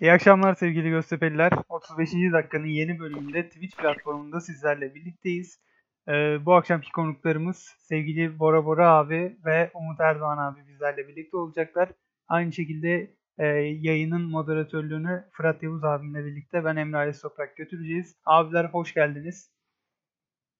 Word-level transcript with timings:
İyi 0.00 0.12
akşamlar 0.12 0.54
sevgili 0.54 0.88
Göztepe'liler. 0.90 1.52
35. 1.68 2.12
dakikanın 2.32 2.66
yeni 2.66 2.98
bölümünde 2.98 3.48
Twitch 3.48 3.76
platformunda 3.76 4.40
sizlerle 4.40 4.94
birlikteyiz. 4.94 5.60
Ee, 6.08 6.38
bu 6.46 6.54
akşamki 6.54 6.92
konuklarımız 6.92 7.76
sevgili 7.78 8.38
Bora 8.38 8.64
Bora 8.64 8.90
abi 8.90 9.36
ve 9.44 9.70
Umut 9.74 10.00
Erdoğan 10.00 10.38
abi 10.38 10.60
bizlerle 10.68 11.08
birlikte 11.08 11.36
olacaklar. 11.36 11.88
Aynı 12.28 12.52
şekilde 12.52 13.16
e, 13.38 13.46
yayının 13.46 14.22
moderatörlüğünü 14.22 15.24
Fırat 15.32 15.62
Yavuz 15.62 15.84
abimle 15.84 16.24
birlikte 16.24 16.64
ben 16.64 16.76
Emre 16.76 16.96
Ali 16.96 17.12
Toprak 17.20 17.56
götüreceğiz. 17.56 18.16
Abiler 18.26 18.64
hoş 18.64 18.94
geldiniz. 18.94 19.50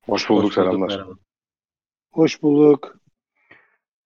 Hoş 0.06 0.30
bulduk, 0.30 0.44
Hoş 0.44 0.56
bulduk, 0.56 0.68
selamlar. 0.70 0.88
merhaba. 0.88 1.12
Hoş 2.12 2.42
bulduk. 2.42 2.96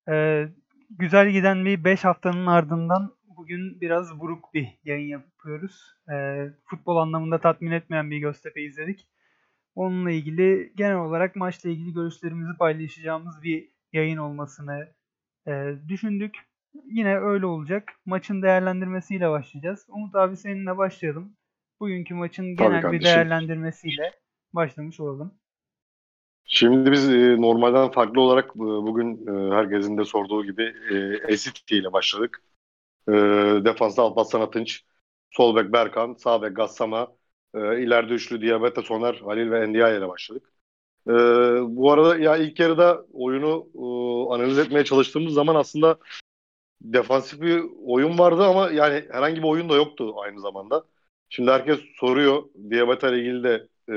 Ee, 0.09 0.49
güzel 0.91 1.31
giden 1.31 1.65
bir 1.65 1.85
5 1.85 2.05
haftanın 2.05 2.47
ardından 2.47 3.18
bugün 3.49 3.81
biraz 3.81 4.21
buruk 4.21 4.55
bir 4.55 4.69
yayın 4.85 5.07
yapıyoruz. 5.07 5.95
Ee, 6.13 6.47
futbol 6.65 6.97
anlamında 6.97 7.41
tatmin 7.41 7.71
etmeyen 7.71 8.11
bir 8.11 8.19
Göztepe 8.19 8.63
izledik. 8.63 9.09
Onunla 9.75 10.11
ilgili 10.11 10.73
genel 10.77 10.97
olarak 10.97 11.37
maçla 11.37 11.71
ilgili 11.71 11.93
görüşlerimizi 11.93 12.59
paylaşacağımız 12.59 13.43
bir 13.43 13.69
yayın 13.93 14.17
olmasını 14.17 14.89
e, 15.47 15.75
düşündük. 15.89 16.37
Yine 16.85 17.19
öyle 17.19 17.47
olacak. 17.47 17.93
Maçın 18.07 18.43
değerlendirmesiyle 18.43 19.31
başlayacağız. 19.31 19.87
Umut 19.89 20.15
abi 20.15 20.37
seninle 20.37 20.77
başlayalım. 20.77 21.37
Bugünkü 21.81 22.15
maçın 22.15 22.57
Tabii 22.57 22.69
genel 22.69 22.93
bir 22.93 23.05
değerlendirmesiyle 23.05 24.13
başlamış 24.53 25.01
olalım. 25.01 25.35
Şimdi 26.45 26.93
biz 26.93 27.09
e, 27.09 27.41
normalden 27.41 27.91
farklı 27.91 28.21
olarak 28.21 28.51
e, 28.57 28.59
bugün 28.59 29.27
e, 29.27 29.55
herkesin 29.55 29.99
de 29.99 30.05
sorduğu 30.05 30.45
gibi 30.45 30.75
e, 30.91 30.97
Esiti 31.33 31.77
ile 31.77 31.93
başladık. 31.93 32.43
E, 33.09 33.13
defansta 33.65 34.03
Alparslan 34.03 34.41
Atınç, 34.41 34.85
sol 35.31 35.57
bek 35.57 35.73
Berkan, 35.73 36.15
sağ 36.15 36.43
bek 36.43 36.57
Gassama, 36.57 37.09
e, 37.55 37.83
ileride 37.83 38.15
üçlü 38.15 38.43
Diabete, 38.43 38.83
Soner, 38.83 39.15
Halil 39.15 39.51
ve 39.51 39.61
Endiaye 39.61 39.99
ile 39.99 40.09
başladık. 40.09 40.53
E, 41.09 41.13
bu 41.77 41.93
arada 41.93 42.19
ya 42.19 42.37
ilk 42.37 42.61
yarıda 42.61 43.07
oyunu 43.13 43.69
e, 43.75 44.35
analiz 44.35 44.59
etmeye 44.59 44.85
çalıştığımız 44.85 45.35
zaman 45.35 45.55
aslında 45.55 45.99
defansif 46.81 47.41
bir 47.41 47.65
oyun 47.87 48.19
vardı 48.19 48.45
ama 48.45 48.71
yani 48.71 49.05
herhangi 49.11 49.43
bir 49.43 49.49
oyun 49.49 49.69
da 49.69 49.75
yoktu 49.77 50.15
aynı 50.19 50.41
zamanda. 50.41 50.85
Şimdi 51.29 51.51
herkes 51.51 51.81
soruyor. 52.01 52.43
Diabete 52.71 53.09
ile 53.09 53.19
ilgili 53.19 53.45
de 53.45 53.69
e, 53.89 53.93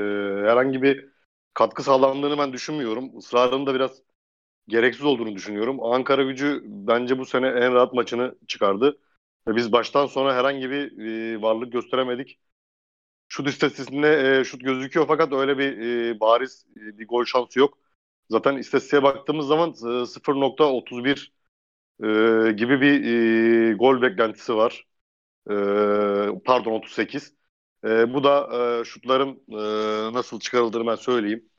herhangi 0.50 0.82
bir 0.82 1.08
katkı 1.54 1.82
sağlandığını 1.82 2.38
ben 2.38 2.52
düşünmüyorum. 2.52 3.18
Israrının 3.18 3.66
da 3.66 3.74
biraz 3.74 4.02
gereksiz 4.68 5.04
olduğunu 5.04 5.34
düşünüyorum. 5.34 5.82
Ankara 5.84 6.22
gücü 6.22 6.62
bence 6.66 7.18
bu 7.18 7.26
sene 7.26 7.46
en 7.48 7.74
rahat 7.74 7.92
maçını 7.94 8.34
çıkardı. 8.48 8.98
Biz 9.48 9.72
baştan 9.72 10.06
sona 10.06 10.34
herhangi 10.34 10.70
bir 10.70 10.98
e, 11.36 11.42
varlık 11.42 11.72
gösteremedik. 11.72 12.40
Şut 13.28 13.48
istatistiğinde 13.48 14.40
e, 14.40 14.44
şut 14.44 14.64
gözüküyor 14.64 15.06
fakat 15.08 15.32
öyle 15.32 15.58
bir 15.58 15.78
e, 16.16 16.20
bariz 16.20 16.66
e, 16.76 16.98
bir 16.98 17.08
gol 17.08 17.24
şansı 17.24 17.58
yok. 17.58 17.78
Zaten 18.30 18.56
istatistiğe 18.56 19.02
baktığımız 19.02 19.46
zaman 19.46 19.70
e, 19.70 20.06
0.31 20.06 21.32
e, 22.48 22.52
gibi 22.52 22.80
bir 22.80 23.04
e, 23.70 23.74
gol 23.74 24.02
beklentisi 24.02 24.56
var. 24.56 24.86
E, 25.50 25.54
pardon 26.44 26.72
38. 26.72 27.34
E, 27.84 28.14
bu 28.14 28.24
da 28.24 28.48
e, 28.80 28.84
şutların 28.84 29.42
e, 29.48 30.14
nasıl 30.14 30.40
çıkarıldığını 30.40 30.86
ben 30.86 30.94
söyleyeyim. 30.94 31.50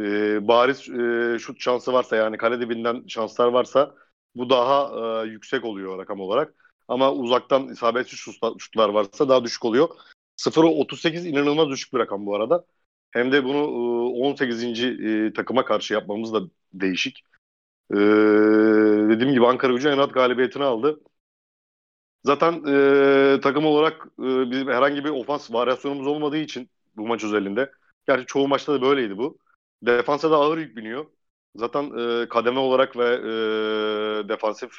E, 0.00 0.48
bariz 0.48 0.88
e, 0.88 1.38
şut 1.38 1.60
şansı 1.60 1.92
varsa 1.92 2.16
yani 2.16 2.36
kale 2.36 2.60
dibinden 2.60 3.04
şanslar 3.08 3.48
varsa 3.48 3.94
bu 4.34 4.50
daha 4.50 4.90
e, 5.24 5.28
yüksek 5.28 5.64
oluyor 5.64 5.98
rakam 5.98 6.20
olarak. 6.20 6.54
Ama 6.88 7.12
uzaktan 7.12 7.68
isabetsiz 7.68 8.18
şutlar, 8.58 8.88
varsa 8.88 9.28
daha 9.28 9.44
düşük 9.44 9.64
oluyor. 9.64 9.88
0'a 10.36 10.68
38 10.68 11.26
inanılmaz 11.26 11.68
düşük 11.68 11.94
bir 11.94 11.98
rakam 11.98 12.26
bu 12.26 12.34
arada. 12.36 12.64
Hem 13.10 13.32
de 13.32 13.44
bunu 13.44 13.58
e, 13.58 14.20
18. 14.26 14.64
e, 14.84 15.32
takıma 15.32 15.64
karşı 15.64 15.94
yapmamız 15.94 16.32
da 16.34 16.40
değişik. 16.72 17.24
E, 17.92 17.96
dediğim 19.10 19.32
gibi 19.32 19.46
Ankara 19.46 19.72
gücü 19.72 19.88
en 19.88 19.98
rahat 19.98 20.14
galibiyetini 20.14 20.64
aldı. 20.64 21.00
Zaten 22.24 22.62
e, 22.68 23.40
takım 23.40 23.66
olarak 23.66 24.06
e, 24.18 24.50
bizim 24.50 24.68
herhangi 24.68 25.04
bir 25.04 25.10
ofans 25.10 25.52
varyasyonumuz 25.52 26.06
olmadığı 26.06 26.36
için 26.36 26.70
bu 26.96 27.06
maç 27.06 27.24
özelinde. 27.24 27.72
Gerçi 28.08 28.26
çoğu 28.26 28.48
maçta 28.48 28.72
da 28.74 28.82
böyleydi 28.82 29.18
bu. 29.18 29.38
Defansa 29.82 30.30
da 30.30 30.36
ağır 30.36 30.58
yük 30.58 30.76
biniyor. 30.76 31.06
Zaten 31.56 31.84
e, 32.24 32.28
kademe 32.28 32.58
olarak 32.60 32.96
ve 32.96 33.04
e, 34.24 34.28
defansif 34.28 34.70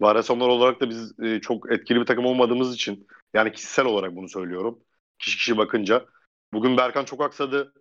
varyasyonlar 0.00 0.48
olarak 0.48 0.80
da 0.80 0.90
biz 0.90 1.20
e, 1.20 1.40
çok 1.40 1.72
etkili 1.72 2.00
bir 2.00 2.06
takım 2.06 2.26
olmadığımız 2.26 2.74
için 2.74 3.06
yani 3.34 3.52
kişisel 3.52 3.86
olarak 3.86 4.16
bunu 4.16 4.28
söylüyorum. 4.28 4.80
Kişi 5.18 5.36
kişi 5.38 5.58
bakınca. 5.58 6.06
Bugün 6.52 6.76
Berkan 6.76 7.04
çok 7.04 7.20
aksadı. 7.22 7.74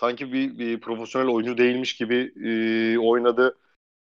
Sanki 0.00 0.32
bir, 0.32 0.58
bir 0.58 0.80
profesyonel 0.80 1.28
oyuncu 1.28 1.58
değilmiş 1.58 1.96
gibi 1.96 2.32
e, 2.94 2.98
oynadı. 2.98 3.58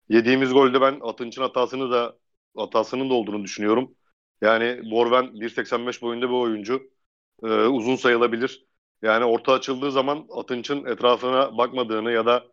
Yediğimiz 0.09 0.53
golde 0.53 0.81
ben 0.81 0.99
Atınç'ın 1.03 1.41
hatasını 1.41 1.91
da 1.91 2.17
hatasının 2.57 3.09
da 3.09 3.13
olduğunu 3.13 3.43
düşünüyorum. 3.43 3.95
Yani 4.41 4.91
Borven 4.91 5.41
1.85 5.41 6.01
boyunda 6.01 6.29
bir 6.29 6.33
oyuncu. 6.33 6.83
Ee, 7.43 7.47
uzun 7.47 7.95
sayılabilir. 7.95 8.65
Yani 9.05 9.25
orta 9.25 9.53
açıldığı 9.53 9.91
zaman 9.91 10.27
Atınç'ın 10.31 10.85
etrafına 10.85 11.57
bakmadığını 11.57 12.11
ya 12.11 12.25
da 12.25 12.45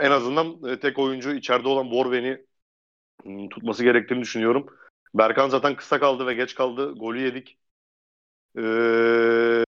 en 0.00 0.10
azından 0.10 0.64
e, 0.72 0.80
tek 0.80 0.98
oyuncu 0.98 1.34
içeride 1.34 1.68
olan 1.68 1.90
Borven'i 1.90 2.46
hmm, 3.24 3.48
tutması 3.48 3.84
gerektiğini 3.84 4.20
düşünüyorum. 4.22 4.66
Berkan 5.14 5.48
zaten 5.48 5.76
kısa 5.76 6.00
kaldı 6.00 6.26
ve 6.26 6.34
geç 6.34 6.54
kaldı. 6.54 6.92
Golü 6.94 7.20
yedik. 7.20 7.58
Ee, 8.58 9.64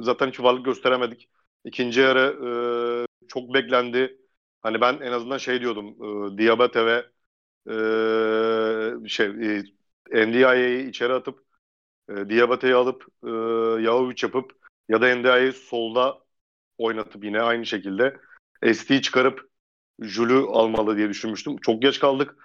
zaten 0.00 0.28
hiç 0.28 0.40
varlık 0.40 0.64
gösteremedik. 0.64 1.30
İkinci 1.64 2.00
yarı 2.00 2.20
e, 3.24 3.26
çok 3.28 3.54
beklendi. 3.54 4.18
Hani 4.62 4.80
ben 4.80 4.94
en 5.00 5.12
azından 5.12 5.38
şey 5.38 5.60
diyordum. 5.60 5.86
E, 6.34 6.38
Diabate 6.38 6.86
ve 6.86 7.06
e, 9.04 9.08
şey 9.08 9.26
e, 9.26 9.62
NDI'yi 10.26 10.88
içeri 10.88 11.12
atıp 11.12 11.44
e, 12.08 12.30
Diabate'yi 12.30 12.74
alıp 12.74 13.06
e, 13.24 13.28
Yahovic 13.82 14.16
yapıp 14.22 14.52
ya 14.90 15.00
da 15.02 15.16
NDI'yi 15.16 15.52
solda 15.52 16.18
oynatıp 16.78 17.24
yine 17.24 17.40
aynı 17.42 17.66
şekilde 17.66 18.16
ST'yi 18.74 19.02
çıkarıp 19.02 19.50
Jul'ü 20.00 20.46
almalı 20.48 20.96
diye 20.96 21.08
düşünmüştüm. 21.08 21.56
Çok 21.56 21.82
geç 21.82 22.00
kaldık. 22.00 22.36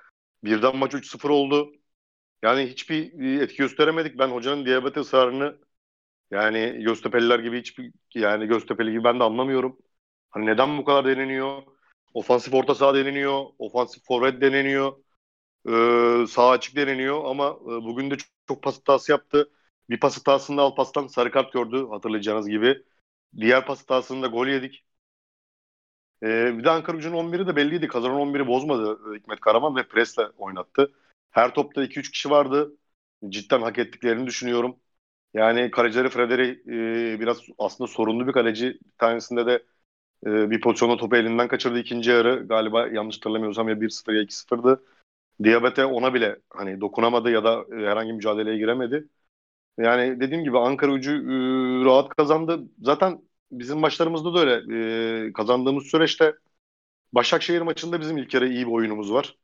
Birden 0.43 0.77
maç 0.77 0.93
3-0 0.93 1.29
oldu. 1.29 1.71
Yani 2.43 2.67
hiçbir 2.67 3.19
e, 3.21 3.43
etki 3.43 3.57
gösteremedik. 3.57 4.19
Ben 4.19 4.27
hocanın 4.29 4.65
Diabate 4.65 4.99
ısrarını 4.99 5.57
yani 6.31 6.83
Göztepe'liler 6.83 7.39
gibi 7.39 7.59
hiçbir 7.59 7.93
yani 8.15 8.47
Göztepe'li 8.47 8.91
gibi 8.91 9.03
ben 9.03 9.19
de 9.19 9.23
anlamıyorum. 9.23 9.77
Hani 10.29 10.45
neden 10.45 10.77
bu 10.77 10.85
kadar 10.85 11.05
deneniyor? 11.05 11.63
Ofansif 12.13 12.53
orta 12.53 12.75
saha 12.75 12.95
deneniyor. 12.95 13.45
Ofansif 13.59 14.03
forvet 14.05 14.41
deneniyor. 14.41 14.93
Ee, 15.69 16.27
sağ 16.27 16.49
açık 16.49 16.75
deneniyor 16.75 17.25
ama 17.25 17.49
e, 17.49 17.67
bugün 17.67 18.11
de 18.11 18.17
çok, 18.17 18.29
çok 18.47 18.85
pas 18.85 19.09
yaptı. 19.09 19.51
Bir 19.89 19.99
pas 19.99 20.17
hatasında 20.17 20.61
Alpas'tan 20.61 21.07
sarı 21.07 21.31
kart 21.31 21.53
gördü 21.53 21.87
hatırlayacağınız 21.89 22.49
gibi. 22.49 22.83
Diğer 23.37 23.65
pas 23.65 23.81
hatasında 23.81 24.27
gol 24.27 24.47
yedik. 24.47 24.85
Ee, 26.23 26.57
bir 26.57 26.63
de 26.63 26.69
Ankara 26.69 26.97
gücünün 26.97 27.15
11'i 27.15 27.47
de 27.47 27.55
belliydi. 27.55 27.87
Kazanan 27.87 28.17
11'i 28.17 28.47
bozmadı 28.47 28.99
e, 29.13 29.17
Hikmet 29.19 29.39
Karaman 29.39 29.75
ve 29.75 29.87
presle 29.87 30.23
oynattı. 30.37 30.93
Her 31.31 31.53
topta 31.53 31.83
2-3 31.83 32.11
kişi 32.11 32.29
vardı. 32.29 32.73
Cidden 33.29 33.61
hak 33.61 33.77
ettiklerini 33.79 34.27
düşünüyorum. 34.27 34.75
Yani 35.33 35.71
kalecileri 35.71 36.09
Frederi 36.09 36.63
e, 37.15 37.19
biraz 37.19 37.41
aslında 37.57 37.87
sorunlu 37.87 38.27
bir 38.27 38.33
kaleci. 38.33 38.65
Bir 38.67 38.91
tanesinde 38.97 39.45
de 39.45 39.63
e, 40.25 40.51
bir 40.51 40.61
pozisyonda 40.61 40.97
topu 40.97 41.15
elinden 41.15 41.47
kaçırdı 41.47 41.79
ikinci 41.79 42.09
yarı. 42.11 42.47
Galiba 42.47 42.87
yanlış 42.87 43.17
hatırlamıyorsam 43.17 43.69
ya 43.69 43.81
1-0 43.81 44.13
ya 44.13 44.21
2-0'dı. 44.21 44.83
Diyabete 45.43 45.85
ona 45.85 46.13
bile 46.13 46.39
hani 46.49 46.81
dokunamadı 46.81 47.31
ya 47.31 47.43
da 47.43 47.65
e, 47.71 47.75
herhangi 47.75 48.13
mücadeleye 48.13 48.57
giremedi. 48.57 49.07
Yani 49.77 50.19
dediğim 50.19 50.43
gibi 50.43 50.59
Ankara 50.59 50.91
gücü 50.95 51.11
e, 51.11 51.85
rahat 51.85 52.09
kazandı. 52.15 52.59
Zaten 52.81 53.21
bizim 53.51 53.77
maçlarımızda 53.79 54.33
da 54.33 54.39
öyle. 54.39 54.75
E, 55.29 55.33
kazandığımız 55.33 55.83
süreçte 55.83 56.33
Başakşehir 57.13 57.61
maçında 57.61 58.01
bizim 58.01 58.17
ilk 58.17 58.33
yarı 58.33 58.49
iyi 58.49 58.67
bir 58.67 58.71
oyunumuz 58.71 59.13
var. 59.13 59.37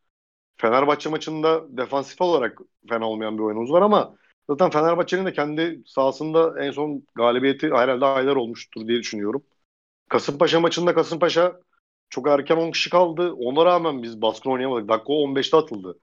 Fenerbahçe 0.57 1.09
maçında 1.09 1.77
defansif 1.77 2.21
olarak 2.21 2.59
fena 2.89 3.09
olmayan 3.09 3.37
bir 3.37 3.43
oyunumuz 3.43 3.71
var 3.71 3.81
ama 3.81 4.15
zaten 4.49 4.69
Fenerbahçe'nin 4.71 5.25
de 5.25 5.33
kendi 5.33 5.83
sahasında 5.85 6.65
en 6.65 6.71
son 6.71 7.03
galibiyeti 7.15 7.67
herhalde 7.73 8.05
aylar 8.05 8.35
olmuştur 8.35 8.87
diye 8.87 8.99
düşünüyorum. 8.99 9.43
Kasımpaşa 10.09 10.59
maçında 10.59 10.93
Kasımpaşa 10.95 11.61
çok 12.09 12.27
erken 12.29 12.57
10 12.57 12.71
kişi 12.71 12.89
kaldı. 12.89 13.33
Ona 13.33 13.65
rağmen 13.65 14.03
biz 14.03 14.21
baskın 14.21 14.51
oynayamadık. 14.51 14.89
Dakika 14.89 15.13
15'te 15.13 15.57
atıldı 15.57 15.99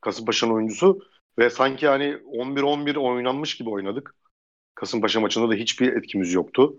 Kasımpaşa'nın 0.00 0.54
oyuncusu. 0.54 1.00
Ve 1.38 1.50
sanki 1.50 1.88
hani 1.88 2.16
11-11 2.26 2.96
oynanmış 2.96 3.56
gibi 3.56 3.70
oynadık. 3.70 4.14
Kasımpaşa 4.76 5.20
maçında 5.20 5.50
da 5.50 5.54
hiçbir 5.54 5.92
etkimiz 5.94 6.32
yoktu. 6.34 6.76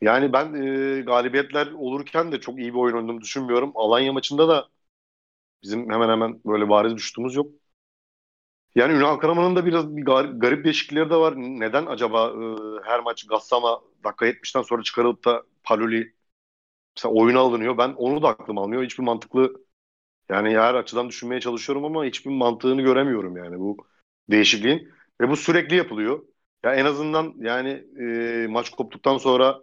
Yani 0.00 0.32
ben 0.32 0.54
e, 0.98 1.02
galibiyetler 1.02 1.68
olurken 1.72 2.32
de 2.32 2.40
çok 2.40 2.58
iyi 2.60 2.74
bir 2.74 2.78
oyun 2.78 2.96
oynadığımı 2.96 3.20
düşünmüyorum. 3.20 3.72
Alanya 3.76 4.14
maçında 4.14 4.48
da 4.48 4.68
bizim 5.64 5.90
hemen 5.92 6.08
hemen 6.08 6.40
böyle 6.46 6.68
bariz 6.68 6.96
düştüğümüz 6.96 7.34
yok. 7.36 7.52
Yani 8.74 8.92
Ünal 8.92 9.16
Karaman'ın 9.16 9.56
da 9.56 9.66
biraz 9.66 9.96
bir 9.96 10.02
gar- 10.02 10.38
garip 10.38 10.64
değişiklikleri 10.64 11.10
de 11.10 11.16
var. 11.16 11.34
Neden 11.36 11.86
acaba 11.86 12.28
e, 12.28 12.84
her 12.88 13.00
maç 13.00 13.26
Gassama 13.26 13.80
dakika 14.04 14.26
70'ten 14.26 14.62
sonra 14.62 14.82
çıkarılıp 14.82 15.24
da 15.24 15.42
Paluli 15.64 16.14
mesela 16.96 17.14
oyuna 17.14 17.40
alınıyor? 17.40 17.78
Ben 17.78 17.90
onu 17.90 18.22
da 18.22 18.28
aklım 18.28 18.58
almıyor. 18.58 18.84
Hiçbir 18.84 19.04
mantıklı 19.04 19.54
yani 20.30 20.58
her 20.58 20.74
açıdan 20.74 21.08
düşünmeye 21.08 21.40
çalışıyorum 21.40 21.84
ama 21.84 22.04
hiçbir 22.04 22.30
mantığını 22.30 22.82
göremiyorum 22.82 23.36
yani 23.36 23.58
bu 23.58 23.76
değişikliğin. 24.30 24.88
Ve 25.20 25.28
bu 25.30 25.36
sürekli 25.36 25.76
yapılıyor. 25.76 26.24
Ya 26.64 26.74
en 26.74 26.84
azından 26.84 27.34
yani 27.38 27.84
e, 28.00 28.46
maç 28.50 28.70
koptuktan 28.70 29.18
sonra 29.18 29.60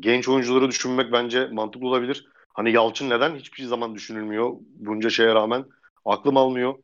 genç 0.00 0.28
oyuncuları 0.28 0.68
düşünmek 0.68 1.12
bence 1.12 1.46
mantıklı 1.46 1.88
olabilir. 1.88 2.28
Hani 2.54 2.72
Yalçın 2.72 3.10
neden 3.10 3.36
hiçbir 3.36 3.64
zaman 3.64 3.94
düşünülmüyor 3.94 4.52
bunca 4.60 5.10
şeye 5.10 5.34
rağmen? 5.34 5.64
Aklım 6.04 6.36
almıyor. 6.36 6.74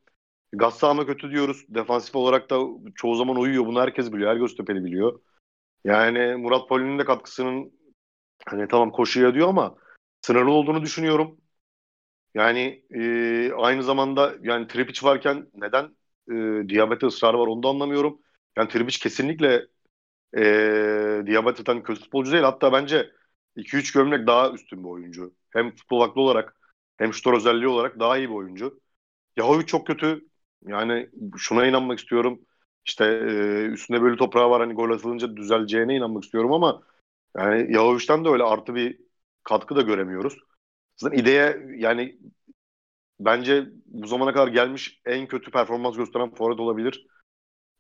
Gassama 0.53 1.07
kötü 1.07 1.31
diyoruz. 1.31 1.65
Defansif 1.69 2.17
olarak 2.17 2.51
da 2.51 2.61
çoğu 2.95 3.15
zaman 3.15 3.37
uyuyor. 3.37 3.67
Bunu 3.67 3.81
herkes 3.81 4.13
biliyor. 4.13 4.31
Her 4.31 4.37
Göztepe'li 4.37 4.85
biliyor. 4.85 5.21
Yani 5.85 6.37
Murat 6.37 6.69
Poli'nin 6.69 6.99
de 6.99 7.05
katkısının 7.05 7.73
hani 8.47 8.69
tamam 8.69 8.91
koşuya 8.91 9.35
diyor 9.35 9.49
ama 9.49 9.77
sınırlı 10.23 10.51
olduğunu 10.51 10.83
düşünüyorum. 10.83 11.40
Yani 12.35 12.85
e, 12.95 13.53
aynı 13.53 13.83
zamanda 13.83 14.35
yani 14.43 14.67
Tripic 14.69 15.07
varken 15.07 15.47
neden 15.55 15.85
e, 16.31 16.69
Diabete 16.69 17.07
ısrarı 17.07 17.39
var 17.39 17.47
onu 17.47 17.63
da 17.63 17.69
anlamıyorum. 17.69 18.21
Yani 18.57 18.69
Tripic 18.69 18.99
kesinlikle 19.03 19.67
e, 20.37 21.23
Diabete'den 21.27 21.83
kötü 21.83 22.01
futbolcu 22.01 22.33
değil. 22.33 22.45
Hatta 22.45 22.73
bence 22.73 23.11
2-3 23.57 23.93
gömlek 23.93 24.27
daha 24.27 24.51
üstün 24.53 24.85
bir 24.85 24.89
oyuncu. 24.89 25.35
Hem 25.51 25.77
futbol 25.77 26.01
aklı 26.01 26.21
olarak 26.21 26.57
hem 26.99 27.15
şutör 27.15 27.33
özelliği 27.35 27.69
olarak 27.69 28.01
daha 28.01 28.19
iyi 28.19 28.29
bir 28.29 28.35
oyuncu. 28.35 28.81
Yahovic 29.37 29.67
çok 29.67 29.87
kötü. 29.87 30.29
Yani 30.67 31.11
şuna 31.37 31.67
inanmak 31.67 31.99
istiyorum. 31.99 32.41
İşte 32.87 33.05
e, 33.05 33.67
üstünde 33.67 34.03
böyle 34.03 34.17
toprağı 34.17 34.51
var 34.51 34.61
hani 34.63 34.75
gol 34.75 34.91
atılınca 34.91 35.37
düzeleceğine 35.37 35.97
inanmak 35.97 36.25
istiyorum 36.25 36.53
ama 36.53 36.83
yani 37.37 37.73
Yahovic'ten 37.75 38.25
de 38.25 38.29
öyle 38.29 38.43
artı 38.45 38.75
bir 38.75 39.01
katkı 39.45 39.77
da 39.77 39.83
göremiyoruz. 39.83 40.39
Zaten 41.01 41.19
ideye 41.19 41.63
yani 41.77 42.19
bence 43.21 43.67
bu 43.87 44.07
zamana 44.07 44.33
kadar 44.33 44.49
gelmiş 44.49 45.01
en 45.07 45.27
kötü 45.27 45.51
performans 45.51 45.97
gösteren 45.97 46.35
forvet 46.35 46.61
olabilir. 46.61 47.07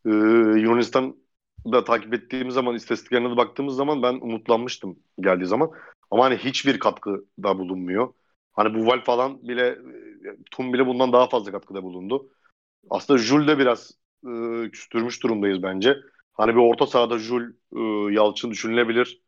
Ee, 0.07 0.11
Yunanistan'da 0.61 1.85
takip 1.85 2.15
ettiğimiz 2.15 2.55
zaman 2.55 2.77
istatistiklerine 2.77 3.31
de 3.31 3.37
baktığımız 3.37 3.77
zaman 3.77 4.03
ben 4.03 4.15
umutlanmıştım 4.15 4.99
geldiği 5.21 5.47
zaman. 5.47 5.71
Ama 6.11 6.25
hani 6.25 6.37
hiçbir 6.37 6.79
katkı 6.79 7.25
da 7.43 7.59
bulunmuyor. 7.59 8.15
Hani 8.53 8.75
bu 8.75 8.87
Val 8.87 9.01
falan 9.05 9.49
bile 9.49 9.79
Tum 10.51 10.73
bile 10.73 10.87
bundan 10.87 11.13
daha 11.13 11.29
fazla 11.29 11.53
katkıda 11.53 11.83
bulundu. 11.83 12.31
Aslında 12.91 13.19
Jul 13.19 13.49
de 13.49 13.59
biraz 13.59 13.93
e, 14.27 14.71
küstürmüş 14.71 15.23
durumdayız 15.23 15.63
bence. 15.63 15.97
Hani 16.33 16.53
bir 16.53 16.61
orta 16.61 16.87
sahada 16.87 17.19
Jul, 17.19 17.43
e, 17.77 18.15
Yalçın 18.15 18.51
düşünülebilir. 18.51 19.23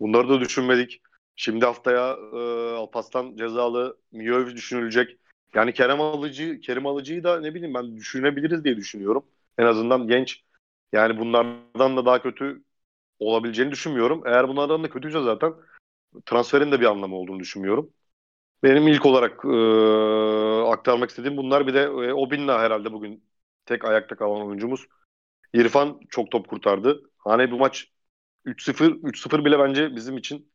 Bunları 0.00 0.28
da 0.28 0.40
düşünmedik. 0.40 1.02
Şimdi 1.40 1.64
haftaya 1.64 2.16
e, 2.32 2.36
Alpaslan 2.76 3.36
cezalı 3.36 3.98
Miyovic 4.12 4.56
düşünülecek. 4.56 5.18
Yani 5.54 5.72
Kerem 5.72 6.00
Alıcı, 6.00 6.60
Kerim 6.60 6.86
Alıcı'yı 6.86 7.24
da 7.24 7.40
ne 7.40 7.54
bileyim 7.54 7.74
ben 7.74 7.96
düşünebiliriz 7.96 8.64
diye 8.64 8.76
düşünüyorum. 8.76 9.24
En 9.58 9.66
azından 9.66 10.08
genç. 10.08 10.42
Yani 10.92 11.18
bunlardan 11.18 11.96
da 11.96 12.06
daha 12.06 12.22
kötü 12.22 12.62
olabileceğini 13.18 13.72
düşünmüyorum. 13.72 14.22
Eğer 14.26 14.48
bunlardan 14.48 14.84
da 14.84 14.90
kötüyse 14.90 15.22
zaten 15.22 15.54
transferin 16.26 16.72
de 16.72 16.80
bir 16.80 16.86
anlamı 16.86 17.16
olduğunu 17.16 17.40
düşünmüyorum. 17.40 17.90
Benim 18.62 18.88
ilk 18.88 19.06
olarak 19.06 19.44
e, 19.44 19.48
aktarmak 20.72 21.10
istediğim 21.10 21.36
bunlar. 21.36 21.66
Bir 21.66 21.74
de 21.74 21.82
e, 21.82 22.12
Obinna 22.12 22.60
herhalde 22.60 22.92
bugün 22.92 23.24
tek 23.66 23.84
ayakta 23.84 24.16
kalan 24.16 24.46
oyuncumuz. 24.46 24.86
İrfan 25.54 26.00
çok 26.10 26.30
top 26.30 26.48
kurtardı. 26.48 27.10
Hani 27.18 27.50
bu 27.50 27.58
maç 27.58 27.92
3-0 28.44 28.90
3-0 29.02 29.44
bile 29.44 29.58
bence 29.58 29.96
bizim 29.96 30.18
için 30.18 30.50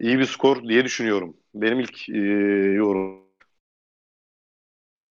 iyi 0.00 0.18
bir 0.18 0.24
skor 0.24 0.68
diye 0.68 0.84
düşünüyorum. 0.84 1.36
Benim 1.54 1.80
ilk 1.80 2.08
e, 2.08 2.12
yorum. 2.76 3.26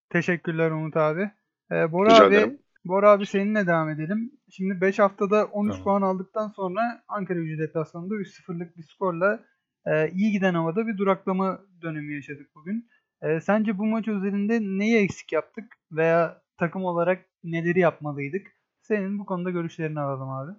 Teşekkürler 0.10 0.72
Umut 0.72 0.98
abi. 0.98 1.32
Ee, 1.72 1.92
Bora 1.92 2.10
Rica 2.10 2.26
abi, 2.26 2.36
ederim. 2.36 2.60
Bora 2.86 3.12
abi 3.12 3.26
seninle 3.26 3.68
devam 3.68 3.90
edelim. 3.90 4.32
Şimdi 4.50 4.82
5 4.82 5.00
haftada 5.00 5.46
13 5.46 5.74
Tamam. 5.74 5.84
puan 5.84 6.02
aldıktan 6.02 6.48
sonra 6.48 7.04
Ankara 7.08 7.40
Gücü 7.40 7.58
deplasmanında 7.60 8.16
3-0'lık 8.16 8.78
bir 8.78 8.84
skorla 8.84 9.40
e, 9.86 10.10
iyi 10.12 10.32
giden 10.32 10.54
havada 10.54 10.88
bir 10.88 10.98
duraklama 10.98 11.60
dönemi 11.82 12.14
yaşadık 12.16 12.56
bugün. 12.56 12.90
E, 13.22 13.40
sence 13.42 13.78
bu 13.78 13.86
maç 13.86 14.08
özelinde 14.08 14.60
neyi 14.62 14.98
eksik 14.98 15.32
yaptık 15.34 15.66
veya 15.92 16.42
takım 16.58 16.86
olarak 16.86 17.26
neleri 17.44 17.80
yapmalıydık? 17.80 18.48
Senin 18.82 19.20
bu 19.20 19.26
konuda 19.26 19.50
görüşlerini 19.52 20.00
alalım 20.00 20.30
abi. 20.30 20.52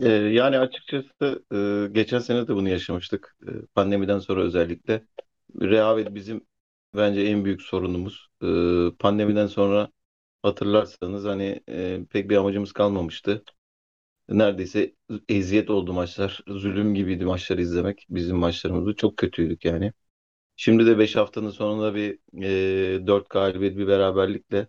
Ee, 0.00 0.08
yani 0.08 0.58
açıkçası 0.58 1.44
e, 1.88 1.88
geçen 1.92 2.18
sene 2.18 2.48
de 2.48 2.54
bunu 2.54 2.68
yaşamıştık. 2.68 3.36
E, 3.48 3.50
pandemiden 3.74 4.18
sonra 4.18 4.42
özellikle. 4.42 5.06
Rehavet 5.60 6.14
bizim 6.14 6.46
bence 6.96 7.20
en 7.20 7.44
büyük 7.44 7.62
sorunumuz. 7.62 8.28
E, 8.42 8.46
pandemiden 8.98 9.46
sonra 9.46 9.88
hatırlarsanız 10.42 11.24
hani 11.24 11.60
pek 12.10 12.30
bir 12.30 12.36
amacımız 12.36 12.72
kalmamıştı. 12.72 13.44
Neredeyse 14.28 14.94
eziyet 15.28 15.70
oldu 15.70 15.92
maçlar. 15.92 16.40
Zulüm 16.48 16.94
gibiydi 16.94 17.24
maçları 17.24 17.62
izlemek. 17.62 18.06
Bizim 18.10 18.36
maçlarımızda 18.38 18.94
çok 18.96 19.16
kötüydük 19.16 19.64
yani. 19.64 19.92
Şimdi 20.56 20.86
de 20.86 20.98
5 20.98 21.16
haftanın 21.16 21.50
sonunda 21.50 21.94
bir 21.94 22.18
e, 22.98 23.06
4 23.06 23.30
galibiyet 23.30 23.76
bir 23.78 23.88
beraberlikle 23.88 24.68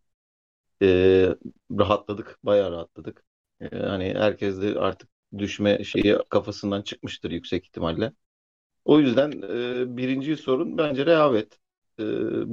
rahatladık. 1.71 2.39
Bayağı 2.43 2.71
rahatladık. 2.71 3.23
Hani 3.71 4.13
herkes 4.17 4.61
de 4.61 4.79
artık 4.79 5.09
düşme 5.39 5.83
şeyi 5.83 6.17
kafasından 6.29 6.81
çıkmıştır 6.81 7.31
yüksek 7.31 7.65
ihtimalle. 7.65 8.13
O 8.85 8.99
yüzden 8.99 9.31
e, 9.31 9.97
birinci 9.97 10.37
sorun 10.37 10.77
bence 10.77 11.05
rehavet. 11.05 11.59
E, 11.99 12.03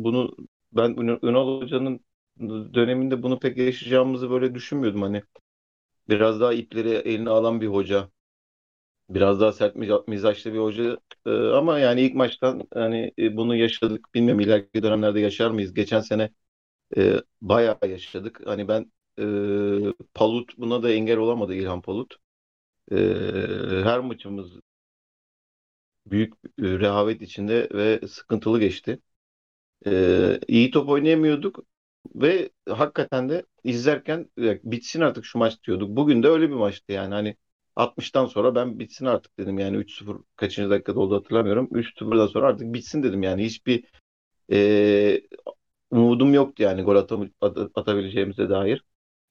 bunu 0.04 0.36
ben 0.72 0.90
Ün- 0.90 1.20
Ünal 1.28 1.60
Hoca'nın 1.62 2.00
döneminde 2.74 3.22
bunu 3.22 3.38
pek 3.40 3.58
yaşayacağımızı 3.58 4.30
böyle 4.30 4.54
düşünmüyordum. 4.54 5.02
Hani 5.02 5.22
biraz 6.08 6.40
daha 6.40 6.52
ipleri 6.52 6.90
eline 6.90 7.30
alan 7.30 7.60
bir 7.60 7.66
hoca, 7.68 8.10
biraz 9.10 9.40
daha 9.40 9.52
sert 9.52 9.76
miza- 9.76 10.04
mizaçlı 10.10 10.52
bir 10.54 10.58
hoca. 10.58 10.98
E, 11.26 11.30
ama 11.30 11.78
yani 11.78 12.00
ilk 12.02 12.14
maçtan 12.14 12.62
hani 12.74 13.12
e, 13.18 13.36
bunu 13.36 13.56
yaşadık. 13.56 14.14
Bilmiyorum 14.14 14.40
ileriki 14.40 14.82
dönemlerde 14.82 15.20
yaşar 15.20 15.50
mıyız? 15.50 15.74
Geçen 15.74 16.00
sene 16.00 16.30
e, 16.96 17.14
bayağı 17.42 17.78
yaşadık. 17.88 18.40
Hani 18.46 18.68
ben 18.68 18.92
e, 19.20 19.24
Palut 20.14 20.58
buna 20.58 20.82
da 20.82 20.90
engel 20.92 21.16
olamadı 21.18 21.54
İlhan 21.54 21.82
Palut. 21.82 22.16
E, 22.90 22.96
her 23.84 24.00
maçımız 24.00 24.60
büyük 26.06 26.34
e, 26.34 26.62
rehavet 26.62 27.22
içinde 27.22 27.68
ve 27.74 28.08
sıkıntılı 28.08 28.60
geçti. 28.60 29.00
E, 29.86 30.40
iyi 30.48 30.72
top 30.72 30.90
oynayamıyorduk 30.90 31.64
ve 32.16 32.50
hakikaten 32.70 33.28
de 33.28 33.46
izlerken 33.64 34.30
"Ya 34.38 34.58
bitsin 34.64 35.00
artık 35.02 35.26
şu 35.26 35.38
maç 35.38 35.64
diyorduk. 35.64 35.90
Bugün 35.96 36.24
de 36.24 36.28
öyle 36.28 36.50
bir 36.50 36.54
maçtı 36.54 36.92
yani 36.92 37.14
hani 37.14 37.36
60'tan 37.76 38.26
sonra 38.26 38.56
ben 38.56 38.78
bitsin 38.78 39.06
artık 39.06 39.38
dedim 39.38 39.58
yani 39.58 39.78
3-0 39.78 40.18
kaçıncı 40.36 40.70
dakikada 40.70 41.00
oldu 41.00 41.16
hatırlamıyorum. 41.16 41.68
3-0'dan 41.72 42.28
sonra 42.28 42.46
artık 42.48 42.74
bitsin 42.74 43.02
dedim 43.02 43.22
yani 43.22 43.44
hiçbir 43.44 43.84
e, 44.52 45.22
umudum 45.90 46.34
yoktu 46.34 46.62
yani 46.62 46.82
gol 46.82 46.96
atam- 46.96 47.30
at- 47.40 47.58
atabileceğimize 47.74 48.50
dair. 48.50 48.84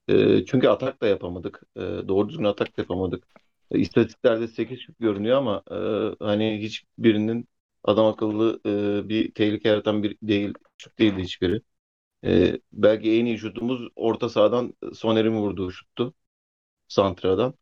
E, 0.09 0.45
çünkü 0.45 0.67
atak 0.69 1.01
da 1.03 1.07
yapamadık. 1.07 1.63
E, 1.77 1.81
doğru 1.81 2.29
düzgün 2.29 2.45
atak 2.45 2.77
da 2.77 2.81
yapamadık. 2.81 3.27
İstatistiklerde 3.71 4.47
8 4.47 4.79
şut 4.79 4.99
görünüyor 4.99 5.37
ama 5.37 5.63
e, 6.21 6.25
hani 6.25 6.59
hiçbirinin 6.63 7.47
adam 7.83 8.05
akıllı 8.05 8.59
e, 9.05 9.09
bir 9.09 9.33
tehlike 9.33 9.69
yaratan 9.69 10.03
bir 10.03 10.17
değil, 10.21 10.53
şut 10.77 10.99
değildi 10.99 11.21
hiçbiri. 11.23 11.61
E, 12.25 12.59
belki 12.73 13.11
en 13.21 13.25
iyi 13.25 13.39
şutumuz 13.39 13.89
orta 13.95 14.29
sahadan 14.29 14.73
Soner'in 14.93 15.35
vurduğu 15.35 15.71
şuttu. 15.71 16.13
Santra'dan. 16.87 17.53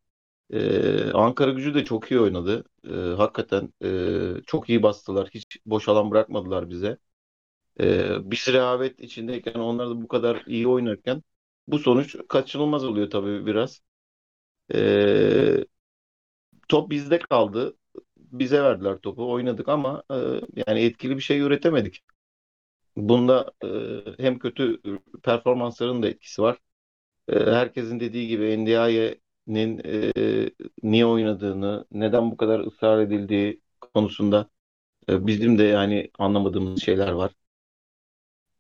E, 0.54 1.12
Ankara 1.12 1.52
Gücü 1.52 1.74
de 1.76 1.86
çok 1.86 2.12
iyi 2.12 2.20
oynadı. 2.20 2.64
E, 2.90 2.92
hakikaten 2.94 3.74
e, 3.84 4.44
çok 4.48 4.70
iyi 4.70 4.84
bastılar. 4.84 5.30
Hiç 5.34 5.58
boş 5.66 5.90
alan 5.90 6.12
bırakmadılar 6.12 6.70
bize. 6.70 6.98
E, 7.80 8.32
biz 8.32 8.48
rehavet 8.48 9.00
içindeyken 9.00 9.54
onlar 9.54 9.90
da 9.90 10.02
bu 10.02 10.08
kadar 10.08 10.44
iyi 10.48 10.68
oynarken 10.68 11.24
bu 11.68 11.80
sonuç 11.80 12.16
kaçınılmaz 12.30 12.86
oluyor 12.86 13.10
tabii 13.10 13.46
biraz. 13.46 13.82
E, 14.74 15.66
top 16.70 16.90
bizde 16.92 17.20
kaldı. 17.20 17.78
Bize 18.18 18.64
verdiler 18.64 18.98
topu. 18.98 19.32
Oynadık 19.32 19.70
ama 19.70 20.04
e, 20.12 20.16
yani 20.68 20.80
etkili 20.82 21.16
bir 21.18 21.22
şey 21.22 21.40
üretemedik. 21.40 22.04
Bunda 22.98 23.52
e, 23.64 24.24
hem 24.24 24.40
kötü 24.40 24.82
performansların 25.24 26.04
da 26.04 26.08
etkisi 26.10 26.42
var. 26.42 26.58
E, 27.30 27.40
herkesin 27.40 28.00
dediği 28.00 28.28
gibi 28.28 28.58
Ndiaye'nin 28.64 29.82
e, 29.86 30.14
niye 30.84 31.06
oynadığını, 31.06 31.86
neden 31.92 32.32
bu 32.32 32.38
kadar 32.38 32.60
ısrar 32.60 33.00
edildiği 33.02 33.62
konusunda 33.82 34.50
e, 35.10 35.28
bizim 35.28 35.60
de 35.60 35.64
yani 35.64 36.12
anlamadığımız 36.20 36.84
şeyler 36.84 37.12
var. 37.12 37.32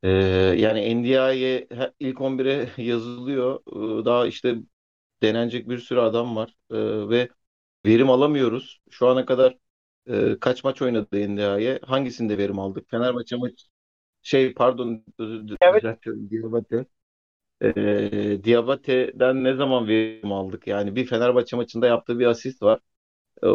Ee, 0.03 0.09
yani 0.57 0.95
NDI'ye 0.95 1.67
ilk 1.99 2.21
11'e 2.21 2.69
yazılıyor. 2.83 3.59
Ee, 4.01 4.05
daha 4.05 4.27
işte 4.27 4.55
denenecek 5.23 5.69
bir 5.69 5.79
sürü 5.79 5.99
adam 5.99 6.35
var 6.35 6.55
Ee, 6.71 7.09
ve 7.09 7.29
verim 7.85 8.09
alamıyoruz. 8.09 8.79
Şu 8.89 9.07
ana 9.07 9.25
kadar 9.25 9.57
e, 10.07 10.39
kaç 10.39 10.63
maç 10.63 10.81
oynadı 10.81 11.07
NDI'ye? 11.35 11.79
Hangisinde 11.85 12.37
verim 12.37 12.59
aldık? 12.59 12.89
Fenerbahçe 12.89 13.35
maç 13.35 13.65
şey 14.21 14.53
pardon 14.53 15.05
özür 15.19 15.57
Diabate. 16.31 16.85
Ee, 17.61 18.39
Diabate'den 18.43 19.43
ne 19.43 19.53
zaman 19.55 19.87
verim 19.87 20.31
aldık? 20.31 20.67
Yani 20.67 20.95
bir 20.95 21.05
Fenerbahçe 21.05 21.55
maçında 21.55 21.87
yaptığı 21.87 22.19
bir 22.19 22.25
asist 22.25 22.61
var. 22.63 22.79
O, 23.43 23.47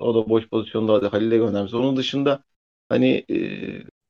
o 0.00 0.14
da 0.14 0.28
boş 0.30 0.48
pozisyonda 0.48 1.12
Halil'e 1.12 1.36
göndermiş. 1.38 1.74
Onun 1.74 1.96
dışında 1.96 2.44
hani 2.88 3.24
e, 3.30 3.36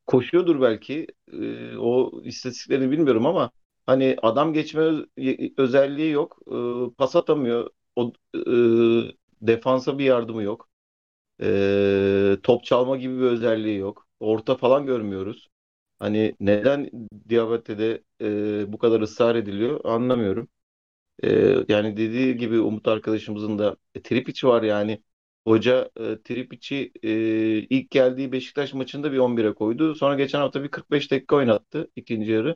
koşuyordur 0.07 0.61
belki. 0.61 1.07
E, 1.33 1.77
o 1.77 2.21
istatistiklerini 2.23 2.91
bilmiyorum 2.91 3.25
ama 3.25 3.51
hani 3.85 4.17
adam 4.21 4.53
geçme 4.53 4.81
öz- 4.81 5.05
özelliği 5.57 6.11
yok. 6.11 6.39
E, 6.47 6.95
pas 6.97 7.15
atamıyor. 7.15 7.69
O 7.95 8.13
e, 8.35 8.41
defansa 9.41 9.97
bir 9.99 10.05
yardımı 10.05 10.43
yok. 10.43 10.69
E, 11.43 12.37
top 12.43 12.63
çalma 12.65 12.97
gibi 12.97 13.17
bir 13.19 13.23
özelliği 13.25 13.77
yok. 13.79 14.07
Orta 14.19 14.55
falan 14.57 14.85
görmüyoruz. 14.85 15.49
Hani 15.99 16.35
neden 16.39 16.89
Diabate'de 17.29 18.03
e, 18.21 18.73
bu 18.73 18.77
kadar 18.77 19.01
ısrar 19.01 19.35
ediliyor 19.35 19.81
anlamıyorum. 19.85 20.49
E, 21.23 21.29
yani 21.69 21.97
dediği 21.97 22.37
gibi 22.37 22.59
Umut 22.59 22.87
arkadaşımızın 22.87 23.59
da 23.59 23.77
e, 23.95 24.01
Tripic 24.01 24.47
var 24.47 24.63
yani. 24.63 25.03
Hoca 25.47 25.91
e, 25.99 26.21
Tripic'i 26.23 26.91
e, 27.03 27.09
ilk 27.59 27.91
geldiği 27.91 28.31
Beşiktaş 28.31 28.73
maçında 28.73 29.11
bir 29.11 29.17
11'e 29.17 29.53
koydu. 29.53 29.95
Sonra 29.95 30.15
geçen 30.15 30.39
hafta 30.39 30.63
bir 30.63 30.67
45 30.69 31.11
dakika 31.11 31.35
oynattı 31.35 31.91
ikinci 31.95 32.31
yarı. 32.31 32.55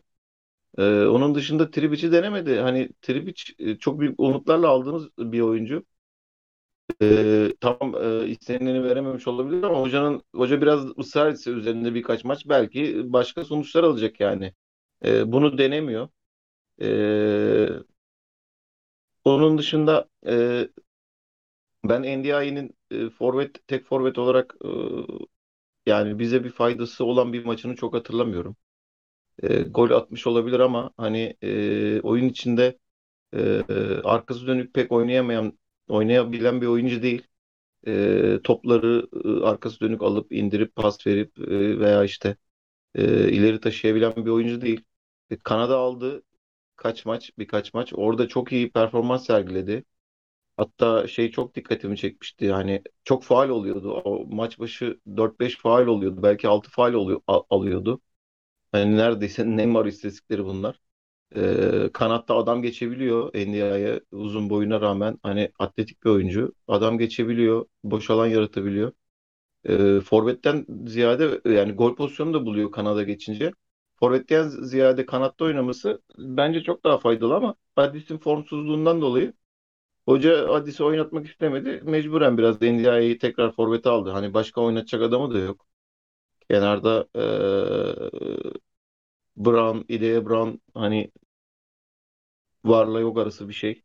E, 0.77 0.83
onun 1.05 1.35
dışında 1.35 1.71
Tripic'i 1.71 2.11
denemedi. 2.11 2.59
Hani 2.59 2.89
Tripic 3.01 3.53
e, 3.59 3.77
çok 3.77 3.99
büyük 3.99 4.19
umutlarla 4.19 4.69
aldığımız 4.69 5.09
bir 5.19 5.41
oyuncu. 5.41 5.85
E, 7.01 7.53
tamam 7.61 7.95
e, 8.23 8.27
istenileni 8.27 8.83
verememiş 8.83 9.27
olabilir 9.27 9.63
ama 9.63 9.81
hocanın 9.81 10.23
hoca 10.35 10.61
biraz 10.61 10.97
ısrar 10.99 11.27
etse 11.31 11.51
üzerinde 11.51 11.93
birkaç 11.95 12.23
maç 12.23 12.49
belki 12.49 13.13
başka 13.13 13.45
sonuçlar 13.45 13.83
alacak 13.83 14.19
yani. 14.19 14.53
E, 15.05 15.31
bunu 15.31 15.57
denemiyor. 15.57 16.09
E, 16.81 16.87
onun 19.23 19.57
dışında 19.57 20.09
e, 20.27 20.67
ben 21.83 22.01
NDI'nin 22.03 22.77
e, 22.91 23.09
forvet 23.09 23.67
tek 23.67 23.85
forvet 23.85 24.17
olarak 24.17 24.55
e, 24.65 24.69
yani 25.85 26.19
bize 26.19 26.43
bir 26.43 26.49
faydası 26.49 27.05
olan 27.05 27.33
bir 27.33 27.45
maçını 27.45 27.75
çok 27.75 27.93
hatırlamıyorum. 27.93 28.55
E, 29.43 29.61
gol 29.63 29.91
atmış 29.91 30.27
olabilir 30.27 30.61
ama 30.61 30.91
hani 30.97 31.37
e, 31.43 32.01
oyun 32.01 32.29
içinde 32.29 32.79
e, 33.35 33.63
arkası 34.05 34.47
dönük 34.47 34.73
pek 34.75 34.91
oynayamayan 34.91 35.59
oynayabilen 35.89 36.61
bir 36.61 36.67
oyuncu 36.67 37.01
değil. 37.01 37.27
E, 37.87 38.39
topları 38.43 39.07
e, 39.25 39.45
arkası 39.45 39.79
dönük 39.79 40.03
alıp 40.03 40.31
indirip 40.31 40.75
pas 40.75 41.07
verip 41.07 41.39
e, 41.39 41.79
veya 41.79 42.03
işte 42.03 42.37
e, 42.95 43.29
ileri 43.31 43.61
taşıyabilen 43.61 44.15
bir 44.17 44.31
oyuncu 44.31 44.61
değil. 44.61 44.85
E, 45.29 45.37
Kanada 45.39 45.77
aldı 45.77 46.23
kaç 46.77 47.05
maç 47.05 47.31
birkaç 47.39 47.73
maç 47.73 47.93
orada 47.95 48.27
çok 48.27 48.51
iyi 48.51 48.71
performans 48.71 49.25
sergiledi. 49.27 49.85
Hatta 50.57 51.07
şey 51.07 51.31
çok 51.31 51.55
dikkatimi 51.55 51.97
çekmişti. 51.97 52.45
Yani 52.45 52.81
çok 53.03 53.23
faal 53.23 53.49
oluyordu. 53.49 53.93
O 54.05 54.25
maç 54.35 54.59
başı 54.59 54.99
4-5 55.17 55.57
faal 55.57 55.87
oluyordu. 55.87 56.23
Belki 56.23 56.47
6 56.47 56.71
faal 56.71 56.93
oluyor, 56.93 57.21
alıyordu. 57.27 58.01
Hani 58.71 58.97
neredeyse 58.97 59.45
Neymar 59.57 59.85
istatistikleri 59.85 60.45
bunlar. 60.45 60.79
Ee, 61.37 61.89
kanatta 61.93 62.35
adam 62.35 62.61
geçebiliyor 62.61 63.29
NDI'ye 63.35 64.01
uzun 64.11 64.49
boyuna 64.49 64.81
rağmen. 64.81 65.19
Hani 65.23 65.51
atletik 65.59 66.03
bir 66.05 66.09
oyuncu. 66.09 66.53
Adam 66.67 66.97
geçebiliyor. 66.97 67.65
Boş 67.83 68.09
alan 68.09 68.27
yaratabiliyor. 68.27 68.91
Ee, 69.69 69.99
forvetten 70.01 70.65
ziyade 70.87 71.41
yani 71.55 71.71
gol 71.73 71.95
pozisyonu 71.95 72.33
da 72.33 72.45
buluyor 72.45 72.71
Kanada 72.71 73.03
geçince. 73.03 73.51
Forvetten 73.99 74.49
ziyade 74.49 75.05
kanatta 75.05 75.45
oynaması 75.45 76.01
bence 76.17 76.63
çok 76.63 76.83
daha 76.83 76.97
faydalı 76.97 77.35
ama 77.35 77.55
Addis'in 77.75 78.17
formsuzluğundan 78.17 79.01
dolayı 79.01 79.33
Hoca 80.05 80.49
Hadis'i 80.53 80.83
oynatmak 80.83 81.27
istemedi. 81.27 81.81
Mecburen 81.85 82.37
biraz 82.37 82.61
NDI'yi 82.61 83.17
tekrar 83.17 83.51
forvete 83.51 83.89
aldı. 83.89 84.09
Hani 84.09 84.33
başka 84.33 84.61
oynatacak 84.61 85.01
adamı 85.01 85.33
da 85.33 85.39
yok. 85.39 85.65
Kenarda 86.49 87.07
eee 87.15 88.51
Brown, 89.37 89.85
İdeye 89.89 90.25
Brown 90.25 90.59
hani 90.73 91.11
varla 92.65 92.99
yok 92.99 93.17
arası 93.17 93.49
bir 93.49 93.53
şey. 93.53 93.83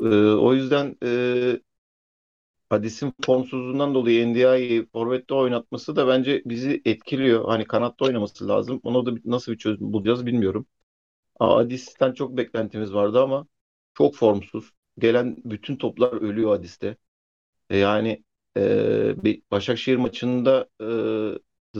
Eee, 0.00 0.08
o 0.34 0.54
yüzden 0.54 0.96
eee 1.02 1.60
Hadis'in 2.70 3.12
formsuzluğundan 3.26 3.94
dolayı 3.94 4.26
NDI'yi 4.28 4.86
forvette 4.92 5.34
oynatması 5.34 5.96
da 5.96 6.08
bence 6.08 6.42
bizi 6.46 6.82
etkiliyor. 6.84 7.44
Hani 7.44 7.64
kanatta 7.64 8.04
oynaması 8.04 8.48
lazım. 8.48 8.80
Ona 8.82 9.06
da 9.06 9.10
nasıl 9.24 9.52
bir 9.52 9.58
çözüm 9.58 9.92
bulacağız 9.92 10.26
bilmiyorum. 10.26 10.66
Hadis'ten 11.40 12.12
çok 12.14 12.36
beklentimiz 12.36 12.94
vardı 12.94 13.22
ama 13.22 13.46
çok 13.94 14.16
formsuz. 14.16 14.70
Gelen 14.98 15.36
bütün 15.44 15.76
toplar 15.76 16.12
ölüyor 16.22 16.50
Hadis'te. 16.50 16.96
E, 17.70 17.78
Yani 17.78 18.24
e, 18.58 19.24
bir 19.24 19.42
Başakşehir 19.50 19.96
maçında 19.96 20.68
e, 20.82 20.86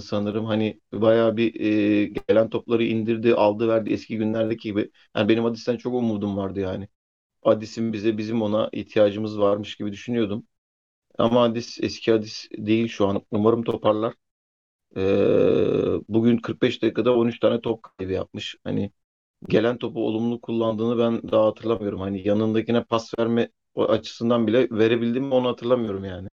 sanırım 0.00 0.44
hani 0.44 0.80
bayağı 0.92 1.36
bir 1.36 1.60
e, 1.60 2.04
gelen 2.06 2.50
topları 2.50 2.84
indirdi, 2.84 3.34
aldı, 3.34 3.68
verdi 3.68 3.92
eski 3.92 4.16
günlerdeki 4.18 4.68
gibi. 4.68 4.90
Yani 5.16 5.28
benim 5.28 5.44
Adis'ten 5.44 5.76
çok 5.76 5.94
umudum 5.94 6.36
vardı 6.36 6.60
yani. 6.60 6.88
Adis'in 7.42 7.92
bize 7.92 8.18
bizim 8.18 8.42
ona 8.42 8.70
ihtiyacımız 8.72 9.40
varmış 9.40 9.76
gibi 9.76 9.92
düşünüyordum. 9.92 10.48
Ama 11.18 11.44
Adis 11.44 11.78
eski 11.82 12.14
Adis 12.14 12.48
değil 12.58 12.88
şu 12.88 13.08
an. 13.08 13.22
Umarım 13.32 13.64
toparlar. 13.64 14.14
E, 14.96 15.02
bugün 16.08 16.38
45 16.38 16.82
dakikada 16.82 17.16
13 17.16 17.40
tane 17.40 17.60
top 17.60 17.82
kaybı 17.98 18.12
yapmış. 18.12 18.56
Hani 18.64 18.92
gelen 19.50 19.78
topu 19.78 20.08
olumlu 20.08 20.42
kullandığını 20.42 20.98
ben 21.00 21.32
daha 21.32 21.46
hatırlamıyorum. 21.46 22.00
Hani 22.00 22.28
yanındakine 22.28 22.84
pas 22.84 23.14
verme 23.20 23.50
açısından 23.76 24.48
bile 24.48 24.68
verebildim 24.72 25.24
mi 25.26 25.34
onu 25.34 25.48
hatırlamıyorum 25.48 26.06
yani. 26.06 26.29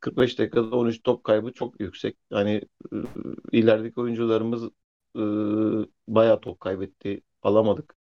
45 0.00 0.38
dakikada 0.38 0.76
13 0.76 1.02
top 1.02 1.24
kaybı 1.24 1.52
çok 1.52 1.80
yüksek. 1.80 2.16
Yani 2.30 2.62
ilerideki 3.52 4.00
oyuncularımız 4.00 4.64
e, 5.16 5.20
bayağı 6.08 6.40
top 6.40 6.60
kaybetti. 6.60 7.22
Alamadık. 7.42 7.94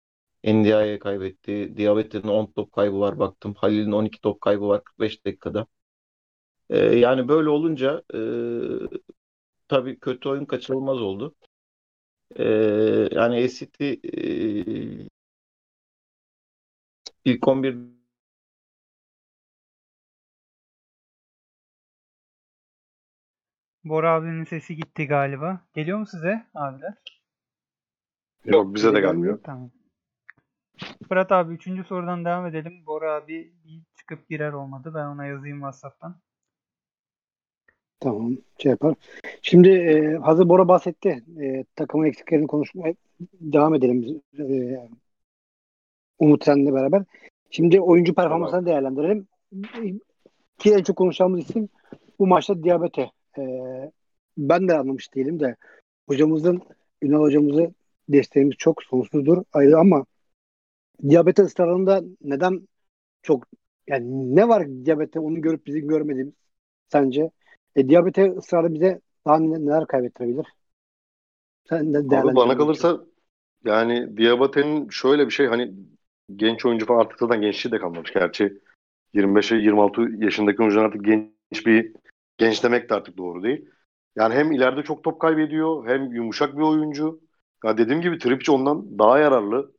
Ndiaye 0.46 1.00
kaybetti. 1.00 1.78
Diabete'nin 1.78 2.28
10 2.28 2.46
top 2.52 2.72
kaybı 2.72 3.00
var 3.00 3.20
baktım. 3.20 3.54
Halil'in 3.58 3.92
12 3.92 4.22
top 4.22 4.42
kaybı 4.42 4.68
var 4.68 4.84
45 4.84 5.25
dakikada. 5.25 5.68
E, 6.70 6.78
yani 6.80 7.28
böyle 7.28 7.50
olunca 7.50 8.04
e, 8.14 8.20
tabii 9.68 10.00
kötü 10.00 10.30
oyun 10.30 10.46
kaçınılmaz 10.46 11.02
oldu. 11.02 11.36
E, 12.36 12.44
yani 13.12 13.50
City 13.50 13.94
e, 14.04 15.08
ilk 17.25 17.48
11 17.48 17.95
Bora 23.86 24.13
abinin 24.13 24.44
sesi 24.44 24.75
gitti 24.75 25.08
galiba. 25.08 25.60
Geliyor 25.74 25.98
mu 26.00 26.06
size 26.06 26.46
abiler? 26.56 26.94
Yok 28.46 28.75
bize 28.75 28.94
de 28.94 29.00
gelmiyor. 29.00 29.39
Tamam. 29.44 29.72
Fırat 31.08 31.32
abi 31.32 31.54
üçüncü 31.54 31.84
sorudan 31.84 32.25
devam 32.25 32.46
edelim. 32.46 32.86
Bora 32.86 33.13
abi 33.13 33.54
bir 33.65 33.82
çıkıp 33.98 34.30
girer 34.30 34.54
olmadı. 34.54 34.92
Ben 34.96 35.06
ona 35.06 35.25
yazayım 35.25 35.58
WhatsApp'tan. 35.58 36.15
Tamam 38.00 38.38
şey 38.58 38.70
yapar. 38.70 38.96
Şimdi 39.42 39.70
e, 39.70 40.15
hazır 40.15 40.50
Bora 40.50 40.68
bahsetti. 40.68 41.24
E, 41.42 41.65
takımın 41.75 42.06
eksiklerini 42.06 42.48
konuşmaya 42.48 42.96
devam 43.34 43.75
edelim. 43.75 44.01
biz, 44.01 44.39
E, 44.39 44.89
Umut 46.20 46.46
senle 46.46 46.74
beraber. 46.74 47.04
Şimdi 47.50 47.82
oyuncu 47.82 48.13
performansını 48.15 48.65
değerlendirelim. 48.65 49.27
Ki 50.58 50.74
en 50.74 50.84
çok 50.84 50.96
konuşacağımız 50.96 51.39
isim 51.39 51.70
bu 52.20 52.27
maçta 52.27 52.63
Diabete. 52.63 53.12
E, 53.38 53.42
ben 54.38 54.68
de 54.68 54.74
anlamış 54.77 55.15
değilim 55.15 55.39
de 55.39 55.56
hocamızın 56.08 56.62
Ünal 57.01 57.20
hocamızı 57.20 57.74
desteğimiz 58.10 58.56
çok 58.58 58.84
sonsuzdur 58.84 59.44
ayrı 59.54 59.77
ama 59.77 60.06
Diyabete 61.10 61.42
ısrarında 61.42 62.04
neden 62.22 62.68
çok 63.24 63.48
yani 63.88 64.36
ne 64.36 64.48
var 64.48 64.68
diyabete 64.86 65.20
onu 65.20 65.42
görüp 65.42 65.65
bizim 65.68 65.88
görmediğimiz 65.88 66.34
sence? 66.88 67.32
E, 67.75 67.89
diyabete 67.89 68.32
ısrarı 68.32 68.74
bize 68.74 69.01
daha 69.25 69.39
ne- 69.39 69.65
neler 69.65 69.88
kaybettirebilir? 69.88 70.46
Sen 71.70 71.94
de 71.94 71.98
Abi 71.98 72.36
bana 72.36 72.58
kalırsa 72.58 73.00
yani 73.65 74.18
Diabate'nin 74.18 74.89
şöyle 74.89 75.25
bir 75.25 75.32
şey 75.32 75.48
hani 75.48 75.74
genç 76.36 76.65
oyuncu 76.65 76.86
falan 76.86 77.00
artık 77.00 77.20
zaten 77.20 77.42
gençliği 77.42 77.72
de 77.72 77.80
kalmamış. 77.80 78.13
Gerçi 78.13 78.58
25'e 79.13 79.56
26 79.56 80.01
yaşındaki 80.18 80.62
oyuncular 80.62 80.86
artık 80.86 81.06
genç 81.06 81.65
bir 81.65 81.94
genç 82.38 82.63
demek 82.63 82.89
de 82.89 82.94
artık 82.96 83.18
doğru 83.18 83.44
değil. 83.44 83.70
Yani 84.15 84.34
hem 84.36 84.51
ileride 84.51 84.84
çok 84.84 85.04
top 85.04 85.22
kaybediyor 85.22 85.88
hem 85.88 86.13
yumuşak 86.13 86.58
bir 86.58 86.62
oyuncu. 86.62 87.22
Ya 87.63 87.77
dediğim 87.77 88.01
gibi 88.01 88.20
Tripic 88.20 88.51
ondan 88.51 89.00
daha 89.00 89.20
yararlı. 89.20 89.74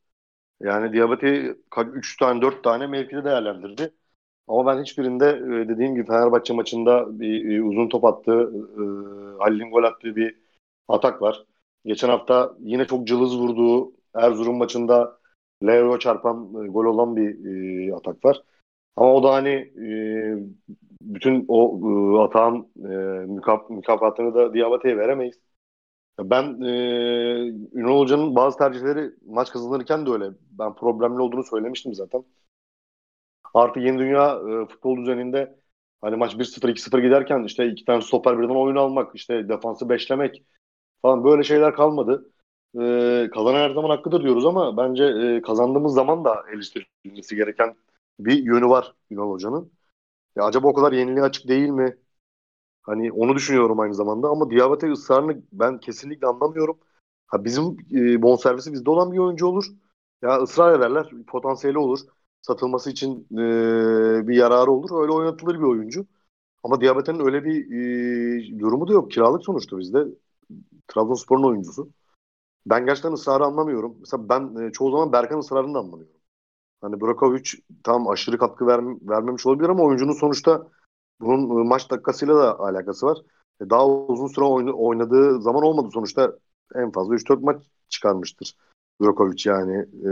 Yani 0.60 0.92
Diabate'yi 0.92 1.56
3 1.94 2.16
tane 2.16 2.42
4 2.42 2.64
tane 2.64 2.86
mevkide 2.86 3.24
değerlendirdi. 3.24 3.94
Ama 4.48 4.66
ben 4.76 4.82
hiçbirinde 4.82 5.26
e, 5.30 5.68
dediğim 5.68 5.94
gibi 5.94 6.06
Fenerbahçe 6.06 6.54
maçında 6.54 7.20
bir, 7.20 7.44
bir 7.44 7.62
uzun 7.62 7.88
top 7.88 8.04
attı. 8.04 8.52
E, 8.78 8.82
Halil'in 9.38 9.70
gol 9.70 9.84
attığı 9.84 10.16
bir 10.16 10.36
atak 10.88 11.22
var. 11.22 11.44
Geçen 11.84 12.08
hafta 12.08 12.54
yine 12.60 12.86
çok 12.86 13.06
cılız 13.08 13.38
vurduğu 13.38 13.92
Erzurum 14.14 14.56
maçında 14.58 15.18
Leo 15.66 15.98
çarpan 15.98 16.64
e, 16.64 16.68
gol 16.68 16.84
olan 16.84 17.16
bir 17.16 17.46
e, 17.90 17.94
atak 17.94 18.24
var. 18.24 18.42
Ama 18.96 19.14
o 19.14 19.22
da 19.22 19.34
hani 19.34 19.50
e, 19.50 19.86
bütün 21.00 21.44
o 21.48 21.80
e, 22.18 22.22
atağın 22.24 22.68
e, 22.76 23.26
mükaf 23.26 23.70
mükafatını 23.70 24.34
da 24.34 24.54
Diabate'ye 24.54 24.96
veremeyiz. 24.96 25.40
Ben 26.20 26.60
e, 26.62 26.70
Ünal 27.72 27.98
Hoca'nın 28.00 28.36
bazı 28.36 28.58
tercihleri 28.58 29.10
maç 29.26 29.50
kazanırken 29.50 30.06
de 30.06 30.10
öyle. 30.10 30.30
Ben 30.50 30.74
problemli 30.74 31.20
olduğunu 31.20 31.44
söylemiştim 31.44 31.94
zaten. 31.94 32.24
Artık 33.54 33.82
yeni 33.82 33.98
dünya 33.98 34.34
e, 34.34 34.66
futbol 34.66 34.96
düzeninde 34.96 35.58
hani 36.00 36.16
maç 36.16 36.34
1-0 36.38 36.68
2-0 36.68 37.00
giderken 37.00 37.44
işte 37.44 37.66
iki 37.68 37.84
tane 37.84 38.02
stoper 38.02 38.38
birden 38.38 38.54
oyun 38.54 38.76
almak, 38.76 39.14
işte 39.14 39.48
defansı 39.48 39.88
beşlemek 39.88 40.44
falan 41.02 41.24
böyle 41.24 41.42
şeyler 41.42 41.74
kalmadı. 41.74 42.32
E, 42.80 42.80
kazanan 43.34 43.58
her 43.60 43.70
zaman 43.70 43.90
hakkıdır 43.90 44.22
diyoruz 44.22 44.46
ama 44.46 44.76
bence 44.76 45.04
e, 45.04 45.42
kazandığımız 45.42 45.94
zaman 45.94 46.24
da 46.24 46.44
eleştirilmesi 46.54 47.36
gereken 47.36 47.76
bir 48.18 48.44
yönü 48.44 48.68
var 48.68 48.94
Ünal 49.10 49.30
Hoca'nın. 49.30 49.75
Ya 50.36 50.44
acaba 50.44 50.68
o 50.68 50.74
kadar 50.74 50.92
yeniliğe 50.92 51.22
açık 51.24 51.48
değil 51.48 51.68
mi? 51.68 51.96
Hani 52.82 53.12
onu 53.12 53.36
düşünüyorum 53.36 53.80
aynı 53.80 53.94
zamanda 53.94 54.28
ama 54.28 54.50
Diabate 54.50 54.92
ısrarını 54.92 55.42
ben 55.52 55.80
kesinlikle 55.80 56.26
anlamıyorum. 56.28 56.78
Ha 57.26 57.44
bizim 57.44 57.78
e, 57.94 58.22
bonservisi 58.22 58.72
bizde 58.74 58.90
olan 58.90 59.12
bir 59.12 59.18
oyuncu 59.18 59.46
olur. 59.48 59.66
Ya 60.22 60.38
ısrar 60.42 60.78
ederler. 60.80 61.10
Potansiyeli 61.28 61.78
olur. 61.78 62.00
Satılması 62.42 62.90
için 62.90 63.28
e, 63.32 64.28
bir 64.28 64.36
yararı 64.36 64.70
olur. 64.72 65.02
Öyle 65.02 65.12
oynatılır 65.12 65.54
bir 65.58 65.64
oyuncu. 65.64 66.06
Ama 66.64 66.80
Diabate'nin 66.80 67.20
öyle 67.26 67.44
bir 67.44 67.66
e, 68.56 68.60
durumu 68.60 68.88
da 68.88 68.92
yok. 68.92 69.10
Kiralık 69.12 69.44
sonuçta 69.44 69.78
bizde. 69.78 70.04
Trabzonspor'un 70.88 71.44
oyuncusu. 71.44 71.90
Ben 72.66 72.86
gerçekten 72.86 73.12
ısrarı 73.12 73.44
anlamıyorum. 73.44 73.96
Mesela 74.00 74.30
ben 74.30 74.56
e, 74.68 74.72
çoğu 74.72 74.92
zaman 74.92 75.12
Berkan 75.12 75.40
ısrarını 75.40 75.74
da 75.74 75.80
anlamıyorum. 75.80 76.15
Hani 76.80 77.00
Brakovic 77.00 77.50
tam 77.84 78.08
aşırı 78.08 78.38
katkı 78.38 78.66
ver, 78.66 78.80
vermemiş 79.02 79.46
olabilir 79.46 79.68
ama 79.68 79.82
oyuncunun 79.82 80.12
sonuçta 80.12 80.68
bunun 81.20 81.60
e, 81.60 81.68
maç 81.68 81.90
dakikasıyla 81.90 82.36
da 82.36 82.60
alakası 82.60 83.06
var. 83.06 83.18
E, 83.60 83.70
daha 83.70 83.88
uzun 83.88 84.26
süre 84.26 84.44
oynadığı 84.72 85.42
zaman 85.42 85.62
olmadı 85.62 85.88
sonuçta. 85.92 86.38
En 86.74 86.92
fazla 86.92 87.14
3-4 87.14 87.42
maç 87.42 87.62
çıkarmıştır 87.88 88.56
Brokovic 89.00 89.50
yani 89.50 89.76
e, 90.02 90.10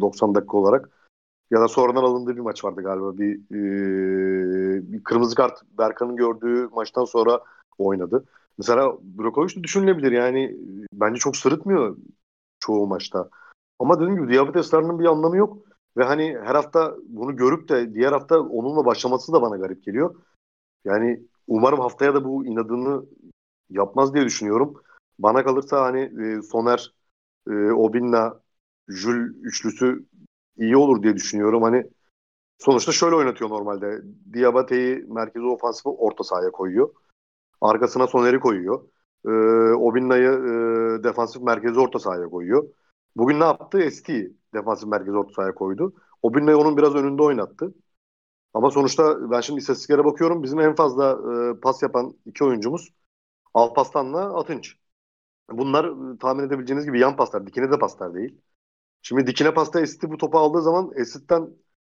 90 0.00 0.34
dakika 0.34 0.56
olarak. 0.56 0.90
Ya 1.50 1.60
da 1.60 1.68
sonradan 1.68 2.02
alındığı 2.02 2.36
bir 2.36 2.40
maç 2.40 2.64
vardı 2.64 2.82
galiba. 2.82 3.18
Bir, 3.18 3.36
e, 3.50 4.92
bir 4.92 5.04
kırmızı 5.04 5.34
kart 5.34 5.62
Berkan'ın 5.78 6.16
gördüğü 6.16 6.68
maçtan 6.68 7.04
sonra 7.04 7.40
oynadı. 7.78 8.24
Mesela 8.58 8.96
Brokovic 9.02 9.56
de 9.56 9.62
düşünülebilir 9.62 10.12
yani. 10.12 10.56
Bence 10.92 11.18
çok 11.18 11.36
sırıtmıyor 11.36 11.96
çoğu 12.60 12.86
maçta. 12.86 13.28
Ama 13.78 14.00
dediğim 14.00 14.16
gibi 14.16 14.28
diyabet 14.28 14.56
esrarının 14.56 14.98
bir 14.98 15.04
anlamı 15.04 15.36
yok. 15.36 15.58
Ve 15.96 16.04
hani 16.04 16.38
her 16.44 16.54
hafta 16.54 16.96
bunu 17.08 17.36
görüp 17.36 17.68
de 17.68 17.94
diğer 17.94 18.12
hafta 18.12 18.40
onunla 18.40 18.84
başlaması 18.84 19.32
da 19.32 19.42
bana 19.42 19.56
garip 19.56 19.82
geliyor. 19.82 20.14
Yani 20.84 21.22
umarım 21.46 21.80
haftaya 21.80 22.14
da 22.14 22.24
bu 22.24 22.46
inadını 22.46 23.06
yapmaz 23.70 24.14
diye 24.14 24.24
düşünüyorum. 24.24 24.74
Bana 25.18 25.44
kalırsa 25.44 25.82
hani 25.82 26.00
e, 26.00 26.42
Soner, 26.42 26.94
e, 27.48 27.52
Obinna, 27.52 28.40
Jül 28.88 29.34
üçlüsü 29.42 30.06
iyi 30.58 30.76
olur 30.76 31.02
diye 31.02 31.14
düşünüyorum. 31.14 31.62
Hani 31.62 31.90
sonuçta 32.58 32.92
şöyle 32.92 33.16
oynatıyor 33.16 33.50
normalde. 33.50 34.02
Diabate'yi 34.32 35.04
merkezi 35.08 35.46
ofansif 35.46 35.86
orta 35.86 36.24
sahaya 36.24 36.50
koyuyor. 36.50 36.90
Arkasına 37.60 38.06
Soner'i 38.06 38.40
koyuyor. 38.40 38.82
E, 39.24 39.30
Obinna'yı 39.74 40.30
e, 40.30 41.04
defansif 41.04 41.42
merkezi 41.42 41.80
orta 41.80 41.98
sahaya 41.98 42.28
koyuyor. 42.28 42.68
Bugün 43.16 43.40
ne 43.40 43.44
yaptı? 43.44 43.80
Esti 43.82 44.34
defansif 44.54 44.88
merkezi 44.88 45.16
orta 45.16 45.32
sahaya 45.34 45.54
koydu. 45.54 45.94
Obinna'yı 46.22 46.56
onun 46.58 46.76
biraz 46.76 46.94
önünde 46.94 47.22
oynattı. 47.22 47.74
Ama 48.54 48.72
sonuçta 48.72 49.32
ben 49.32 49.42
şimdi 49.42 49.60
istatistiklere 49.60 50.04
bakıyorum. 50.06 50.42
Bizim 50.42 50.60
en 50.60 50.74
fazla 50.76 51.18
e, 51.58 51.60
pas 51.60 51.82
yapan 51.82 52.18
iki 52.26 52.44
oyuncumuz 52.44 52.94
Alpaslan'la 53.54 54.38
Atınç. 54.40 54.76
Bunlar 55.52 56.14
e, 56.16 56.18
tahmin 56.18 56.44
edebileceğiniz 56.44 56.86
gibi 56.86 57.00
yan 57.00 57.16
paslar. 57.16 57.46
Dikine 57.46 57.72
de 57.72 57.78
paslar 57.80 58.14
değil. 58.14 58.40
Şimdi 59.02 59.26
dikine 59.26 59.54
pasta 59.54 59.80
Esit 59.80 60.02
bu 60.04 60.16
topu 60.18 60.38
aldığı 60.38 60.62
zaman 60.62 60.92
Esit'ten 60.96 61.50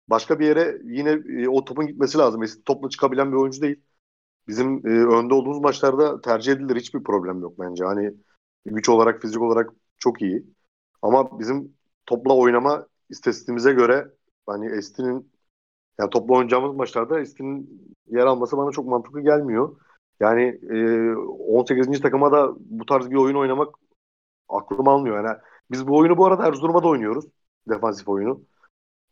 başka 0.10 0.40
bir 0.40 0.48
yere 0.48 0.80
yine 0.84 1.12
e, 1.44 1.50
o 1.50 1.66
topun 1.66 1.88
gitmesi 1.88 2.18
lazım. 2.18 2.44
Esit 2.44 2.66
topla 2.66 2.90
çıkabilen 2.90 3.32
bir 3.32 3.38
oyuncu 3.38 3.62
değil. 3.62 3.82
Bizim 4.48 4.88
e, 4.88 4.90
önde 4.92 5.34
olduğumuz 5.34 5.60
maçlarda 5.60 6.22
tercih 6.22 6.54
edilir. 6.54 6.76
Hiçbir 6.76 7.04
problem 7.04 7.42
yok 7.42 7.60
bence. 7.60 7.86
Hani 7.86 8.14
güç 8.66 8.90
olarak, 8.90 9.22
fizik 9.22 9.42
olarak 9.42 9.70
çok 10.00 10.22
iyi. 10.22 10.46
Ama 11.02 11.40
bizim 11.40 11.74
topla 12.06 12.36
oynama 12.36 12.88
istatistiğimize 13.10 13.74
göre 13.74 14.08
hani 14.46 14.72
Estin'in 14.78 15.32
yani 16.00 16.10
topla 16.10 16.34
oynayacağımız 16.34 16.76
maçlarda 16.76 17.20
Estin'in 17.20 17.82
yer 18.08 18.26
alması 18.26 18.58
bana 18.58 18.72
çok 18.72 18.86
mantıklı 18.86 19.22
gelmiyor. 19.22 19.76
Yani 20.20 20.60
e, 20.70 21.16
18. 21.16 22.02
takıma 22.02 22.32
da 22.32 22.54
bu 22.60 22.86
tarz 22.86 23.10
bir 23.10 23.16
oyun 23.16 23.36
oynamak 23.36 23.76
aklım 24.50 24.88
almıyor. 24.88 25.26
Yani 25.26 25.38
biz 25.72 25.88
bu 25.88 25.98
oyunu 25.98 26.18
bu 26.18 26.26
arada 26.26 26.48
Erzurum'a 26.48 26.84
da 26.84 26.88
oynuyoruz. 26.88 27.26
Defansif 27.70 28.10
oyunu. 28.10 28.42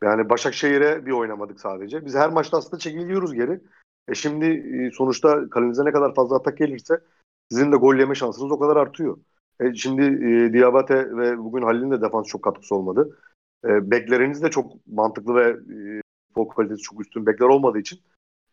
Yani 0.04 0.30
Başakşehir'e 0.30 1.06
bir 1.06 1.12
oynamadık 1.12 1.60
sadece. 1.60 2.06
Biz 2.06 2.16
her 2.16 2.30
maçta 2.30 2.58
aslında 2.58 2.80
çekiliyoruz 2.80 3.34
geri. 3.34 3.62
E 4.08 4.16
şimdi 4.16 4.46
e, 4.46 4.92
sonuçta 4.92 5.50
kalenize 5.50 5.86
ne 5.86 5.92
kadar 5.92 6.16
fazla 6.16 6.36
atak 6.36 6.58
gelirse 6.58 7.00
sizin 7.52 7.72
de 7.72 7.76
gol 7.76 7.96
yeme 7.96 8.16
şansınız 8.16 8.52
o 8.52 8.60
kadar 8.60 8.76
artıyor. 8.76 9.18
E, 9.62 9.74
şimdi 9.74 10.02
e, 10.04 10.54
Diabate 10.54 10.96
ve 11.18 11.38
bugün 11.38 11.62
Halil'in 11.62 11.92
de 11.92 12.02
defans 12.02 12.28
çok 12.28 12.44
katkısı 12.44 12.76
olmadı. 12.76 13.20
E, 13.66 13.92
bekleriniz 13.92 14.44
de 14.44 14.50
çok 14.50 14.88
mantıklı 14.88 15.36
ve 15.36 15.50
e, 16.00 16.02
futbol 16.28 16.50
kalitesi 16.50 16.82
çok 16.82 17.02
üstün 17.02 17.26
bekler 17.26 17.48
olmadığı 17.48 17.80
için 17.80 18.00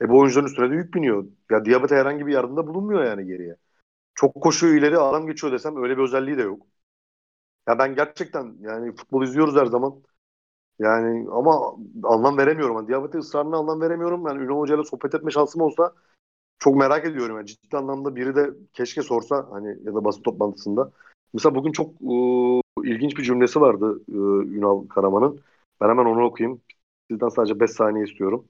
e, 0.02 0.08
bu 0.08 0.18
oyuncuların 0.18 0.46
üstüne 0.46 0.70
de 0.70 0.74
yük 0.74 0.94
biniyor. 0.94 1.26
Ya 1.50 1.64
Diabate 1.64 1.96
herhangi 1.96 2.26
bir 2.26 2.32
yardımda 2.32 2.66
bulunmuyor 2.66 3.04
yani 3.04 3.26
geriye. 3.26 3.56
Çok 4.14 4.34
koşuyor 4.34 4.74
ileri 4.74 4.98
adam 4.98 5.26
geçiyor 5.26 5.52
desem 5.52 5.84
öyle 5.84 5.98
bir 5.98 6.02
özelliği 6.02 6.38
de 6.38 6.42
yok. 6.42 6.66
Ya 7.68 7.78
ben 7.78 7.94
gerçekten 7.94 8.56
yani 8.60 8.94
futbol 8.94 9.22
izliyoruz 9.24 9.56
her 9.56 9.66
zaman. 9.66 10.02
Yani 10.80 11.28
ama 11.32 11.76
anlam 12.04 12.38
veremiyorum. 12.38 12.76
Yani 12.76 12.88
Diabete 12.88 13.18
ısrarına 13.18 13.56
anlam 13.56 13.80
veremiyorum. 13.80 14.26
Yani 14.28 14.44
Ünal 14.44 14.58
Hoca 14.58 14.76
ile 14.76 14.84
sohbet 14.84 15.14
etme 15.14 15.30
şansım 15.30 15.62
olsa 15.62 15.94
çok 16.58 16.76
merak 16.76 17.06
ediyorum. 17.06 17.36
Yani 17.36 17.46
ciddi 17.46 17.76
anlamda 17.76 18.16
biri 18.16 18.36
de 18.36 18.50
keşke 18.72 19.02
sorsa 19.02 19.48
hani 19.50 19.68
ya 19.68 19.94
da 19.94 20.04
basın 20.04 20.22
toplantısında. 20.22 20.92
Mesela 21.34 21.54
bugün 21.54 21.72
çok 21.72 21.90
e, 21.90 22.90
ilginç 22.90 23.18
bir 23.18 23.22
cümlesi 23.22 23.60
vardı 23.60 24.00
e, 24.08 24.16
Ünal 24.56 24.88
Karaman'ın. 24.88 25.40
Ben 25.80 25.88
hemen 25.88 26.04
onu 26.04 26.24
okuyayım. 26.24 26.62
Sizden 27.10 27.28
sadece 27.28 27.60
5 27.60 27.70
saniye 27.70 28.04
istiyorum. 28.04 28.48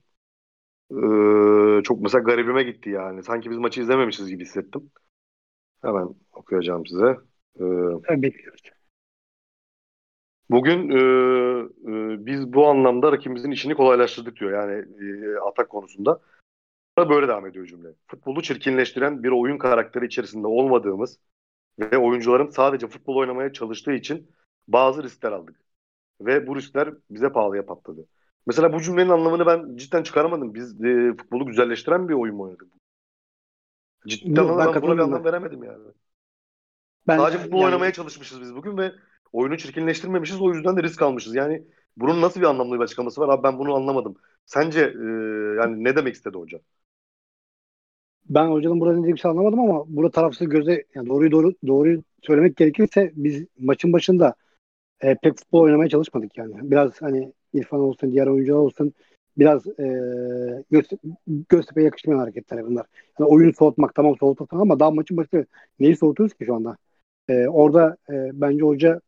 E, 0.90 1.82
çok 1.82 2.00
mesela 2.00 2.22
garibime 2.22 2.62
gitti 2.62 2.90
yani. 2.90 3.22
Sanki 3.22 3.50
biz 3.50 3.58
maçı 3.58 3.80
izlememişiz 3.80 4.28
gibi 4.28 4.44
hissettim. 4.44 4.90
Hemen 5.82 6.14
okuyacağım 6.32 6.86
size. 6.86 7.18
E, 8.10 8.22
bekliyoruz. 8.22 8.62
Bugün 10.50 10.90
e, 10.90 10.98
e, 11.86 12.26
biz 12.26 12.52
bu 12.52 12.66
anlamda 12.66 13.12
rakibimizin 13.12 13.50
işini 13.50 13.74
kolaylaştırdık 13.74 14.36
diyor 14.36 14.52
yani 14.52 14.84
e, 15.00 15.38
atak 15.38 15.68
konusunda. 15.68 16.20
Böyle 16.98 17.28
devam 17.28 17.46
ediyor 17.46 17.66
cümle. 17.66 17.88
Futbolu 18.06 18.42
çirkinleştiren 18.42 19.22
bir 19.22 19.30
oyun 19.30 19.58
karakteri 19.58 20.06
içerisinde 20.06 20.46
olmadığımız 20.46 21.18
ve 21.78 21.98
oyuncuların 21.98 22.50
sadece 22.50 22.86
futbol 22.86 23.16
oynamaya 23.16 23.52
çalıştığı 23.52 23.92
için 23.92 24.30
bazı 24.68 25.02
riskler 25.02 25.32
aldık. 25.32 25.56
Ve 26.20 26.46
bu 26.46 26.56
riskler 26.56 26.94
bize 27.10 27.32
pahalıya 27.32 27.66
patladı. 27.66 28.06
Mesela 28.46 28.72
bu 28.72 28.80
cümlenin 28.82 29.10
anlamını 29.10 29.46
ben 29.46 29.76
cidden 29.76 30.02
çıkaramadım. 30.02 30.54
Biz 30.54 30.84
e, 30.84 31.14
futbolu 31.18 31.46
güzelleştiren 31.46 32.08
bir 32.08 32.14
oyun 32.14 32.36
mu 32.36 32.42
oynadık? 32.42 32.68
Cidden 34.06 34.42
Yok, 34.42 34.58
ben 34.58 34.82
buna 34.82 34.96
bir 34.96 35.02
anlam 35.02 35.24
veremedim 35.24 35.62
yani. 35.64 35.84
Ben, 37.08 37.16
Sadece 37.16 37.38
futbol 37.38 37.58
yani... 37.58 37.66
oynamaya 37.66 37.92
çalışmışız 37.92 38.40
biz 38.40 38.54
bugün 38.54 38.78
ve 38.78 38.92
oyunu 39.32 39.58
çirkinleştirmemişiz. 39.58 40.40
O 40.40 40.52
yüzden 40.52 40.76
de 40.76 40.82
risk 40.82 41.02
almışız. 41.02 41.34
Yani 41.34 41.64
bunun 41.96 42.22
nasıl 42.22 42.40
bir 42.40 42.46
anlamlı 42.46 42.76
bir 42.76 42.84
açıklaması 42.84 43.20
var? 43.20 43.28
Abi 43.28 43.42
ben 43.42 43.58
bunu 43.58 43.74
anlamadım. 43.74 44.16
Sence 44.46 44.80
e, 44.80 45.04
yani 45.60 45.84
ne 45.84 45.96
demek 45.96 46.14
istedi 46.14 46.38
hoca? 46.38 46.60
Ben 48.30 48.46
hocanın 48.46 48.80
burada 48.80 48.94
ne 48.94 49.02
dediğini 49.02 49.18
şey 49.18 49.30
anlamadım 49.30 49.60
ama 49.60 49.84
burada 49.88 50.10
tarafsız 50.10 50.48
göze 50.48 50.84
yani 50.94 51.08
doğruyu 51.08 51.30
doğru 51.30 51.54
doğruyu 51.66 52.02
söylemek 52.22 52.56
gerekirse 52.56 53.12
biz 53.16 53.44
maçın 53.58 53.92
başında 53.92 54.34
e, 55.00 55.14
pek 55.22 55.36
futbol 55.38 55.60
oynamaya 55.60 55.88
çalışmadık 55.88 56.38
yani. 56.38 56.54
Biraz 56.62 57.02
hani 57.02 57.32
İrfan 57.52 57.80
olsun, 57.80 58.12
diğer 58.12 58.26
oyuncular 58.26 58.58
olsun 58.58 58.92
biraz 59.38 59.66
e, 59.66 59.84
göz, 60.70 60.86
Göztepe'ye 61.48 61.84
yakışmayan 61.84 62.18
hareketler 62.18 62.66
bunlar. 62.66 62.86
Yani 63.18 63.28
oyunu 63.30 63.52
soğutmak 63.52 63.94
tamam 63.94 64.16
soğutursun 64.20 64.58
ama 64.58 64.80
daha 64.80 64.90
maçın 64.90 65.16
başında 65.16 65.44
neyi 65.80 65.96
soğutuyoruz 65.96 66.34
ki 66.34 66.44
şu 66.44 66.54
anda? 66.54 66.76
E, 67.28 67.48
orada 67.48 67.96
e, 68.10 68.30
bence 68.32 68.62
hoca 68.64 69.00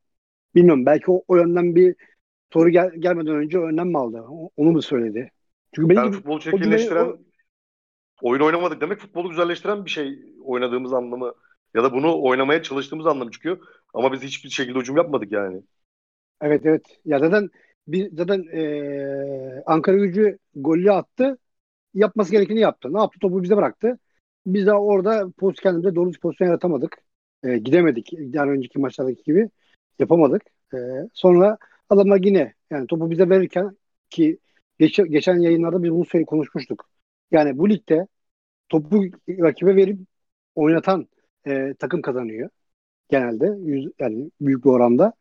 bilmiyorum 0.55 0.87
belki 0.87 1.11
o, 1.11 1.23
o 1.29 1.37
yönden 1.37 1.75
bir 1.75 1.95
soru 2.53 2.69
gel, 2.71 2.91
gelmeden 2.99 3.35
önce 3.35 3.59
önlem 3.59 3.89
mi 3.89 3.99
aldı? 3.99 4.25
Onu 4.57 4.73
mu 4.73 4.83
söyledi? 4.83 5.31
Çünkü 5.75 5.95
Yani 5.95 6.13
futbolu 6.13 6.35
o 6.37 6.41
cümleyi- 6.41 6.53
çirkinleştiren 6.53 7.05
o- 7.07 7.17
oyun 8.23 8.41
oynamadık 8.43 8.81
demek 8.81 9.01
futbolu 9.01 9.29
güzelleştiren 9.31 9.85
bir 9.85 9.91
şey 9.91 10.19
oynadığımız 10.45 10.93
anlamı 10.93 11.35
ya 11.75 11.83
da 11.85 11.93
bunu 11.93 12.23
oynamaya 12.23 12.63
çalıştığımız 12.63 13.07
anlamı 13.07 13.31
çıkıyor. 13.31 13.59
Ama 13.95 14.13
biz 14.13 14.23
hiçbir 14.23 14.51
şekilde 14.51 14.79
hücum 14.79 14.97
yapmadık 14.97 15.33
yani. 15.33 15.63
Evet 16.41 16.67
evet. 16.67 16.83
Ya 17.05 17.19
zaten 17.19 17.51
bir 17.89 18.11
zaten 18.17 18.43
eee, 18.53 19.63
Ankara 19.67 19.97
Gücü 19.97 20.39
golü 20.55 20.93
attı. 20.93 21.39
Yapması 21.95 22.33
gerekeni 22.33 22.61
yaptı. 22.61 22.95
Ne 22.95 22.99
yaptı? 23.01 23.21
Topu 23.21 23.45
bize 23.45 23.57
bıraktı. 23.57 23.99
Biz 24.47 24.67
de 24.67 24.73
orada 24.75 25.31
poz 25.39 25.57
kendimize 25.61 25.95
doğru 25.95 26.13
bir 26.13 26.21
pozisyon 26.21 26.49
yaratamadık. 26.49 26.99
Eee, 27.45 27.59
gidemedik. 27.59 28.13
Yani 28.15 28.51
önceki 28.51 28.79
maçlardaki 28.81 29.23
gibi 29.25 29.51
yapamadık. 29.99 30.43
Eee, 30.75 31.09
sonra 31.15 31.59
adamlar 31.91 32.21
yine 32.25 32.55
yani 32.71 32.87
topu 32.87 33.11
bize 33.11 33.31
verirken 33.31 33.79
ki 34.11 34.39
geç- 34.79 34.97
geçen 35.11 35.39
yayınlarda 35.39 35.83
biz 35.83 35.91
bunu 35.93 36.27
konuşmuştuk. 36.27 36.91
Yani 37.31 37.59
bu 37.59 37.71
ligde 37.71 38.07
topu 38.69 39.05
rakibe 39.29 39.77
verip 39.77 40.01
oynatan 40.55 41.09
eee, 41.47 41.75
takım 41.81 42.03
kazanıyor. 42.03 42.51
Genelde 43.11 43.47
yüz, 43.65 43.93
yani 44.01 44.31
büyük 44.41 44.65
bir 44.65 44.71
oranda. 44.71 45.13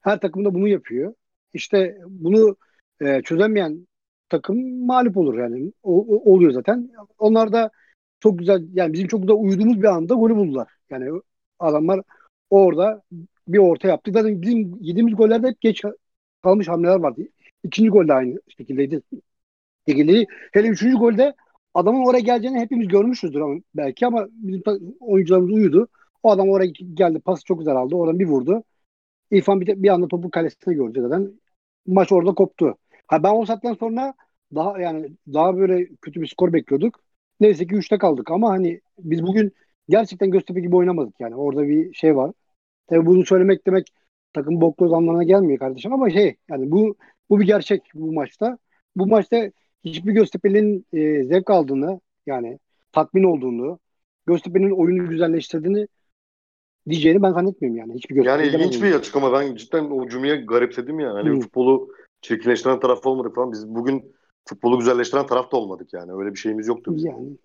Her 0.00 0.20
takım 0.20 0.44
da 0.44 0.54
bunu 0.54 0.68
yapıyor. 0.68 1.14
İşte 1.54 1.98
bunu 2.08 2.56
e, 3.02 3.22
çözemeyen 3.22 3.88
takım 4.28 4.86
mağlup 4.86 5.16
olur 5.16 5.38
yani. 5.38 5.72
O, 5.82 6.06
o- 6.16 6.32
oluyor 6.34 6.52
zaten. 6.52 6.90
Onlar 7.18 7.52
da 7.52 7.70
çok 8.20 8.38
güzel 8.38 8.64
yani 8.74 8.92
bizim 8.92 9.08
çok 9.08 9.22
güzel 9.22 9.36
uyuduğumuz 9.36 9.78
bir 9.82 9.84
anda 9.88 10.14
golü 10.14 10.36
buldular. 10.36 10.68
Yani 10.90 11.20
adamlar 11.58 12.00
orada 12.50 13.02
bir 13.48 13.58
orta 13.58 13.88
yaptı. 13.88 14.12
Zaten 14.14 14.42
bizim 14.42 14.78
yediğimiz 14.80 15.16
gollerde 15.16 15.48
hep 15.48 15.60
geç 15.60 15.82
kalmış 16.42 16.68
hamleler 16.68 16.96
vardı. 16.96 17.22
İkinci 17.64 17.90
gol 17.90 18.08
de 18.08 18.14
aynı 18.14 18.40
şekildeydi. 18.58 19.02
şekildeydi. 19.88 20.26
Hele 20.52 20.68
üçüncü 20.68 20.96
golde 20.96 21.34
adamın 21.74 22.06
oraya 22.06 22.20
geleceğini 22.20 22.60
hepimiz 22.60 22.88
görmüşüzdür 22.88 23.40
ama 23.40 23.60
belki 23.74 24.06
ama 24.06 24.28
bizim 24.32 24.62
oyuncularımız 25.00 25.50
uyudu. 25.52 25.88
O 26.22 26.30
adam 26.30 26.48
oraya 26.50 26.66
geldi. 26.94 27.20
Pası 27.20 27.44
çok 27.44 27.58
güzel 27.58 27.76
aldı. 27.76 27.96
Oradan 27.96 28.18
bir 28.18 28.26
vurdu. 28.26 28.64
İrfan 29.30 29.60
bir, 29.60 29.82
bir 29.82 29.88
anda 29.88 30.08
topu 30.08 30.30
kalesine 30.30 30.74
gördü 30.74 31.00
zaten. 31.02 31.32
Maç 31.86 32.12
orada 32.12 32.34
koptu. 32.34 32.76
Ha 33.06 33.22
ben 33.22 33.34
o 33.34 33.46
saatten 33.46 33.74
sonra 33.74 34.14
daha 34.54 34.80
yani 34.80 35.10
daha 35.34 35.56
böyle 35.58 35.88
kötü 36.02 36.22
bir 36.22 36.26
skor 36.26 36.52
bekliyorduk. 36.52 37.00
Neyse 37.40 37.66
ki 37.66 37.74
3'te 37.74 37.98
kaldık 37.98 38.30
ama 38.30 38.50
hani 38.50 38.80
biz 38.98 39.22
bugün 39.22 39.52
gerçekten 39.88 40.30
Göztepe 40.30 40.60
gibi 40.60 40.76
oynamadık 40.76 41.14
yani. 41.20 41.36
Orada 41.36 41.68
bir 41.68 41.94
şey 41.94 42.16
var. 42.16 42.32
Tabii 42.86 43.06
bunu 43.06 43.26
söylemek 43.26 43.66
demek 43.66 43.86
takım 44.32 44.60
bokluğu 44.60 44.96
anlamına 44.96 45.24
gelmiyor 45.24 45.58
kardeşim 45.58 45.92
ama 45.92 46.10
şey 46.10 46.36
yani 46.50 46.70
bu 46.70 46.96
bu 47.30 47.40
bir 47.40 47.46
gerçek 47.46 47.82
bu 47.94 48.12
maçta. 48.12 48.58
Bu 48.96 49.06
maçta 49.06 49.50
hiçbir 49.84 50.12
Göztepe'nin 50.12 50.86
e, 50.92 51.24
zevk 51.24 51.50
aldığını 51.50 52.00
yani 52.26 52.58
tatmin 52.92 53.24
olduğunu, 53.24 53.78
Göztepe'nin 54.26 54.70
oyunu 54.70 55.08
güzelleştirdiğini 55.08 55.88
diyeceğini 56.88 57.22
ben 57.22 57.32
zannetmiyorum 57.32 57.78
yani. 57.78 57.94
Hiçbir 57.94 58.24
Yani 58.24 58.46
ilginç 58.46 58.82
bir 58.82 58.94
açıklama. 58.94 59.32
Ben 59.32 59.54
cidden 59.54 59.84
o 59.84 60.08
cümleyi 60.08 60.46
garipsedim 60.46 61.00
yani. 61.00 61.12
Hani 61.12 61.40
futbolu 61.40 61.88
çirkinleştiren 62.20 62.80
taraf 62.80 63.06
olmadık 63.06 63.34
falan. 63.34 63.52
Biz 63.52 63.68
bugün 63.68 64.14
futbolu 64.48 64.78
güzelleştiren 64.78 65.26
taraf 65.26 65.52
da 65.52 65.56
olmadık 65.56 65.92
yani. 65.92 66.12
Öyle 66.12 66.30
bir 66.30 66.38
şeyimiz 66.38 66.68
yoktu 66.68 66.96
bizim. 66.96 67.10
Yani. 67.10 67.36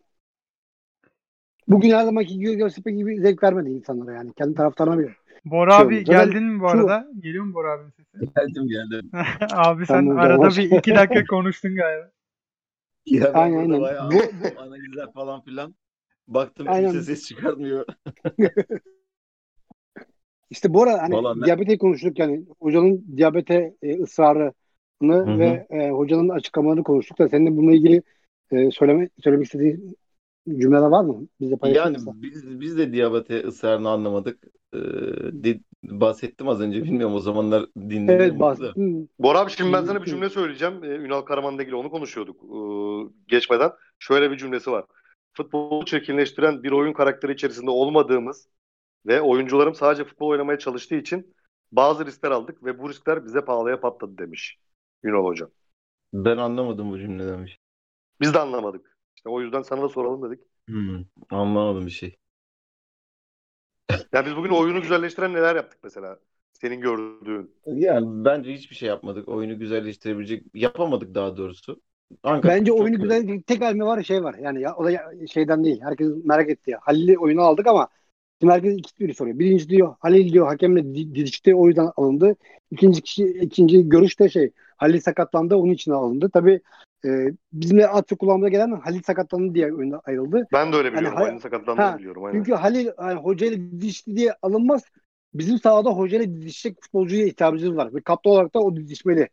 Bugün 1.68 1.90
her 1.90 2.04
zamanki 2.04 2.36
Gö- 2.36 2.56
Göztepe 2.56 2.92
gibi 2.92 3.20
zevk 3.22 3.44
vermedi 3.44 3.70
insanlara 3.70 4.14
yani. 4.14 4.34
Kendi 4.34 4.56
taraftarına 4.56 5.00
bile. 5.00 5.16
Bora 5.46 5.72
Şey 5.72 5.86
abi 5.86 5.96
oldu. 5.98 6.06
Zaten 6.06 6.26
geldin 6.26 6.44
mi 6.44 6.60
bu 6.60 6.70
şu- 6.70 6.78
arada? 6.78 7.08
Geliyor 7.20 7.44
mu 7.44 7.54
Bora 7.54 7.72
abinin 7.72 7.90
sesi? 7.90 8.34
Geldim 8.36 8.68
geldim. 8.68 9.12
abi 9.52 9.86
sen 9.86 9.96
Tamam, 9.96 10.18
arada 10.18 10.50
bir 10.50 10.78
iki 10.78 10.96
dakika 10.96 11.26
konuştun 11.26 11.76
galiba. 11.76 12.12
Ya 13.12 13.24
ben 13.24 13.34
Aynen, 13.34 13.58
aynen. 13.58 13.82
bayağı 13.82 14.10
Bu- 14.12 14.60
analizler 14.62 15.14
falan 15.14 15.42
filan. 15.42 15.76
Baktım 16.28 16.68
Aynen. 16.68 16.92
kimse 16.92 17.06
ses 17.06 17.28
çıkartmıyor. 17.28 17.86
İşte 20.50 20.74
bu 20.74 20.84
ara 20.84 21.02
hani 21.02 21.14
Vallahi 21.14 21.40
ben- 21.42 21.46
diyabete 21.46 21.78
konuştuk 21.78 22.20
yani 22.20 22.46
hocanın 22.60 23.06
diyabete 23.18 23.76
e, 23.82 24.02
ısrarını 24.02 24.54
hı. 25.02 25.40
ve 25.40 25.68
e, 25.70 25.90
hocanın 25.90 26.30
açıklamalarını 26.30 26.84
konuştuk 26.84 27.20
da 27.20 27.30
senin 27.30 27.46
de 27.46 27.58
bununla 27.58 27.74
ilgili 27.76 28.04
e, 28.52 28.72
söyleme, 28.72 29.10
söylemek 29.24 29.46
istediğin 29.46 29.98
cümleler 30.48 30.88
var 30.88 31.04
mı? 31.04 31.28
Bizle 31.40 31.58
paylaşır 31.58 31.84
Yani 31.84 31.98
biz 32.22 32.60
biz 32.60 32.78
de 32.78 32.94
diyabete 32.94 33.44
ısrarını 33.48 33.90
anlamadık. 33.90 34.44
Ee, 34.74 34.78
de- 35.44 35.60
bahsettim 35.88 36.48
az 36.48 36.62
önce 36.62 36.84
bilmiyorum 36.84 37.16
o 37.16 37.20
zamanlar 37.20 37.66
dinledim. 37.76 38.22
Evet 38.22 38.40
bahsettim. 38.40 39.10
Bora 39.20 39.40
abi 39.40 39.52
şimdi 39.52 39.74
ben 39.74 39.84
sana 39.84 40.02
bir 40.02 40.06
cümle 40.06 40.30
söyleyeceğim. 40.30 40.84
Ee, 40.84 40.88
Ünal 40.88 41.22
Karaman'la 41.22 41.62
ilgili 41.62 41.76
onu 41.76 41.90
konuşuyorduk 41.90 42.44
ee, 42.44 43.14
geçmeden. 43.28 43.72
Şöyle 44.00 44.32
bir 44.32 44.38
cümlesi 44.38 44.72
var. 44.72 44.86
Futbolu 45.34 45.86
çirkinleştiren 45.86 46.64
bir 46.64 46.72
oyun 46.72 46.94
karakteri 46.94 47.34
içerisinde 47.34 47.70
olmadığımız 47.70 48.48
ve 49.06 49.22
oyuncularım 49.22 49.76
sadece 49.76 50.04
futbol 50.04 50.28
oynamaya 50.28 50.60
çalıştığı 50.60 50.96
için 50.96 51.36
bazı 51.72 52.06
riskler 52.06 52.32
aldık 52.32 52.64
ve 52.64 52.80
bu 52.80 52.90
riskler 52.90 53.26
bize 53.26 53.46
pahalıya 53.46 53.80
patladı 53.80 54.18
demiş 54.18 54.58
Ünal 55.04 55.24
Hoca. 55.24 55.50
Ben 56.14 56.38
anlamadım 56.38 56.92
bu 56.92 57.00
cümleden 57.00 57.44
bir 57.44 57.48
şey. 57.48 57.58
Biz 58.22 58.34
de 58.34 58.40
anlamadık. 58.40 58.98
İşte 59.16 59.30
o 59.30 59.42
yüzden 59.42 59.62
sana 59.62 59.82
da 59.82 59.90
soralım 59.90 60.32
dedik. 60.32 60.46
Hmm, 60.68 61.04
anlamadım 61.30 61.86
bir 61.86 61.92
şey. 61.92 62.18
Ya 64.14 64.26
biz 64.26 64.36
bugün 64.36 64.50
oyunu 64.50 64.82
güzelleştiren 64.82 65.34
neler 65.34 65.56
yaptık 65.56 65.80
mesela? 65.84 66.20
Senin 66.54 66.82
gördüğün. 66.82 67.52
Yani 67.66 68.26
bence 68.26 68.54
hiçbir 68.54 68.76
şey 68.76 68.90
yapmadık. 68.90 69.30
Oyunu 69.30 69.60
güzelleştirebilecek 69.60 70.44
yapamadık 70.54 71.16
daha 71.16 71.38
doğrusu. 71.38 71.82
Ankara 72.24 72.54
Bence 72.54 72.72
oyunu 72.72 73.02
güzel 73.02 73.42
tek 73.48 73.62
halime 73.62 73.86
var 73.86 74.04
şey 74.04 74.24
var. 74.24 74.36
Yani 74.42 74.62
ya, 74.62 74.76
o 74.76 74.86
da 74.86 74.92
ya- 74.92 75.12
şeyden 75.28 75.64
değil. 75.64 75.82
Herkes 75.82 76.08
merak 76.24 76.50
etti 76.50 76.72
ya. 76.72 76.80
Halil'i 76.82 77.18
oyuna 77.20 77.42
aldık 77.42 77.68
ama 77.68 77.88
şimdi 78.42 78.54
herkes 78.54 78.78
iki 78.78 78.94
türlü 78.96 79.14
soruyor. 79.14 79.40
Birinci 79.40 79.70
diyor 79.70 79.96
Halil 80.00 80.34
diyor 80.34 80.48
hakemle 80.48 80.84
di- 80.96 81.16
didişti 81.16 81.56
o 81.56 81.68
yüzden 81.68 81.90
alındı. 81.98 82.36
İkinci 82.72 83.02
kişi 83.02 83.26
ikinci 83.26 83.90
görüşte 83.90 84.30
şey 84.30 84.52
Halil 84.78 85.00
sakatlandı 85.02 85.56
onun 85.56 85.72
için 85.74 85.92
alındı. 85.92 86.30
Tabii 86.34 86.62
e, 87.06 87.10
bizimle 87.54 87.88
atı 87.88 88.18
kulağımıza 88.18 88.50
gelen 88.50 88.72
Halil 88.72 89.02
sakatlandı 89.02 89.56
diye 89.56 89.74
oyunda 89.74 90.02
ayrıldı. 90.06 90.48
Ben 90.54 90.74
de 90.74 90.78
öyle 90.78 90.88
Yani 90.88 90.96
biliyorum. 90.98 91.18
hay- 91.18 91.26
Halil'in 91.26 91.40
sakatlandığını 91.40 91.86
Ha, 91.86 91.98
biliyorum. 91.98 92.24
Aynen. 92.24 92.38
Çünkü 92.38 92.54
Halil 92.54 92.90
yani 93.00 93.20
hocayla 93.20 93.58
didişti 93.58 94.16
diye 94.18 94.34
alınmaz. 94.42 94.84
Bizim 95.34 95.60
sahada 95.60 95.90
hocayla 95.90 96.26
didişecek 96.26 96.82
futbolcuya 96.82 97.26
ihtiyacımız 97.26 97.78
var. 97.78 97.94
Ve 97.94 98.02
kaptan 98.02 98.32
olarak 98.34 98.54
da 98.54 98.60
o 98.60 98.76
didişmeli. 98.76 99.30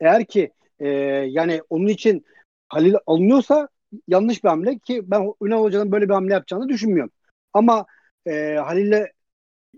Eğer 0.00 0.24
ki 0.24 0.50
e, 0.78 0.88
yani 1.28 1.62
onun 1.70 1.86
için 1.86 2.24
Halil 2.68 2.94
alınıyorsa 3.06 3.68
yanlış 4.08 4.44
bir 4.44 4.48
hamle 4.48 4.78
ki 4.78 5.02
ben 5.10 5.32
Ünal 5.42 5.62
Hoca'nın 5.62 5.92
böyle 5.92 6.08
bir 6.08 6.14
hamle 6.14 6.32
yapacağını 6.32 6.68
düşünmüyorum. 6.68 7.12
Ama 7.52 7.86
e, 8.26 8.54
Halil'le 8.54 9.06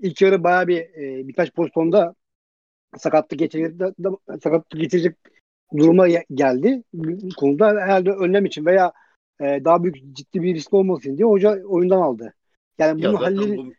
ilk 0.02 0.22
yarı 0.22 0.44
bayağı 0.44 0.66
bir 0.68 0.78
e, 0.80 1.28
birkaç 1.28 1.52
pozisyonda 1.52 2.14
sakatlık 2.96 3.38
geçirecek, 3.38 3.94
sakatlık 4.42 4.80
geçirecek 4.80 5.16
duruma 5.76 6.08
geldi. 6.08 6.82
Konuda 7.36 7.66
herhalde 7.68 8.10
önlem 8.10 8.44
için 8.44 8.66
veya 8.66 8.92
e, 9.40 9.64
daha 9.64 9.82
büyük 9.84 10.16
ciddi 10.16 10.42
bir 10.42 10.54
risk 10.54 10.74
olmasın 10.74 11.16
diye 11.18 11.26
hoca 11.28 11.64
oyundan 11.66 12.00
aldı. 12.00 12.34
Yani 12.78 13.02
Ya 13.02 13.12
bunu 13.18 13.20
Halil 13.22 13.58
bu 13.58 13.74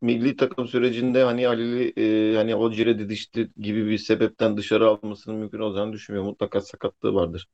milli 0.00 0.36
takım 0.36 0.68
sürecinde 0.68 1.22
hani 1.24 1.46
Halil'i 1.46 1.92
e, 2.32 2.36
hani 2.36 2.54
o 2.56 2.72
cire 2.72 2.98
didişti 2.98 3.50
gibi 3.56 3.86
bir 3.86 3.98
sebepten 3.98 4.56
dışarı 4.56 4.88
almasının 4.88 5.36
mümkün 5.36 5.58
olacağını 5.58 5.92
düşünmüyorum. 5.92 6.30
Mutlaka 6.30 6.60
sakatlığı 6.60 7.14
vardır. 7.14 7.48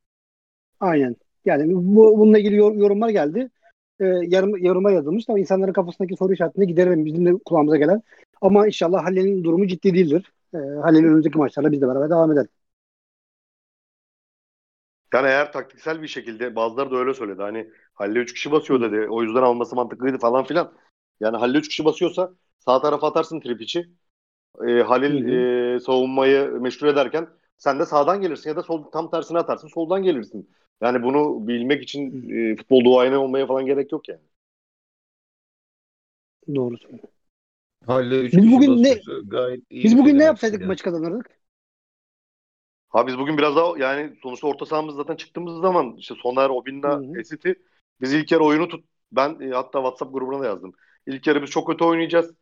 aynen. 0.81 1.17
Yani 1.45 1.75
bu, 1.75 2.19
bununla 2.19 2.39
ilgili 2.39 2.57
yor- 2.57 2.75
yorumlar 2.77 3.09
geldi. 3.09 3.51
E, 4.01 4.05
yarım, 4.07 4.57
yoruma 4.59 4.91
yazılmış 4.93 5.25
ama 5.29 5.39
insanların 5.41 5.73
kafasındaki 5.73 6.17
soru 6.17 6.33
işaretini 6.33 6.67
giderelim 6.67 7.05
bizim 7.05 7.27
de 7.27 7.33
kulağımıza 7.45 7.77
gelen. 7.77 8.03
Ama 8.41 8.67
inşallah 8.67 9.05
Halil'in 9.05 9.45
durumu 9.45 9.67
ciddi 9.67 9.95
değildir. 9.95 10.33
E, 10.55 10.59
Halil 10.59 10.99
önümüzdeki 10.99 11.39
maçlarda 11.39 11.73
bizle 11.73 11.89
beraber 11.89 12.11
devam 12.11 12.33
eder. 12.33 12.47
Yani 15.13 15.27
eğer 15.29 15.53
taktiksel 15.53 16.03
bir 16.03 16.09
şekilde 16.09 16.57
bazıları 16.57 16.91
da 16.91 16.97
öyle 16.97 17.15
söyledi. 17.15 17.43
Hani 17.43 17.71
Halil'e 17.95 18.19
3 18.19 18.35
kişi 18.35 18.53
basıyor 18.53 18.81
dedi. 18.81 19.07
O 19.11 19.23
yüzden 19.23 19.43
alması 19.43 19.77
mantıklıydı 19.77 20.19
falan 20.19 20.45
filan. 20.45 20.73
Yani 21.21 21.37
Halil'e 21.37 21.59
3 21.59 21.69
kişi 21.69 21.85
basıyorsa 21.85 22.35
sağ 22.59 22.81
tarafa 22.83 23.07
atarsın 23.09 23.41
trip 23.41 23.61
içi. 23.63 23.87
Ee, 24.69 24.83
Halil 24.83 25.29
Hı 25.29 25.47
e, 25.77 25.81
savunmayı 25.81 26.51
meşgul 26.61 26.89
ederken 26.89 27.29
sen 27.59 27.79
de 27.81 27.87
sağdan 27.87 28.21
gelirsin 28.23 28.51
ya 28.51 28.57
da 28.57 28.63
sol 28.63 28.85
tam 28.93 29.11
tersine 29.11 29.39
atarsın 29.39 29.69
soldan 29.69 30.03
gelirsin. 30.03 30.51
Yani 30.83 31.03
bunu 31.03 31.49
bilmek 31.49 31.83
için 31.83 32.31
e, 32.53 32.57
futbol 32.57 32.85
duayene 32.85 33.17
olmaya 33.17 33.47
falan 33.47 33.67
gerek 33.67 33.93
yok 33.93 34.09
yani. 34.09 34.21
Doğru 36.55 36.79
söylüyorsun. 36.79 37.11
Halil'e 37.87 38.21
3 38.21 38.37
Biz 38.37 38.45
kişi 38.45 38.53
bugün 38.53 38.83
ne- 38.83 38.97
basıyorsa 38.97 39.13
gayet 39.25 39.65
iyi 39.71 39.85
Biz 39.85 39.99
bugün 39.99 40.19
ne 40.19 40.25
yapsaydık 40.25 40.63
istedim. 40.63 40.67
maçı 40.67 40.85
kazanırdık? 40.85 41.41
Ha 42.95 43.07
biz 43.07 43.19
bugün 43.19 43.39
biraz 43.39 43.57
daha 43.57 43.79
yani 43.79 44.17
sonuçta 44.23 44.47
orta 44.47 44.67
sahamız 44.67 44.97
zaten 44.97 45.17
çıktığımız 45.17 45.61
zaman 45.61 45.97
işte 45.97 46.15
Soner, 46.23 46.51
Obinna. 46.51 47.21
Esiti 47.21 47.55
biz 48.01 48.15
ilk 48.15 48.33
yarı 48.33 48.45
oyunu 48.45 48.69
tut. 48.69 48.85
Ben 49.13 49.41
e, 49.41 49.51
hatta 49.51 49.79
WhatsApp 49.79 50.13
grubuna 50.15 50.41
da 50.43 50.47
yazdım. 50.47 50.73
İlk 51.07 51.27
yarı 51.27 51.43
biz 51.43 51.51
çok 51.51 51.67
kötü 51.67 51.85
oynayacağız. 51.85 52.35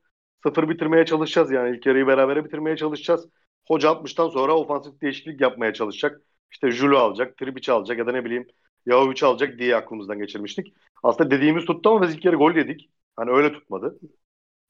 sıfır 0.43 0.69
bitirmeye 0.69 1.07
çalışacağız 1.07 1.53
yani. 1.53 1.77
ilk 1.77 1.87
yarıyı 1.87 2.07
berabere 2.07 2.45
bitirmeye 2.45 2.77
çalışacağız. 2.77 3.29
Hoca 3.69 3.91
60'tan 3.91 4.29
sonra 4.29 4.57
ofansif 4.57 5.03
değişiklik 5.03 5.41
yapmaya 5.41 5.75
çalışacak. 5.75 6.23
İşte 6.53 6.71
Julu 6.71 6.99
alacak, 6.99 7.39
Tribic 7.39 7.73
alacak 7.73 7.99
ya 7.99 8.07
da 8.09 8.13
ne 8.13 8.27
bileyim 8.27 8.47
Yahovic 8.87 9.27
alacak 9.27 9.61
diye 9.61 9.77
aklımızdan 9.77 10.19
geçirmiştik. 10.21 10.75
Aslında 11.05 11.33
dediğimiz 11.33 11.65
tuttu 11.67 11.91
ama 11.91 12.03
biz 12.09 12.15
ilk 12.17 12.27
yarı 12.27 12.37
gol 12.37 12.55
yedik. 12.57 12.91
Hani 13.17 13.33
öyle 13.33 13.53
tutmadı. 13.55 13.99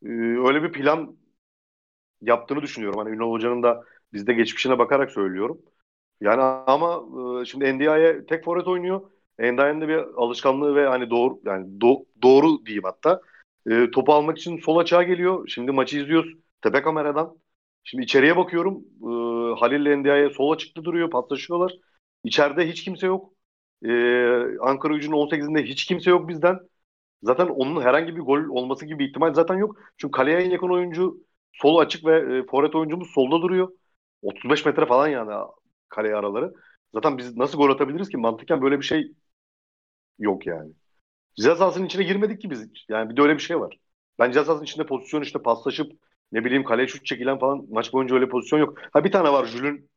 Ee, 0.04 0.08
öyle 0.48 0.64
bir 0.64 0.72
plan 0.72 1.18
yaptığını 2.22 2.62
düşünüyorum. 2.62 2.98
Hani 2.98 3.10
Ünal 3.16 3.30
Hoca'nın 3.30 3.62
da 3.62 3.84
bizde 4.14 4.32
geçmişine 4.34 4.78
bakarak 4.80 5.10
söylüyorum. 5.10 5.62
Yani 6.22 6.42
ama 6.42 7.04
şimdi 7.44 7.78
NDI'ye 7.78 8.26
tek 8.26 8.44
forvet 8.44 8.66
oynuyor. 8.66 9.00
NDI'nin 9.38 9.80
de 9.80 9.88
bir 9.88 9.96
alışkanlığı 9.96 10.74
ve 10.74 10.86
hani 10.86 11.10
doğru 11.10 11.40
yani 11.44 11.80
do, 11.80 12.04
doğru 12.22 12.66
diyeyim 12.66 12.84
hatta. 12.84 13.20
E, 13.70 13.90
topu 13.90 14.12
almak 14.14 14.38
için 14.38 14.58
sol 14.58 14.76
açığa 14.76 15.02
geliyor. 15.02 15.48
Şimdi 15.48 15.72
maçı 15.72 15.98
izliyoruz 15.98 16.32
tepe 16.62 16.82
kameradan. 16.82 17.38
Şimdi 17.84 18.04
içeriye 18.04 18.36
bakıyorum. 18.36 18.84
E, 19.56 19.60
Halil 19.60 19.80
ile 19.80 20.02
NDI'ye 20.02 20.30
sol 20.30 20.50
açıkta 20.52 20.84
duruyor. 20.84 21.10
Paslaşıyorlar. 21.10 21.72
İçeride 22.24 22.68
hiç 22.68 22.84
kimse 22.84 23.06
yok. 23.06 23.34
E, 23.84 23.90
Ankara 24.60 24.94
gücünün 24.94 25.16
18'inde 25.16 25.62
hiç 25.64 25.84
kimse 25.86 26.10
yok 26.10 26.28
bizden. 26.28 26.58
Zaten 27.22 27.46
onun 27.46 27.82
herhangi 27.82 28.16
bir 28.16 28.20
gol 28.20 28.40
olması 28.48 28.86
gibi 28.86 28.98
bir 28.98 29.08
ihtimal 29.08 29.34
zaten 29.34 29.56
yok. 29.56 29.76
Çünkü 29.98 30.12
kaleye 30.12 30.38
en 30.38 30.50
yakın 30.50 30.68
oyuncu 30.70 31.16
sol 31.52 31.78
açık 31.78 32.04
ve 32.06 32.38
e, 32.38 32.46
forvet 32.46 32.74
oyuncumuz 32.74 33.10
solda 33.14 33.42
duruyor. 33.42 33.68
35 34.22 34.66
metre 34.66 34.86
falan 34.86 35.08
yani 35.08 35.32
kaleye 35.92 36.16
araları. 36.16 36.54
Zaten 36.94 37.18
biz 37.18 37.36
nasıl 37.36 37.58
gol 37.58 37.70
atabiliriz 37.70 38.10
ki? 38.10 38.16
Mantıken 38.16 38.62
böyle 38.62 38.78
bir 38.80 38.84
şey 38.86 39.12
yok 40.18 40.46
yani. 40.46 40.72
Ceza 41.36 41.56
sahasının 41.56 41.86
içine 41.86 42.04
girmedik 42.04 42.42
ki 42.42 42.50
biz. 42.50 42.68
Yani 42.90 43.10
bir 43.10 43.16
de 43.18 43.22
öyle 43.22 43.34
bir 43.34 43.40
şey 43.40 43.60
var. 43.60 43.78
Ben 44.20 44.28
ceza 44.32 44.44
sahasının 44.46 44.64
içinde 44.66 44.86
pozisyon 44.86 45.22
işte 45.22 45.42
paslaşıp 45.42 45.92
ne 46.32 46.46
bileyim 46.46 46.64
kaleye 46.64 46.88
şut 46.88 47.06
çekilen 47.06 47.38
falan 47.38 47.66
maç 47.70 47.92
boyunca 47.92 48.16
öyle 48.16 48.30
pozisyon 48.30 48.60
yok. 48.60 48.78
Ha 48.92 49.04
bir 49.04 49.12
tane 49.12 49.32
var 49.32 49.46
Jül'ün 49.46 49.90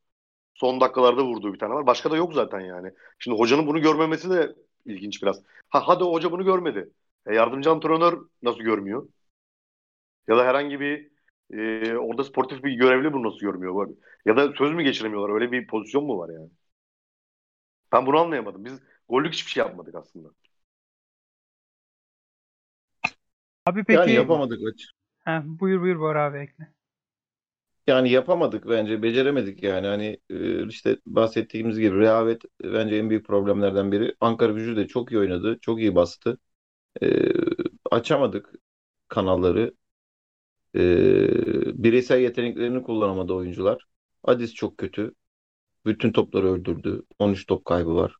son 0.54 0.80
dakikalarda 0.82 1.24
vurduğu 1.24 1.54
bir 1.54 1.60
tane 1.60 1.74
var. 1.74 1.86
Başka 1.86 2.12
da 2.12 2.16
yok 2.16 2.34
zaten 2.34 2.60
yani. 2.60 2.92
Şimdi 3.18 3.38
hocanın 3.38 3.66
bunu 3.66 3.80
görmemesi 3.82 4.30
de 4.30 4.56
ilginç 4.86 5.22
biraz. 5.22 5.42
Ha 5.70 5.82
hadi 5.88 6.04
hoca 6.04 6.32
bunu 6.32 6.44
görmedi. 6.44 6.90
E, 7.26 7.34
yardımcı 7.34 7.70
antrenör 7.72 8.18
nasıl 8.42 8.60
görmüyor? 8.60 9.08
Ya 10.28 10.36
da 10.36 10.44
herhangi 10.46 10.80
bir 10.80 11.10
e, 11.52 11.94
orada 11.96 12.24
sportif 12.24 12.64
bir 12.64 12.72
görevli 12.72 13.12
bunu 13.12 13.26
nasıl 13.28 13.38
görmüyor? 13.40 13.88
Ya 14.26 14.36
da 14.36 14.52
söz 14.58 14.72
mü 14.72 14.82
geçiremiyorlar? 14.82 15.34
Öyle 15.34 15.52
bir 15.52 15.66
pozisyon 15.66 16.04
mu 16.04 16.18
var 16.18 16.28
yani? 16.34 16.50
Ben 17.92 18.06
bunu 18.06 18.18
anlayamadım. 18.18 18.64
Biz 18.64 18.80
gollük 19.08 19.32
hiçbir 19.32 19.50
şey 19.50 19.60
yapmadık 19.62 19.94
aslında. 19.94 20.28
Abi 23.66 23.84
peki 23.84 24.10
Yani 24.10 24.12
yapamadık 24.12 24.60
aç. 24.68 24.86
Heh, 25.26 25.42
buyur 25.46 25.80
buyur 25.82 26.00
Bora 26.00 26.22
abi 26.24 26.38
ekle. 26.38 26.72
Yani 27.86 28.10
yapamadık 28.10 28.68
bence, 28.68 29.02
beceremedik 29.02 29.62
yani. 29.62 29.86
Hani 29.86 30.20
e, 30.30 30.66
işte 30.68 30.96
bahsettiğimiz 31.06 31.78
gibi 31.78 31.96
rehavet 31.98 32.42
bence 32.64 32.96
en 32.96 33.10
büyük 33.10 33.26
problemlerden 33.26 33.92
biri. 33.92 34.14
Ankara 34.20 34.52
Gücü 34.52 34.76
de 34.76 34.86
çok 34.88 35.12
iyi 35.12 35.18
oynadı, 35.18 35.58
çok 35.60 35.78
iyi 35.80 35.94
bastı. 35.94 36.38
E, 37.02 37.08
açamadık 37.90 38.50
kanalları. 39.08 39.74
E, 40.76 41.84
bireysel 41.84 42.20
yeteneklerini 42.20 42.82
kullanamadı 42.82 43.32
oyuncular. 43.32 43.86
Adis 44.24 44.54
çok 44.54 44.78
kötü. 44.78 45.14
Bütün 45.86 46.12
topları 46.12 46.52
öldürdü. 46.52 47.04
13 47.20 47.46
top 47.46 47.64
kaybı 47.64 47.96
var. 47.96 48.16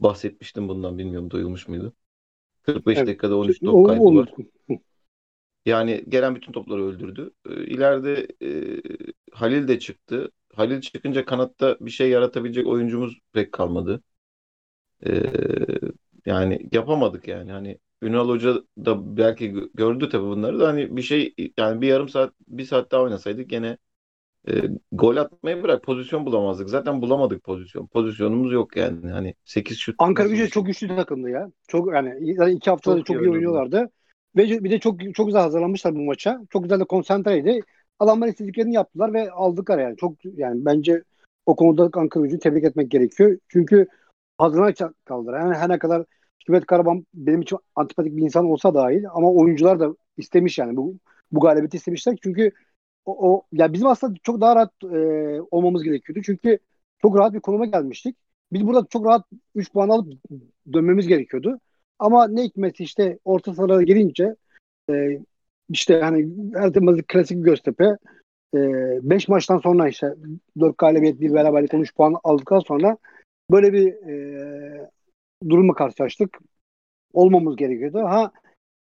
Bahsetmiştim 0.00 0.68
bundan 0.68 0.98
bilmiyorum 0.98 1.30
duyulmuş 1.30 1.68
muydu? 1.68 1.94
45 2.62 2.98
Evet. 2.98 3.06
dakikada 3.06 3.36
13 3.36 3.62
O 3.62 3.64
top 3.64 3.84
kaybı 3.84 4.14
var. 4.14 4.34
Yani 5.66 6.04
gelen 6.08 6.34
bütün 6.34 6.52
topları 6.52 6.84
öldürdü. 6.84 7.30
Ee, 7.50 7.64
İleride 7.66 8.28
e, 8.42 8.82
Halil 9.32 9.68
de 9.68 9.78
çıktı. 9.78 10.30
Halil 10.54 10.80
çıkınca 10.80 11.24
kanatta 11.24 11.76
bir 11.80 11.90
şey 11.90 12.10
yaratabilecek 12.10 12.66
oyuncumuz 12.66 13.18
pek 13.32 13.52
kalmadı. 13.52 14.02
Ee, 15.06 15.22
yani 16.26 16.68
yapamadık 16.72 17.28
yani. 17.28 17.52
Hani 17.52 17.78
Ünal 18.02 18.28
Hoca 18.28 18.54
da 18.78 19.16
belki 19.16 19.50
gö- 19.50 19.70
gördü 19.74 20.08
tabii 20.08 20.26
bunları 20.26 20.60
da 20.60 20.68
hani 20.68 20.96
bir 20.96 21.02
şey 21.02 21.34
yani 21.58 21.80
bir 21.80 21.88
yarım 21.88 22.08
saat 22.08 22.32
bir 22.48 22.64
saat 22.64 22.92
daha 22.92 23.02
oynasaydık 23.02 23.50
gene 23.50 23.78
e, 24.48 24.52
gol 24.92 25.16
atmayı 25.16 25.62
bırak 25.62 25.82
pozisyon 25.82 26.26
bulamazdık. 26.26 26.68
Zaten 26.68 27.02
bulamadık 27.02 27.44
pozisyon. 27.44 27.86
Pozisyonumuz 27.86 28.52
yok 28.52 28.76
yani. 28.76 29.10
Hani 29.10 29.34
8 29.44 29.78
şut 29.78 29.94
Ankara 29.98 30.28
Gücü 30.28 30.50
çok 30.50 30.66
güçlü 30.66 30.88
takımdı 30.88 31.30
ya. 31.30 31.50
Çok 31.68 31.94
yani 31.94 32.34
zaten 32.34 32.56
iki 32.56 32.70
haftada 32.70 32.96
Çok 32.96 33.06
çok, 33.06 33.16
iyi 33.16 33.30
oynuyorlardı. 33.30 33.90
Ve 34.36 34.64
bir 34.64 34.70
de 34.70 34.78
çok 34.78 35.14
çok 35.14 35.26
güzel 35.26 35.42
hazırlanmışlar 35.42 35.94
bu 35.94 36.00
maça. 36.00 36.40
Çok 36.50 36.62
güzel 36.62 36.80
de 36.80 36.84
konsantreydi. 36.84 37.60
Adamlar 37.98 38.28
istediklerini 38.28 38.74
yaptılar 38.74 39.14
ve 39.14 39.30
aldılar 39.30 39.78
yani. 39.78 39.96
Çok 39.96 40.24
yani 40.24 40.64
bence 40.64 41.02
o 41.46 41.56
konuda 41.56 41.90
Ankara 41.92 42.24
Gücü'nü 42.24 42.40
tebrik 42.40 42.64
etmek 42.64 42.90
gerekiyor. 42.90 43.38
Çünkü 43.48 43.86
hazırlanarak 44.38 45.04
kaldılar. 45.04 45.40
Yani 45.40 45.54
her 45.54 45.68
ne 45.68 45.78
kadar 45.78 46.04
Hikmet 46.42 46.66
Karaman 46.66 47.06
benim 47.14 47.40
için 47.40 47.58
antipatik 47.76 48.16
bir 48.16 48.22
insan 48.22 48.44
olsa 48.44 48.74
dahil 48.74 49.04
ama 49.14 49.32
oyuncular 49.32 49.80
da 49.80 49.94
istemiş 50.16 50.58
yani 50.58 50.76
bu 50.76 50.94
bu 51.32 51.40
galibiyeti 51.40 51.76
istemişler. 51.76 52.16
Çünkü 52.22 52.52
o, 53.04 53.30
o 53.30 53.42
ya 53.52 53.72
bizim 53.72 53.86
aslında 53.86 54.14
çok 54.22 54.40
daha 54.40 54.56
rahat 54.56 54.72
e, 54.84 54.96
olmamız 55.50 55.82
gerekiyordu. 55.82 56.22
Çünkü 56.24 56.58
çok 57.02 57.18
rahat 57.18 57.34
bir 57.34 57.40
konuma 57.40 57.66
gelmiştik. 57.66 58.16
Biz 58.52 58.66
burada 58.66 58.86
çok 58.90 59.06
rahat 59.06 59.26
3 59.54 59.72
puan 59.72 59.88
alıp 59.88 60.12
dönmemiz 60.72 61.06
gerekiyordu. 61.06 61.60
Ama 61.98 62.28
ne 62.28 62.42
hikmetse 62.44 62.84
işte 62.84 63.18
orta 63.24 63.54
sıralara 63.54 63.82
girince 63.82 64.34
e, 64.90 65.18
işte 65.68 66.00
hani 66.00 66.28
her 66.54 66.68
zaman 66.68 67.02
klasik 67.08 67.44
Göztepe 67.44 67.96
5 68.54 69.28
maçtan 69.28 69.58
sonra 69.58 69.88
işte 69.88 70.14
4 70.60 70.78
galibiyet 70.78 71.20
bir 71.20 71.34
beraberlik 71.34 71.74
13 71.74 71.94
puan 71.94 72.14
aldıktan 72.24 72.60
sonra 72.60 72.96
böyle 73.50 73.72
bir 73.72 73.86
e, 73.86 74.90
durumla 75.48 75.74
karşılaştık. 75.74 76.38
Olmamız 77.12 77.56
gerekiyordu. 77.56 77.98
Ha 77.98 78.32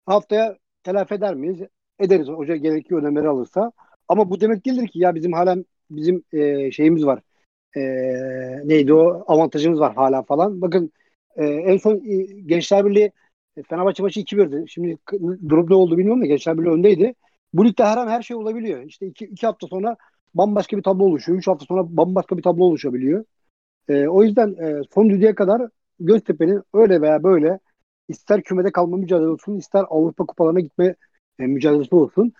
haftaya 0.05 0.57
telafi 0.83 1.13
eder 1.13 1.35
miyiz? 1.35 1.59
Ederiz. 1.99 2.27
Hoca 2.27 2.55
gerekli 2.55 2.95
önlemleri 2.95 3.27
alırsa. 3.27 3.71
Ama 4.07 4.29
bu 4.29 4.41
demek 4.41 4.65
değildir 4.65 4.87
ki 4.87 4.99
ya 4.99 5.15
bizim 5.15 5.33
halen 5.33 5.65
bizim 5.91 6.23
e, 6.33 6.71
şeyimiz 6.71 7.05
var. 7.05 7.21
E, 7.77 7.81
neydi 8.67 8.93
o? 8.93 9.23
Avantajımız 9.27 9.79
var 9.79 9.95
hala 9.95 10.23
falan. 10.23 10.61
Bakın 10.61 10.91
e, 11.35 11.45
en 11.45 11.77
son 11.77 11.95
e, 11.95 12.41
Gençler 12.41 12.85
Birliği 12.85 13.11
e, 13.57 13.63
Fenerbahçe 13.63 14.03
maçı 14.03 14.19
2-1'di. 14.19 14.69
Şimdi 14.69 14.97
durum 15.49 15.69
ne 15.69 15.75
oldu 15.75 15.97
bilmiyorum 15.97 16.21
da 16.21 16.25
Gençler 16.25 16.57
Birliği 16.57 16.69
öndeydi. 16.69 17.13
Bu 17.53 17.65
ligde 17.65 17.83
her 17.83 17.97
an 17.97 18.07
her 18.07 18.21
şey 18.21 18.37
olabiliyor. 18.37 18.83
İşte 18.83 19.07
iki, 19.07 19.25
iki 19.25 19.47
hafta 19.47 19.67
sonra 19.67 19.97
bambaşka 20.33 20.77
bir 20.77 20.83
tablo 20.83 21.03
oluşuyor. 21.03 21.37
Üç 21.39 21.47
hafta 21.47 21.65
sonra 21.65 21.97
bambaşka 21.97 22.37
bir 22.37 22.43
tablo 22.43 22.63
oluşabiliyor. 22.63 23.25
E, 23.89 24.07
o 24.07 24.23
yüzden 24.23 24.49
e, 24.53 24.81
son 24.93 25.09
düzeye 25.09 25.35
kadar 25.35 25.69
Göztepe'nin 25.99 26.63
öyle 26.73 27.01
veya 27.01 27.23
böyle 27.23 27.59
ister 28.07 28.43
kümede 28.43 28.71
kalma 28.71 28.97
mücadelesi 28.97 29.29
olsun, 29.29 29.57
ister 29.57 29.85
Avrupa 29.89 30.25
kupalarına 30.25 30.59
gitme 30.59 30.95
e, 31.39 31.47
mücadelesi 31.47 31.95
olsun. 31.95 32.33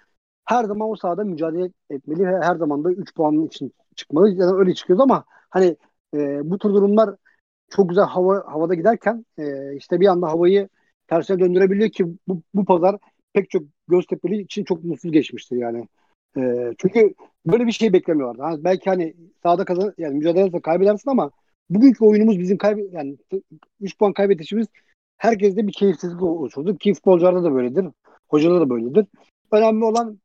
Her 0.46 0.64
zaman 0.64 0.90
o 0.90 0.96
sahada 0.96 1.24
mücadele 1.24 1.72
etmeli 1.90 2.28
ve 2.28 2.42
her 2.42 2.56
zaman 2.56 2.84
da 2.84 2.92
3 2.92 3.16
puanın 3.16 3.48
için 3.48 3.74
çıkmalı. 3.96 4.30
Yani 4.30 4.54
öyle 4.60 4.74
çıkıyoruz 4.74 5.02
ama 5.04 5.24
hani 5.50 5.78
e, 6.14 6.50
bu 6.50 6.58
tür 6.58 6.70
durumlar 6.70 7.16
çok 7.70 7.90
güzel 7.90 8.06
hava 8.06 8.44
havada 8.48 8.74
giderken 8.74 9.26
e, 9.38 9.76
işte 9.76 10.00
bir 10.00 10.08
anda 10.08 10.28
havayı 10.28 10.70
tersine 11.08 11.40
döndürebiliyor 11.40 11.90
ki 11.90 12.06
bu, 12.28 12.42
bu 12.54 12.66
pazar 12.66 12.98
pek 13.34 13.50
çok 13.50 13.64
Göztepe'li 13.88 14.42
için 14.42 14.64
çok 14.64 14.84
mutsuz 14.84 15.12
geçmiştir 15.12 15.58
yani. 15.58 15.88
E, 16.38 16.74
çünkü 16.78 17.14
böyle 17.46 17.68
bir 17.68 17.72
şey 17.72 17.94
beklemiyorlardı. 17.94 18.42
Yani 18.42 18.64
belki 18.64 18.90
hani 18.90 19.16
sahada 19.44 19.66
kazan 19.66 19.94
yani 19.98 20.16
mücadelede 20.16 20.62
kaybedersin 20.62 21.10
ama 21.10 21.32
bugünkü 21.70 22.06
oyunumuz 22.06 22.40
bizim 22.40 22.58
kaybe 22.58 22.82
yani 22.92 23.18
3 23.82 23.98
puan 23.98 24.14
kaybedişimiz 24.14 24.68
herkeste 25.18 25.68
bir 25.68 25.74
keyifsizlik 25.74 26.22
oluşturdu. 26.22 26.78
Ki 26.78 26.94
futbolcularda 26.94 27.44
da 27.44 27.54
böyledir. 27.54 27.86
Hocalarda 28.30 28.62
da 28.62 28.70
böyledir. 28.70 29.06
Önemli 29.52 29.86
olan 29.86 30.20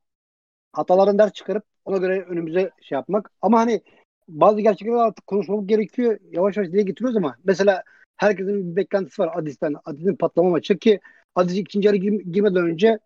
hatalardan 0.73 1.19
ders 1.19 1.33
çıkarıp 1.33 1.65
ona 1.85 1.97
göre 1.97 2.23
önümüze 2.23 2.71
şey 2.83 2.97
yapmak. 2.97 3.31
Ama 3.43 3.59
hani 3.61 3.83
bazı 4.29 4.61
gerçekleri 4.61 4.97
artık 4.97 5.27
konuşmamız 5.27 5.67
gerekiyor. 5.67 6.19
Yavaş 6.31 6.57
yavaş 6.57 6.73
dile 6.73 6.83
getiriyoruz 6.83 7.17
ama 7.17 7.37
mesela 7.45 7.83
herkesin 8.17 8.71
bir 8.71 8.77
beklentisi 8.77 9.23
var 9.23 9.31
Adis'ten. 9.35 9.75
Adis'in 9.85 10.17
patlama 10.17 10.51
maçı 10.51 10.79
ki 10.79 11.01
Adis 11.35 11.57
ikinci 11.57 11.87
yarı 11.87 11.97
gir- 11.97 12.33
girmeden 12.33 12.65
önce 12.65 12.99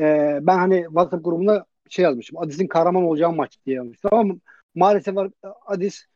e, 0.00 0.38
ben 0.42 0.58
hani 0.58 0.84
WhatsApp 0.84 1.24
grubuna 1.24 1.64
şey 1.88 2.02
yazmışım. 2.02 2.38
Adis'in 2.38 2.66
kahraman 2.66 3.04
olacağı 3.04 3.32
maç 3.32 3.58
diye 3.66 3.76
yazmıştım. 3.76 4.10
Ama 4.14 4.34
maalesef 4.74 5.14
Adis 5.66 6.06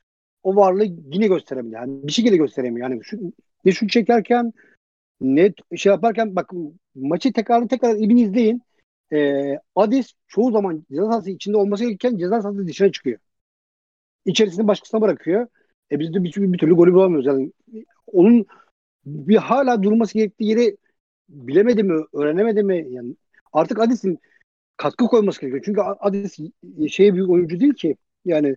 o 0.42 0.56
varlığı 0.56 0.84
yine 0.84 1.26
gösteremiyor. 1.26 1.80
Yani 1.80 2.06
bir 2.06 2.12
şekilde 2.12 2.36
gösteremiyor. 2.36 2.90
Yani 2.90 3.00
şu, 3.04 3.18
ne 3.64 3.72
şut 3.72 3.90
çekerken 3.90 4.52
ne 5.20 5.52
şey 5.76 5.90
yaparken 5.92 6.36
bak 6.36 6.50
maçı 6.94 7.32
tekrar 7.32 7.68
tekrar 7.68 7.96
ibin 7.96 8.16
izleyin. 8.16 8.62
E, 9.12 9.58
Adis 9.76 10.12
çoğu 10.28 10.52
zaman 10.52 10.84
ceza 10.90 11.04
sahası 11.04 11.30
içinde 11.30 11.56
olması 11.56 11.84
gerekirken 11.84 12.16
ceza 12.16 12.42
sahası 12.42 12.66
dışına 12.66 12.92
çıkıyor. 12.92 13.18
İçerisini 14.24 14.68
başkasına 14.68 15.00
bırakıyor. 15.00 15.46
E 15.92 15.98
biz 15.98 16.14
de 16.14 16.24
bir, 16.24 16.32
türlü- 16.32 16.52
bir 16.52 16.58
türlü 16.58 16.74
golü 16.74 16.92
bulamıyoruz. 16.92 17.26
Yani 17.26 17.52
onun 18.06 18.46
bir 19.06 19.36
hala 19.36 19.82
durması 19.82 20.14
gerektiği 20.14 20.44
yeri 20.44 20.76
bilemedi 21.28 21.82
mi, 21.82 22.04
öğrenemedi 22.12 22.62
mi? 22.62 22.86
Yani 22.90 23.14
artık 23.52 23.78
Adis'in 23.78 24.18
katkı 24.76 25.06
koyması 25.06 25.40
gerekiyor. 25.40 25.62
Çünkü 25.64 25.80
Adis 25.80 26.38
şey 26.88 27.14
bir 27.14 27.20
oyuncu 27.20 27.60
değil 27.60 27.74
ki. 27.74 27.96
Yani 28.24 28.56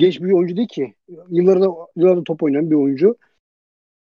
genç 0.00 0.20
bir 0.20 0.32
oyuncu 0.32 0.56
değil 0.56 0.68
ki. 0.68 0.94
Yıllarda, 1.30 1.66
yıllarda 1.96 2.24
top 2.24 2.42
oynayan 2.42 2.70
bir 2.70 2.74
oyuncu. 2.74 3.16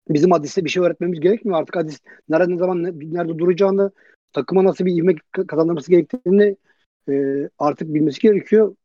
Bizim 0.09 0.33
Adis'e 0.33 0.65
bir 0.65 0.71
şey 0.71 0.83
öğretmemiz 0.83 1.21
gerekmiyor. 1.21 1.59
Artık 1.59 1.77
Adis 1.77 2.01
nerede 2.29 2.53
ne 2.53 2.57
zaman 2.57 2.83
nerede 2.83 3.39
duracağını, 3.39 3.91
takıma 4.33 4.65
nasıl 4.65 4.87
bir 4.87 4.97
ivme 4.97 5.15
kazandırması 5.47 5.91
gerektiğini 5.91 6.57
e, 7.09 7.13
artık 7.59 7.95
bilmesi 7.95 8.21
gerekiyor. 8.21 8.77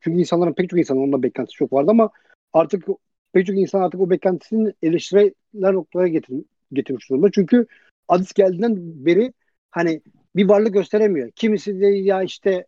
Çünkü 0.00 0.18
insanların 0.18 0.52
pek 0.52 0.70
çok 0.70 0.78
insanın 0.78 1.00
onunla 1.00 1.22
beklentisi 1.22 1.56
çok 1.56 1.72
vardı 1.72 1.90
ama 1.90 2.10
artık 2.52 2.84
pek 3.32 3.46
çok 3.46 3.56
insan 3.56 3.80
artık 3.80 4.00
o 4.00 4.10
beklentisini 4.10 4.72
eleştiriler 4.82 5.74
noktalara 5.74 6.08
getir, 6.08 6.36
getirmiş 6.72 7.10
durumda. 7.10 7.30
Çünkü 7.30 7.66
Adis 8.08 8.32
geldiğinden 8.32 8.76
beri 9.06 9.32
hani 9.70 10.00
bir 10.36 10.48
varlık 10.48 10.74
gösteremiyor. 10.74 11.30
Kimisi 11.30 11.80
de 11.80 11.86
ya 11.86 12.22
işte 12.22 12.66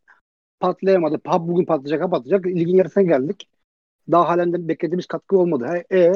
patlayamadı. 0.60 1.20
Ha, 1.24 1.48
bugün 1.48 1.64
patlayacak, 1.64 2.02
ha 2.02 2.10
patlayacak. 2.10 2.46
Ligin 2.46 2.76
yarısına 2.76 3.02
geldik. 3.02 3.48
Daha 4.10 4.28
halen 4.28 4.52
de 4.52 4.68
beklediğimiz 4.68 5.06
katkı 5.06 5.38
olmadı. 5.38 5.82
E, 5.92 6.12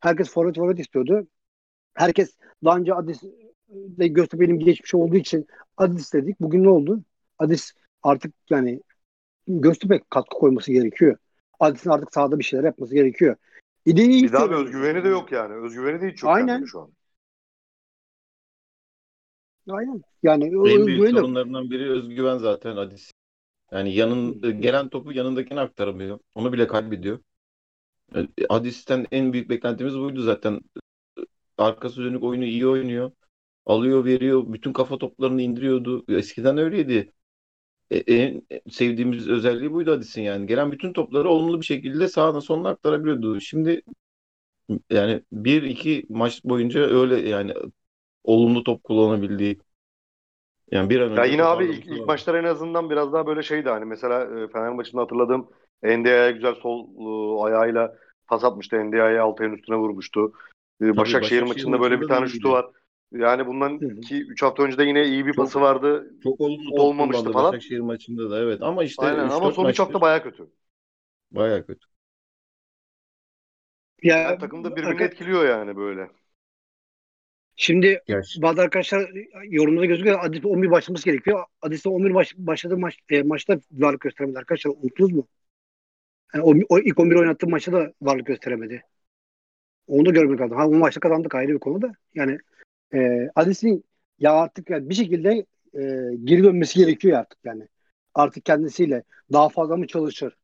herkes 0.00 0.30
forvet 0.30 0.56
forvet 0.56 0.78
istiyordu. 0.78 1.26
Herkes 1.94 2.36
daha 2.64 2.76
önce 2.76 2.94
Adis 2.94 3.22
de 3.68 4.08
Göztepe'nin 4.08 4.58
geçmiş 4.58 4.94
olduğu 4.94 5.16
için 5.16 5.46
Adis 5.76 6.12
dedik. 6.12 6.40
Bugün 6.40 6.64
ne 6.64 6.68
oldu? 6.68 7.02
Adis 7.38 7.72
artık 8.02 8.34
yani 8.50 8.80
Göztepe 9.48 10.00
katkı 10.10 10.38
koyması 10.38 10.72
gerekiyor. 10.72 11.16
Adis'in 11.60 11.90
artık 11.90 12.14
sahada 12.14 12.38
bir 12.38 12.44
şeyler 12.44 12.64
yapması 12.64 12.94
gerekiyor. 12.94 13.36
İdeyi 13.86 14.22
bir 14.22 14.32
daha 14.32 14.50
bir 14.50 14.56
özgüveni 14.56 15.04
de 15.04 15.08
yok 15.08 15.32
yani. 15.32 15.54
Özgüveni 15.54 16.00
de 16.00 16.12
hiç 16.12 16.22
yok 16.22 16.32
Aynen. 16.32 16.64
şu 16.64 16.80
an. 16.80 16.92
Aynen. 19.70 20.02
Yani 20.22 20.44
en 20.44 20.86
büyük 20.86 21.10
sorunlarından 21.10 21.70
biri 21.70 21.90
özgüven 21.90 22.38
zaten 22.38 22.76
Adis. 22.76 23.10
Yani 23.72 23.94
yanın 23.94 24.40
gelen 24.60 24.88
topu 24.88 25.12
yanındakine 25.12 25.60
aktaramıyor. 25.60 26.18
Onu 26.34 26.52
bile 26.52 26.66
kaybediyor. 26.66 27.18
Adis'ten 28.48 29.06
en 29.12 29.32
büyük 29.32 29.50
beklentimiz 29.50 29.98
buydu 29.98 30.22
zaten. 30.22 30.60
Arkası 31.58 32.04
dönük 32.04 32.22
oyunu 32.22 32.44
iyi 32.44 32.66
oynuyor. 32.66 33.12
Alıyor, 33.66 34.04
veriyor. 34.04 34.44
Bütün 34.46 34.72
kafa 34.72 34.98
toplarını 34.98 35.42
indiriyordu. 35.42 36.04
Eskiden 36.08 36.58
öyleydi. 36.58 37.12
E, 37.90 37.96
en 37.96 38.42
sevdiğimiz 38.70 39.28
özelliği 39.28 39.72
buydu 39.72 39.92
Adis'in 39.92 40.22
yani. 40.22 40.46
Gelen 40.46 40.72
bütün 40.72 40.92
topları 40.92 41.28
olumlu 41.28 41.60
bir 41.60 41.66
şekilde 41.66 42.08
sağına 42.08 42.40
sonuna 42.40 42.68
aktarabiliyordu. 42.68 43.40
Şimdi 43.40 43.82
yani 44.90 45.22
bir 45.32 45.62
iki 45.62 46.06
maç 46.08 46.44
boyunca 46.44 46.80
öyle 46.80 47.28
yani 47.28 47.54
olumlu 48.24 48.64
top 48.64 48.84
kullanabildiği 48.84 49.58
yani 50.70 50.90
bir 50.90 51.00
an 51.00 51.10
önce 51.10 51.20
ya 51.20 51.26
yine 51.26 51.44
abi 51.44 51.64
ilk, 51.64 51.86
ilk 51.86 52.06
maçlar 52.06 52.34
en 52.34 52.44
azından 52.44 52.90
biraz 52.90 53.12
daha 53.12 53.26
böyle 53.26 53.42
şeydi 53.42 53.68
hani 53.68 53.84
mesela 53.84 54.40
e, 54.40 54.48
Fener 54.48 54.72
maçında 54.72 55.02
hatırladığım 55.02 55.48
NDA'ya 55.82 56.30
güzel 56.30 56.54
sol 56.54 56.88
e, 56.98 57.42
ayağıyla 57.44 57.96
pas 58.26 58.44
atmıştı. 58.44 58.90
NDA'ya 58.90 59.22
Altay'ın 59.22 59.52
üstüne 59.52 59.76
vurmuştu. 59.76 60.32
E, 60.82 60.84
Başakşehir, 60.84 60.96
Başakşehir 60.96 61.42
maçında 61.42 61.80
böyle 61.80 62.00
bir 62.00 62.08
tane 62.08 62.26
şutu 62.28 62.50
var. 62.50 62.66
Yani 63.12 63.46
bundan 63.46 63.78
2-3 63.78 64.42
hafta 64.42 64.62
önce 64.62 64.78
de 64.78 64.84
yine 64.84 65.04
iyi 65.04 65.26
bir 65.26 65.32
çok, 65.32 65.44
pası 65.44 65.60
vardı. 65.60 66.14
Çok 66.22 66.40
olumlu 66.40 66.82
olmamıştı 66.82 67.32
falan. 67.32 67.52
Başakşehir 67.52 67.80
maçında 67.80 68.30
da 68.30 68.38
evet 68.38 68.62
ama 68.62 68.84
işte 68.84 69.06
Aynen 69.06 69.28
ama 69.28 69.52
son 69.52 69.68
3 69.68 69.78
hafta 69.78 70.00
baya 70.00 70.22
kötü. 70.22 70.46
Baya 71.30 71.66
kötü. 71.66 71.86
Ya, 74.02 74.18
yani 74.18 74.38
takım 74.38 74.64
da 74.64 74.76
birbirini 74.76 75.02
etkiliyor 75.02 75.48
yani 75.48 75.76
böyle. 75.76 76.10
Şimdi 77.56 78.02
Gerçi. 78.06 78.42
bazı 78.42 78.62
arkadaşlar 78.62 79.10
yorumlarda 79.44 79.86
gözüküyor. 79.86 80.18
Adis 80.22 80.44
11 80.44 80.70
başlaması 80.70 81.04
gerekiyor. 81.04 81.44
Adis'te 81.62 81.88
11 81.88 82.14
baş, 82.14 82.34
başladığı 82.36 82.78
maç, 82.78 82.98
e, 83.08 83.22
maçta 83.22 83.60
varlık 83.72 84.00
gösteremedi 84.00 84.38
arkadaşlar. 84.38 84.72
Unuttunuz 84.82 85.12
mu? 85.12 85.26
Yani 86.34 86.44
o, 86.44 86.54
o 86.68 86.78
ilk 86.78 87.00
11 87.00 87.16
oynattığı 87.16 87.48
maçta 87.48 87.72
da 87.72 87.92
varlık 88.02 88.26
gösteremedi. 88.26 88.82
Onu 89.86 90.06
da 90.06 90.10
görmek 90.10 90.40
lazım. 90.40 90.56
Ha, 90.56 90.68
o 90.68 90.74
maçta 90.74 91.00
kazandık 91.00 91.34
ayrı 91.34 91.52
bir 91.52 91.58
konu 91.58 91.82
da. 91.82 91.92
Yani 92.14 92.38
e, 92.94 93.30
Adis'in 93.34 93.84
ya 94.18 94.32
artık 94.32 94.70
yani 94.70 94.88
bir 94.88 94.94
şekilde 94.94 95.46
e, 95.74 95.80
geri 96.24 96.44
dönmesi 96.44 96.78
gerekiyor 96.78 97.18
artık 97.18 97.38
yani. 97.44 97.68
Artık 98.14 98.44
kendisiyle 98.44 99.02
daha 99.32 99.48
fazla 99.48 99.76
mı 99.76 99.86
çalışır? 99.86 100.36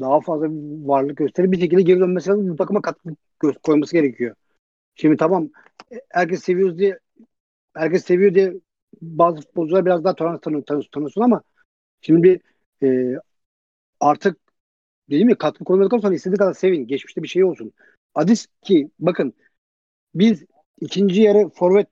Daha 0.00 0.20
fazla 0.20 0.46
varlık 0.88 1.16
gösterir. 1.16 1.52
Bir 1.52 1.60
şekilde 1.60 1.82
geri 1.82 2.00
dönmesi 2.00 2.30
lazım. 2.30 2.48
Bu 2.48 2.56
takıma 2.56 2.82
katkı 2.82 3.14
koyması 3.62 3.92
gerekiyor. 3.92 4.34
Şimdi 4.94 5.16
tamam 5.16 5.50
herkes 6.10 6.42
seviyoruz 6.42 6.78
diye 6.78 6.98
herkes 7.74 8.04
seviyor 8.04 8.34
diye 8.34 8.54
bazı 9.02 9.40
futbolcular 9.40 9.86
biraz 9.86 10.04
daha 10.04 10.14
tanı, 10.14 10.40
tanı, 10.40 10.64
tanı, 10.64 10.82
tanısın 10.92 11.20
ama 11.20 11.42
şimdi 12.00 12.22
bir 12.22 12.40
e, 12.86 13.18
artık 14.00 14.47
değil 15.10 15.24
mi 15.24 15.34
katkı 15.34 15.64
koymadıktan 15.64 15.98
sonra 15.98 16.14
istediği 16.14 16.36
kadar 16.36 16.52
sevin. 16.52 16.86
Geçmişte 16.86 17.22
bir 17.22 17.28
şey 17.28 17.44
olsun. 17.44 17.72
Adis 18.14 18.46
ki 18.62 18.90
bakın 18.98 19.34
biz 20.14 20.44
ikinci 20.80 21.22
yarı 21.22 21.48
forvet 21.48 21.88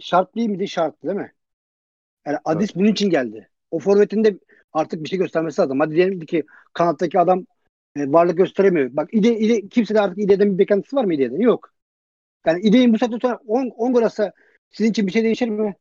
şart 0.00 0.34
değil 0.36 0.48
miydi? 0.48 0.68
Şarttı 0.68 1.06
değil 1.08 1.18
mi? 1.18 1.32
Yani 2.26 2.38
Adis 2.44 2.70
evet. 2.70 2.76
bunun 2.76 2.88
için 2.88 3.10
geldi. 3.10 3.50
O 3.70 3.78
forvetin 3.78 4.24
de 4.24 4.38
artık 4.72 5.04
bir 5.04 5.08
şey 5.08 5.18
göstermesi 5.18 5.60
lazım. 5.60 5.80
Hadi 5.80 5.94
diyelim 5.94 6.20
ki 6.20 6.44
kanattaki 6.72 7.20
adam 7.20 7.46
e, 7.96 8.12
varlık 8.12 8.36
gösteremiyor. 8.36 8.96
Bak 8.96 9.08
ide, 9.14 9.38
ide, 9.38 9.68
kimse 9.68 9.94
de 9.94 10.00
artık 10.00 10.18
İde'den 10.18 10.52
bir 10.52 10.58
beklentisi 10.58 10.96
var 10.96 11.04
mı 11.04 11.14
İde'den? 11.14 11.40
Yok. 11.40 11.72
Yani 12.46 12.60
İde'nin 12.60 12.94
bu 12.94 12.98
saatten 12.98 13.18
sonra 13.18 13.40
10, 13.46 13.68
10 13.68 13.92
gol 13.92 14.02
atsa 14.02 14.32
sizin 14.70 14.90
için 14.90 15.06
bir 15.06 15.12
şey 15.12 15.24
değişir 15.24 15.48
mi? 15.48 15.76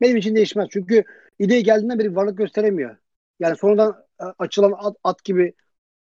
Benim 0.00 0.16
için 0.16 0.36
değişmez. 0.36 0.68
Çünkü 0.70 1.04
İde 1.38 1.60
geldiğinden 1.60 1.98
beri 1.98 2.16
varlık 2.16 2.38
gösteremiyor. 2.38 2.96
Yani 3.40 3.56
sonradan 3.56 4.04
e, 4.20 4.24
açılan 4.38 4.74
at, 4.78 4.96
at 5.04 5.24
gibi 5.24 5.54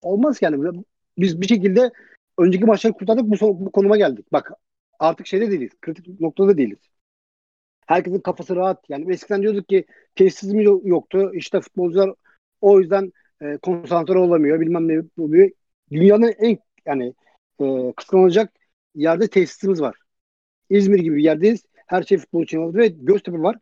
olmaz 0.01 0.37
yani. 0.41 0.83
Biz 1.17 1.41
bir 1.41 1.47
şekilde 1.47 1.91
önceki 2.37 2.65
maçları 2.65 2.93
kurtardık 2.93 3.25
bu, 3.25 3.65
bu 3.65 3.71
konuma 3.71 3.97
geldik. 3.97 4.33
Bak 4.33 4.51
artık 4.99 5.27
şeyde 5.27 5.51
değiliz. 5.51 5.71
Kritik 5.81 6.19
noktada 6.19 6.57
değiliz. 6.57 6.79
Herkesin 7.87 8.19
kafası 8.19 8.55
rahat. 8.55 8.89
Yani 8.89 9.13
eskiden 9.13 9.41
diyorduk 9.41 9.69
ki 9.69 9.85
tesisimiz 10.15 10.65
yoktu. 10.83 11.31
İşte 11.33 11.61
futbolcular 11.61 12.13
o 12.61 12.79
yüzden 12.79 13.11
e, 13.41 13.57
konsantre 13.57 14.19
olamıyor. 14.19 14.59
Bilmem 14.59 14.87
ne 14.87 15.23
oluyor. 15.23 15.49
Dünyanın 15.91 16.33
en 16.39 16.57
yani 16.85 17.13
e, 17.61 17.93
kıskanılacak 17.97 18.53
yerde 18.95 19.27
tesisimiz 19.27 19.81
var. 19.81 19.95
İzmir 20.69 20.99
gibi 20.99 21.15
bir 21.15 21.23
yerdeyiz. 21.23 21.63
Her 21.87 22.03
şey 22.03 22.17
futbol 22.17 22.43
için 22.43 22.57
oldu 22.57 22.77
ve 22.77 22.87
Göztepe 22.87 23.39
var. 23.39 23.55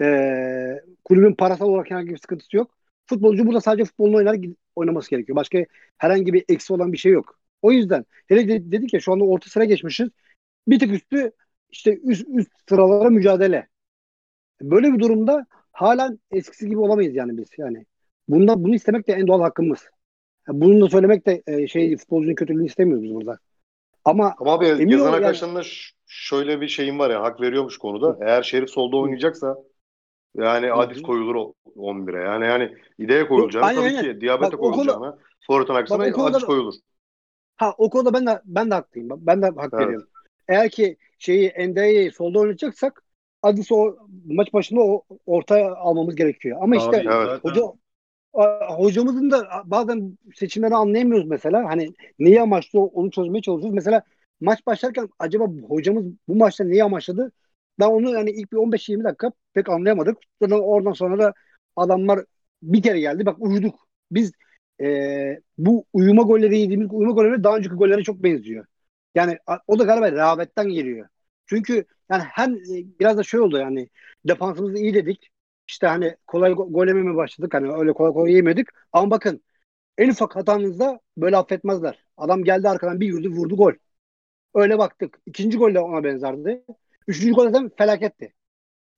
E, 0.00 0.06
kulübün 1.04 1.34
parasal 1.34 1.68
olarak 1.68 1.90
herhangi 1.90 2.10
bir 2.10 2.18
sıkıntısı 2.18 2.56
yok. 2.56 2.76
Futbolcu 3.06 3.46
burada 3.46 3.60
sadece 3.60 3.84
futbolunu 3.84 4.16
oynar 4.16 4.34
oynaması 4.76 5.10
gerekiyor. 5.10 5.36
Başka 5.36 5.64
herhangi 5.98 6.32
bir 6.32 6.44
eksi 6.48 6.72
olan 6.72 6.92
bir 6.92 6.98
şey 6.98 7.12
yok. 7.12 7.38
O 7.62 7.72
yüzden 7.72 8.04
hele 8.26 8.72
dedik 8.72 8.94
ya 8.94 9.00
şu 9.00 9.12
anda 9.12 9.24
orta 9.24 9.50
sıra 9.50 9.64
geçmişiz. 9.64 10.08
Bir 10.68 10.78
tık 10.78 10.92
üstü 10.92 11.32
işte 11.70 11.98
üst, 12.04 12.28
üst 12.28 12.50
sıralara 12.68 13.10
mücadele. 13.10 13.68
Böyle 14.62 14.92
bir 14.92 14.98
durumda 14.98 15.46
halen 15.72 16.18
eskisi 16.30 16.68
gibi 16.68 16.78
olamayız 16.78 17.14
yani 17.14 17.38
biz 17.38 17.48
yani. 17.58 17.86
Bunda 18.28 18.64
bunu 18.64 18.74
istemek 18.74 19.08
de 19.08 19.12
en 19.12 19.26
doğal 19.26 19.40
hakkımız. 19.40 19.88
Yani 20.48 20.60
bunu 20.60 20.80
da 20.80 20.88
söylemek 20.88 21.26
de 21.26 21.42
e, 21.46 21.66
şey 21.66 21.96
futbolcunun 21.96 22.34
kötülüğünü 22.34 22.66
istemiyoruz 22.66 23.04
biz 23.04 23.14
burada. 23.14 23.38
Ama, 24.04 24.34
Ama 24.38 24.52
abi 24.52 24.66
yazan 24.66 24.88
yani, 24.88 25.02
arkadaşlarında 25.02 25.62
şöyle 26.06 26.60
bir 26.60 26.68
şeyim 26.68 26.98
var 26.98 27.10
ya 27.10 27.22
hak 27.22 27.40
veriyormuş 27.40 27.78
konuda. 27.78 28.18
Eğer 28.20 28.42
Şerif 28.42 28.70
solda 28.70 28.96
oynayacaksa 28.96 29.56
yani 30.36 30.72
Adis 30.72 31.02
koyulur 31.02 31.52
11'e. 31.76 32.22
Yani 32.22 32.46
yani 32.46 32.76
ideye 32.98 33.28
koyulacağını 33.28 33.74
tabii 33.74 33.80
aynen. 33.80 34.02
ki 34.02 34.20
diyabete 34.20 34.56
koyulacağını. 34.56 35.18
Forvet'in 35.46 35.74
aksine 35.74 36.22
Adis 36.22 36.44
koyulur. 36.44 36.74
Ha 37.56 37.74
o 37.78 37.90
konuda 37.90 38.12
ben 38.12 38.26
de 38.26 38.40
ben 38.44 38.70
de 38.70 38.74
haklıyım. 38.74 39.08
Ben 39.10 39.42
de 39.42 39.46
hak 39.46 39.58
evet. 39.72 39.72
veriyorum. 39.72 40.08
Eğer 40.48 40.70
ki 40.70 40.96
şeyi 41.18 41.48
Ende'yi 41.48 42.12
solda 42.12 42.38
oynayacaksak 42.38 43.02
Adis'i 43.42 43.74
o 43.74 43.96
maç 44.26 44.52
başında 44.52 44.80
o 44.80 45.02
ortaya 45.26 45.74
almamız 45.74 46.14
gerekiyor. 46.14 46.58
Ama 46.60 46.76
işte 46.76 47.04
evet. 47.06 47.44
hoca 47.44 47.62
hocamızın 48.76 49.30
da 49.30 49.48
bazen 49.64 50.18
seçimleri 50.34 50.74
anlayamıyoruz 50.74 51.28
mesela. 51.28 51.68
Hani 51.68 51.94
neyi 52.18 52.42
amaçlı 52.42 52.80
onu 52.80 53.10
çözmeye 53.10 53.42
çalışıyoruz. 53.42 53.74
Mesela 53.74 54.02
maç 54.40 54.66
başlarken 54.66 55.08
acaba 55.18 55.44
hocamız 55.68 56.04
bu 56.28 56.36
maçta 56.36 56.64
neyi 56.64 56.84
amaçladı? 56.84 57.32
Ben 57.78 57.86
onu 57.86 58.10
yani 58.14 58.30
ilk 58.30 58.52
bir 58.52 58.56
15-20 58.56 59.04
dakika 59.04 59.32
pek 59.54 59.68
anlayamadık. 59.68 60.18
Sonra 60.42 60.60
oradan 60.60 60.92
sonra 60.92 61.18
da 61.18 61.34
adamlar 61.76 62.24
bir 62.62 62.82
kere 62.82 63.00
geldi. 63.00 63.26
Bak 63.26 63.36
uyuduk. 63.40 63.88
Biz 64.10 64.32
e, 64.80 65.40
bu 65.58 65.84
uyuma 65.92 66.22
golleri 66.22 66.58
yediğimiz 66.58 66.88
uyuma 66.92 67.12
golleri 67.12 67.44
daha 67.44 67.56
önceki 67.56 67.74
gollere 67.74 68.02
çok 68.02 68.22
benziyor. 68.22 68.66
Yani 69.14 69.38
o 69.66 69.78
da 69.78 69.84
galiba 69.84 70.12
rehavetten 70.12 70.68
geliyor. 70.68 71.08
Çünkü 71.46 71.84
yani 72.10 72.22
hem 72.22 72.54
e, 72.54 72.98
biraz 73.00 73.16
da 73.18 73.22
şöyle 73.22 73.42
oldu 73.44 73.58
yani 73.58 73.88
defansımız 74.28 74.80
iyi 74.80 74.94
dedik. 74.94 75.28
İşte 75.68 75.86
hani 75.86 76.16
kolay 76.26 76.50
go- 76.52 76.72
gol 76.72 76.86
yememeye 76.86 77.16
başladık. 77.16 77.54
Hani 77.54 77.72
öyle 77.72 77.92
kolay 77.92 78.12
kolay 78.12 78.32
yemedik. 78.32 78.68
Ama 78.92 79.10
bakın 79.10 79.42
en 79.98 80.10
ufak 80.10 80.36
hatanızda 80.36 81.00
böyle 81.16 81.36
affetmezler. 81.36 82.04
Adam 82.16 82.44
geldi 82.44 82.68
arkadan 82.68 83.00
bir 83.00 83.06
yürüdü 83.08 83.28
vurdu 83.30 83.56
gol. 83.56 83.72
Öyle 84.54 84.78
baktık. 84.78 85.18
İkinci 85.26 85.58
gol 85.58 85.74
de 85.74 85.80
ona 85.80 86.04
benzerdi. 86.04 86.64
Üçüncü 87.08 87.32
gol 87.32 87.44
zaten 87.44 87.70
felaketti. 87.78 88.32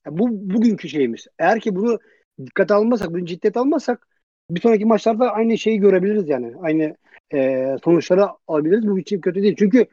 Yani 0.06 0.18
bu 0.18 0.28
bugünkü 0.30 0.88
şeyimiz. 0.88 1.26
Eğer 1.38 1.60
ki 1.60 1.76
bunu 1.76 1.98
dikkate 2.46 2.74
almazsak, 2.74 3.10
bunu 3.10 3.26
ciddiyet 3.26 3.56
almazsak 3.56 4.08
bir 4.50 4.60
sonraki 4.60 4.84
maçlarda 4.84 5.32
aynı 5.32 5.58
şeyi 5.58 5.80
görebiliriz 5.80 6.28
yani. 6.28 6.54
Aynı 6.60 6.96
e, 7.34 7.66
sonuçları 7.84 8.26
alabiliriz. 8.48 8.86
Bu 8.88 8.98
için 8.98 9.20
kötü 9.20 9.42
değil. 9.42 9.56
Çünkü 9.58 9.86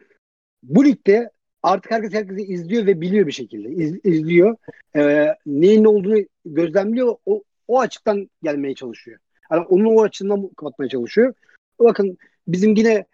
bu 0.63 0.86
ligde 0.86 1.32
artık 1.63 1.91
herkes 1.91 2.13
herkesi 2.13 2.41
izliyor 2.41 2.86
ve 2.86 3.01
biliyor 3.01 3.28
bir 3.28 3.32
şekilde. 3.32 3.70
İz, 3.70 3.99
izliyor. 4.03 4.55
E, 4.95 5.28
neyin 5.45 5.84
ne 5.84 5.88
olduğunu 5.88 6.26
gözlemliyor. 6.45 7.16
O, 7.26 7.43
o 7.68 7.80
açıktan 7.80 8.30
gelmeye 8.43 8.76
çalışıyor. 8.76 9.20
Yani 9.51 9.66
onun 9.66 9.95
o 9.95 10.03
açısından 10.03 10.47
kapatmaya 10.47 10.89
çalışıyor. 10.89 11.34
Bakın 11.80 12.18
bizim 12.47 12.76
yine 12.76 13.05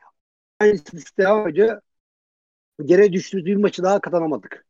aynı 0.59 0.77
statistik 0.77 1.17
devam. 1.17 1.51
Geri 2.85 3.13
düştüğümüz 3.13 3.57
maçı 3.57 3.83
daha 3.83 4.01
kazanamadık. 4.01 4.65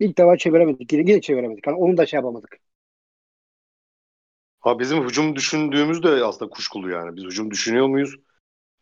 İlk 0.00 0.18
defa 0.18 0.36
çeviremedik. 0.36 0.92
Yine, 0.92 1.10
yine 1.10 1.20
çeviremedik. 1.20 1.66
Yani 1.66 1.76
onu 1.76 1.96
da 1.96 2.06
şey 2.06 2.18
yapamadık. 2.18 2.58
Ha 4.60 4.78
bizim 4.78 5.04
hücum 5.04 5.36
düşündüğümüz 5.36 6.02
de 6.02 6.24
aslında 6.24 6.50
kuşkulu 6.50 6.90
yani. 6.90 7.16
Biz 7.16 7.24
hücum 7.24 7.50
düşünüyor 7.50 7.86
muyuz? 7.86 8.14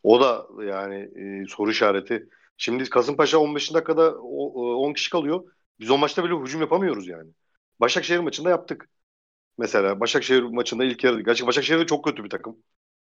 O 0.04 0.20
da 0.20 0.48
yani 0.64 0.96
e, 1.44 1.46
soru 1.48 1.70
işareti. 1.72 2.28
Şimdi 2.58 2.90
Kasımpaşa 2.90 3.38
15. 3.38 3.74
dakikada 3.74 4.16
o- 4.22 4.72
e, 4.72 4.76
10 4.76 4.94
kişi 4.94 5.10
kalıyor. 5.10 5.52
Biz 5.80 5.90
o 5.90 5.98
maçta 5.98 6.24
bile 6.24 6.34
hücum 6.34 6.62
yapamıyoruz 6.62 7.08
yani. 7.08 7.30
Başakşehir 7.80 8.20
maçında 8.20 8.50
yaptık. 8.50 8.90
Mesela 9.58 10.00
Başakşehir 10.00 10.42
maçında 10.42 10.84
ilk 10.84 11.04
yarı. 11.04 11.22
Gerçi 11.22 11.46
Başakşehir 11.46 11.80
de 11.80 11.86
çok 11.86 12.04
kötü 12.06 12.24
bir 12.24 12.30
takım. 12.30 12.58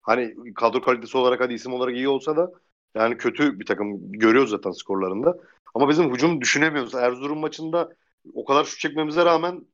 Hani 0.01 0.35
kadro 0.55 0.81
kalitesi 0.81 1.17
olarak 1.17 1.41
hadi 1.41 1.53
isim 1.53 1.73
olarak 1.73 1.95
iyi 1.95 2.09
olsa 2.09 2.37
da 2.37 2.51
yani 2.95 3.17
kötü 3.17 3.59
bir 3.59 3.65
takım. 3.65 4.11
Görüyoruz 4.11 4.49
zaten 4.49 4.71
skorlarında. 4.71 5.37
Ama 5.75 5.89
bizim 5.89 6.13
hücum 6.13 6.41
düşünemiyoruz. 6.41 6.95
Erzurum 6.95 7.39
maçında 7.39 7.95
o 8.33 8.45
kadar 8.45 8.63
şut 8.63 8.79
çekmemize 8.79 9.25
rağmen 9.25 9.65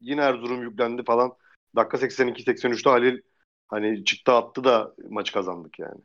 yine 0.00 0.20
Erzurum 0.20 0.62
yüklendi 0.62 1.04
falan. 1.04 1.32
Dakika 1.76 1.98
82-83'te 1.98 2.90
Halil 2.90 3.20
hani 3.68 4.04
çıktı 4.04 4.32
attı 4.32 4.64
da 4.64 4.94
maçı 5.10 5.32
kazandık 5.32 5.78
yani. 5.78 6.00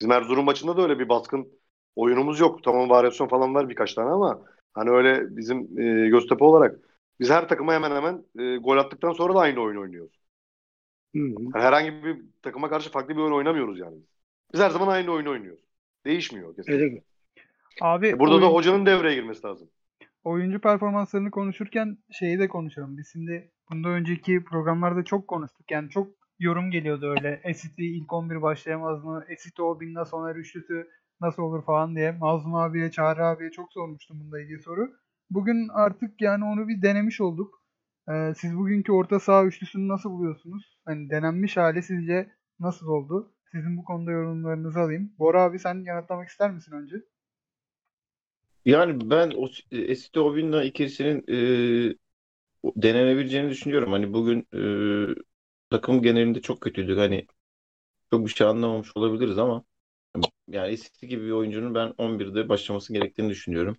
Bizim 0.00 0.12
Erzurum 0.12 0.44
maçında 0.44 0.76
da 0.76 0.82
öyle 0.82 0.98
bir 0.98 1.08
baskın 1.08 1.48
oyunumuz 1.96 2.40
yok. 2.40 2.64
Tamam 2.64 2.90
varyasyon 2.90 3.28
falan 3.28 3.54
var 3.54 3.68
birkaç 3.68 3.94
tane 3.94 4.10
ama 4.10 4.42
hani 4.74 4.90
öyle 4.90 5.36
bizim 5.36 5.78
e, 5.80 6.08
Göztepe 6.08 6.44
olarak 6.44 6.78
biz 7.20 7.30
her 7.30 7.48
takıma 7.48 7.74
hemen 7.74 7.90
hemen 7.90 8.24
e, 8.38 8.56
gol 8.56 8.76
attıktan 8.76 9.12
sonra 9.12 9.34
da 9.34 9.40
aynı 9.40 9.60
oyun 9.60 9.76
oynuyoruz. 9.80 10.18
Hı 11.14 11.18
hı. 11.22 11.52
Yani 11.54 11.64
herhangi 11.64 12.04
bir 12.04 12.24
takıma 12.42 12.68
karşı 12.68 12.90
farklı 12.90 13.16
bir 13.16 13.20
oyun 13.20 13.32
oynamıyoruz 13.34 13.78
yani. 13.78 13.96
Biz 14.52 14.60
her 14.60 14.70
zaman 14.70 14.88
aynı 14.88 15.12
oyunu 15.12 15.30
oynuyoruz. 15.30 15.67
Değişmiyor 16.12 16.56
kesinlikle. 16.56 17.02
Abi 17.82 18.08
E, 18.08 18.18
Burada 18.18 18.40
da 18.40 18.44
oyun- 18.46 18.54
hocanın 18.54 18.86
devreye 18.86 19.14
girmesi 19.14 19.46
lazım. 19.46 19.68
oyuncu 20.24 20.60
performanslarını 20.60 21.30
konuşurken 21.30 21.98
şeyi 22.12 22.38
de 22.38 22.48
konuşalım. 22.48 22.98
Biz 22.98 23.08
şimdi 23.12 23.50
bundan 23.70 23.92
önceki 23.92 24.44
programlarda 24.44 25.04
çok 25.04 25.28
konuştuk. 25.28 25.70
Yani 25.70 25.90
çok 25.90 26.08
yorum 26.38 26.70
geliyordu 26.70 27.10
öyle. 27.10 27.40
Esiti 27.44 27.84
ilk 27.96 28.12
11 28.12 28.42
başlayamaz 28.42 29.04
mı? 29.04 29.24
Esiti 29.28 29.62
Obinna 29.62 30.04
Soner 30.04 30.36
üçlüsü 30.36 30.88
nasıl 31.20 31.42
olur 31.42 31.64
falan 31.64 31.96
diye. 31.96 32.12
Mazlum 32.12 32.54
abiye, 32.54 32.90
Çağrı 32.90 33.24
abiye 33.26 33.50
çok 33.50 33.72
sormuştum 33.72 34.20
bununla 34.20 34.40
ilgili 34.40 34.62
soru. 34.62 34.90
Bugün 35.30 35.68
artık 35.74 36.20
yani 36.22 36.44
onu 36.44 36.68
bir 36.68 36.82
denemiş 36.82 37.20
olduk. 37.20 37.62
Ee, 38.10 38.32
siz 38.36 38.56
bugünkü 38.56 38.92
orta 38.92 39.20
saha 39.20 39.44
üçlüsünü 39.44 39.88
nasıl 39.88 40.10
buluyorsunuz? 40.10 40.78
Hani 40.84 41.10
denenmiş 41.10 41.56
hali 41.56 41.82
sizce 41.82 42.30
nasıl 42.60 42.86
oldu? 42.88 43.32
Sizin 43.52 43.76
bu 43.76 43.84
konuda 43.84 44.10
yorumlarınızı 44.10 44.80
alayım. 44.80 45.12
Bora 45.18 45.42
abi 45.42 45.58
sen 45.58 45.84
yanıtlamak 45.84 46.28
ister 46.28 46.50
misin 46.50 46.72
önce? 46.72 46.96
Yani 48.64 49.10
ben 49.10 49.30
o 49.36 49.48
Esite 49.72 50.20
Obinna 50.20 50.64
ikilisinin 50.64 51.24
e, 51.28 51.94
denenebileceğini 52.82 53.50
düşünüyorum. 53.50 53.92
Hani 53.92 54.12
bugün 54.12 54.48
e, 55.12 55.14
takım 55.70 56.02
genelinde 56.02 56.42
çok 56.42 56.60
kötüydük. 56.60 56.98
Hani 56.98 57.26
çok 58.12 58.26
bir 58.26 58.30
şey 58.32 58.46
anlamamış 58.46 58.96
olabiliriz 58.96 59.38
ama 59.38 59.64
yani 60.48 60.72
Esite 60.72 61.06
gibi 61.06 61.26
bir 61.26 61.30
oyuncunun 61.32 61.76
ben 61.76 61.94
11'de 61.98 62.48
başlaması 62.48 62.92
gerektiğini 62.94 63.30
düşünüyorum. 63.30 63.78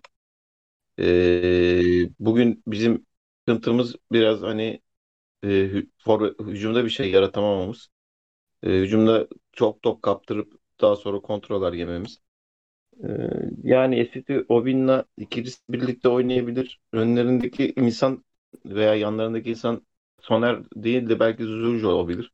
E, 0.98 2.10
bugün 2.18 2.62
bizim 2.66 3.06
sıkıntımız 3.48 3.96
biraz 4.12 4.42
hani 4.42 4.80
e, 5.44 5.48
hücumda 6.46 6.84
bir 6.84 6.90
şey 6.90 7.10
yaratamamamız. 7.10 7.88
E, 8.62 8.70
hücumda 8.70 9.28
çok 9.52 9.82
top 9.82 10.02
kaptırıp 10.02 10.52
daha 10.80 10.96
sonra 10.96 11.20
kontroller 11.20 11.72
yememiz. 11.72 12.20
E, 13.04 13.08
yani 13.64 13.96
Esiti 14.00 14.44
Obinna 14.48 15.04
ikilisi 15.16 15.60
birlikte 15.70 16.08
oynayabilir. 16.08 16.80
Önlerindeki 16.92 17.72
insan 17.76 18.24
veya 18.66 18.94
yanlarındaki 18.94 19.50
insan 19.50 19.86
Soner 20.22 20.60
değil 20.76 21.08
de 21.08 21.20
belki 21.20 21.44
Zuzucu 21.44 21.88
olabilir. 21.88 22.32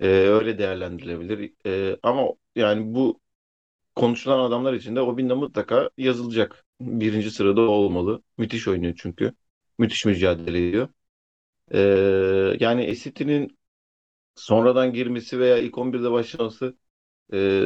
E, 0.00 0.06
öyle 0.08 0.58
değerlendirilebilir. 0.58 1.52
E, 1.66 1.96
ama 2.02 2.28
yani 2.56 2.94
bu 2.94 3.20
konuşulan 3.96 4.40
adamlar 4.40 4.74
için 4.74 4.96
de 4.96 5.00
Obinna 5.00 5.36
mutlaka 5.36 5.90
yazılacak. 5.98 6.64
Birinci 6.80 7.30
sırada 7.30 7.60
olmalı. 7.62 8.22
Müthiş 8.38 8.68
oynuyor 8.68 8.94
çünkü. 8.98 9.34
Müthiş 9.78 10.04
mücadele 10.06 10.68
ediyor. 10.68 10.88
E, 11.72 11.78
yani 12.60 12.82
Esiti'nin 12.84 13.58
sonradan 14.34 14.92
girmesi 14.92 15.38
veya 15.40 15.58
ilk 15.58 15.78
11'de 15.78 16.10
başlaması 16.10 16.76
e, 17.32 17.62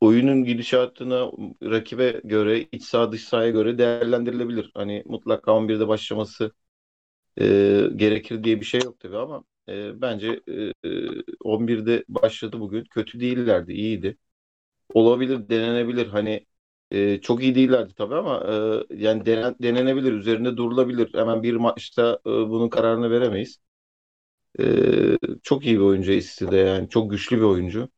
oyunun 0.00 0.44
gidişatına 0.44 1.30
rakibe 1.62 2.20
göre, 2.24 2.60
iç 2.72 2.84
saha 2.84 3.12
dış 3.12 3.24
sahaya 3.24 3.50
göre 3.50 3.78
değerlendirilebilir. 3.78 4.70
Hani 4.74 5.02
mutlaka 5.06 5.52
11'de 5.52 5.88
başlaması 5.88 6.52
e, 7.40 7.44
gerekir 7.96 8.44
diye 8.44 8.60
bir 8.60 8.64
şey 8.66 8.80
yok 8.84 9.00
tabii 9.00 9.16
ama 9.18 9.44
e, 9.68 10.00
bence 10.02 10.40
e, 10.48 10.88
e, 10.88 11.08
11'de 11.44 12.04
başladı 12.08 12.60
bugün. 12.60 12.84
Kötü 12.84 13.20
değillerdi, 13.20 13.72
iyiydi. 13.72 14.18
Olabilir, 14.94 15.48
denenebilir. 15.48 16.06
Hani 16.06 16.46
e, 16.90 17.20
çok 17.20 17.42
iyi 17.42 17.54
değillerdi 17.54 17.94
tabii 17.94 18.14
ama 18.14 18.44
e, 18.90 18.96
yani 19.04 19.26
denen- 19.26 19.56
denenebilir, 19.62 20.12
üzerinde 20.12 20.56
durulabilir. 20.56 21.14
Hemen 21.14 21.42
bir 21.42 21.54
maçta 21.56 22.20
e, 22.26 22.30
bunun 22.30 22.68
kararını 22.68 23.10
veremeyiz. 23.10 23.58
E, 24.60 25.18
çok 25.42 25.66
iyi 25.66 25.76
bir 25.76 25.82
oyuncu 25.84 26.12
Esti 26.12 26.50
de 26.50 26.56
yani 26.56 26.88
çok 26.88 27.10
güçlü 27.10 27.36
bir 27.36 27.42
oyuncu. 27.42 27.88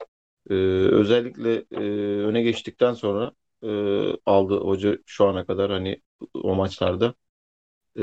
Ee, 0.50 0.54
özellikle 0.92 1.54
e, 1.72 1.80
öne 2.26 2.42
geçtikten 2.42 2.94
sonra 2.94 3.32
e, 3.64 3.68
aldı 4.26 4.56
hoca 4.61 4.98
şu 5.06 5.26
ana 5.26 5.46
kadar 5.46 5.70
hani 5.72 6.02
o 6.34 6.54
maçlarda 6.54 7.14
e, 7.98 8.02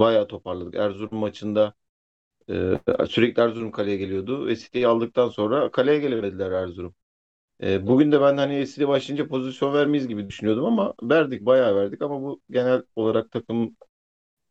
bayağı 0.00 0.28
toparladık. 0.28 0.74
Erzurum 0.74 1.18
maçında 1.18 1.74
e, 2.50 2.72
sürekli 3.08 3.42
Erzurum 3.42 3.70
kaleye 3.72 3.96
geliyordu. 3.96 4.50
Esi'yi 4.50 4.86
aldıktan 4.86 5.28
sonra 5.28 5.70
kaleye 5.70 5.98
gelemediler 5.98 6.50
Erzurum. 6.52 6.94
E, 7.62 7.86
bugün 7.86 8.12
de 8.12 8.20
ben 8.20 8.36
hani 8.36 8.54
Esi'ye 8.56 8.88
başlayınca 8.88 9.28
pozisyon 9.28 9.74
vermeyiz 9.74 10.08
gibi 10.08 10.28
düşünüyordum 10.28 10.64
ama 10.64 10.94
verdik 11.02 11.46
bayağı 11.46 11.76
verdik 11.76 12.02
ama 12.02 12.22
bu 12.22 12.42
genel 12.50 12.82
olarak 12.96 13.30
takım 13.32 13.76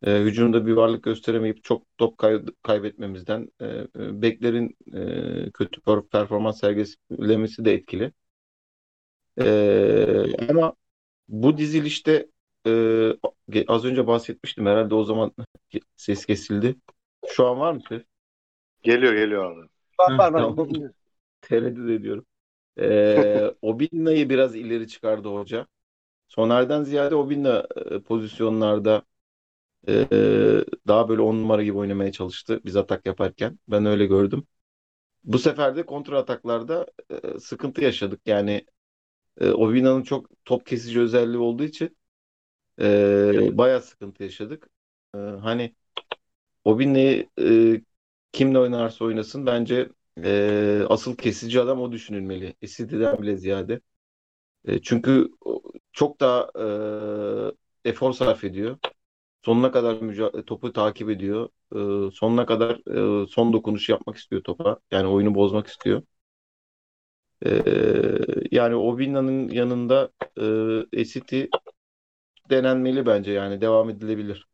e, 0.06 0.20
hücumda 0.20 0.66
bir 0.66 0.72
varlık 0.72 1.04
gösteremeyip 1.04 1.64
çok 1.64 1.82
top 1.98 2.18
kay- 2.18 2.44
kaybetmemizden 2.62 3.48
e, 3.60 3.66
e, 3.66 4.22
beklerin 4.22 4.76
e, 5.46 5.50
kötü 5.52 5.80
per- 5.80 6.08
performans 6.08 6.60
sergilemesi 6.60 7.64
de 7.64 7.74
etkili. 7.74 8.12
E, 9.38 10.26
ama 10.48 10.74
bu 11.28 11.58
dizilişte 11.58 12.28
e, 12.66 13.12
az 13.68 13.84
önce 13.84 14.06
bahsetmiştim 14.06 14.66
herhalde 14.66 14.94
o 14.94 15.04
zaman 15.04 15.32
ses 15.96 16.26
kesildi. 16.26 16.76
Şu 17.28 17.46
an 17.46 17.60
var 17.60 17.72
mı 17.72 17.82
ses? 17.88 18.02
Geliyor 18.82 19.12
geliyor 19.12 19.52
abi. 19.52 19.68
Var 19.98 20.12
var 20.18 20.32
var. 20.32 20.46
Tamam. 20.46 20.56
Tereddüt 21.40 21.90
ediyorum. 21.90 22.26
E, 22.80 23.54
Obinna'yı 23.62 24.30
biraz 24.30 24.56
ileri 24.56 24.88
çıkardı 24.88 25.28
hoca. 25.28 25.66
Soner'den 26.28 26.84
ziyade 26.84 27.14
Obinna 27.16 27.68
e, 27.90 28.00
pozisyonlarda 28.02 29.02
Ee, 29.88 30.06
daha 30.88 31.08
böyle 31.08 31.22
on 31.22 31.34
numara 31.36 31.62
gibi 31.62 31.78
oynamaya 31.78 32.12
çalıştı 32.12 32.60
biz 32.64 32.76
atak 32.76 33.06
yaparken. 33.06 33.58
Ben 33.68 33.86
öyle 33.86 34.06
gördüm. 34.06 34.46
Bu 35.24 35.38
sefer 35.38 35.76
de 35.76 35.86
kontra 35.86 36.18
ataklarda 36.18 36.86
e, 37.10 37.38
sıkıntı 37.40 37.84
yaşadık. 37.84 38.20
Yani 38.26 38.66
e, 39.40 39.50
Ovina'nın 39.50 40.02
çok 40.02 40.30
top 40.44 40.66
kesici 40.66 41.00
özelliği 41.00 41.38
olduğu 41.38 41.64
için 41.64 41.96
e, 42.80 43.58
bayağı 43.58 43.82
sıkıntı 43.82 44.22
yaşadık. 44.22 44.70
E, 45.14 45.18
hani 45.18 45.74
Ovina'yı 46.64 47.28
e, 47.40 47.82
kimle 48.32 48.58
oynarsa 48.58 49.04
oynasın 49.04 49.46
bence 49.46 49.88
e, 50.24 50.82
asıl 50.88 51.16
kesici 51.16 51.60
adam 51.60 51.80
o 51.80 51.92
düşünülmeli. 51.92 52.54
Esidi'den 52.62 53.22
bile 53.22 53.36
ziyade. 53.36 53.80
E, 54.64 54.82
çünkü 54.82 55.28
çok 55.92 56.20
daha 56.20 56.50
e, 57.84 57.90
efor 57.90 58.12
sarf 58.12 58.44
ediyor. 58.44 58.78
Sonuna 59.44 59.72
kadar 59.72 59.94
müca- 59.96 60.44
topu 60.44 60.72
takip 60.72 61.10
ediyor. 61.10 61.48
Ee, 61.74 62.10
sonuna 62.14 62.46
kadar 62.46 62.70
e, 63.24 63.26
son 63.26 63.52
dokunuş 63.52 63.88
yapmak 63.88 64.16
istiyor 64.16 64.42
topa. 64.44 64.78
Yani 64.90 65.06
oyunu 65.08 65.34
bozmak 65.34 65.66
istiyor. 65.66 66.02
Ee, 67.46 68.18
yani 68.50 68.74
Obinna'nın 68.74 69.48
yanında 69.48 70.10
e, 70.40 71.00
Esiti 71.00 71.48
denenmeli 72.50 73.06
bence 73.06 73.32
yani 73.32 73.60
devam 73.60 73.90
edilebilir. 73.90 74.46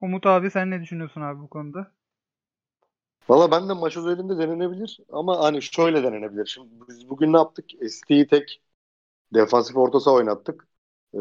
Umut 0.00 0.26
abi 0.26 0.50
sen 0.50 0.70
ne 0.70 0.80
düşünüyorsun 0.80 1.20
abi 1.20 1.40
bu 1.40 1.48
konuda? 1.50 1.92
Valla 3.28 3.50
ben 3.50 3.68
de 3.68 3.72
maç 3.72 3.96
özelinde 3.96 4.38
denenebilir 4.38 4.98
ama 5.12 5.38
hani 5.40 5.62
şöyle 5.62 6.02
denenebilir. 6.02 6.46
Şimdi 6.46 6.68
biz 6.88 7.08
bugün 7.10 7.32
ne 7.32 7.36
yaptık? 7.36 7.70
ST'yi 7.88 8.26
tek 8.26 8.62
defansif 9.34 9.76
orta 9.78 10.00
saha 10.00 10.14
oynattık. 10.16 10.68
Ee, 11.14 11.18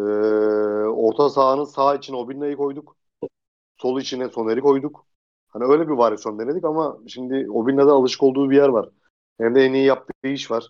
orta 0.88 1.30
sahanın 1.30 1.64
sağ 1.66 1.96
içine 1.96 2.16
Obinna'yı 2.16 2.56
koyduk. 2.58 2.96
Sol 3.78 4.02
içine 4.02 4.30
Soner'i 4.30 4.62
koyduk. 4.62 5.06
Hani 5.50 5.66
öyle 5.66 5.88
bir 5.90 5.94
varisyon 5.94 6.40
denedik 6.40 6.66
ama 6.66 7.00
şimdi 7.08 7.52
Obinna'da 7.52 7.94
alışık 7.94 8.24
olduğu 8.24 8.50
bir 8.50 8.56
yer 8.58 8.70
var. 8.70 8.90
Hem 9.40 9.56
de 9.56 9.66
en 9.66 9.74
iyi 9.74 9.86
yaptığı 9.86 10.28
iş 10.30 10.52
var. 10.52 10.70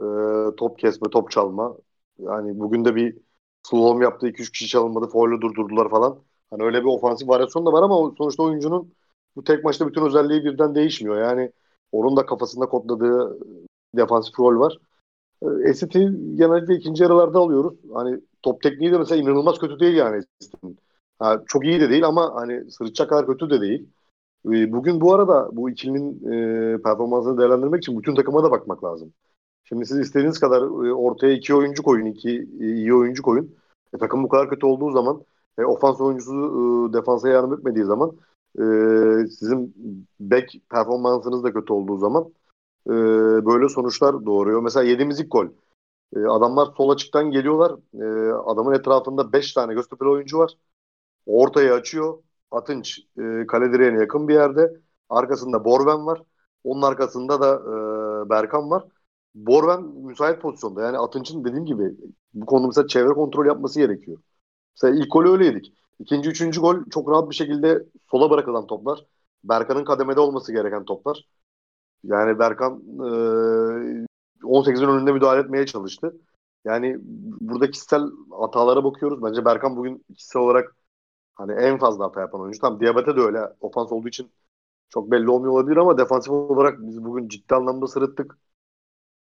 Ee, 0.00 0.56
top 0.56 0.78
kesme, 0.78 1.10
top 1.10 1.30
çalma. 1.30 1.76
Yani 2.18 2.58
bugün 2.60 2.84
de 2.84 2.94
bir 2.96 3.18
slalom 3.62 4.02
yaptı. 4.02 4.28
2-3 4.28 4.52
kişi 4.52 4.68
çalınmadı. 4.68 5.06
Foul'ü 5.08 5.40
durdurdular 5.40 5.90
falan. 5.90 6.22
Hani 6.50 6.62
öyle 6.62 6.80
bir 6.80 6.86
ofansif 6.88 7.28
varyasyon 7.28 7.66
da 7.66 7.72
var 7.72 7.82
ama 7.82 8.14
sonuçta 8.18 8.42
oyuncunun 8.42 8.94
bu 9.36 9.44
tek 9.44 9.64
maçta 9.64 9.86
bütün 9.88 10.02
özelliği 10.06 10.44
birden 10.44 10.74
değişmiyor. 10.74 11.18
Yani 11.22 11.52
onun 11.92 12.16
da 12.16 12.26
kafasında 12.26 12.66
kodladığı 12.66 13.38
defansif 13.96 14.40
rol 14.40 14.60
var. 14.60 14.78
Esit'i 15.64 15.98
genellikle 16.34 16.74
ikinci 16.74 17.02
yarılarda 17.02 17.38
alıyoruz. 17.38 17.74
Hani 17.94 18.20
top 18.42 18.62
tekniği 18.62 18.92
de 18.92 18.98
mesela 18.98 19.22
inanılmaz 19.22 19.58
kötü 19.58 19.80
değil 19.80 19.96
yani 19.96 20.22
Esit'in. 20.40 20.78
Ha, 21.18 21.42
çok 21.46 21.64
iyi 21.64 21.80
de 21.80 21.90
değil 21.90 22.06
ama 22.06 22.34
hani 22.34 22.70
sırıtacak 22.70 23.08
kadar 23.08 23.26
kötü 23.26 23.50
de 23.50 23.60
değil. 23.60 23.88
E, 24.46 24.72
bugün 24.72 25.00
bu 25.00 25.14
arada 25.14 25.56
bu 25.56 25.70
ikilinin 25.70 26.32
e, 26.32 26.82
performansını 26.82 27.38
değerlendirmek 27.38 27.82
için 27.82 27.98
bütün 27.98 28.14
takıma 28.14 28.44
da 28.44 28.50
bakmak 28.50 28.84
lazım. 28.84 29.12
Şimdi 29.64 29.86
siz 29.86 29.98
istediğiniz 29.98 30.40
kadar 30.40 30.62
e, 30.62 30.94
ortaya 30.94 31.32
iki 31.32 31.54
oyuncu 31.54 31.82
koyun, 31.82 32.06
iki 32.06 32.30
e, 32.60 32.66
iyi 32.66 32.94
oyuncu 32.94 33.22
koyun. 33.22 33.54
E, 33.94 33.98
takım 33.98 34.24
bu 34.24 34.28
kadar 34.28 34.48
kötü 34.50 34.66
olduğu 34.66 34.90
zaman 34.90 35.22
e, 35.58 35.64
ofans 35.64 36.00
oyuncusu 36.00 36.32
e, 36.32 36.92
defansa 36.92 37.28
yardım 37.28 37.54
etmediği 37.54 37.84
zaman 37.84 38.12
e, 38.58 38.62
sizin 39.26 39.74
back 40.20 40.52
performansınız 40.70 41.44
da 41.44 41.52
kötü 41.52 41.72
olduğu 41.72 41.98
zaman 41.98 42.32
e, 42.88 42.92
böyle 43.46 43.68
sonuçlar 43.68 44.26
doğuruyor. 44.26 44.62
Mesela 44.62 44.84
yediğimiz 44.84 45.20
ilk 45.20 45.32
gol. 45.32 45.46
E, 46.16 46.20
adamlar 46.20 46.68
sol 46.76 46.90
açıktan 46.90 47.30
geliyorlar. 47.30 47.72
E, 47.94 48.32
adamın 48.32 48.74
etrafında 48.74 49.32
5 49.32 49.52
tane 49.54 49.74
Göztepe'li 49.74 50.08
oyuncu 50.10 50.38
var. 50.38 50.52
Ortaya 51.26 51.74
açıyor. 51.74 52.22
Atınç 52.50 53.00
e, 53.18 53.46
kale 53.46 53.72
direğine 53.72 53.98
yakın 54.00 54.28
bir 54.28 54.34
yerde. 54.34 54.80
Arkasında 55.08 55.64
Borven 55.64 56.06
var. 56.06 56.22
Onun 56.64 56.82
arkasında 56.82 57.40
da 57.40 57.54
e, 58.26 58.30
Berkan 58.30 58.70
var. 58.70 58.84
Borven 59.34 59.82
müsait 59.82 60.40
pozisyonda. 60.42 60.82
Yani 60.82 60.98
Atınç'ın 60.98 61.44
dediğim 61.44 61.64
gibi 61.64 61.96
bu 62.34 62.46
konuda 62.46 62.66
mesela 62.66 62.86
çevre 62.86 63.08
kontrol 63.14 63.46
yapması 63.46 63.80
gerekiyor. 63.80 64.18
Mesela 64.76 65.00
ilk 65.04 65.12
golü 65.12 65.30
öyle 65.30 65.44
yedik. 65.46 65.72
İkinci, 65.98 66.30
üçüncü 66.30 66.60
gol 66.60 66.76
çok 66.90 67.10
rahat 67.10 67.30
bir 67.30 67.34
şekilde 67.34 67.86
sola 68.10 68.30
bırakılan 68.30 68.66
toplar. 68.66 69.06
Berkan'ın 69.44 69.84
kademede 69.84 70.20
olması 70.20 70.52
gereken 70.52 70.84
toplar. 70.84 71.28
Yani 72.04 72.38
Berkan 72.38 72.82
e, 74.02 74.06
18'in 74.44 74.88
önünde 74.88 75.12
müdahale 75.12 75.40
etmeye 75.40 75.66
çalıştı. 75.66 76.16
Yani 76.64 76.96
burada 77.40 77.70
kişisel 77.70 78.02
hatalara 78.30 78.84
bakıyoruz. 78.84 79.22
Bence 79.22 79.44
Berkan 79.44 79.76
bugün 79.76 80.04
kişisel 80.14 80.42
olarak 80.42 80.76
hani 81.34 81.52
en 81.52 81.78
fazla 81.78 82.04
hata 82.04 82.20
yapan 82.20 82.40
oyuncu. 82.40 82.60
Tam 82.60 82.80
Diabete 82.80 83.16
de 83.16 83.20
öyle. 83.20 83.40
Ofans 83.60 83.92
olduğu 83.92 84.08
için 84.08 84.32
çok 84.90 85.10
belli 85.10 85.30
olmuyor 85.30 85.54
olabilir 85.54 85.78
ama 85.78 85.98
defansif 85.98 86.32
olarak 86.32 86.80
biz 86.82 87.04
bugün 87.04 87.28
ciddi 87.28 87.54
anlamda 87.56 87.86
sırıttık. 87.88 88.38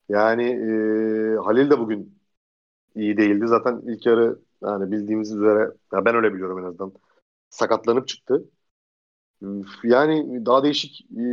Yani 0.10 0.44
e, 0.44 1.38
Halil 1.38 1.70
de 1.70 1.80
bugün 1.80 2.20
iyi 2.96 3.18
değildi. 3.18 3.48
Zaten 3.48 3.82
ilk 3.88 4.06
yarı 4.06 4.40
yani 4.64 4.92
bildiğimiz 4.92 5.34
üzere 5.36 5.72
ya 5.94 6.06
ben 6.06 6.16
öyle 6.16 6.34
biliyorum 6.34 6.60
en 6.60 6.64
azından 6.64 6.94
sakatlanıp 7.50 8.08
çıktı. 8.08 8.46
Yani 9.84 10.46
daha 10.46 10.64
değişik 10.64 11.02
e, 11.02 11.24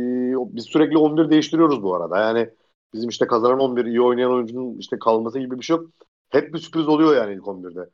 biz 0.55 0.65
sürekli 0.65 0.97
11 0.97 1.29
değiştiriyoruz 1.29 1.83
bu 1.83 1.95
arada. 1.95 2.17
Yani 2.17 2.49
bizim 2.93 3.09
işte 3.09 3.27
kazanan 3.27 3.59
11 3.59 3.85
iyi 3.85 4.01
oynayan 4.01 4.31
oyuncunun 4.31 4.77
işte 4.77 4.99
kalması 4.99 5.39
gibi 5.39 5.59
bir 5.59 5.63
şey 5.65 5.75
yok. 5.75 5.89
Hep 6.29 6.53
bir 6.53 6.59
sürpriz 6.59 6.87
oluyor 6.87 7.15
yani 7.15 7.33
ilk 7.33 7.47
11'de. 7.47 7.89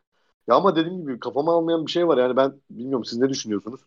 Ya 0.48 0.56
ama 0.56 0.76
dediğim 0.76 1.02
gibi 1.02 1.20
kafama 1.20 1.54
almayan 1.54 1.86
bir 1.86 1.92
şey 1.92 2.08
var. 2.08 2.18
Yani 2.18 2.36
ben 2.36 2.54
bilmiyorum 2.70 3.06
siz 3.06 3.20
ne 3.20 3.30
düşünüyorsunuz? 3.30 3.82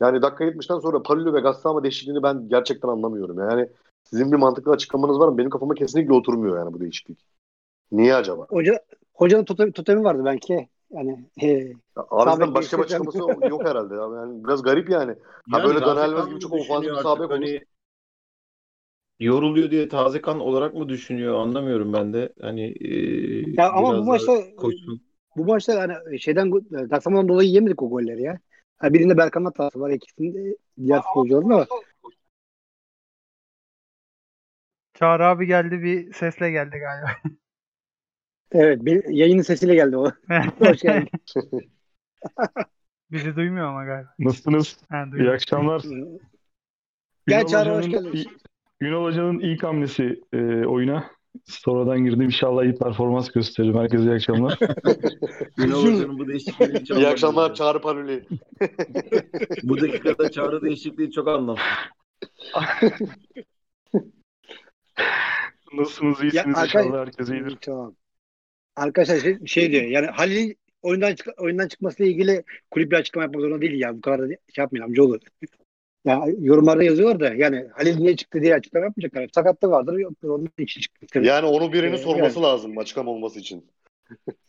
Yani 0.00 0.22
dakika 0.22 0.44
70'ten 0.44 0.78
sonra 0.78 1.02
Palulu 1.02 1.34
ve 1.34 1.40
Gassama 1.40 1.82
değişikliğini 1.82 2.22
ben 2.22 2.48
gerçekten 2.48 2.88
anlamıyorum. 2.88 3.38
Yani 3.38 3.68
sizin 4.04 4.32
bir 4.32 4.36
mantıklı 4.36 4.72
açıklamanız 4.72 5.18
var 5.18 5.28
mı? 5.28 5.38
Benim 5.38 5.50
kafama 5.50 5.74
kesinlikle 5.74 6.12
oturmuyor 6.12 6.58
yani 6.58 6.72
bu 6.72 6.80
değişiklik. 6.80 7.26
Niye 7.92 8.14
acaba? 8.14 8.46
Hoca, 8.48 8.80
hocanın 9.14 9.44
totemi, 9.44 9.72
totemi 9.72 10.04
vardı 10.04 10.22
belki. 10.24 10.68
Yani 10.90 11.24
e, 11.42 11.72
Arasında 12.10 12.54
başka 12.54 12.78
bir 12.78 12.82
açıklaması 12.82 13.48
yok 13.48 13.64
herhalde. 13.64 13.94
Yani 13.94 14.44
biraz 14.44 14.62
garip 14.62 14.90
yani. 14.90 15.14
Ha 15.50 15.64
böyle 15.64 15.80
Daniel 15.80 16.28
gibi 16.28 16.40
çok 16.40 16.52
ofansif 16.52 16.90
bir 16.90 16.96
sahabe 16.96 17.34
hani, 17.34 17.60
yoruluyor 19.20 19.70
diye 19.70 19.88
taze 19.88 20.20
kan 20.20 20.40
olarak 20.40 20.74
mı 20.74 20.88
düşünüyor 20.88 21.34
anlamıyorum 21.34 21.92
ben 21.92 22.12
de. 22.12 22.32
Hani 22.40 22.74
e, 22.80 23.52
ya 23.56 23.70
ama 23.70 23.98
bu 23.98 24.04
maçta 24.04 24.56
koşsun. 24.56 25.00
bu 25.36 25.44
maçta 25.44 25.80
hani 25.80 26.20
şeyden 26.20 26.52
taksamadan 26.90 27.28
dolayı 27.28 27.50
yemedik 27.50 27.82
o 27.82 27.90
golleri 27.90 28.22
ya. 28.22 28.38
Ha, 28.78 28.92
birinde 28.92 29.16
Berkan'ın 29.16 29.44
hatası 29.44 29.80
var, 29.80 29.90
ikisinde 29.90 30.56
diğer 30.78 31.02
futbolcuların 31.02 31.50
ama 31.50 31.66
Çağrı 34.94 35.26
abi 35.26 35.46
geldi 35.46 35.82
bir 35.82 36.12
sesle 36.12 36.50
geldi 36.50 36.78
galiba. 36.78 37.10
Evet, 38.52 38.84
bir 38.84 39.04
yayının 39.04 39.42
sesiyle 39.42 39.74
geldi 39.74 39.96
o. 39.96 40.10
Hoş 40.58 40.80
geldin. 40.80 41.08
Bizi 43.10 43.36
duymuyor 43.36 43.66
ama 43.66 43.84
galiba. 43.84 44.08
Nasılsınız? 44.18 44.76
Ha, 44.88 45.04
İyi 45.18 45.30
akşamlar. 45.30 45.82
Gel 47.26 47.46
Çağrı 47.46 47.70
hoş 47.70 47.88
geldin. 47.88 48.26
Günal 48.80 49.04
Hoca'nın 49.04 49.38
ilk 49.38 49.62
hamlesi 49.62 50.20
e, 50.32 50.66
oyuna. 50.66 51.10
Sonradan 51.44 52.04
girdim. 52.04 52.20
İnşallah 52.20 52.64
iyi 52.64 52.74
performans 52.74 53.30
gösteririm. 53.30 53.78
Herkese 53.78 54.04
iyi 54.04 54.14
akşamlar. 54.14 54.58
Günal 55.56 55.82
Hoca'nın 55.82 56.18
bu 56.18 56.28
değişikliği 56.28 56.84
çok 56.84 56.98
İyi 56.98 57.08
akşamlar 57.08 57.54
Çağrı 57.54 57.80
Paruli. 57.80 58.24
bu 59.62 59.80
dakikada 59.80 60.30
Çağrı 60.30 60.62
değişikliği 60.62 61.10
çok 61.10 61.28
anlamsız. 61.28 61.64
Nasılsınız? 65.72 66.22
İyisiniz 66.22 66.56
ya, 66.56 66.64
inşallah. 66.64 66.98
Herkes 66.98 67.28
iyidir. 67.28 67.58
Tamam. 67.60 67.94
Arkadaşlar 68.78 69.20
şey, 69.20 69.38
şey 69.46 69.72
diyor 69.72 69.82
yani 69.82 70.06
Halil 70.06 70.54
oyundan 70.82 71.14
çık 71.14 71.28
oyundan 71.40 71.68
çıkmasıyla 71.68 72.12
ilgili 72.12 72.44
kulüp 72.70 72.90
bir 72.90 72.96
açıklama 72.96 73.24
yapmak 73.24 73.40
zorunda 73.40 73.60
değil 73.60 73.80
ya. 73.80 73.96
Bu 73.96 74.00
kadar 74.00 74.20
da 74.20 74.26
şey 74.26 74.62
yapmayın 74.62 74.84
amcaoğlu. 74.84 75.18
ya 76.04 76.24
yorumlarda 76.40 76.82
yazıyorlar 76.82 77.20
da 77.20 77.34
yani 77.34 77.66
Halil 77.72 77.96
niye 77.96 78.16
çıktı 78.16 78.42
diye 78.42 78.54
açıklama 78.54 78.86
yapmayacaklar. 78.86 79.28
Sakatlığı 79.34 79.70
vardır. 79.70 79.98
Yok, 79.98 80.12
onun 80.22 80.48
için 80.58 80.80
çıktı. 80.80 81.18
Yani 81.20 81.46
onu 81.46 81.72
birinin 81.72 81.92
ee, 81.92 81.98
sorması 81.98 82.38
yani. 82.38 82.46
lazım 82.46 82.78
açıklama 82.78 83.10
olması 83.10 83.40
için. 83.40 83.66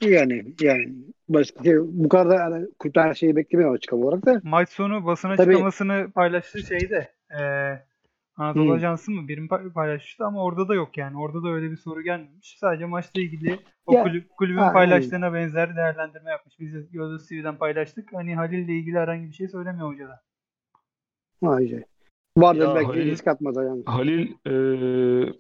yani 0.02 0.46
yani 0.62 0.94
başka 1.30 1.64
şey, 1.64 1.76
bu 1.80 2.10
kadar 2.10 2.52
da 2.52 2.56
yani, 2.58 2.68
kulüpten 2.80 3.08
her 3.08 3.14
şeyi 3.14 3.36
beklemiyor 3.36 3.76
açıklama 3.76 4.06
olarak 4.06 4.26
da. 4.26 4.42
Maç 4.44 4.70
sonu 4.70 5.06
basın 5.06 5.30
açıklamasını 5.30 6.02
Tabii, 6.02 6.12
paylaştığı 6.12 6.64
şeyde 6.64 7.12
eee 7.32 7.89
Anadolu 8.40 8.66
hmm. 8.66 8.72
Ajansı 8.72 9.12
mı 9.12 9.28
birim 9.28 9.48
paylaşmıştı 9.74 10.26
ama 10.26 10.44
orada 10.44 10.68
da 10.68 10.76
yok 10.76 10.98
yani. 10.98 11.18
Orada 11.18 11.44
da 11.44 11.50
öyle 11.50 11.72
bir 11.72 11.78
soru 11.78 12.02
gelmemiş. 12.02 12.58
Sadece 12.60 12.86
maçla 12.86 13.22
ilgili 13.22 13.60
o 13.86 13.94
ya, 13.94 14.04
kulüp, 14.04 14.30
kulübün 14.30 14.58
ha, 14.58 14.74
paylaştığına 14.74 15.26
yani. 15.26 15.34
benzer 15.34 15.76
değerlendirme 15.76 16.32
yapmış. 16.32 16.60
Biz 16.60 16.74
de 16.74 16.78
Yıldız 16.92 17.28
TV'den 17.28 17.58
paylaştık. 17.58 18.10
Hani 18.14 18.36
Halil 18.36 18.66
ile 18.66 18.74
ilgili 18.74 18.98
herhangi 18.98 19.28
bir 19.28 19.34
şey 19.34 19.48
söylemiyor 19.48 19.94
hoca 19.94 20.08
da. 20.08 20.22
Vay 21.42 21.84
Vardır 22.38 22.68
ya 22.68 22.76
belki 22.76 22.88
Halil, 22.88 23.12
risk 23.12 23.28
atmaz 23.28 23.56
yani. 23.56 23.84
Halil 23.86 24.28
e, 24.46 24.54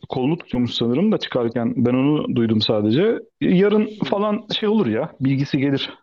kolunu 0.10 0.38
tutuyormuş 0.38 0.72
sanırım 0.72 1.12
da 1.12 1.18
çıkarken. 1.18 1.74
Ben 1.78 1.94
onu 1.94 2.36
duydum 2.36 2.62
sadece. 2.62 3.20
Yarın 3.42 3.90
falan 4.06 4.48
şey 4.60 4.70
olur 4.70 4.88
ya. 4.88 5.12
Bilgisi 5.20 5.58
gelir. 5.58 5.94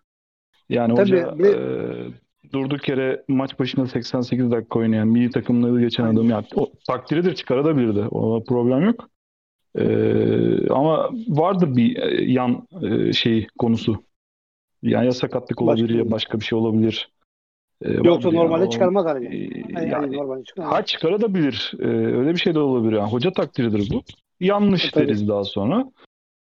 Yani 0.69 0.95
Tabii, 0.95 1.23
hoca 1.23 1.39
bir... 1.39 1.45
e, 1.45 2.26
durduk 2.53 2.89
yere 2.89 3.25
maç 3.29 3.59
başına 3.59 3.87
88 3.87 4.51
dakika 4.51 4.79
oynayan 4.79 5.09
milli 5.09 5.31
takımları 5.31 5.81
geçen 5.81 6.05
adam 6.05 6.31
ya 6.31 6.45
o 6.55 6.73
takdiridir 6.87 7.35
çıkarabilirdi. 7.35 8.01
O 8.01 8.45
problem 8.45 8.85
yok. 8.85 9.09
Ee, 9.79 10.69
ama 10.69 11.11
vardı 11.29 11.77
bir 11.77 11.97
e, 11.97 12.25
yan 12.25 12.69
e, 12.83 13.13
şey 13.13 13.47
konusu. 13.59 14.03
Yani 14.83 15.07
ya 15.07 15.13
sakatlık 15.13 15.63
olabilir 15.63 15.89
başka 15.89 15.99
ya 15.99 16.11
başka 16.11 16.41
bir 16.41 16.45
şey 16.45 16.59
olabilir. 16.59 17.11
Ee, 17.83 17.93
Yoksa 17.93 18.31
normalde 18.31 18.63
yani. 18.63 18.71
çıkarmaz 18.71 19.07
hani. 19.07 19.27
Ee, 19.27 19.63
yani, 19.69 19.91
yani 19.91 20.17
normalde 20.17 20.45
çıkarmaz. 20.45 20.73
Ha 20.73 20.85
çıkarabilir. 20.85 21.73
Ee, 21.81 21.87
öyle 21.87 22.33
bir 22.33 22.39
şey 22.39 22.55
de 22.55 22.59
olabilir. 22.59 22.97
Yani 22.97 23.11
hoca 23.11 23.33
takdiridir 23.33 23.91
bu. 23.93 24.03
Yanlış 24.41 24.97
e, 24.97 25.01
deriz 25.01 25.29
daha 25.29 25.45
sonra. 25.45 25.93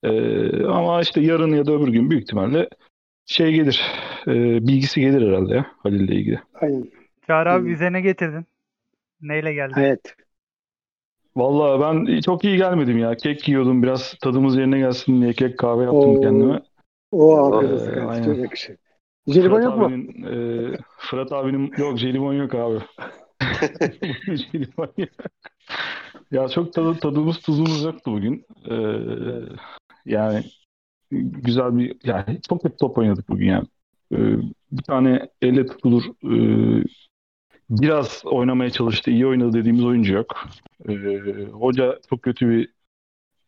Ee, 0.03 0.64
ama 0.64 1.00
işte 1.00 1.20
yarın 1.20 1.55
ya 1.55 1.66
da 1.66 1.72
öbür 1.72 1.88
gün 1.88 2.11
büyük 2.11 2.22
ihtimalle 2.22 2.68
şey 3.26 3.52
gelir. 3.52 3.82
E, 4.26 4.32
bilgisi 4.66 5.00
gelir 5.00 5.28
herhalde 5.28 5.54
ya 5.54 5.66
Halil'le 5.78 6.12
ilgili. 6.12 6.40
Aynen. 6.54 6.90
Çağrı 7.26 7.52
abi 7.52 7.68
bize 7.68 7.92
ne 7.92 8.00
getirdin? 8.00 8.46
Neyle 9.20 9.54
geldin? 9.54 9.74
Evet. 9.80 10.14
Vallahi 11.36 11.80
ben 11.80 12.20
çok 12.20 12.44
iyi 12.44 12.56
gelmedim 12.56 12.98
ya. 12.98 13.14
Kek 13.16 13.48
yiyordum 13.48 13.82
biraz 13.82 14.14
tadımız 14.22 14.56
yerine 14.56 14.78
gelsin 14.78 15.22
diye 15.22 15.32
kek 15.32 15.58
kahve 15.58 15.82
yaptım 15.84 16.16
Oo. 16.16 16.20
kendime. 16.20 16.62
O 17.12 17.36
afiyet 17.36 17.72
olsun. 17.72 18.22
Ee, 18.22 18.24
çok 18.24 18.38
yakışır. 18.38 18.76
Jelibon 19.28 19.50
Fırat 19.50 19.64
yok 19.64 19.76
mu? 19.76 19.84
abinin, 19.84 20.22
e, 20.22 20.76
Fırat 20.98 21.32
abinin 21.32 21.72
yok 21.78 21.98
jelibon 21.98 22.34
yok 22.34 22.54
abi. 22.54 22.78
Jelibon 24.36 24.92
yok. 24.96 25.08
Ya 26.30 26.48
çok 26.48 26.72
tadı, 26.72 26.98
tadımız 26.98 27.38
tuzumuz 27.38 27.84
yoktu 27.84 28.12
bugün. 28.12 28.44
Ee, 28.70 28.74
yani 30.06 30.44
güzel 31.20 31.78
bir 31.78 31.96
yani 32.04 32.40
çok 32.48 32.62
kötü 32.62 32.76
top 32.76 32.98
oynadık 32.98 33.28
bugün 33.28 33.46
yani. 33.46 33.66
Ee, 34.12 34.36
bir 34.72 34.82
tane 34.82 35.28
elle 35.42 35.66
tutulur 35.66 36.02
e, 36.24 36.84
biraz 37.70 38.22
oynamaya 38.24 38.70
çalıştı. 38.70 39.10
iyi 39.10 39.26
oynadı 39.26 39.52
dediğimiz 39.52 39.84
oyuncu 39.84 40.14
yok. 40.14 40.44
Ee, 40.88 40.94
hoca 41.52 41.98
çok 42.10 42.22
kötü 42.22 42.48
bir 42.48 42.68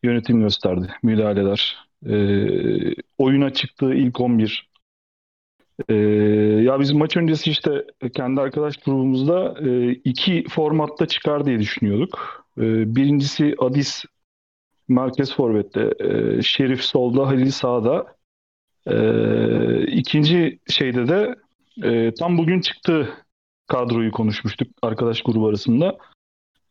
yönetim 0.03 0.39
gösterdi. 0.39 0.87
Müdahaleler. 1.03 1.77
Ee, 2.05 2.95
oyuna 3.17 3.53
çıktığı 3.53 3.93
ilk 3.93 4.21
11 4.21 4.69
ee, 5.89 5.93
ya 6.63 6.79
biz 6.79 6.91
maç 6.91 7.17
öncesi 7.17 7.49
işte 7.51 7.85
kendi 8.13 8.41
arkadaş 8.41 8.77
grubumuzda 8.77 9.55
e, 9.69 9.91
iki 9.91 10.45
formatta 10.49 11.05
çıkar 11.05 11.45
diye 11.45 11.59
düşünüyorduk. 11.59 12.45
E, 12.57 12.95
birincisi 12.95 13.55
Adis 13.59 14.05
merkez 14.87 15.35
forvette, 15.35 15.93
e, 15.99 16.41
Şerif 16.41 16.81
solda, 16.81 17.27
Halil 17.27 17.51
sağda. 17.51 18.15
E, 18.87 18.97
ikinci 19.87 20.59
şeyde 20.69 21.07
de 21.07 21.35
e, 21.83 22.13
tam 22.13 22.37
bugün 22.37 22.61
çıktı 22.61 23.09
kadroyu 23.67 24.11
konuşmuştuk 24.11 24.67
arkadaş 24.81 25.21
grubu 25.21 25.47
arasında. 25.47 25.97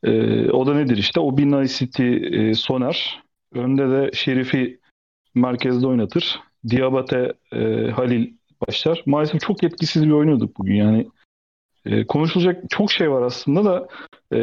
E, 0.03 0.51
o 0.51 0.67
da 0.67 0.75
nedir 0.75 0.97
işte? 0.97 1.21
O 1.21 1.37
Binay 1.39 1.67
City 1.67 2.17
e, 2.17 2.55
Soner. 2.55 3.23
Önde 3.55 3.91
de 3.91 4.11
Şerif'i 4.13 4.81
merkezde 5.35 5.87
oynatır. 5.87 6.41
Diabate, 6.71 7.33
e, 7.53 7.91
Halil 7.91 8.33
başlar. 8.69 9.03
Maalesef 9.07 9.41
çok 9.41 9.65
etkisiz 9.65 10.07
bir 10.07 10.11
oynuyorduk 10.11 10.59
bugün. 10.59 10.75
Yani 10.75 11.07
e, 11.87 12.07
konuşulacak 12.07 12.71
çok 12.71 12.93
şey 12.93 13.11
var 13.11 13.23
aslında 13.23 13.65
da 13.65 13.89
e, 14.35 14.39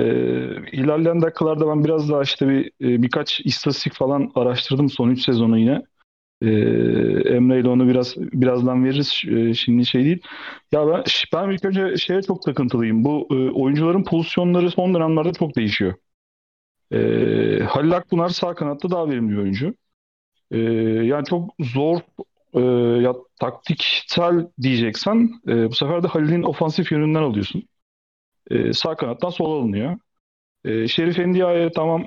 ilerleyen 0.72 1.22
dakikalarda 1.22 1.68
ben 1.68 1.84
biraz 1.86 2.10
daha 2.10 2.22
işte 2.24 2.48
bir 2.50 2.66
e, 2.68 3.04
birkaç 3.04 3.40
istatistik 3.40 3.94
falan 3.94 4.32
araştırdım 4.36 4.90
son 4.90 5.10
3 5.10 5.24
sezonu 5.26 5.60
yine. 5.60 5.84
E, 6.42 6.50
Emre 7.36 7.60
ile 7.60 7.70
onu 7.70 7.88
biraz 7.88 8.18
birazdan 8.18 8.86
veririz. 8.86 9.24
E, 9.28 9.54
şimdi 9.54 9.86
şey 9.86 10.06
değil. 10.06 10.22
Ya 10.72 10.88
ben 10.88 11.04
ben 11.34 11.50
ilk 11.52 11.66
önce 11.66 11.98
şeye 11.98 12.22
çok 12.22 12.44
takıntılıyım. 12.44 13.04
Bu 13.06 13.28
e, 13.32 13.36
oyuncuların 13.52 14.04
pozisyonları 14.04 14.72
son 14.72 14.94
dönemlerde 14.94 15.34
çok 15.34 15.56
değişiyor. 15.56 15.94
E, 16.92 16.98
Halil 17.70 17.98
Akpınar 17.98 18.30
sağ 18.30 18.56
kanatta 18.56 18.92
daha 18.92 19.10
verimli 19.10 19.32
bir 19.32 19.38
oyuncu. 19.38 19.74
E, 20.52 20.60
yani 21.06 21.26
çok 21.26 21.56
zor 21.60 22.00
e, 22.54 22.62
ya 23.04 23.16
taktiksel 23.40 24.48
diyeceksen 24.62 25.32
e, 25.48 25.70
bu 25.70 25.76
sefer 25.76 26.04
de 26.04 26.08
Halil'in 26.08 26.44
ofansif 26.44 26.92
yönünden 26.92 27.24
alıyorsun. 27.24 27.64
E, 28.52 28.74
sağ 28.74 28.96
kanattan 28.96 29.30
sola 29.30 29.56
alınıyor. 29.56 29.98
E, 30.66 30.88
Şerif 30.88 31.20
Endiaye 31.20 31.72
tamam 31.72 32.06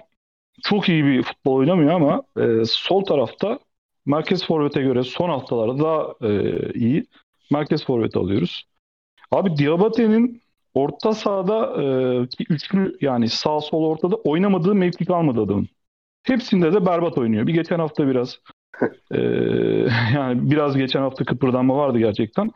çok 0.62 0.88
iyi 0.88 1.04
bir 1.04 1.22
futbol 1.22 1.56
oynamıyor 1.56 1.92
ama 1.94 2.22
e, 2.36 2.64
sol 2.64 3.04
tarafta 3.04 3.58
merkez 4.06 4.46
forvete 4.46 4.82
göre 4.82 5.02
son 5.02 5.28
haftalarda 5.28 5.78
daha 5.78 6.28
e, 6.30 6.52
iyi. 6.72 7.04
Merkez 7.52 7.84
forvet 7.84 8.16
alıyoruz. 8.16 8.64
Abi 9.30 9.56
Diabate'nin 9.56 10.42
orta 10.74 11.14
sahada 11.14 11.82
e, 11.82 12.26
ki 12.26 12.44
üçlü 12.50 12.96
yani 13.00 13.28
sağ 13.28 13.60
sol 13.60 13.84
ortada 13.84 14.16
oynamadığı 14.16 14.74
mevki 14.74 15.04
kalmadı 15.04 15.40
adamın. 15.40 15.68
Hepsinde 16.22 16.72
de 16.72 16.86
berbat 16.86 17.18
oynuyor. 17.18 17.46
Bir 17.46 17.54
geçen 17.54 17.78
hafta 17.78 18.08
biraz 18.08 18.38
ee, 19.10 19.18
yani 20.14 20.50
biraz 20.50 20.76
geçen 20.76 21.00
hafta 21.00 21.24
kıpırdanma 21.24 21.76
vardı 21.76 21.98
gerçekten. 21.98 22.50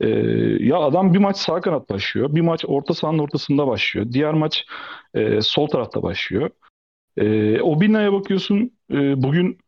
Ee, 0.00 0.08
ya 0.60 0.78
adam 0.78 1.14
bir 1.14 1.18
maç 1.18 1.36
sağ 1.36 1.60
kanat 1.60 1.90
başlıyor. 1.90 2.34
Bir 2.34 2.40
maç 2.40 2.64
orta 2.68 2.94
sahanın 2.94 3.18
ortasında 3.18 3.66
başlıyor. 3.66 4.06
Diğer 4.12 4.34
maç 4.34 4.66
e, 5.14 5.40
sol 5.40 5.66
tarafta 5.66 6.02
başlıyor. 6.02 6.50
E, 7.16 7.60
o 7.60 7.80
Bina'ya 7.80 8.12
bakıyorsun 8.12 8.70
e, 8.92 9.22
bugün 9.22 9.58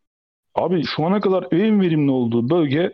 abi 0.55 0.83
şu 0.83 1.05
ana 1.05 1.21
kadar 1.21 1.47
en 1.51 1.81
verimli 1.81 2.11
olduğu 2.11 2.49
bölge 2.49 2.93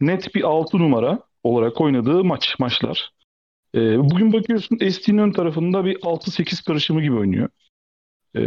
net 0.00 0.34
bir 0.34 0.42
6 0.42 0.78
numara 0.78 1.18
olarak 1.42 1.80
oynadığı 1.80 2.24
maç 2.24 2.58
maçlar. 2.58 3.10
E, 3.74 3.98
bugün 3.98 4.32
bakıyorsun 4.32 4.78
Esti'nin 4.80 5.18
ön 5.18 5.32
tarafında 5.32 5.84
bir 5.84 5.96
6-8 5.96 6.66
karışımı 6.66 7.02
gibi 7.02 7.14
oynuyor. 7.14 7.48
E, 8.34 8.42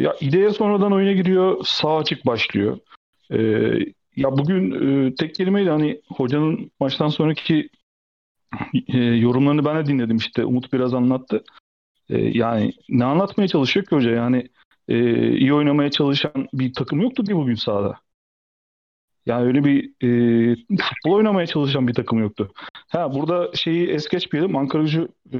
ya 0.00 0.16
İdeye 0.20 0.50
sonradan 0.50 0.92
oyuna 0.92 1.12
giriyor. 1.12 1.64
Sağ 1.64 1.96
açık 1.96 2.26
başlıyor. 2.26 2.78
Ee, 3.32 3.38
ya 4.16 4.38
bugün 4.38 4.72
e, 5.06 5.14
tek 5.14 5.34
kelimeyle 5.34 5.70
hani 5.70 6.00
hocanın 6.08 6.70
maçtan 6.80 7.08
sonraki 7.08 7.68
e, 8.88 8.98
yorumlarını 8.98 9.64
ben 9.64 9.76
de 9.76 9.86
dinledim 9.86 10.16
işte 10.16 10.44
Umut 10.44 10.72
biraz 10.72 10.94
anlattı. 10.94 11.44
E, 12.08 12.18
yani 12.18 12.72
ne 12.88 13.04
anlatmaya 13.04 13.48
çalışıyor 13.48 13.86
ki 13.86 13.96
hoca 13.96 14.10
yani 14.10 14.48
e, 14.88 15.28
iyi 15.36 15.54
oynamaya 15.54 15.90
çalışan 15.90 16.48
bir 16.52 16.74
takım 16.74 17.00
yoktu 17.00 17.24
ki 17.24 17.36
bugün 17.36 17.54
sahada. 17.54 17.98
Yani 19.26 19.46
öyle 19.46 19.64
bir 19.64 19.90
e, 20.02 20.56
futbol 20.76 21.12
oynamaya 21.12 21.46
çalışan 21.46 21.88
bir 21.88 21.94
takım 21.94 22.18
yoktu. 22.18 22.52
Ha 22.88 23.14
burada 23.14 23.50
şeyi 23.54 23.88
es 23.88 24.08
geçmeyelim. 24.08 24.56
Ankara 24.56 24.82
gücü 24.82 25.08
e, 25.32 25.36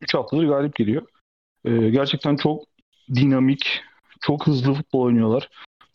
3 0.00 0.14
haftadır 0.14 0.48
galip 0.48 0.74
geliyor. 0.74 1.06
E, 1.64 1.90
gerçekten 1.90 2.36
çok 2.36 2.64
dinamik, 3.14 3.82
çok 4.20 4.46
hızlı 4.46 4.74
futbol 4.74 5.00
oynuyorlar. 5.00 5.48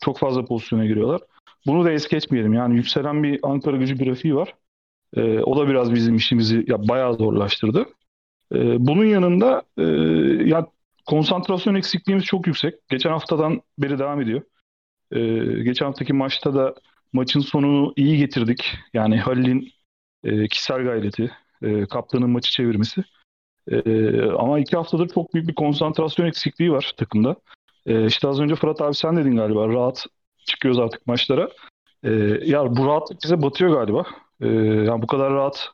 Çok 0.04 0.18
fazla 0.18 0.44
pozisyona 0.44 0.86
giriyorlar. 0.86 1.20
Bunu 1.66 1.84
da 1.84 1.92
es 1.92 2.08
geçmeyelim. 2.08 2.52
Yani 2.52 2.76
yükselen 2.76 3.22
bir 3.22 3.40
Ankara 3.42 3.76
gücü 3.76 3.98
grafiği 3.98 4.36
var. 4.36 4.54
E, 5.16 5.40
o 5.40 5.56
da 5.56 5.68
biraz 5.68 5.94
bizim 5.94 6.16
işimizi 6.16 6.64
ya 6.66 6.88
bayağı 6.88 7.14
zorlaştırdı. 7.14 7.86
E, 8.54 8.86
bunun 8.86 9.04
yanında 9.04 9.62
e, 9.78 9.82
ya 10.48 10.66
konsantrasyon 11.06 11.74
eksikliğimiz 11.74 12.24
çok 12.24 12.46
yüksek. 12.46 12.74
Geçen 12.88 13.10
haftadan 13.10 13.62
beri 13.78 13.98
devam 13.98 14.20
ediyor. 14.20 14.42
E, 15.12 15.20
geçen 15.62 15.86
haftaki 15.86 16.12
maçta 16.12 16.54
da 16.54 16.74
maçın 17.12 17.40
sonunu 17.40 17.92
iyi 17.96 18.18
getirdik. 18.18 18.78
Yani 18.94 19.18
Halil'in 19.18 19.72
e, 20.24 20.48
kişisel 20.48 20.84
gayreti, 20.84 21.30
e, 21.62 21.86
kaptanın 21.86 22.30
maçı 22.30 22.50
çevirmesi. 22.50 23.04
E, 23.70 24.20
ama 24.22 24.58
iki 24.58 24.76
haftadır 24.76 25.08
çok 25.08 25.34
büyük 25.34 25.48
bir 25.48 25.54
konsantrasyon 25.54 26.26
eksikliği 26.26 26.72
var 26.72 26.92
takımda. 26.96 27.36
E, 27.86 28.06
işte 28.06 28.28
az 28.28 28.40
önce 28.40 28.54
Fırat 28.54 28.80
abi 28.80 28.94
sen 28.94 29.16
dedin 29.16 29.36
galiba 29.36 29.68
rahat 29.68 30.06
çıkıyoruz 30.46 30.78
artık 30.78 31.06
maçlara. 31.06 31.50
E, 32.02 32.10
ya 32.44 32.76
bu 32.76 32.86
rahatlık 32.86 33.22
bize 33.24 33.42
batıyor 33.42 33.72
galiba. 33.72 34.04
E, 34.40 34.48
yani 34.58 35.02
bu 35.02 35.06
kadar 35.06 35.32
rahat 35.32 35.70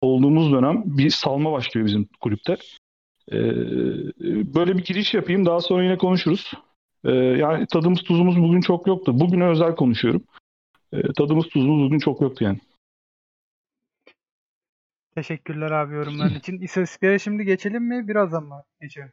olduğumuz 0.00 0.52
dönem 0.52 0.82
bir 0.86 1.10
salma 1.10 1.52
başlıyor 1.52 1.86
bizim 1.86 2.08
kulüpte. 2.20 2.56
E, 3.32 3.38
böyle 4.54 4.78
bir 4.78 4.84
giriş 4.84 5.14
yapayım. 5.14 5.46
Daha 5.46 5.60
sonra 5.60 5.84
yine 5.84 5.98
konuşuruz. 5.98 6.52
E, 7.04 7.10
yani 7.12 7.66
tadımız 7.66 8.02
tuzumuz 8.02 8.36
bugün 8.36 8.60
çok 8.60 8.86
yoktu. 8.86 9.20
Bugüne 9.20 9.44
özel 9.44 9.74
konuşuyorum. 9.74 10.22
E, 10.92 11.12
tadımız 11.12 11.48
tuzumuz 11.48 11.86
bugün 11.86 11.98
çok 11.98 12.20
yoktu 12.20 12.44
yani. 12.44 12.58
Teşekkürler 15.14 15.70
abi 15.70 15.94
yorumların 15.94 16.34
için. 16.34 16.60
İstatistiklere 16.60 17.18
şimdi 17.18 17.44
geçelim 17.44 17.82
mi? 17.82 18.08
Birazdan 18.08 18.44
mı 18.44 18.62
geçelim? 18.80 19.12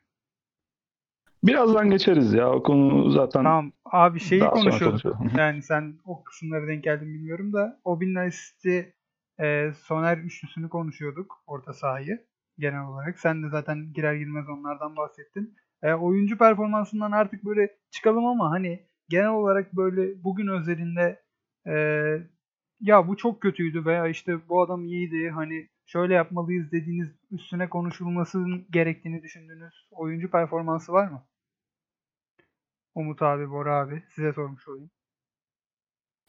Birazdan 1.43 1.89
geçeriz 1.89 2.33
ya. 2.33 2.51
O 2.51 2.63
konu 2.63 3.09
zaten 3.11 3.43
Tamam. 3.43 3.71
Abi 3.85 4.19
şeyi 4.19 4.41
konuşuyorduk. 4.41 5.17
yani 5.37 5.61
sen 5.61 5.99
o 6.05 6.23
kısımları 6.23 6.67
denk 6.67 6.83
geldin 6.83 7.13
bilmiyorum 7.13 7.53
da 7.53 7.79
o 7.83 8.01
Binlice'ci 8.01 8.93
e, 9.39 9.71
Soner 9.73 10.17
üçlüsünü 10.17 10.69
konuşuyorduk. 10.69 11.43
Orta 11.47 11.73
sahayı 11.73 12.25
genel 12.57 12.85
olarak. 12.87 13.19
Sen 13.19 13.43
de 13.43 13.49
zaten 13.49 13.93
girer 13.93 14.15
girmez 14.15 14.49
onlardan 14.49 14.95
bahsettin. 14.95 15.55
E, 15.83 15.93
oyuncu 15.93 16.37
performansından 16.37 17.11
artık 17.11 17.45
böyle 17.45 17.77
çıkalım 17.91 18.25
ama 18.25 18.51
hani 18.51 18.87
genel 19.09 19.29
olarak 19.29 19.73
böyle 19.73 20.23
bugün 20.23 20.47
özelinde 20.47 21.23
e, 21.67 21.73
ya 22.81 23.07
bu 23.07 23.17
çok 23.17 23.41
kötüydü 23.41 23.85
veya 23.85 24.07
işte 24.07 24.49
bu 24.49 24.61
adam 24.61 24.85
iyiydi 24.85 25.29
hani 25.29 25.69
şöyle 25.87 26.13
yapmalıyız 26.13 26.71
dediğiniz 26.71 27.09
üstüne 27.31 27.69
konuşulmasının 27.69 28.67
gerektiğini 28.71 29.23
düşündüğünüz 29.23 29.87
oyuncu 29.91 30.31
performansı 30.31 30.91
var 30.91 31.07
mı? 31.07 31.23
Umut 32.95 33.21
abi, 33.21 33.51
Bora 33.51 33.79
abi 33.79 34.03
size 34.15 34.33
sormuş 34.33 34.67
olayım. 34.67 34.89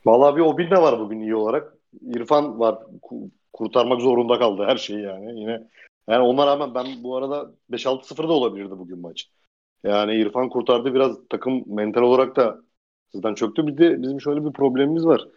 Vallahi 0.05 0.37
bir 0.37 0.41
Obin 0.41 0.71
de 0.71 0.83
var 0.83 0.99
bugün 1.01 1.21
iyi 1.21 1.35
olarak. 1.35 1.75
İrfan 2.03 2.61
var. 2.61 2.79
Kurtarmak 3.53 4.01
zorunda 4.01 4.39
kaldı 4.39 4.65
her 4.67 4.77
şeyi 4.77 5.03
yani. 5.03 5.41
Yine 5.41 5.69
yani 6.09 6.23
ona 6.23 6.47
rağmen 6.47 6.75
ben 6.75 6.87
bu 7.03 7.17
arada 7.17 7.55
5-6-0 7.71 8.29
da 8.29 8.33
olabilirdi 8.33 8.71
bugün 8.71 9.01
maç. 9.01 9.31
Yani 9.85 10.15
İrfan 10.15 10.49
kurtardı 10.49 10.95
biraz 10.95 11.17
takım 11.31 11.65
mental 11.67 12.03
olarak 12.03 12.37
da 12.37 12.63
sizden 13.13 13.35
çöktü. 13.35 13.67
Bir 13.67 13.79
de 13.79 14.03
bizim 14.03 14.21
şöyle 14.21 14.45
bir 14.45 14.53
problemimiz 14.53 15.07
var. 15.07 15.29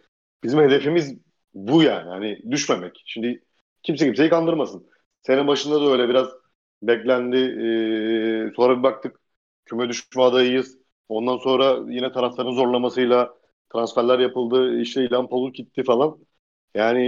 Bizim 0.42 0.60
hedefimiz 0.60 1.18
bu 1.54 1.82
yani. 1.82 2.08
Hani 2.08 2.50
düşmemek. 2.50 3.02
Şimdi 3.06 3.42
kimse 3.82 4.04
kimseyi 4.06 4.30
kandırmasın. 4.30 4.86
Sene 5.22 5.46
başında 5.46 5.80
da 5.80 5.92
öyle 5.92 6.08
biraz 6.08 6.28
beklendi. 6.82 7.36
Ee, 7.76 8.52
sonra 8.56 8.78
bir 8.78 8.82
baktık 8.82 9.20
küme 9.64 9.88
düşme 9.88 10.22
adayıyız. 10.22 10.78
Ondan 11.08 11.36
sonra 11.38 11.92
yine 11.92 12.12
taraftarın 12.12 12.52
zorlamasıyla 12.52 13.34
transferler 13.72 14.18
yapıldı. 14.18 14.80
İşte 14.80 15.04
İlhan 15.04 15.28
Palut 15.28 15.54
gitti 15.54 15.82
falan. 15.84 16.18
Yani 16.74 17.00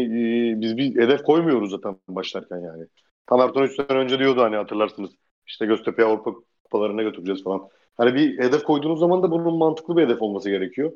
e, 0.57 0.61
biz 0.61 0.77
bir 0.77 0.97
hedef 1.03 1.23
koymuyoruz 1.23 1.71
zaten 1.71 1.97
başlarken 2.09 2.59
yani. 2.59 2.87
Tam 3.27 3.41
Ertuğrul 3.41 3.65
3 3.65 3.77
sene 3.77 3.99
önce 3.99 4.19
diyordu 4.19 4.41
hani 4.43 4.57
hatırlarsınız. 4.57 5.11
İşte 5.47 5.67
Göztepe 5.67 6.05
Avrupa 6.05 6.31
kupalarına 6.65 7.03
götüreceğiz 7.03 7.45
falan. 7.45 7.69
Hani 7.97 8.15
bir 8.15 8.39
hedef 8.39 8.65
koyduğunuz 8.65 9.01
zaman 9.01 9.23
da 9.23 9.31
bunun 9.31 9.59
mantıklı 9.59 9.97
bir 9.97 10.03
hedef 10.03 10.23
olması 10.23 10.51
gerekiyor. 10.51 10.93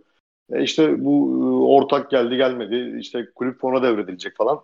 E 0.53 0.63
işte 0.63 1.05
bu 1.05 1.31
e, 1.43 1.45
ortak 1.75 2.11
geldi 2.11 2.37
gelmedi. 2.37 2.99
İşte 3.01 3.29
kulüp 3.35 3.61
fona 3.61 3.83
devredilecek 3.83 4.37
falan. 4.37 4.61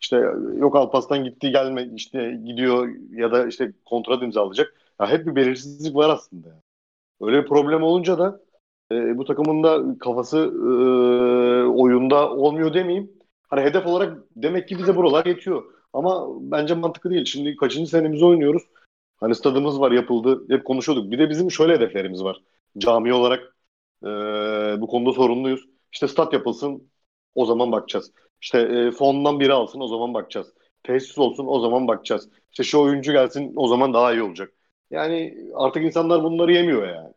İşte 0.00 0.16
yok 0.56 0.76
Alpaslan 0.76 1.24
gitti 1.24 1.50
gelme 1.50 1.88
işte 1.94 2.40
gidiyor 2.44 2.88
ya 3.10 3.32
da 3.32 3.46
işte 3.46 3.72
kontrat 3.84 4.22
imzalayacak. 4.22 4.74
Ya 5.00 5.10
hep 5.10 5.26
bir 5.26 5.36
belirsizlik 5.36 5.96
var 5.96 6.10
aslında. 6.10 6.48
Öyle 7.20 7.42
bir 7.42 7.48
problem 7.48 7.82
olunca 7.82 8.18
da 8.18 8.40
e, 8.92 9.18
bu 9.18 9.24
takımın 9.24 9.62
da 9.62 9.98
kafası 9.98 10.38
e, 10.38 10.70
oyunda 11.68 12.30
olmuyor 12.30 12.74
demeyeyim. 12.74 13.12
Hani 13.48 13.60
hedef 13.60 13.86
olarak 13.86 14.18
demek 14.36 14.68
ki 14.68 14.78
bize 14.78 14.96
buralar 14.96 15.26
yetiyor. 15.26 15.64
Ama 15.92 16.26
bence 16.40 16.74
mantıklı 16.74 17.10
değil. 17.10 17.24
Şimdi 17.24 17.56
kaçıncı 17.56 17.90
senemizi 17.90 18.24
oynuyoruz. 18.24 18.62
Hani 19.16 19.34
stadımız 19.34 19.80
var 19.80 19.92
yapıldı. 19.92 20.44
Hep 20.50 20.64
konuşuyorduk. 20.64 21.10
Bir 21.10 21.18
de 21.18 21.30
bizim 21.30 21.50
şöyle 21.50 21.74
hedeflerimiz 21.74 22.24
var. 22.24 22.42
Cami 22.78 23.14
olarak 23.14 23.56
e, 24.04 24.08
bu 24.80 24.86
konuda 24.86 25.12
sorumluyuz. 25.12 25.68
İşte 25.92 26.08
stat 26.08 26.32
yapılsın 26.32 26.90
o 27.34 27.46
zaman 27.46 27.72
bakacağız. 27.72 28.12
İşte 28.42 28.58
e, 28.60 28.90
fondan 28.90 29.40
biri 29.40 29.52
alsın 29.52 29.80
o 29.80 29.88
zaman 29.88 30.14
bakacağız. 30.14 30.52
Tesis 30.82 31.18
olsun 31.18 31.46
o 31.46 31.60
zaman 31.60 31.88
bakacağız. 31.88 32.28
İşte 32.50 32.62
şu 32.64 32.80
oyuncu 32.80 33.12
gelsin 33.12 33.52
o 33.56 33.68
zaman 33.68 33.94
daha 33.94 34.12
iyi 34.12 34.22
olacak. 34.22 34.52
Yani 34.90 35.38
artık 35.54 35.84
insanlar 35.84 36.22
bunları 36.24 36.52
yemiyor 36.52 36.88
yani. 36.88 37.12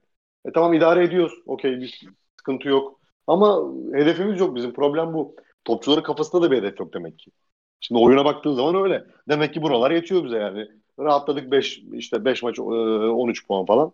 E 0.45 0.51
tamam 0.51 0.74
idare 0.74 1.03
ediyoruz. 1.03 1.34
Okey 1.45 1.82
bir 1.82 2.01
sıkıntı 2.38 2.67
yok. 2.69 2.99
Ama 3.28 3.74
hedefimiz 3.93 4.39
yok 4.39 4.55
bizim. 4.55 4.74
Problem 4.74 5.13
bu. 5.13 5.36
Topçuların 5.65 6.03
kafasında 6.03 6.41
da 6.41 6.51
bir 6.51 6.57
hedef 6.57 6.80
yok 6.80 6.93
demek 6.93 7.19
ki. 7.19 7.32
Şimdi 7.80 8.01
oyuna 8.01 8.26
baktığın 8.26 8.53
zaman 8.53 8.76
öyle. 8.84 9.05
Demek 9.30 9.53
ki 9.53 9.61
buralar 9.61 9.91
yetiyor 9.91 10.24
bize 10.26 10.38
yani. 10.38 10.67
Rahatladık 10.99 11.51
5 11.51 11.84
işte 11.93 12.26
5 12.26 12.43
maç 12.43 12.59
13 12.59 13.47
puan 13.47 13.65
falan. 13.65 13.91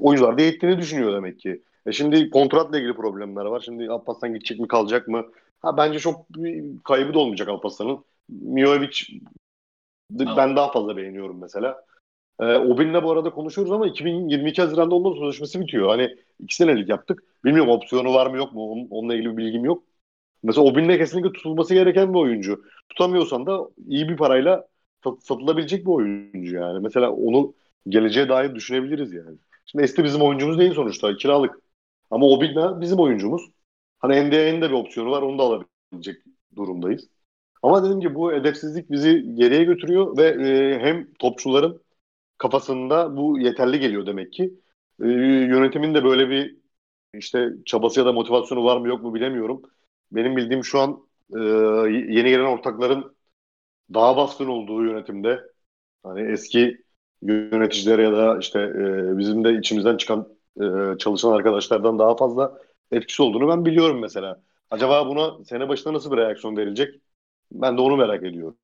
Oyuncular 0.00 0.38
da 0.38 0.42
yettiğini 0.42 0.78
düşünüyor 0.78 1.12
demek 1.12 1.40
ki. 1.40 1.62
E 1.86 1.92
şimdi 1.92 2.30
kontratla 2.30 2.78
ilgili 2.78 2.94
problemler 2.94 3.44
var. 3.44 3.60
Şimdi 3.60 3.90
Alparslan 3.90 4.34
gidecek 4.34 4.60
mi 4.60 4.68
kalacak 4.68 5.08
mı? 5.08 5.26
Ha 5.62 5.76
bence 5.76 5.98
çok 5.98 6.26
kaybı 6.84 7.14
da 7.14 7.18
olmayacak 7.18 7.48
Alparslan'ın. 7.48 8.04
Mijovic 8.28 8.90
ben 10.10 10.56
daha 10.56 10.72
fazla 10.72 10.96
beğeniyorum 10.96 11.40
mesela. 11.40 11.84
E, 12.40 12.44
Obin'le 12.44 13.02
bu 13.02 13.12
arada 13.12 13.30
konuşuyoruz 13.30 13.72
ama 13.72 13.86
2022 13.86 14.62
Haziran'da 14.62 14.94
onun 14.94 15.14
sözleşmesi 15.16 15.60
bitiyor. 15.60 15.88
Hani 15.88 16.16
iki 16.40 16.56
senelik 16.56 16.88
yaptık. 16.88 17.24
Bilmiyorum 17.44 17.72
opsiyonu 17.72 18.14
var 18.14 18.26
mı 18.26 18.36
yok 18.36 18.52
mu? 18.52 18.72
Onun, 18.72 18.88
onunla 18.90 19.14
ilgili 19.14 19.32
bir 19.32 19.36
bilgim 19.36 19.64
yok. 19.64 19.84
Mesela 20.42 20.66
Obin'le 20.66 20.98
kesinlikle 20.98 21.32
tutulması 21.32 21.74
gereken 21.74 22.14
bir 22.14 22.18
oyuncu. 22.18 22.64
Tutamıyorsan 22.88 23.46
da 23.46 23.68
iyi 23.88 24.08
bir 24.08 24.16
parayla 24.16 24.68
satılabilecek 25.20 25.86
bir 25.86 25.90
oyuncu 25.90 26.56
yani. 26.56 26.80
Mesela 26.80 27.12
onu 27.12 27.54
geleceğe 27.88 28.28
dair 28.28 28.54
düşünebiliriz 28.54 29.12
yani. 29.12 29.38
Şimdi 29.66 29.84
Esti 29.84 30.04
bizim 30.04 30.22
oyuncumuz 30.22 30.58
değil 30.58 30.74
sonuçta. 30.74 31.16
Kiralık. 31.16 31.60
Ama 32.10 32.26
Obinna 32.26 32.80
bizim 32.80 32.98
oyuncumuz. 32.98 33.42
Hani 34.02 34.30
NDA'nın 34.30 34.62
da 34.62 34.68
bir 34.68 34.74
opsiyonu 34.74 35.10
var. 35.10 35.22
Onu 35.22 35.38
da 35.38 35.42
alabilecek 35.42 36.22
durumdayız. 36.56 37.08
Ama 37.62 37.84
dedim 37.84 38.00
ki 38.00 38.14
bu 38.14 38.32
edepsizlik 38.34 38.90
bizi 38.90 39.34
geriye 39.34 39.64
götürüyor 39.64 40.16
ve 40.18 40.28
e, 40.28 40.78
hem 40.80 41.14
topçuların 41.14 41.82
kafasında 42.38 43.16
bu 43.16 43.38
yeterli 43.40 43.80
geliyor 43.80 44.06
demek 44.06 44.32
ki. 44.32 44.54
E, 45.02 45.06
yönetimin 45.08 45.94
de 45.94 46.04
böyle 46.04 46.30
bir 46.30 46.56
işte 47.14 47.50
çabası 47.66 48.00
ya 48.00 48.06
da 48.06 48.12
motivasyonu 48.12 48.64
var 48.64 48.76
mı 48.76 48.88
yok 48.88 49.02
mu 49.02 49.14
bilemiyorum. 49.14 49.62
Benim 50.12 50.36
bildiğim 50.36 50.64
şu 50.64 50.80
an 50.80 51.06
e, 51.36 51.38
yeni 51.90 52.30
gelen 52.30 52.44
ortakların 52.44 53.16
daha 53.94 54.16
baskın 54.16 54.46
olduğu 54.46 54.84
yönetimde 54.84 55.40
hani 56.02 56.32
eski 56.32 56.84
yöneticilere 57.22 58.02
ya 58.02 58.12
da 58.12 58.38
işte 58.38 58.60
e, 58.60 59.18
bizim 59.18 59.44
de 59.44 59.54
içimizden 59.58 59.96
çıkan 59.96 60.28
e, 60.62 60.98
çalışan 60.98 61.32
arkadaşlardan 61.32 61.98
daha 61.98 62.16
fazla 62.16 62.58
etkisi 62.92 63.22
olduğunu 63.22 63.48
ben 63.48 63.64
biliyorum 63.64 64.00
mesela. 64.00 64.42
Acaba 64.70 65.06
buna 65.08 65.44
sene 65.44 65.68
başında 65.68 65.94
nasıl 65.94 66.12
bir 66.12 66.16
reaksiyon 66.16 66.56
verilecek? 66.56 67.02
Ben 67.52 67.76
de 67.76 67.80
onu 67.80 67.96
merak 67.96 68.24
ediyorum. 68.24 68.58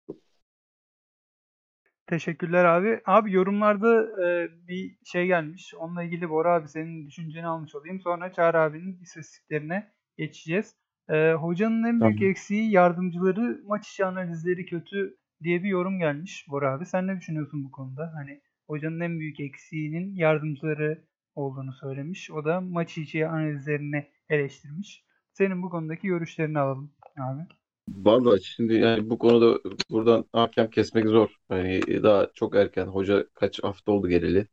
Teşekkürler 2.07 2.65
abi. 2.65 3.01
Abi 3.07 3.33
yorumlarda 3.33 4.03
e, 4.27 4.49
bir 4.69 4.97
şey 5.05 5.27
gelmiş. 5.27 5.75
Onunla 5.75 6.03
ilgili 6.03 6.31
Bora 6.31 6.55
abi 6.55 6.69
senin 6.69 7.07
düşünceni 7.07 7.47
almış 7.47 7.75
olayım. 7.75 8.01
Sonra 8.01 8.33
Çağrı 8.33 8.61
abinin 8.61 9.01
istatistiklerine 9.03 9.93
geçeceğiz. 10.19 10.77
E, 11.11 11.33
hocanın 11.33 11.85
en 11.85 12.03
büyük 12.03 12.19
tamam. 12.19 12.31
eksiği 12.31 12.71
yardımcıları 12.71 13.61
maç 13.67 13.89
içi 13.89 14.05
analizleri 14.05 14.67
kötü 14.67 15.17
diye 15.43 15.63
bir 15.63 15.69
yorum 15.69 15.99
gelmiş 15.99 16.47
Bora 16.51 16.73
abi. 16.73 16.87
Sen 16.87 17.07
ne 17.07 17.17
düşünüyorsun 17.17 17.65
bu 17.65 17.71
konuda? 17.71 18.13
Hani 18.15 18.41
hocanın 18.67 19.01
en 19.01 19.21
büyük 19.21 19.41
eksiğinin 19.41 20.15
yardımcıları 20.15 21.05
olduğunu 21.39 21.73
söylemiş. 21.73 22.31
O 22.31 22.45
da 22.45 22.61
maç 22.61 22.99
içi 22.99 23.29
analizlerini 23.29 24.07
eleştirmiş. 24.31 25.05
Senin 25.33 25.63
bu 25.63 25.71
konudaki 25.71 26.07
görüşlerini 26.09 26.59
alalım 26.59 26.93
abi. 27.19 27.43
Vallahi 27.89 28.45
şimdi 28.45 28.75
yani 28.75 29.11
bu 29.11 29.19
konuda 29.19 29.61
buradan 29.91 30.25
hakem 30.33 30.71
kesmek 30.71 31.07
zor. 31.07 31.29
Hani 31.49 31.81
daha 32.03 32.31
çok 32.35 32.57
erken. 32.57 32.87
Hoca 32.87 33.27
kaç 33.35 33.63
hafta 33.63 33.93
oldu 33.93 34.09
geleli. 34.09 34.47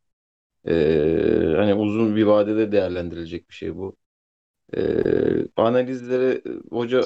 Ee, 0.67 1.53
hani 1.57 1.73
uzun 1.73 2.15
bir 2.15 2.23
vadede 2.23 2.71
değerlendirilecek 2.71 3.49
bir 3.49 3.55
şey 3.55 3.75
bu. 3.75 3.97
Ee, 4.77 5.47
analizlere 5.55 6.41
hoca 6.71 7.01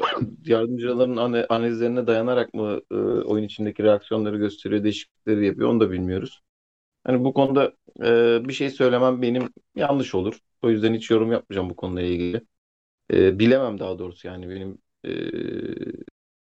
yardımcıların 0.46 1.18
analizlerine 1.50 2.08
dayanarak 2.08 2.54
mı 2.54 2.82
e, 2.92 2.96
oyun 2.96 3.44
içindeki 3.44 3.84
reaksiyonları 3.84 4.38
gösteriyor, 4.38 4.84
değişiklikleri 4.84 5.46
yapıyor 5.46 5.70
onu 5.70 5.80
da 5.80 5.92
bilmiyoruz. 5.92 6.42
Hani 7.04 7.24
bu 7.24 7.34
konuda 7.34 7.74
e, 8.04 8.48
bir 8.48 8.54
şey 8.54 8.70
söylemem 8.70 9.22
benim 9.22 9.54
yanlış 9.76 10.16
olur. 10.16 10.40
O 10.62 10.70
yüzden 10.70 10.94
hiç 10.94 11.10
yorum 11.12 11.32
yapmayacağım 11.32 11.70
bu 11.70 11.76
konuyla 11.76 12.10
ilgili. 12.10 12.42
E, 13.14 13.40
bilemem 13.40 13.80
daha 13.80 14.00
doğrusu 14.00 14.28
yani 14.28 14.50
benim 14.50 14.80
e, 15.06 15.12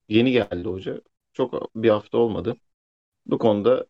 yeni 0.09 0.31
geldi 0.31 0.69
hoca. 0.69 1.01
Çok 1.33 1.75
bir 1.75 1.89
hafta 1.89 2.17
olmadı. 2.17 2.55
Bu 3.27 3.37
konuda 3.39 3.85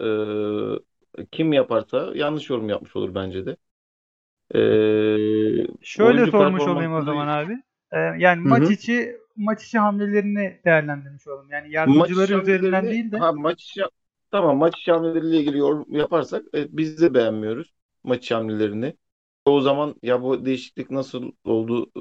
e, 1.21 1.25
kim 1.31 1.53
yaparsa 1.53 2.11
yanlış 2.15 2.49
yorum 2.49 2.69
yapmış 2.69 2.95
olur 2.95 3.15
bence 3.15 3.45
de. 3.45 3.57
E, 4.55 4.59
Şöyle 5.81 6.27
sormuş 6.27 6.67
olayım 6.67 6.93
o 6.93 7.01
zaman 7.01 7.27
abi. 7.27 7.53
E, 7.91 7.97
yani 7.99 8.41
Hı-hı. 8.45 8.47
maç 8.47 8.69
içi 8.69 9.17
maç 9.35 9.63
içi 9.65 9.79
hamlelerini 9.79 10.59
değerlendirmiş 10.65 11.27
olalım. 11.27 11.49
Yani 11.51 11.71
yardımcıları 11.71 12.33
üzerinden 12.33 12.89
değil 12.89 13.11
de. 13.11 13.17
Ha, 13.19 13.31
maç 13.31 13.63
içi 13.63 13.81
Tamam 14.31 14.57
maç 14.57 14.87
hamleleriyle 14.87 15.37
ilgili 15.39 15.57
yorum 15.57 15.85
yaparsak 15.95 16.45
e, 16.55 16.77
biz 16.77 17.01
de 17.01 17.13
beğenmiyoruz 17.13 17.73
maç 18.03 18.31
hamlelerini. 18.31 18.97
O 19.45 19.61
zaman 19.61 19.95
ya 20.03 20.21
bu 20.21 20.45
değişiklik 20.45 20.91
nasıl 20.91 21.31
oldu 21.43 21.91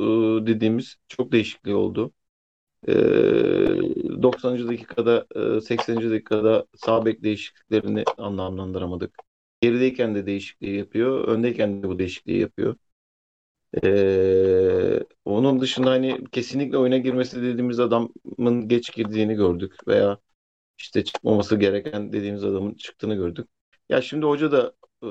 e, 0.42 0.46
dediğimiz 0.46 0.96
çok 1.08 1.32
değişikliği 1.32 1.74
oldu. 1.74 2.12
E, 2.88 2.92
90. 4.22 4.68
dakikada 4.68 5.26
e, 5.58 5.60
80. 5.60 6.10
dakikada 6.10 6.66
sağ 6.76 7.06
bek 7.06 7.22
değişikliklerini 7.22 8.04
anlamlandıramadık. 8.18 9.14
Gerideyken 9.60 10.14
de 10.14 10.26
değişikliği 10.26 10.76
yapıyor. 10.78 11.28
Öndeyken 11.28 11.82
de 11.82 11.88
bu 11.88 11.98
değişikliği 11.98 12.40
yapıyor. 12.40 12.76
Ee, 13.84 15.00
onun 15.24 15.60
dışında 15.60 15.90
hani 15.90 16.24
kesinlikle 16.32 16.78
oyuna 16.78 16.98
girmesi 16.98 17.42
dediğimiz 17.42 17.80
adamın 17.80 18.68
geç 18.68 18.92
girdiğini 18.94 19.34
gördük 19.34 19.74
veya 19.88 20.18
işte 20.78 21.04
çıkmaması 21.04 21.56
gereken 21.56 22.12
dediğimiz 22.12 22.44
adamın 22.44 22.74
çıktığını 22.74 23.14
gördük. 23.14 23.48
Ya 23.88 24.02
şimdi 24.02 24.26
hoca 24.26 24.52
da 24.52 24.72
e, 25.02 25.06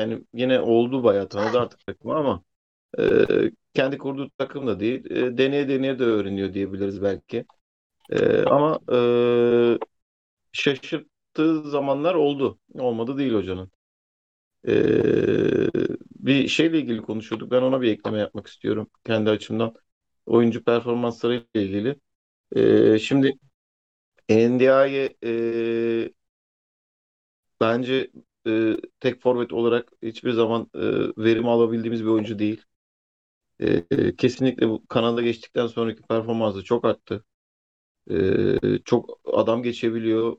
yani 0.00 0.24
yine 0.34 0.60
oldu 0.60 1.04
bayağı 1.04 1.28
tanıdı 1.28 1.60
artık 1.60 1.86
takımı 1.86 2.14
ama 2.14 2.42
e, 2.98 3.02
kendi 3.74 3.98
kurduğu 3.98 4.30
takım 4.38 4.66
da 4.66 4.80
değil. 4.80 5.10
E, 5.10 5.38
deneye 5.38 5.68
deneye 5.68 5.98
de 5.98 6.04
öğreniyor 6.04 6.54
diyebiliriz 6.54 7.02
belki. 7.02 7.46
E, 8.10 8.42
ama 8.44 8.80
e, 8.92 8.98
şaşırttığı 10.52 11.70
zamanlar 11.70 12.14
oldu. 12.14 12.58
Olmadı 12.74 13.18
değil 13.18 13.34
hocanın. 13.34 13.70
E, 14.68 14.72
bir 16.20 16.48
şeyle 16.48 16.78
ilgili 16.78 17.02
konuşuyorduk. 17.02 17.50
Ben 17.50 17.62
ona 17.62 17.80
bir 17.80 17.90
ekleme 17.92 18.18
yapmak 18.18 18.46
istiyorum 18.46 18.90
kendi 19.04 19.30
açımdan. 19.30 19.74
Oyuncu 20.26 20.64
performansları 20.64 21.46
ilgili. 21.54 21.96
E, 22.56 22.98
şimdi 22.98 23.38
NDI'ye 24.28 25.16
e, 25.24 26.10
bence 27.60 28.10
e, 28.46 28.76
tek 29.00 29.22
forvet 29.22 29.52
olarak 29.52 29.92
hiçbir 30.02 30.32
zaman 30.32 30.70
e, 30.74 30.80
verim 31.24 31.48
alabildiğimiz 31.48 32.00
bir 32.04 32.08
oyuncu 32.08 32.38
değil. 32.38 32.62
E, 33.60 33.84
e, 33.90 34.16
kesinlikle 34.16 34.68
bu 34.68 34.86
Kanada 34.88 35.22
geçtikten 35.22 35.66
sonraki 35.66 36.02
performansı 36.02 36.64
çok 36.64 36.84
arttı. 36.84 37.24
E, 38.10 38.78
çok 38.84 39.20
adam 39.34 39.62
geçebiliyor. 39.62 40.36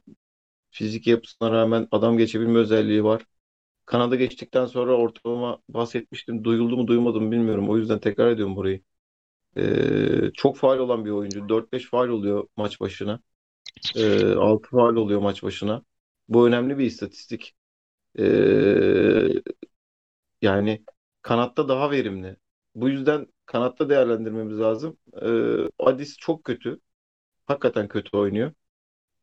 Fizik 0.72 1.08
yapısına 1.08 1.52
rağmen 1.52 1.90
adam 1.92 2.18
geçebilme 2.20 2.60
özelliği 2.60 3.04
var. 3.04 3.26
Kanada 3.86 4.18
geçtikten 4.18 4.66
sonra 4.66 4.98
ortalama 4.98 5.60
bahsetmiştim. 5.70 6.44
Duyuldu 6.44 6.78
mu 6.78 6.88
duymadım 6.88 7.32
bilmiyorum. 7.34 7.70
O 7.70 7.78
yüzden 7.78 8.00
tekrar 8.00 8.32
ediyorum 8.32 8.56
burayı. 8.56 8.82
Ee, 9.58 10.32
çok 10.34 10.58
faal 10.58 10.80
olan 10.80 11.06
bir 11.06 11.12
oyuncu. 11.12 11.50
4-5 11.50 11.90
faal 11.90 12.10
oluyor 12.10 12.48
maç 12.58 12.82
başına. 12.82 13.20
Ee, 13.96 14.34
6 14.36 14.70
faal 14.70 14.96
oluyor 14.96 15.22
maç 15.22 15.44
başına. 15.44 15.84
Bu 16.30 16.48
önemli 16.48 16.78
bir 16.78 16.86
istatistik. 16.86 17.56
Ee, 18.20 18.24
yani 20.42 20.86
kanatta 21.22 21.70
daha 21.70 21.92
verimli. 21.92 22.38
Bu 22.76 22.90
yüzden 22.90 23.28
kanatta 23.46 23.90
değerlendirmemiz 23.90 24.60
lazım. 24.60 24.98
Ee, 25.22 25.70
Adis 25.80 26.18
çok 26.18 26.44
kötü. 26.44 26.80
Hakikaten 27.48 27.88
kötü 27.88 28.18
oynuyor. 28.18 28.54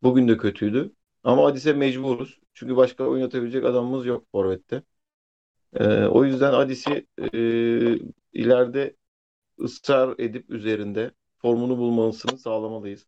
Bugün 0.03 0.29
de 0.29 0.37
kötüydü. 0.39 0.93
Ama 1.25 1.47
Adis'e 1.47 1.73
mecburuz. 1.73 2.41
Çünkü 2.55 2.77
başka 2.77 3.05
oynatabilecek 3.05 3.65
adamımız 3.65 4.07
yok 4.07 4.27
forvette. 4.33 4.83
Ee, 5.75 6.05
o 6.07 6.25
yüzden 6.25 6.53
Adis'i 6.53 7.07
e, 7.35 7.39
ileride 8.33 8.97
ısrar 9.61 10.15
edip 10.19 10.51
üzerinde 10.51 11.13
formunu 11.39 11.79
bulmasını 11.79 12.39
sağlamalıyız. 12.39 13.07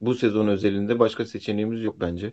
Bu 0.00 0.14
sezon 0.14 0.48
özelinde 0.48 0.98
başka 0.98 1.26
seçeneğimiz 1.26 1.82
yok 1.82 2.00
bence. 2.00 2.32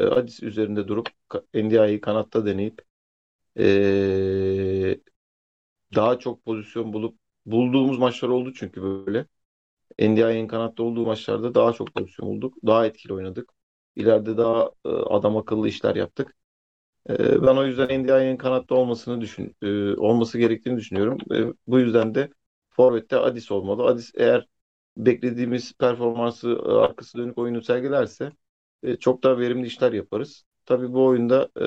Ee, 0.00 0.04
Adis 0.04 0.42
üzerinde 0.42 0.88
durup 0.88 1.08
NDI'yi 1.54 2.02
kanatta 2.02 2.46
deneyip 2.46 2.82
ee, 3.58 5.00
daha 5.94 6.18
çok 6.18 6.44
pozisyon 6.44 6.92
bulup 6.92 7.18
bulduğumuz 7.46 7.98
maçlar 7.98 8.28
oldu 8.28 8.52
çünkü 8.54 8.82
böyle. 8.82 9.26
NDI'nin 9.98 10.48
kanatta 10.48 10.82
olduğu 10.82 11.06
maçlarda 11.06 11.54
daha 11.54 11.72
çok 11.72 11.94
pozisyon 11.94 12.30
bulduk. 12.30 12.54
Daha 12.66 12.86
etkili 12.86 13.14
oynadık. 13.14 13.50
İleride 13.96 14.36
daha 14.38 14.70
e, 14.84 14.88
adam 14.88 15.36
akıllı 15.36 15.68
işler 15.68 15.96
yaptık. 15.96 16.36
E, 17.10 17.42
ben 17.42 17.56
o 17.56 17.64
yüzden 17.66 17.88
NDI'nin 18.04 18.36
kanatta 18.36 18.74
olmasını 18.74 19.20
düşün 19.20 19.56
e, 19.62 19.94
olması 19.96 20.38
gerektiğini 20.38 20.76
düşünüyorum. 20.78 21.18
E, 21.34 21.54
bu 21.66 21.78
yüzden 21.80 22.14
de 22.14 22.30
Forvet'te 22.70 23.16
Adis 23.16 23.50
olmalı. 23.52 23.84
Adis 23.84 24.12
eğer 24.16 24.48
beklediğimiz 24.96 25.72
performansı 25.72 26.50
e, 26.50 26.70
arkası 26.70 27.18
dönük 27.18 27.38
oyunu 27.38 27.62
sergilerse 27.62 28.32
e, 28.82 28.96
çok 28.96 29.22
daha 29.24 29.38
verimli 29.38 29.66
işler 29.66 29.92
yaparız. 29.92 30.44
Tabii 30.66 30.92
bu 30.92 31.04
oyunda 31.06 31.48
e, 31.60 31.66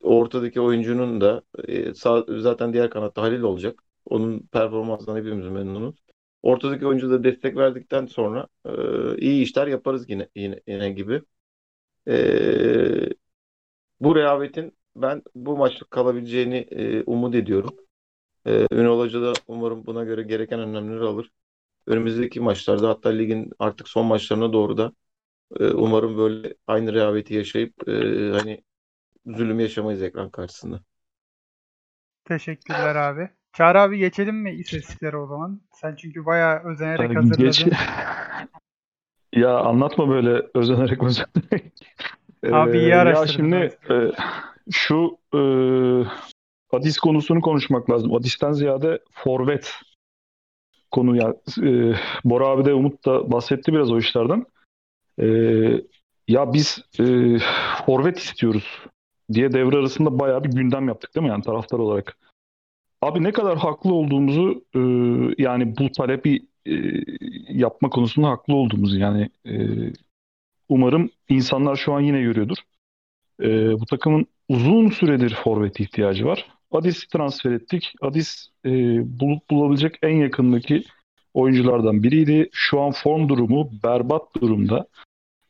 ortadaki 0.00 0.60
oyuncunun 0.60 1.20
da 1.20 1.42
zaten 2.28 2.72
diğer 2.72 2.90
kanatta 2.90 3.22
Halil 3.22 3.42
olacak. 3.42 3.82
Onun 4.06 4.40
performansından 4.40 5.16
hepimiz 5.16 5.46
memnunuz. 5.48 5.96
Ortadaki 6.42 6.86
oyuncu 6.86 7.10
da 7.10 7.24
destek 7.24 7.56
verdikten 7.56 8.06
sonra 8.06 8.46
iyi 9.18 9.42
işler 9.42 9.66
yaparız 9.66 10.10
yine 10.10 10.28
yine, 10.34 10.60
yine 10.66 10.90
gibi. 10.90 11.22
Bu 14.00 14.16
rehavetin 14.16 14.78
ben 14.96 15.22
bu 15.34 15.56
maçlık 15.56 15.90
kalabileceğini 15.90 16.68
umut 17.06 17.34
ediyorum. 17.34 17.76
E, 18.46 18.66
Ünal 18.72 18.98
Hoca 18.98 19.22
da 19.22 19.32
umarım 19.48 19.86
buna 19.86 20.04
göre 20.04 20.22
gereken 20.22 20.60
önlemleri 20.60 21.00
alır. 21.04 21.30
Önümüzdeki 21.90 22.40
maçlarda 22.40 22.88
hatta 22.88 23.08
ligin 23.08 23.50
artık 23.58 23.88
son 23.88 24.06
maçlarına 24.06 24.52
doğru 24.52 24.76
da 24.76 24.92
e, 25.60 25.64
umarım 25.64 26.18
böyle 26.18 26.54
aynı 26.66 26.92
rehaveti 26.92 27.34
yaşayıp 27.34 27.88
e, 27.88 27.92
hani 28.32 28.62
zulüm 29.26 29.60
yaşamayız 29.60 30.02
ekran 30.02 30.30
karşısında. 30.30 30.80
Teşekkürler 32.24 32.96
abi. 32.96 33.30
Çağrı 33.52 33.80
abi 33.80 33.98
geçelim 33.98 34.36
mi 34.36 34.50
istatistiklere 34.50 35.16
o 35.16 35.26
zaman? 35.26 35.60
Sen 35.72 35.96
çünkü 35.96 36.26
bayağı 36.26 36.64
özenerek 36.64 37.16
hazırladın. 37.16 37.44
Geç. 37.44 37.66
ya 39.32 39.58
anlatma 39.58 40.08
böyle 40.08 40.42
özenerek 40.54 41.02
özenerek. 41.02 41.72
Abi 42.52 42.78
iyi 42.78 42.94
araştırdın. 42.94 43.50
Ya 43.52 43.70
şimdi 43.70 43.94
e, 43.94 44.12
şu 44.70 45.18
e, 45.34 45.40
Adis 46.72 46.98
konusunu 46.98 47.40
konuşmak 47.40 47.90
lazım. 47.90 48.14
Adis'ten 48.14 48.52
ziyade 48.52 48.98
forvet 49.12 49.74
konu 50.90 51.16
ya 51.16 51.34
e, 51.62 51.94
Bora 52.24 52.46
abi 52.46 52.64
de 52.64 52.74
Umut 52.74 53.06
da 53.06 53.32
bahsetti 53.32 53.72
biraz 53.72 53.90
o 53.92 53.98
işlerden. 53.98 54.46
E, 55.20 55.26
ya 56.28 56.52
biz 56.52 56.84
e, 57.00 57.04
forvet 57.86 58.18
istiyoruz 58.18 58.78
diye 59.32 59.52
devre 59.52 59.76
arasında 59.76 60.18
bayağı 60.18 60.44
bir 60.44 60.50
gündem 60.50 60.88
yaptık 60.88 61.14
değil 61.14 61.24
mi 61.24 61.30
yani 61.30 61.42
taraftar 61.42 61.78
olarak. 61.78 62.18
Abi 63.02 63.22
ne 63.22 63.32
kadar 63.32 63.58
haklı 63.58 63.94
olduğumuzu 63.94 64.64
e, 64.74 64.80
yani 65.42 65.76
bu 65.76 65.92
talebi 65.92 66.46
e, 66.66 66.74
yapma 67.48 67.90
konusunda 67.90 68.28
haklı 68.28 68.54
olduğumuzu 68.54 68.98
yani 68.98 69.30
e, 69.46 69.54
umarım 70.68 71.10
insanlar 71.28 71.76
şu 71.76 71.92
an 71.92 72.00
yine 72.00 72.22
görüyordur. 72.22 72.56
E, 73.42 73.80
bu 73.80 73.86
takımın 73.86 74.26
uzun 74.48 74.88
süredir 74.88 75.34
forvet 75.44 75.80
ihtiyacı 75.80 76.24
var. 76.24 76.46
Adis'i 76.70 77.08
transfer 77.08 77.52
ettik. 77.52 77.94
Adis 78.00 78.48
e, 78.64 78.70
bulup 79.20 79.50
bulabilecek 79.50 79.98
en 80.02 80.16
yakındaki 80.16 80.84
oyunculardan 81.34 82.02
biriydi. 82.02 82.48
Şu 82.52 82.80
an 82.80 82.92
form 82.92 83.28
durumu 83.28 83.70
berbat 83.84 84.22
durumda. 84.40 84.86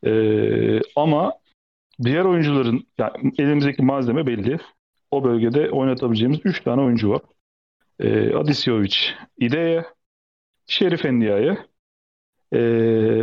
E, 0.07 0.13
ama 0.97 1.33
diğer 2.05 2.25
oyuncuların 2.25 2.87
yani 2.99 3.33
elimizdeki 3.39 3.83
malzeme 3.83 4.27
belli. 4.27 4.59
O 5.11 5.25
bölgede 5.25 5.71
oynatabileceğimiz 5.71 6.41
3 6.45 6.63
tane 6.65 6.83
oyuncu 6.83 7.11
var. 7.11 7.21
E, 8.01 8.35
Adisyovic, 8.35 8.97
İdeye, 9.39 9.85
Şerif 10.67 11.05
Endia'ya. 11.05 11.67
E, 12.55 12.59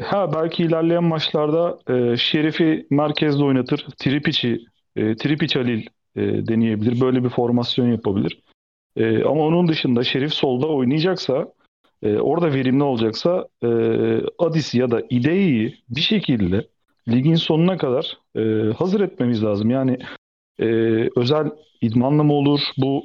ha 0.03 0.33
belki 0.33 0.63
ilerleyen 0.63 1.03
maçlarda 1.03 1.79
e, 1.93 2.17
Şerif'i 2.17 2.87
merkezde 2.89 3.43
oynatır. 3.43 3.85
Tripic'i, 3.97 4.65
e, 4.95 5.15
Tripic 5.15 5.59
Halil 5.59 5.85
e, 6.17 6.47
deneyebilir. 6.47 7.01
Böyle 7.01 7.23
bir 7.23 7.29
formasyon 7.29 7.87
yapabilir. 7.87 8.41
E, 8.95 9.23
ama 9.23 9.41
onun 9.41 9.67
dışında 9.67 10.03
Şerif 10.03 10.33
solda 10.33 10.67
oynayacaksa 10.67 11.47
e, 12.03 12.17
orada 12.17 12.53
verimli 12.53 12.83
olacaksa 12.83 13.47
e, 13.63 13.67
Adis 14.39 14.75
ya 14.75 14.91
da 14.91 15.01
İdeyi 15.09 15.75
bir 15.89 16.01
şekilde 16.01 16.67
ligin 17.07 17.35
sonuna 17.35 17.77
kadar 17.77 18.17
e, 18.35 18.73
hazır 18.73 19.01
etmemiz 19.01 19.43
lazım. 19.43 19.69
Yani 19.69 19.97
e, 20.59 20.65
özel 21.15 21.51
idmanla 21.81 22.23
mı 22.23 22.33
olur 22.33 22.59
bu 22.77 23.03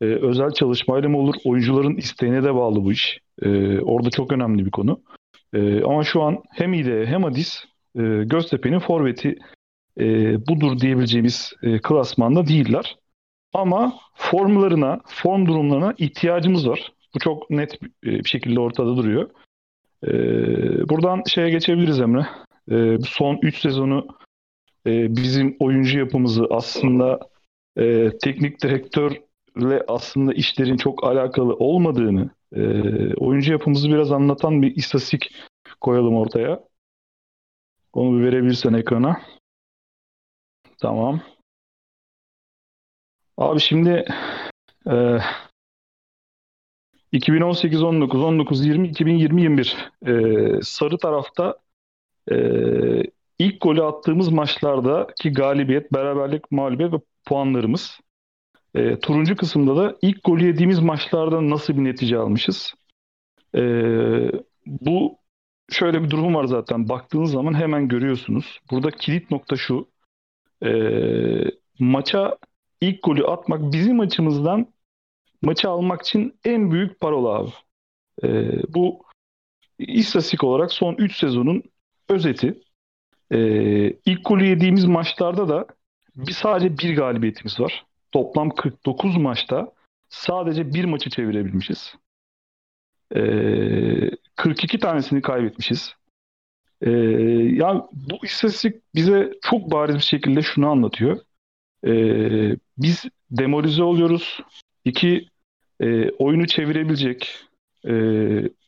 e, 0.00 0.04
özel 0.04 0.50
çalışmayla 0.50 1.08
mı 1.08 1.18
olur 1.18 1.34
oyuncuların 1.44 1.96
isteğine 1.96 2.44
de 2.44 2.54
bağlı 2.54 2.84
bu 2.84 2.92
iş. 2.92 3.18
E, 3.42 3.80
orada 3.80 4.10
çok 4.10 4.32
önemli 4.32 4.66
bir 4.66 4.70
konu. 4.70 5.00
E, 5.54 5.82
ama 5.82 6.04
şu 6.04 6.22
an 6.22 6.42
hem 6.50 6.74
İde 6.74 7.06
hem 7.06 7.24
Adis 7.24 7.64
e, 7.98 8.02
Göztepe'nin 8.24 8.78
forveti 8.78 9.38
e, 10.00 10.06
budur 10.46 10.80
diyebileceğimiz 10.80 11.52
e, 11.62 11.78
klasmanda 11.78 12.46
değiller. 12.46 12.96
Ama 13.54 13.98
formlarına, 14.14 15.00
form 15.06 15.46
durumlarına 15.46 15.94
ihtiyacımız 15.98 16.68
var. 16.68 16.92
Bu 17.14 17.18
çok 17.18 17.50
net 17.50 17.82
bir 18.04 18.24
şekilde 18.24 18.60
ortada 18.60 18.96
duruyor. 18.96 19.30
Ee, 20.06 20.88
buradan 20.88 21.22
şeye 21.26 21.50
geçebiliriz 21.50 22.00
Emre. 22.00 22.26
Ee, 22.70 22.98
son 23.06 23.38
3 23.42 23.60
sezonu 23.60 24.06
e, 24.86 25.16
bizim 25.16 25.56
oyuncu 25.60 25.98
yapımızı 25.98 26.46
aslında 26.50 27.20
e, 27.76 28.10
teknik 28.18 28.62
direktörle 28.62 29.84
aslında 29.88 30.32
işlerin 30.32 30.76
çok 30.76 31.04
alakalı 31.04 31.54
olmadığını, 31.54 32.30
e, 32.56 32.60
oyuncu 33.14 33.52
yapımızı 33.52 33.88
biraz 33.88 34.12
anlatan 34.12 34.62
bir 34.62 34.76
istatistik 34.76 35.34
koyalım 35.80 36.16
ortaya. 36.16 36.60
Onu 37.92 38.18
bir 38.18 38.24
verebilirsen 38.24 38.72
ekrana. 38.72 39.20
Tamam. 40.82 41.20
Abi 43.36 43.60
şimdi 43.60 44.04
e, 44.90 45.18
2018 47.12 47.82
19 47.82 48.22
19 48.22 48.66
20 48.66 48.88
2020 48.88 49.42
21 49.42 49.76
e, 50.06 50.62
sarı 50.62 50.98
tarafta 50.98 51.58
e, 52.32 52.36
ilk 53.38 53.60
golü 53.60 53.82
attığımız 53.84 54.28
maçlardaki 54.28 55.32
galibiyet, 55.32 55.92
beraberlik, 55.92 56.50
mağlubiyet 56.52 56.92
ve 56.92 57.00
puanlarımız. 57.24 58.00
E, 58.74 59.00
turuncu 59.00 59.36
kısımda 59.36 59.76
da 59.76 59.96
ilk 60.02 60.24
golü 60.24 60.46
yediğimiz 60.46 60.78
maçlarda 60.78 61.50
nasıl 61.50 61.76
bir 61.76 61.84
netice 61.84 62.18
almışız. 62.18 62.74
E, 63.54 63.62
bu 64.66 65.18
şöyle 65.70 66.02
bir 66.02 66.10
durum 66.10 66.34
var 66.34 66.44
zaten. 66.44 66.88
Baktığınız 66.88 67.30
zaman 67.30 67.54
hemen 67.54 67.88
görüyorsunuz. 67.88 68.60
Burada 68.70 68.90
kilit 68.90 69.30
nokta 69.30 69.56
şu. 69.56 69.91
E, 70.64 70.70
maça 71.78 72.38
ilk 72.80 73.02
golü 73.02 73.26
atmak 73.26 73.72
bizim 73.72 74.00
açımızdan 74.00 74.66
maçı 75.42 75.68
almak 75.70 76.02
için 76.02 76.38
en 76.44 76.70
büyük 76.70 77.00
parola 77.00 77.28
abi. 77.28 77.50
E, 78.22 78.28
bu 78.74 79.02
istatistik 79.78 80.44
olarak 80.44 80.72
son 80.72 80.94
3 80.94 81.16
sezonun 81.16 81.62
özeti. 82.08 82.62
E, 83.30 83.38
ilk 83.90 84.24
golü 84.24 84.46
yediğimiz 84.46 84.84
maçlarda 84.84 85.48
da 85.48 85.66
bir 86.16 86.32
sadece 86.32 86.78
bir 86.78 86.96
galibiyetimiz 86.96 87.60
var. 87.60 87.86
Toplam 88.12 88.50
49 88.50 89.16
maçta 89.16 89.72
sadece 90.08 90.74
bir 90.74 90.84
maçı 90.84 91.10
çevirebilmişiz. 91.10 91.94
E, 93.16 93.20
42 94.36 94.78
tanesini 94.78 95.22
kaybetmişiz. 95.22 95.94
E, 96.82 96.90
yani 97.54 97.82
bu 97.92 98.26
istatistik 98.26 98.82
bize 98.94 99.32
çok 99.42 99.70
bariz 99.70 99.96
bir 99.96 100.00
şekilde 100.00 100.42
şunu 100.42 100.68
anlatıyor. 100.70 101.20
E, 101.86 101.92
biz 102.78 103.04
demoralize 103.30 103.82
oluyoruz. 103.82 104.40
İki, 104.84 105.26
e, 105.80 106.10
oyunu 106.10 106.46
çevirebilecek, 106.46 107.36
e, 107.86 107.92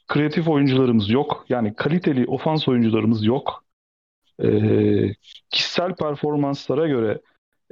kreatif 0.09 0.49
oyuncularımız 0.49 1.11
yok. 1.11 1.47
Yani 1.49 1.75
kaliteli 1.75 2.27
ofans 2.27 2.69
oyuncularımız 2.69 3.25
yok. 3.25 3.65
E, 4.43 4.49
kişisel 5.51 5.95
performanslara 5.95 6.89
göre 6.89 7.21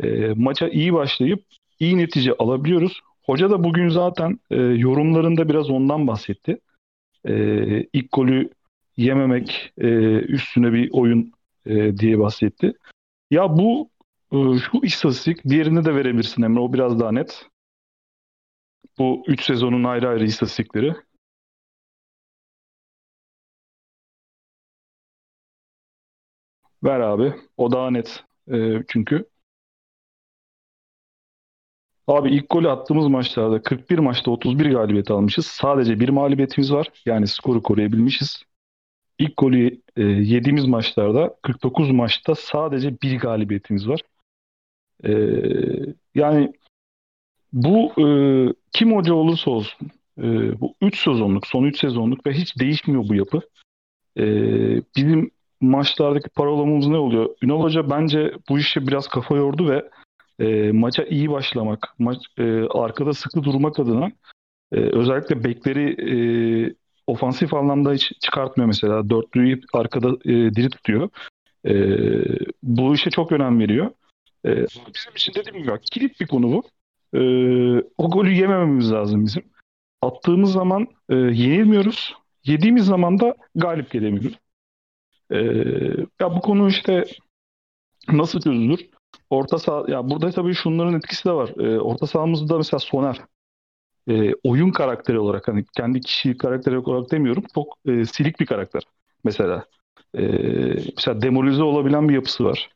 e, 0.02 0.32
maça 0.36 0.68
iyi 0.68 0.92
başlayıp 0.92 1.44
iyi 1.80 1.98
netice 1.98 2.34
alabiliyoruz. 2.38 3.00
Hoca 3.22 3.50
da 3.50 3.64
bugün 3.64 3.88
zaten 3.88 4.38
e, 4.50 4.56
yorumlarında 4.56 5.48
biraz 5.48 5.70
ondan 5.70 6.06
bahsetti. 6.06 6.58
E, 7.24 7.34
ilk 7.92 8.12
golü 8.12 8.50
yememek 8.96 9.72
e, 9.78 9.88
üstüne 10.18 10.72
bir 10.72 10.90
oyun 10.92 11.32
e, 11.66 11.96
diye 11.98 12.18
bahsetti. 12.18 12.72
Ya 13.30 13.56
bu 13.58 13.90
e, 14.32 14.36
şu 14.58 14.78
istatistik 14.82 15.44
diğerini 15.44 15.84
de 15.84 15.94
verebilirsin 15.94 16.42
Emre 16.42 16.60
o 16.60 16.72
biraz 16.72 17.00
daha 17.00 17.12
net. 17.12 17.46
Bu 18.98 19.24
3 19.26 19.44
sezonun 19.44 19.84
ayrı 19.84 20.08
ayrı 20.08 20.24
istatistikleri. 20.24 20.94
Ver 26.84 27.00
abi. 27.00 27.34
O 27.56 27.72
daha 27.72 27.90
net. 27.90 28.24
E, 28.52 28.82
çünkü. 28.88 29.24
Abi 32.06 32.30
ilk 32.30 32.50
golü 32.50 32.70
attığımız 32.70 33.06
maçlarda 33.08 33.62
41 33.62 33.98
maçta 33.98 34.30
31 34.30 34.70
galibiyet 34.72 35.10
almışız. 35.10 35.46
Sadece 35.46 36.00
bir 36.00 36.08
mağlubiyetimiz 36.08 36.72
var. 36.72 36.86
Yani 37.06 37.26
skoru 37.26 37.62
koruyabilmişiz. 37.62 38.42
İlk 39.22 39.36
golü 39.36 39.80
e, 39.96 40.02
yediğimiz 40.02 40.66
maçlarda 40.66 41.34
49 41.42 41.90
maçta 41.90 42.34
sadece 42.34 43.00
bir 43.02 43.18
galibiyetimiz 43.18 43.88
var. 43.88 44.00
E, 45.04 45.12
yani 46.14 46.52
bu 47.52 47.92
e, 47.98 48.06
kim 48.72 48.96
hoca 48.96 49.14
olursa 49.14 49.50
olsun 49.50 49.90
e, 50.18 50.60
bu 50.60 50.74
3 50.80 50.98
sezonluk, 50.98 51.46
son 51.46 51.64
3 51.64 51.80
sezonluk 51.80 52.26
ve 52.26 52.32
hiç 52.32 52.58
değişmiyor 52.58 53.08
bu 53.08 53.14
yapı. 53.14 53.40
E, 54.18 54.24
bizim 54.96 55.30
maçlardaki 55.60 56.28
parolamamız 56.28 56.86
ne 56.86 56.96
oluyor? 56.96 57.36
Ünal 57.42 57.62
Hoca 57.62 57.90
bence 57.90 58.34
bu 58.48 58.58
işe 58.58 58.86
biraz 58.86 59.08
kafa 59.08 59.36
yordu 59.36 59.68
ve 59.68 59.90
e, 60.38 60.72
maça 60.72 61.04
iyi 61.04 61.30
başlamak, 61.30 61.94
maç 61.98 62.18
e, 62.38 62.62
arkada 62.62 63.12
sıkı 63.12 63.44
durmak 63.44 63.78
adına 63.78 64.12
e, 64.72 64.76
özellikle 64.76 65.44
bekleri 65.44 65.86
e, 66.10 66.74
ofansif 67.06 67.54
anlamda 67.54 67.92
hiç 67.92 68.12
çıkartmıyor 68.20 68.66
mesela. 68.66 69.10
Dörtlüyü 69.10 69.60
arkada 69.72 70.08
e, 70.08 70.54
diri 70.54 70.70
tutuyor. 70.70 71.08
E, 71.66 71.74
bu 72.62 72.94
işe 72.94 73.10
çok 73.10 73.32
önem 73.32 73.60
veriyor. 73.60 73.90
E, 74.46 74.66
bizim 74.66 75.12
için 75.16 75.34
dediğim 75.34 75.64
gibi 75.64 75.80
kilit 75.80 76.20
bir 76.20 76.26
konu 76.26 76.52
bu. 76.52 76.62
E, 77.18 77.20
o 77.98 78.10
golü 78.10 78.32
yemememiz 78.32 78.92
lazım 78.92 79.24
bizim. 79.26 79.42
Attığımız 80.02 80.52
zaman 80.52 80.86
e, 81.08 81.14
yenilmiyoruz. 81.14 82.14
Yediğimiz 82.44 82.86
zaman 82.86 83.20
da 83.20 83.34
galip 83.54 83.90
gelemiyoruz. 83.90 84.38
E, 85.30 85.38
ya 86.20 86.36
bu 86.36 86.40
konu 86.40 86.68
işte 86.68 87.04
nasıl 88.12 88.40
çözülür? 88.40 88.88
Orta 89.30 89.58
saha 89.58 89.84
ya 89.88 90.10
burada 90.10 90.30
tabii 90.30 90.54
şunların 90.54 90.94
etkisi 90.94 91.24
de 91.24 91.32
var. 91.32 91.48
E, 91.58 91.80
orta 91.80 92.06
sahamızda 92.06 92.56
mesela 92.56 92.78
Soner 92.78 93.20
e, 94.08 94.34
oyun 94.44 94.70
karakteri 94.70 95.18
olarak 95.18 95.48
hani 95.48 95.64
kendi 95.76 96.00
kişi 96.00 96.36
karakteri 96.36 96.78
olarak 96.78 97.10
demiyorum. 97.10 97.44
Çok 97.54 97.78
e, 97.86 98.04
silik 98.04 98.40
bir 98.40 98.46
karakter 98.46 98.82
mesela. 99.24 99.64
E, 100.14 100.22
mesela 100.96 101.22
demoralize 101.22 101.62
olabilen 101.62 102.08
bir 102.08 102.14
yapısı 102.14 102.44
var. 102.44 102.70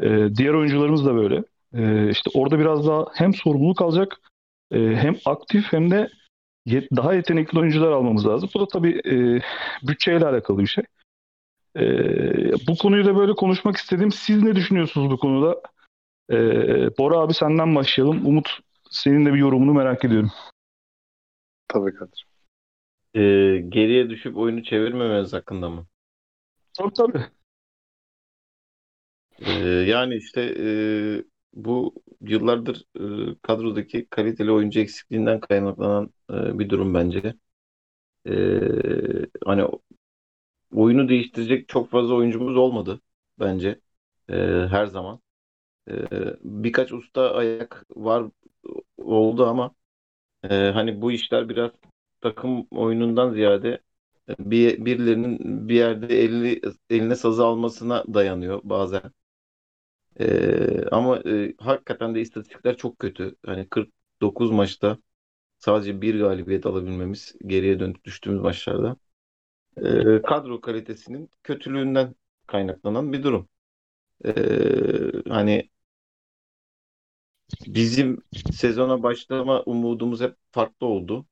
E, 0.00 0.28
diğer 0.36 0.54
oyuncularımız 0.54 1.06
da 1.06 1.14
böyle. 1.14 1.44
E, 1.74 2.10
işte 2.10 2.30
orada 2.34 2.58
biraz 2.58 2.86
daha 2.86 3.06
hem 3.14 3.34
sorumluluk 3.34 3.82
alacak 3.82 4.20
e, 4.70 4.78
hem 4.78 5.16
aktif 5.24 5.72
hem 5.72 5.90
de 5.90 6.10
yet, 6.66 6.90
daha 6.96 7.14
yetenekli 7.14 7.58
oyuncular 7.58 7.92
almamız 7.92 8.26
lazım. 8.26 8.50
Bu 8.54 8.60
da 8.60 8.68
tabii 8.68 9.00
e, 9.06 9.42
bütçeyle 9.88 10.26
alakalı 10.26 10.58
bir 10.58 10.66
şey. 10.66 10.84
E, 11.76 11.82
bu 12.68 12.76
konuyu 12.76 13.04
da 13.04 13.16
böyle 13.16 13.32
konuşmak 13.32 13.76
istedim. 13.76 14.12
Siz 14.12 14.42
ne 14.42 14.56
düşünüyorsunuz 14.56 15.10
bu 15.10 15.18
konuda? 15.18 15.60
E, 16.30 16.36
Bora 16.98 17.18
abi 17.18 17.34
senden 17.34 17.74
başlayalım. 17.74 18.26
Umut 18.26 18.58
senin 18.90 19.26
de 19.26 19.32
bir 19.32 19.38
yorumunu 19.38 19.74
merak 19.74 20.04
ediyorum. 20.04 20.30
Tabii 21.68 21.94
Kadir. 21.94 22.26
Ee, 23.14 23.20
geriye 23.68 24.10
düşüp 24.10 24.36
oyunu 24.36 24.62
çevirmemeniz 24.64 25.32
hakkında 25.32 25.70
mı? 25.70 25.86
Tabii 26.78 26.92
tabii. 26.94 27.26
Ee, 29.40 29.52
yani 29.88 30.14
işte 30.16 30.54
e, 30.58 30.66
bu 31.54 31.94
yıllardır 32.20 32.84
e, 33.32 33.36
kadrodaki 33.42 34.06
kaliteli 34.10 34.52
oyuncu 34.52 34.80
eksikliğinden 34.80 35.40
kaynaklanan 35.40 36.12
e, 36.30 36.58
bir 36.58 36.68
durum 36.70 36.94
bence. 36.94 37.34
E, 38.28 38.32
hani 39.44 39.64
oyunu 40.74 41.08
değiştirecek 41.08 41.68
çok 41.68 41.90
fazla 41.90 42.14
oyuncumuz 42.14 42.56
olmadı 42.56 43.00
bence 43.38 43.80
e, 44.30 44.34
her 44.70 44.86
zaman. 44.86 45.20
E, 45.90 45.94
birkaç 46.44 46.92
usta 46.92 47.34
ayak 47.34 47.86
var 47.96 48.24
oldu 48.98 49.46
ama 49.46 49.74
e, 50.50 50.70
hani 50.74 51.02
bu 51.02 51.12
işler 51.12 51.48
biraz 51.48 51.70
takım 52.20 52.66
oyunundan 52.70 53.32
ziyade 53.34 53.80
bir 54.38 54.84
birilerinin 54.84 55.68
bir 55.68 55.74
yerde 55.74 56.20
eli, 56.24 56.62
eline 56.90 57.16
sazı 57.16 57.44
almasına 57.46 58.04
dayanıyor 58.14 58.60
bazen. 58.64 59.02
Ee, 60.20 60.84
ama 60.90 61.18
e, 61.26 61.54
hakikaten 61.58 62.14
de 62.14 62.20
istatistikler 62.20 62.76
çok 62.76 62.98
kötü. 62.98 63.36
Hani 63.46 63.68
49 63.68 64.50
maçta 64.50 64.98
sadece 65.58 66.00
bir 66.02 66.20
galibiyet 66.20 66.66
alabilmemiz 66.66 67.36
geriye 67.46 67.80
dönüp 67.80 68.04
düştüğümüz 68.04 68.40
maçlarda 68.42 68.96
e, 69.76 70.22
kadro 70.22 70.60
kalitesinin 70.60 71.30
kötülüğünden 71.44 72.14
kaynaklanan 72.46 73.12
bir 73.14 73.22
durum. 73.22 73.48
E, 74.26 74.32
hani 75.28 75.70
bizim 77.66 78.22
sezona 78.52 79.02
başlama 79.02 79.62
umudumuz 79.62 80.20
hep 80.20 80.36
farklı 80.52 80.86
oldu. 80.86 81.26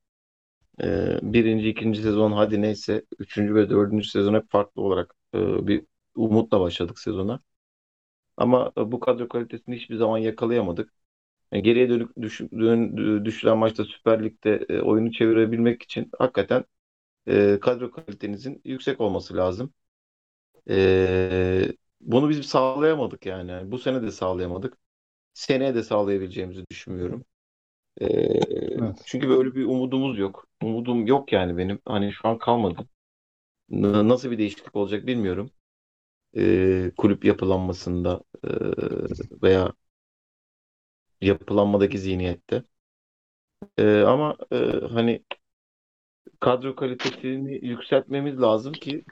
E, 0.84 1.18
birinci, 1.22 1.68
ikinci 1.68 2.02
sezon 2.02 2.32
hadi 2.32 2.62
neyse, 2.62 3.04
üçüncü 3.20 3.54
ve 3.54 3.70
dördüncü 3.70 4.08
sezon 4.08 4.34
hep 4.34 4.50
farklı 4.50 4.82
olarak 4.82 5.14
e, 5.34 5.66
bir 5.68 5.84
umutla 6.16 6.60
başladık 6.60 6.98
sezona. 7.00 7.40
Ama 8.36 8.72
e, 8.78 8.92
bu 8.92 9.00
kadro 9.00 9.28
kalitesini 9.28 9.76
hiçbir 9.76 9.96
zaman 9.96 10.18
yakalayamadık. 10.18 10.92
Yani 11.52 11.62
geriye 11.62 11.90
dönük 11.90 12.10
düş, 12.22 12.40
dön, 12.40 12.96
düşülen 13.24 13.58
maçta 13.58 13.84
Süper 13.84 14.24
Lig'de 14.24 14.66
e, 14.70 14.80
oyunu 14.80 15.12
çevirebilmek 15.12 15.82
için 15.82 16.10
hakikaten 16.18 16.64
e, 17.28 17.58
kadro 17.62 17.92
kalitenizin 17.92 18.62
yüksek 18.64 19.02
olması 19.02 19.36
lazım. 19.36 19.74
E, 20.70 21.72
bunu 22.00 22.28
biz 22.30 22.46
sağlayamadık 22.46 23.26
yani. 23.26 23.72
Bu 23.72 23.78
sene 23.78 24.02
de 24.02 24.10
sağlayamadık. 24.10 24.78
Seneye 25.34 25.74
de 25.74 25.82
sağlayabileceğimizi 25.82 26.64
düşünmüyorum. 26.70 27.24
E, 28.00 28.06
evet. 28.06 29.02
Çünkü 29.06 29.28
böyle 29.28 29.54
bir 29.54 29.64
umudumuz 29.64 30.18
yok. 30.18 30.48
Umudum 30.62 31.06
yok 31.06 31.32
yani 31.32 31.56
benim. 31.58 31.80
Hani 31.86 32.12
şu 32.12 32.28
an 32.28 32.38
kalmadı. 32.38 32.88
Nasıl 33.70 34.30
bir 34.30 34.38
değişiklik 34.38 34.76
olacak 34.76 35.06
bilmiyorum 35.06 35.50
e, 36.36 36.92
kulüp 36.98 37.24
yapılanmasında 37.24 38.20
e, 38.44 38.48
veya 39.42 39.72
yapılanmadaki 41.20 41.98
zihniyette. 41.98 42.64
E, 43.78 44.02
ama 44.02 44.36
e, 44.52 44.56
hani 44.92 45.24
kadro 46.40 46.76
kalitesini 46.76 47.66
yükseltmemiz 47.66 48.40
lazım 48.40 48.72
ki 48.72 49.04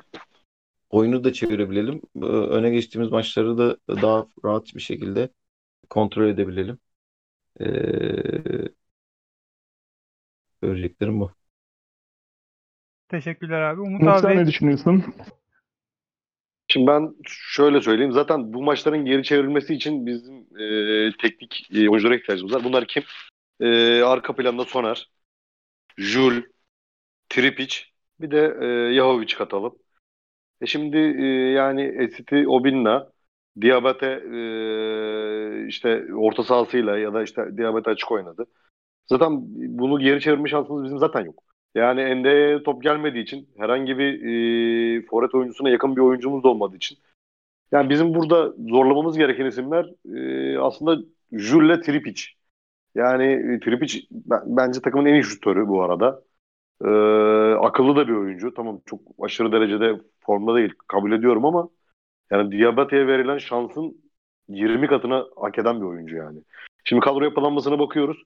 oyunu 0.91 1.25
da 1.25 1.33
çevirebilelim. 1.33 2.03
E, 2.17 2.27
öne 2.27 2.71
geçtiğimiz 2.71 3.11
maçları 3.13 3.59
da 3.59 3.77
daha 3.89 4.27
rahat 4.45 4.75
bir 4.75 4.81
şekilde 4.81 5.29
kontrol 5.93 6.29
edebilelim. 6.29 6.79
E, 7.61 7.67
söyleyeceklerim 10.63 11.21
bu. 11.21 11.33
Teşekkürler 13.09 13.61
abi. 13.61 13.81
Umut 13.81 14.03
Umut 14.03 14.25
abi 14.25 14.37
ne 14.37 14.47
düşünüyorsun? 14.47 15.05
Şimdi 16.69 16.87
ben 16.87 17.15
şöyle 17.27 17.81
söyleyeyim. 17.81 18.13
Zaten 18.13 18.53
bu 18.53 18.63
maçların 18.63 19.05
geri 19.05 19.23
çevrilmesi 19.23 19.75
için 19.75 20.07
bizim 20.07 20.37
e, 20.59 21.13
teknik 21.23 21.69
e, 21.75 21.89
oyunculara 21.89 22.17
ihtiyacımız 22.17 22.55
var. 22.55 22.65
Bunlar 22.65 22.87
kim? 22.87 23.03
E, 23.61 24.03
arka 24.03 24.35
planda 24.37 24.65
Soner, 24.65 25.11
Jul, 25.99 26.43
Tripic, 27.29 27.77
bir 28.21 28.31
de 28.31 28.57
e, 28.61 28.67
Yahovic 28.95 29.35
katalım. 29.37 29.79
E 30.61 30.67
şimdi 30.67 30.97
e, 30.97 31.25
yani 31.53 31.83
Esiti 31.83 32.49
Obinna, 32.49 33.12
Diabete 33.61 34.07
e, 34.07 35.67
işte 35.67 36.15
orta 36.15 36.43
sahasıyla 36.43 36.99
ya 36.99 37.15
da 37.15 37.23
işte 37.23 37.57
Diabete 37.57 37.91
açık 37.91 38.13
oynadı. 38.13 38.47
Zaten 39.07 39.31
bunu 39.79 39.99
geri 39.99 40.21
çevirme 40.21 40.49
şansımız 40.49 40.85
bizim 40.85 40.99
zaten 40.99 41.21
yok. 41.21 41.43
Yani 41.75 42.01
Ende'ye 42.01 42.63
top 42.63 42.83
gelmediği 42.83 43.23
için 43.23 43.49
herhangi 43.57 43.99
bir 43.99 44.13
e, 44.23 45.07
forvet 45.07 45.35
oyuncusuna 45.35 45.71
yakın 45.71 45.97
bir 45.97 46.01
oyuncumuz 46.01 46.45
da 46.45 46.49
olmadığı 46.49 46.77
için 46.77 46.99
yani 47.73 47.91
bizim 47.91 48.15
burada 48.15 48.55
zorlamamız 48.69 49.19
gereken 49.19 49.47
isimler 49.47 49.91
e, 50.15 50.59
aslında 50.59 51.03
Jules 51.33 51.81
Tripic. 51.81 52.23
Yani 52.95 53.25
e, 53.25 53.61
Tripic 53.61 54.07
bence 54.47 54.81
takımın 54.81 55.07
en 55.07 55.15
iyi 55.15 55.25
şutörü 55.25 55.69
bu 55.69 55.83
arada. 55.83 56.23
Ee, 56.85 56.89
akıllı 57.61 57.97
da 57.97 58.09
bir 58.09 58.13
oyuncu. 58.13 58.55
Tamam 58.55 58.81
çok 58.87 59.01
aşırı 59.21 59.53
derecede 59.53 60.01
formda 60.21 60.57
değil. 60.57 60.75
Kabul 60.89 61.13
ediyorum 61.13 61.45
ama 61.45 61.69
yani 62.33 62.53
Diabate'ye 62.53 63.07
verilen 63.07 63.39
şansın 63.39 64.03
20 64.49 64.87
katına 64.87 65.27
hak 65.37 65.59
eden 65.59 65.81
bir 65.81 65.87
oyuncu 65.87 66.17
yani. 66.17 66.43
Şimdi 66.85 67.01
kadro 67.01 67.25
yapılanmasına 67.25 67.79
bakıyoruz. 67.79 68.23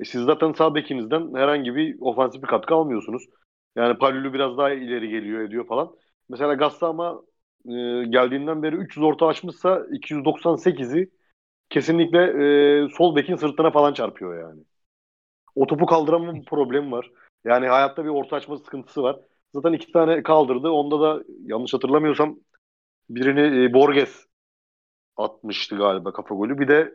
E 0.00 0.04
siz 0.04 0.22
zaten 0.22 0.52
sağ 0.52 0.74
bekinizden 0.74 1.34
herhangi 1.34 1.76
bir 1.76 1.96
ofansif 2.00 2.42
bir 2.42 2.46
katkı 2.48 2.74
almıyorsunuz. 2.74 3.24
Yani 3.76 3.98
Palulu 3.98 4.32
biraz 4.32 4.58
daha 4.58 4.70
ileri 4.70 5.08
geliyor 5.08 5.40
ediyor 5.40 5.66
falan. 5.66 5.96
Mesela 6.28 6.54
Gassa 6.54 6.88
ama 6.88 7.22
e, 7.66 7.72
geldiğinden 8.04 8.62
beri 8.62 8.76
300 8.76 9.04
orta 9.04 9.26
açmışsa 9.26 9.86
298'i 9.92 11.10
kesinlikle 11.70 12.20
e, 12.84 12.88
sol 12.88 13.16
bekin 13.16 13.36
sırtına 13.36 13.70
falan 13.70 13.94
çarpıyor 13.94 14.40
yani. 14.40 14.62
O 15.54 15.66
topu 15.66 15.86
kaldıramama 15.86 16.42
problemi 16.46 16.92
var. 16.92 17.10
Yani 17.44 17.68
hayatta 17.68 18.04
bir 18.04 18.10
orta 18.10 18.36
açma 18.36 18.56
sıkıntısı 18.56 19.02
var. 19.02 19.16
Zaten 19.54 19.72
iki 19.72 19.92
tane 19.92 20.22
kaldırdı. 20.22 20.68
Onda 20.68 21.00
da 21.00 21.24
yanlış 21.44 21.74
hatırlamıyorsam 21.74 22.38
birini 23.10 23.64
e, 23.64 23.72
Borges 23.74 24.26
atmıştı 25.16 25.76
galiba 25.76 26.12
kafa 26.12 26.34
golü. 26.34 26.58
Bir 26.58 26.68
de 26.68 26.94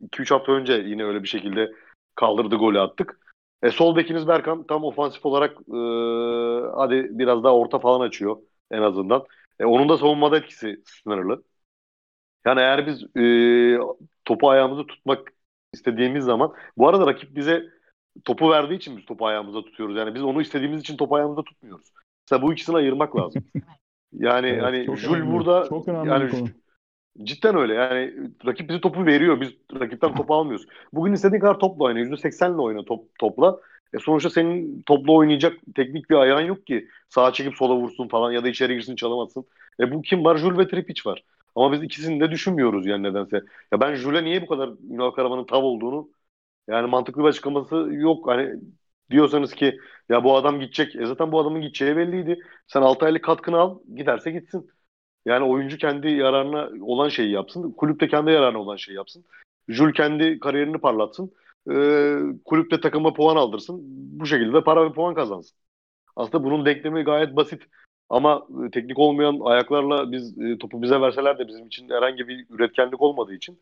2-3 0.00 0.30
hafta 0.30 0.52
önce 0.52 0.72
yine 0.72 1.04
öyle 1.04 1.22
bir 1.22 1.28
şekilde 1.28 1.72
kaldırdı 2.14 2.56
golü 2.56 2.80
attık. 2.80 3.20
E, 3.62 3.70
sol 3.70 3.96
bekiniz 3.96 4.28
Berkan 4.28 4.66
tam 4.66 4.84
ofansif 4.84 5.26
olarak 5.26 5.52
e, 5.52 5.80
hadi 6.76 7.18
biraz 7.18 7.44
daha 7.44 7.56
orta 7.56 7.78
falan 7.78 8.00
açıyor 8.00 8.36
en 8.70 8.82
azından. 8.82 9.24
E, 9.60 9.64
onun 9.64 9.88
da 9.88 9.98
savunmada 9.98 10.38
etkisi 10.38 10.82
sınırlı. 10.84 11.42
Yani 12.46 12.60
eğer 12.60 12.86
biz 12.86 13.16
e, 13.16 13.24
topu 14.24 14.50
ayağımızda 14.50 14.86
tutmak 14.86 15.32
istediğimiz 15.72 16.24
zaman 16.24 16.54
bu 16.76 16.88
arada 16.88 17.06
rakip 17.06 17.36
bize 17.36 17.64
topu 18.24 18.50
verdiği 18.50 18.74
için 18.74 18.96
biz 18.96 19.04
topu 19.04 19.26
ayağımızda 19.26 19.62
tutuyoruz. 19.62 19.96
Yani 19.96 20.14
biz 20.14 20.22
onu 20.22 20.42
istediğimiz 20.42 20.80
için 20.80 20.96
topu 20.96 21.16
ayağımızda 21.16 21.42
tutmuyoruz. 21.42 21.92
Mesela 22.24 22.42
bu 22.42 22.52
ikisini 22.52 22.76
ayırmak 22.76 23.16
lazım. 23.16 23.44
Yani 24.12 24.46
evet, 24.46 24.62
hani 24.62 24.96
Jul 24.96 25.32
burada 25.32 25.68
çok 25.68 25.88
yani 25.88 26.30
konu. 26.30 26.48
cidden 27.22 27.56
öyle. 27.56 27.74
Yani 27.74 28.14
rakip 28.46 28.68
bize 28.68 28.80
topu 28.80 29.06
veriyor. 29.06 29.40
Biz 29.40 29.50
rakipten 29.80 30.14
topu 30.14 30.34
almıyoruz. 30.34 30.66
Bugün 30.92 31.12
istediğin 31.12 31.40
kadar 31.40 31.58
topla 31.58 31.84
oyna. 31.84 31.98
%80'le 32.00 32.60
oyna 32.62 32.84
top, 32.84 33.18
topla. 33.18 33.60
E 33.94 33.98
sonuçta 33.98 34.30
senin 34.30 34.82
topla 34.82 35.12
oynayacak 35.12 35.58
teknik 35.74 36.10
bir 36.10 36.14
ayağın 36.14 36.40
yok 36.40 36.66
ki. 36.66 36.88
Sağa 37.08 37.32
çekip 37.32 37.54
sola 37.56 37.76
vursun 37.76 38.08
falan 38.08 38.32
ya 38.32 38.44
da 38.44 38.48
içeri 38.48 38.74
girsin 38.74 38.96
çalamasın. 38.96 39.44
E 39.80 39.92
bu 39.92 40.02
kim 40.02 40.24
var? 40.24 40.36
Jul 40.36 40.58
ve 40.58 40.68
Tripic 40.68 41.10
var. 41.10 41.24
Ama 41.54 41.72
biz 41.72 41.82
ikisini 41.82 42.20
de 42.20 42.30
düşünmüyoruz 42.30 42.86
yani 42.86 43.02
nedense. 43.02 43.42
Ya 43.72 43.80
ben 43.80 43.94
Jul'e 43.94 44.24
niye 44.24 44.42
bu 44.42 44.46
kadar 44.46 44.70
Ünal 44.90 45.10
Karaman'ın 45.10 45.44
tav 45.44 45.62
olduğunu 45.62 46.08
yani 46.68 46.86
mantıklı 46.86 47.22
bir 47.22 47.28
açıklaması 47.28 47.76
yok. 47.92 48.26
Hani 48.26 48.54
diyorsanız 49.10 49.54
ki 49.54 49.78
ya 50.08 50.24
bu 50.24 50.36
adam 50.36 50.60
gidecek. 50.60 50.96
E 50.96 51.06
zaten 51.06 51.32
bu 51.32 51.40
adamın 51.40 51.60
gideceği 51.60 51.96
belliydi. 51.96 52.38
Sen 52.66 52.82
6 52.82 53.06
aylık 53.06 53.24
katkını 53.24 53.58
al 53.58 53.78
giderse 53.96 54.30
gitsin. 54.30 54.70
Yani 55.26 55.44
oyuncu 55.44 55.78
kendi 55.78 56.08
yararına 56.08 56.70
olan 56.86 57.08
şeyi 57.08 57.30
yapsın. 57.30 57.72
Kulüp 57.72 58.00
de 58.00 58.08
kendi 58.08 58.30
yararına 58.30 58.58
olan 58.58 58.76
şeyi 58.76 58.96
yapsın. 58.96 59.24
Jul 59.68 59.92
kendi 59.92 60.40
kariyerini 60.40 60.78
parlatsın. 60.78 61.32
Ee, 61.70 62.16
kulüp 62.44 62.70
de 62.70 62.80
takıma 62.80 63.12
puan 63.12 63.36
aldırsın. 63.36 63.80
Bu 64.20 64.26
şekilde 64.26 64.64
para 64.64 64.84
ve 64.84 64.92
puan 64.92 65.14
kazansın. 65.14 65.58
Aslında 66.16 66.44
bunun 66.44 66.66
denklemi 66.66 67.02
gayet 67.02 67.36
basit. 67.36 67.62
Ama 68.10 68.46
e, 68.66 68.70
teknik 68.70 68.98
olmayan 68.98 69.40
ayaklarla 69.44 70.12
biz 70.12 70.38
e, 70.38 70.58
topu 70.58 70.82
bize 70.82 71.00
verseler 71.00 71.38
de 71.38 71.48
bizim 71.48 71.66
için 71.66 71.88
herhangi 71.90 72.28
bir 72.28 72.46
üretkenlik 72.50 73.02
olmadığı 73.02 73.34
için 73.34 73.58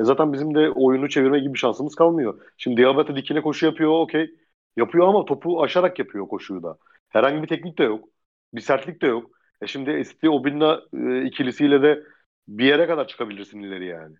e 0.00 0.04
zaten 0.04 0.32
bizim 0.32 0.54
de 0.54 0.70
oyunu 0.70 1.08
çevirme 1.08 1.38
gibi 1.38 1.58
şansımız 1.58 1.94
kalmıyor. 1.94 2.40
Şimdi 2.56 2.82
Diabate 2.82 3.16
dikine 3.16 3.40
koşu 3.40 3.66
yapıyor 3.66 3.90
okey. 3.90 4.34
Yapıyor 4.78 5.08
ama 5.08 5.24
topu 5.24 5.62
aşarak 5.62 5.98
yapıyor 5.98 6.28
koşuyu 6.28 6.62
da. 6.62 6.78
Herhangi 7.08 7.42
bir 7.42 7.48
teknik 7.48 7.78
de 7.78 7.84
yok. 7.84 8.08
Bir 8.54 8.60
sertlik 8.60 9.02
de 9.02 9.06
yok. 9.06 9.30
E 9.62 9.66
şimdi 9.66 9.90
Esti 9.90 10.30
Obinna 10.30 10.80
e, 10.92 11.24
ikilisiyle 11.24 11.82
de 11.82 12.02
bir 12.48 12.64
yere 12.64 12.86
kadar 12.86 13.08
çıkabilirsin 13.08 13.62
ileri 13.62 13.86
yani. 13.86 14.16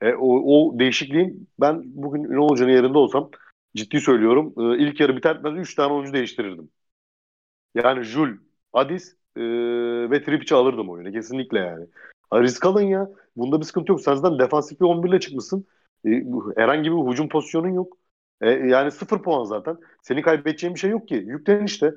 E, 0.00 0.14
o, 0.14 0.28
o 0.28 0.78
değişikliğin 0.78 1.48
ben 1.60 1.82
bugün 1.84 2.24
Ünal 2.24 2.48
Hoca'nın 2.48 2.72
yerinde 2.72 2.98
olsam 2.98 3.30
ciddi 3.76 4.00
söylüyorum. 4.00 4.54
E, 4.58 4.78
ilk 4.78 5.00
yarı 5.00 5.16
biter 5.16 5.36
bitmez 5.36 5.58
3 5.58 5.74
tane 5.74 5.92
oyuncu 5.92 6.12
değiştirirdim. 6.12 6.70
Yani 7.74 8.02
Jul, 8.02 8.28
Adis 8.72 9.16
e, 9.36 9.42
ve 10.10 10.22
Tripic'i 10.24 10.54
alırdım 10.54 10.90
oyuna 10.90 11.12
kesinlikle 11.12 11.58
yani. 11.58 11.86
Ha, 12.30 12.42
risk 12.42 12.66
alın 12.66 12.82
ya. 12.82 13.10
Bunda 13.36 13.60
bir 13.60 13.64
sıkıntı 13.64 13.92
yok. 13.92 14.00
Sen 14.00 14.14
zaten 14.14 14.38
defansif 14.38 14.80
bir 14.80 14.84
11 14.86 15.08
ile 15.08 15.20
çıkmışsın. 15.20 15.66
E, 16.06 16.10
herhangi 16.56 16.92
bir 16.92 17.12
hücum 17.12 17.28
pozisyonun 17.28 17.68
yok. 17.74 18.01
E, 18.42 18.50
yani 18.50 18.90
sıfır 18.90 19.22
puan 19.22 19.44
zaten. 19.44 19.78
Senin 20.02 20.22
kaybedeceğin 20.22 20.74
bir 20.74 20.80
şey 20.80 20.90
yok 20.90 21.08
ki. 21.08 21.14
Yüklen 21.14 21.64
işte. 21.64 21.94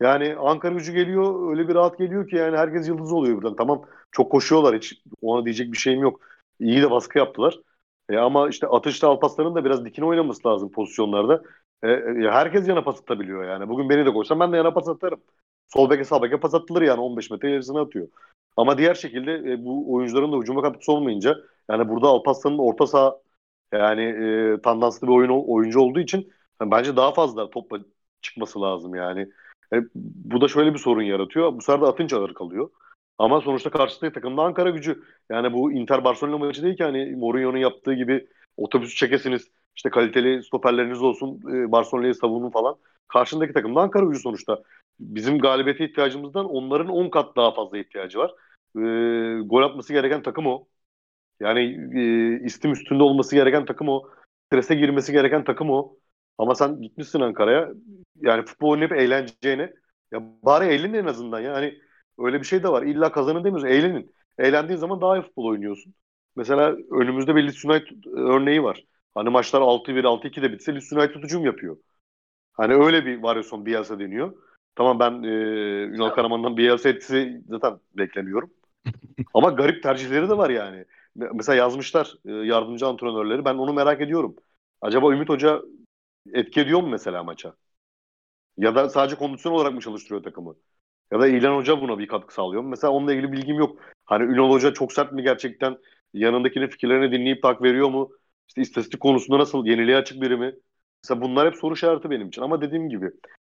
Yani 0.00 0.36
Ankara 0.36 0.74
gücü 0.74 0.92
geliyor 0.92 1.50
öyle 1.50 1.68
bir 1.68 1.74
rahat 1.74 1.98
geliyor 1.98 2.28
ki 2.28 2.36
yani 2.36 2.56
herkes 2.56 2.88
yıldız 2.88 3.12
oluyor 3.12 3.36
buradan. 3.36 3.56
Tamam 3.56 3.82
çok 4.12 4.32
koşuyorlar 4.32 4.76
hiç 4.76 5.02
ona 5.22 5.44
diyecek 5.44 5.72
bir 5.72 5.76
şeyim 5.78 6.00
yok. 6.00 6.20
İyi 6.60 6.82
de 6.82 6.90
baskı 6.90 7.18
yaptılar. 7.18 7.60
E, 8.08 8.16
ama 8.18 8.48
işte 8.48 8.66
atışta 8.66 9.08
Alpaslar'ın 9.08 9.54
da 9.54 9.64
biraz 9.64 9.84
dikine 9.84 10.04
oynaması 10.04 10.48
lazım 10.48 10.70
pozisyonlarda. 10.72 11.42
E, 11.82 11.88
e, 11.90 12.30
herkes 12.30 12.68
yana 12.68 12.84
pas 12.84 13.00
atabiliyor 13.00 13.44
yani. 13.44 13.68
Bugün 13.68 13.88
beni 13.90 14.06
de 14.06 14.12
koysam 14.12 14.40
ben 14.40 14.52
de 14.52 14.56
yana 14.56 14.72
pas 14.72 14.88
atarım. 14.88 15.20
Sol 15.68 15.90
beke 15.90 16.04
sağ 16.04 16.22
beke 16.22 16.40
pas 16.40 16.54
atılır 16.54 16.82
yani 16.82 17.00
15 17.00 17.30
metre 17.30 17.50
ilerisine 17.50 17.78
atıyor. 17.80 18.08
Ama 18.56 18.78
diğer 18.78 18.94
şekilde 18.94 19.32
e, 19.52 19.64
bu 19.64 19.94
oyuncuların 19.94 20.32
da 20.32 20.36
hücuma 20.36 20.62
katkısı 20.62 20.92
olmayınca 20.92 21.36
yani 21.70 21.88
burada 21.88 22.08
Alparslan'ın 22.08 22.58
orta 22.58 22.86
saha 22.86 23.18
yani 23.72 24.02
e, 24.02 24.60
tandanslı 24.62 25.06
bir 25.06 25.12
oyun, 25.12 25.44
oyuncu 25.46 25.80
olduğu 25.80 26.00
için 26.00 26.32
yani 26.60 26.70
bence 26.70 26.96
daha 26.96 27.12
fazla 27.12 27.50
topla 27.50 27.78
çıkması 28.22 28.60
lazım 28.62 28.94
yani. 28.94 29.28
E, 29.72 29.76
bu 29.94 30.40
da 30.40 30.48
şöyle 30.48 30.74
bir 30.74 30.78
sorun 30.78 31.02
yaratıyor. 31.02 31.52
Bu 31.56 31.62
sefer 31.62 31.80
de 31.80 31.86
atınca 31.86 32.18
ağır 32.18 32.34
kalıyor. 32.34 32.70
Ama 33.18 33.40
sonuçta 33.40 33.70
karşısındaki 33.70 34.14
takımda 34.14 34.42
Ankara 34.42 34.70
gücü. 34.70 35.02
Yani 35.30 35.52
bu 35.52 35.72
Inter 35.72 36.04
Barcelona 36.04 36.38
maçı 36.38 36.62
değil 36.62 36.76
ki 36.76 36.84
hani 36.84 37.16
Mourinho'nun 37.16 37.58
yaptığı 37.58 37.94
gibi 37.94 38.28
otobüsü 38.56 38.96
çekesiniz. 38.96 39.50
işte 39.76 39.90
kaliteli 39.90 40.42
stoperleriniz 40.42 41.02
olsun. 41.02 41.40
E, 41.54 41.72
Barcelona'yı 41.72 42.14
savunun 42.14 42.50
falan. 42.50 42.76
Karşındaki 43.08 43.52
takımda 43.52 43.80
Ankara 43.80 44.04
gücü 44.06 44.20
sonuçta. 44.20 44.62
Bizim 45.00 45.38
galibiyete 45.38 45.84
ihtiyacımızdan 45.84 46.46
onların 46.46 46.88
10 46.88 47.10
kat 47.10 47.36
daha 47.36 47.54
fazla 47.54 47.78
ihtiyacı 47.78 48.18
var. 48.18 48.34
E, 48.76 48.80
gol 49.42 49.62
atması 49.62 49.92
gereken 49.92 50.22
takım 50.22 50.46
o. 50.46 50.66
Yani 51.40 51.60
e, 52.40 52.44
istim 52.44 52.72
üstünde 52.72 53.02
olması 53.02 53.34
gereken 53.36 53.64
takım 53.64 53.88
o. 53.88 54.08
Strese 54.46 54.74
girmesi 54.74 55.12
gereken 55.12 55.44
takım 55.44 55.70
o. 55.70 55.96
Ama 56.38 56.54
sen 56.54 56.82
gitmişsin 56.82 57.20
Ankara'ya. 57.20 57.68
Yani 58.20 58.44
futbol 58.44 58.70
oynayıp 58.70 58.92
eğleneceğine. 58.92 59.72
Ya 60.12 60.20
bari 60.42 60.64
eğlenin 60.64 60.94
en 60.94 61.06
azından. 61.06 61.40
Yani 61.40 61.78
öyle 62.18 62.40
bir 62.40 62.46
şey 62.46 62.62
de 62.62 62.68
var. 62.68 62.82
İlla 62.82 63.12
kazanın 63.12 63.44
demiyoruz. 63.44 63.64
Eğlenin. 63.64 64.14
Eğlendiğin 64.38 64.78
zaman 64.78 65.00
daha 65.00 65.18
iyi 65.18 65.22
futbol 65.22 65.44
oynuyorsun. 65.44 65.94
Mesela 66.36 66.76
önümüzde 66.90 67.36
bir 67.36 67.42
Leeds 67.44 67.64
United 67.64 68.04
örneği 68.16 68.62
var. 68.62 68.84
Hani 69.14 69.30
maçlar 69.30 69.60
6-1, 69.60 70.04
6-2 70.04 70.42
de 70.42 70.52
bitse 70.52 70.74
Leeds 70.74 70.92
United 70.92 71.22
hücum 71.22 71.44
yapıyor. 71.46 71.76
Hani 72.52 72.74
öyle 72.74 73.06
bir 73.06 73.22
varyasyon 73.22 73.66
Bielsa 73.66 73.98
deniyor. 73.98 74.36
Tamam 74.76 74.98
ben 75.00 75.22
e, 75.22 75.28
Ünal 75.96 76.10
Karaman'dan 76.10 76.56
Bielsa 76.56 76.88
etkisi 76.88 77.42
zaten 77.48 77.80
beklemiyorum. 77.94 78.50
Ama 79.34 79.50
garip 79.50 79.82
tercihleri 79.82 80.28
de 80.28 80.36
var 80.38 80.50
yani. 80.50 80.84
Mesela 81.16 81.56
yazmışlar 81.56 82.14
e, 82.24 82.32
yardımcı 82.32 82.86
antrenörleri. 82.86 83.44
Ben 83.44 83.54
onu 83.54 83.72
merak 83.72 84.00
ediyorum. 84.00 84.36
Acaba 84.80 85.12
Ümit 85.12 85.28
Hoca 85.28 85.62
etki 86.32 86.60
ediyor 86.60 86.80
mu 86.80 86.88
mesela 86.88 87.24
maça? 87.24 87.56
Ya 88.58 88.74
da 88.74 88.88
sadece 88.88 89.16
kondisyon 89.16 89.52
olarak 89.52 89.74
mı 89.74 89.80
çalıştırıyor 89.80 90.22
takımı? 90.22 90.54
Ya 91.12 91.20
da 91.20 91.28
İlhan 91.28 91.56
Hoca 91.56 91.80
buna 91.80 91.98
bir 91.98 92.08
katkı 92.08 92.34
sağlıyor 92.34 92.62
mu? 92.62 92.68
Mesela 92.68 92.92
onunla 92.92 93.12
ilgili 93.12 93.32
bilgim 93.32 93.56
yok. 93.56 93.78
Hani 94.04 94.24
Ünal 94.24 94.50
Hoca 94.50 94.74
çok 94.74 94.92
sert 94.92 95.12
mi 95.12 95.22
gerçekten? 95.22 95.78
Yanındakinin 96.14 96.68
fikirlerini 96.68 97.12
dinleyip 97.12 97.42
tak 97.42 97.62
veriyor 97.62 97.88
mu? 97.88 98.10
İşte 98.48 98.62
istatistik 98.62 99.00
konusunda 99.00 99.38
nasıl? 99.38 99.66
Yeniliğe 99.66 99.96
açık 99.96 100.22
biri 100.22 100.36
mi? 100.36 100.54
Mesela 101.04 101.20
bunlar 101.20 101.46
hep 101.46 101.56
soru 101.56 101.74
işareti 101.74 102.10
benim 102.10 102.28
için. 102.28 102.42
Ama 102.42 102.60
dediğim 102.60 102.88
gibi 102.88 103.10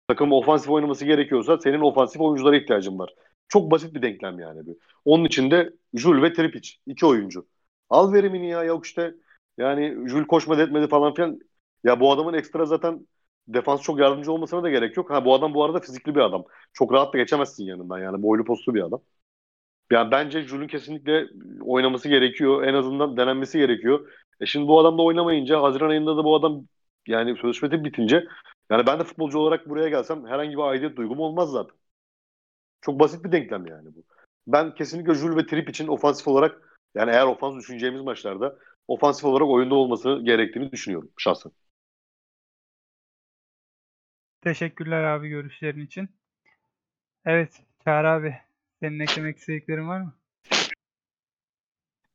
takım 0.07 0.31
ofansif 0.31 0.69
oynaması 0.69 1.05
gerekiyorsa 1.05 1.57
senin 1.57 1.79
ofansif 1.79 2.21
oyunculara 2.21 2.57
ihtiyacın 2.57 2.99
var. 2.99 3.13
Çok 3.47 3.71
basit 3.71 3.95
bir 3.95 4.01
denklem 4.01 4.39
yani. 4.39 4.67
Bir. 4.67 4.75
Onun 5.05 5.25
için 5.25 5.51
de 5.51 5.73
Jul 5.93 6.21
ve 6.21 6.33
Tripic. 6.33 6.69
iki 6.87 7.05
oyuncu. 7.05 7.45
Al 7.93 8.13
verimini 8.13 8.49
ya. 8.49 8.63
Yok 8.63 8.85
işte 8.85 9.15
yani 9.57 10.09
Jul 10.09 10.25
koşmadı 10.25 10.63
etmedi 10.63 10.87
falan 10.87 11.13
filan. 11.13 11.39
Ya 11.83 11.99
bu 11.99 12.11
adamın 12.11 12.33
ekstra 12.33 12.65
zaten 12.65 13.07
defans 13.47 13.81
çok 13.81 13.99
yardımcı 13.99 14.31
olmasına 14.31 14.63
da 14.63 14.69
gerek 14.69 14.97
yok. 14.97 15.11
Ha 15.11 15.25
bu 15.25 15.33
adam 15.33 15.53
bu 15.53 15.63
arada 15.63 15.79
fizikli 15.79 16.15
bir 16.15 16.19
adam. 16.19 16.45
Çok 16.73 16.93
rahat 16.93 17.13
da 17.13 17.17
geçemezsin 17.17 17.65
yanından 17.65 17.99
yani. 17.99 18.23
Boylu 18.23 18.45
postlu 18.45 18.75
bir 18.75 18.81
adam. 18.81 19.01
Yani 19.91 20.11
bence 20.11 20.41
Jul'ün 20.41 20.67
kesinlikle 20.67 21.27
oynaması 21.61 22.09
gerekiyor. 22.09 22.63
En 22.63 22.73
azından 22.73 23.17
denenmesi 23.17 23.57
gerekiyor. 23.57 24.11
E 24.39 24.45
şimdi 24.45 24.67
bu 24.67 24.79
adam 24.79 24.97
da 24.97 25.01
oynamayınca 25.01 25.61
Haziran 25.61 25.89
ayında 25.89 26.17
da 26.17 26.23
bu 26.23 26.35
adam 26.35 26.65
yani 27.07 27.35
sözleşmesi 27.37 27.83
bitince 27.85 28.27
yani 28.69 28.87
ben 28.87 28.99
de 28.99 29.03
futbolcu 29.03 29.39
olarak 29.39 29.69
buraya 29.69 29.89
gelsem 29.89 30.27
herhangi 30.27 30.57
bir 30.57 30.61
aidiyet 30.63 30.97
duygum 30.97 31.19
olmaz 31.19 31.51
zaten. 31.51 31.75
Çok 32.81 32.99
basit 32.99 33.25
bir 33.25 33.31
denklem 33.31 33.65
yani 33.65 33.95
bu. 33.95 34.03
Ben 34.47 34.75
kesinlikle 34.75 35.13
Jul 35.13 35.37
ve 35.37 35.45
Trip 35.45 35.69
için 35.69 35.87
ofansif 35.87 36.27
olarak 36.27 36.72
yani 36.95 37.11
eğer 37.11 37.25
ofans 37.25 37.57
düşüneceğimiz 37.59 38.01
maçlarda 38.01 38.55
ofansif 38.87 39.25
olarak 39.25 39.47
oyunda 39.47 39.75
olması 39.75 40.21
gerektiğini 40.23 40.71
düşünüyorum 40.71 41.09
şahsen. 41.17 41.51
Teşekkürler 44.41 45.03
abi 45.03 45.29
görüşlerin 45.29 45.85
için. 45.85 46.09
Evet 47.25 47.61
Çağrı 47.83 48.09
abi 48.09 48.35
senin 48.79 48.99
eklemek 48.99 49.37
istediklerin 49.37 49.87
var 49.87 50.01
mı? 50.01 50.13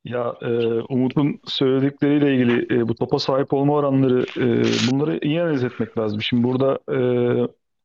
Ya 0.03 0.35
e, 0.41 0.47
Umut'un 0.89 1.39
söyledikleriyle 1.45 2.35
ilgili 2.35 2.79
e, 2.79 2.87
bu 2.87 2.95
topa 2.95 3.19
sahip 3.19 3.53
olma 3.53 3.73
oranları 3.73 4.25
e, 4.37 4.45
bunları 4.91 5.19
iyi 5.21 5.41
analiz 5.41 5.63
etmek 5.63 5.97
lazım. 5.97 6.21
Şimdi 6.21 6.43
burada 6.43 6.79
e, 6.89 6.99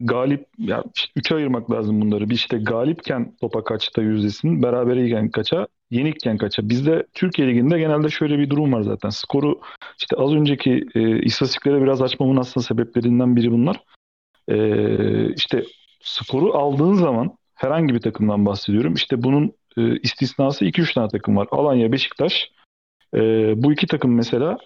galip 0.06 0.46
ya 0.58 0.84
üçe 1.16 1.34
ayırmak 1.34 1.70
lazım 1.70 2.00
bunları. 2.00 2.30
Bir 2.30 2.34
işte 2.34 2.58
galipken 2.58 3.36
topa 3.40 3.64
kaçta 3.64 4.02
yüzdesinin, 4.02 4.62
berabereyken 4.62 5.30
kaça, 5.30 5.66
yenikken 5.90 6.38
kaça. 6.38 6.68
Bizde 6.68 7.06
Türkiye 7.14 7.48
Ligi'nde 7.48 7.78
genelde 7.78 8.08
şöyle 8.08 8.38
bir 8.38 8.50
durum 8.50 8.72
var 8.72 8.82
zaten. 8.82 9.10
Skoru 9.10 9.60
işte 9.98 10.16
az 10.16 10.32
önceki 10.32 10.86
e, 10.94 11.18
istatistiklere 11.18 11.82
biraz 11.82 12.02
açmamın 12.02 12.36
aslında 12.36 12.66
sebeplerinden 12.66 13.36
biri 13.36 13.52
bunlar. 13.52 13.82
E, 14.48 15.34
işte 15.34 15.64
skoru 16.00 16.54
aldığın 16.54 16.94
zaman 16.94 17.36
herhangi 17.54 17.94
bir 17.94 18.00
takımdan 18.00 18.46
bahsediyorum. 18.46 18.94
İşte 18.94 19.22
bunun 19.22 19.52
e, 19.76 19.96
istisnası 19.96 20.64
2-3 20.64 20.94
tane 20.94 21.08
takım 21.08 21.36
var. 21.36 21.48
Alanya, 21.50 21.92
Beşiktaş. 21.92 22.50
E, 23.14 23.18
bu 23.62 23.72
iki 23.72 23.86
takım 23.86 24.14
mesela 24.14 24.58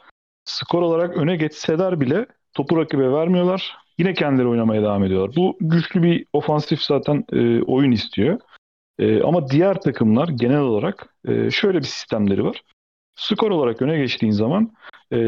skor 0.44 0.82
olarak 0.82 1.16
öne 1.16 1.36
geçseler 1.36 2.01
bile 2.01 2.27
topu 2.55 2.77
rakibe 2.77 3.12
vermiyorlar. 3.12 3.77
Yine 3.98 4.14
kendileri 4.14 4.48
oynamaya 4.48 4.82
devam 4.82 5.04
ediyorlar. 5.04 5.36
Bu 5.36 5.56
güçlü 5.60 6.02
bir 6.02 6.26
ofansif 6.32 6.82
zaten 6.82 7.24
e, 7.32 7.62
oyun 7.62 7.90
istiyor. 7.90 8.38
E, 8.98 9.22
ama 9.22 9.50
diğer 9.50 9.80
takımlar 9.80 10.28
genel 10.28 10.60
olarak 10.60 11.14
e, 11.28 11.50
şöyle 11.50 11.78
bir 11.78 11.84
sistemleri 11.84 12.44
var. 12.44 12.62
Skor 13.16 13.50
olarak 13.50 13.82
öne 13.82 13.98
geçtiğin 13.98 14.32
zaman 14.32 14.72
e, 15.12 15.18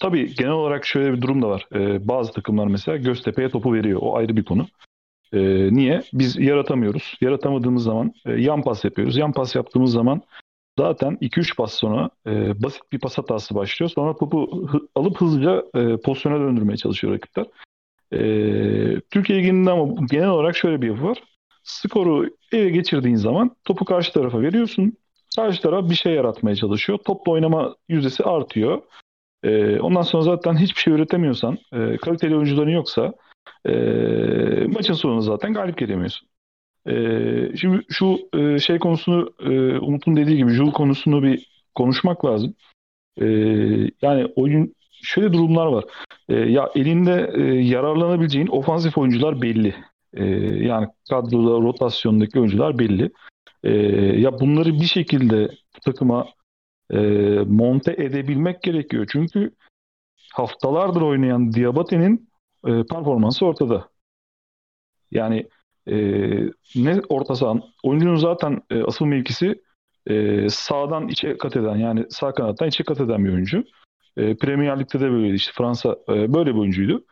tabii 0.00 0.34
genel 0.34 0.52
olarak 0.52 0.86
şöyle 0.86 1.12
bir 1.12 1.20
durum 1.20 1.42
da 1.42 1.48
var. 1.48 1.66
E, 1.74 2.08
bazı 2.08 2.32
takımlar 2.32 2.66
mesela 2.66 2.96
Göztepe'ye 2.96 3.48
topu 3.48 3.74
veriyor. 3.74 4.00
O 4.02 4.16
ayrı 4.16 4.36
bir 4.36 4.44
konu. 4.44 4.66
E, 5.32 5.38
niye? 5.74 6.02
Biz 6.12 6.38
yaratamıyoruz. 6.38 7.14
Yaratamadığımız 7.20 7.82
zaman 7.82 8.12
e, 8.26 8.32
yan 8.32 8.62
pas 8.62 8.84
yapıyoruz. 8.84 9.16
Yan 9.16 9.32
pas 9.32 9.54
yaptığımız 9.54 9.92
zaman 9.92 10.22
zaten 10.78 11.18
2-3 11.20 11.56
pas 11.56 11.74
sonra 11.74 12.10
e, 12.26 12.62
basit 12.62 12.92
bir 12.92 12.98
pas 12.98 13.18
hatası 13.18 13.54
başlıyor. 13.54 13.90
Sonra 13.90 14.16
topu 14.16 14.68
alıp 14.94 15.20
hızlıca 15.20 15.64
e, 15.74 15.96
pozisyona 15.96 16.40
döndürmeye 16.40 16.76
çalışıyor 16.76 17.12
rakipler. 17.14 17.46
E, 18.12 18.20
Türkiye 19.00 19.38
Ligi'nde 19.38 19.70
ama 19.70 20.06
genel 20.10 20.28
olarak 20.28 20.56
şöyle 20.56 20.82
bir 20.82 20.86
yapı 20.86 21.04
var. 21.04 21.22
Skoru 21.62 22.30
ele 22.52 22.70
geçirdiğin 22.70 23.16
zaman 23.16 23.56
topu 23.64 23.84
karşı 23.84 24.12
tarafa 24.12 24.40
veriyorsun. 24.40 24.92
Karşı 25.36 25.62
taraf 25.62 25.90
bir 25.90 25.94
şey 25.94 26.14
yaratmaya 26.14 26.56
çalışıyor. 26.56 26.98
Topla 26.98 27.32
oynama 27.32 27.76
yüzdesi 27.88 28.24
artıyor. 28.24 28.82
E, 29.42 29.80
ondan 29.80 30.02
sonra 30.02 30.22
zaten 30.22 30.56
hiçbir 30.56 30.80
şey 30.80 30.92
üretemiyorsan, 30.92 31.58
e, 31.72 31.96
kaliteli 31.96 32.36
oyuncuların 32.36 32.70
yoksa 32.70 33.12
e, 33.64 33.72
maçın 34.66 34.94
sonunda 34.94 35.20
zaten 35.20 35.54
galip 35.54 35.78
gelemiyorsun. 35.78 36.28
E, 36.86 37.56
şimdi 37.56 37.84
şu 37.88 38.18
e, 38.34 38.58
şey 38.58 38.78
konusunu 38.78 39.34
e, 39.40 39.78
Umut'un 39.78 40.16
dediği 40.16 40.36
gibi 40.36 40.50
Jul 40.50 40.72
konusunu 40.72 41.22
bir 41.22 41.48
konuşmak 41.74 42.24
lazım. 42.24 42.54
E, 43.20 43.26
yani 44.02 44.32
oyun 44.36 44.74
şöyle 45.02 45.32
durumlar 45.32 45.66
var. 45.66 45.84
E, 46.28 46.34
ya 46.34 46.70
elinde 46.74 47.30
e, 47.34 47.42
yararlanabileceğin 47.42 48.46
ofansif 48.46 48.98
oyuncular 48.98 49.42
belli. 49.42 49.74
E, 50.14 50.24
yani 50.64 50.88
kadroda 51.10 51.66
rotasyondaki 51.66 52.40
oyuncular 52.40 52.78
belli. 52.78 53.10
E, 53.64 53.70
ya 54.20 54.40
bunları 54.40 54.72
bir 54.72 54.86
şekilde 54.86 55.50
takıma 55.82 56.28
e, 56.90 56.98
monte 57.46 57.92
edebilmek 57.92 58.62
gerekiyor. 58.62 59.06
Çünkü 59.12 59.50
haftalardır 60.32 61.00
oynayan 61.00 61.52
Diabate'nin 61.52 62.28
e, 62.66 62.70
performansı 62.82 63.46
ortada. 63.46 63.88
Yani 65.10 65.46
e, 65.90 65.96
ne 66.76 67.00
orta 67.08 67.34
sahan, 67.34 67.62
oyuncunun 67.82 68.16
zaten 68.16 68.62
e, 68.70 68.82
asıl 68.82 69.06
mevkisi 69.06 69.62
e, 70.06 70.48
sağdan 70.48 71.08
içe 71.08 71.38
kat 71.38 71.56
eden 71.56 71.76
yani 71.76 72.04
sağ 72.10 72.32
kanattan 72.32 72.68
içe 72.68 72.84
kat 72.84 73.00
eden 73.00 73.24
bir 73.24 73.32
oyuncu. 73.32 73.64
E, 74.16 74.36
Premier 74.36 74.80
Lig'de 74.80 75.00
de 75.00 75.10
böyleydi 75.10 75.34
işte 75.34 75.52
Fransa 75.54 75.96
e, 76.08 76.34
böyle 76.34 76.54
bir 76.54 76.60
oyuncuydu. 76.60 77.04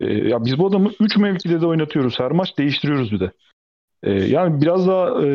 E, 0.00 0.12
ya 0.12 0.44
biz 0.44 0.58
bu 0.58 0.66
adamı 0.66 0.90
3 1.00 1.16
mevkide 1.16 1.60
de 1.60 1.66
oynatıyoruz. 1.66 2.20
Her 2.20 2.30
maç 2.30 2.58
değiştiriyoruz 2.58 3.12
bir 3.12 3.20
de. 3.20 3.32
E, 4.02 4.10
yani 4.12 4.60
biraz 4.60 4.88
daha 4.88 5.22
e, 5.22 5.26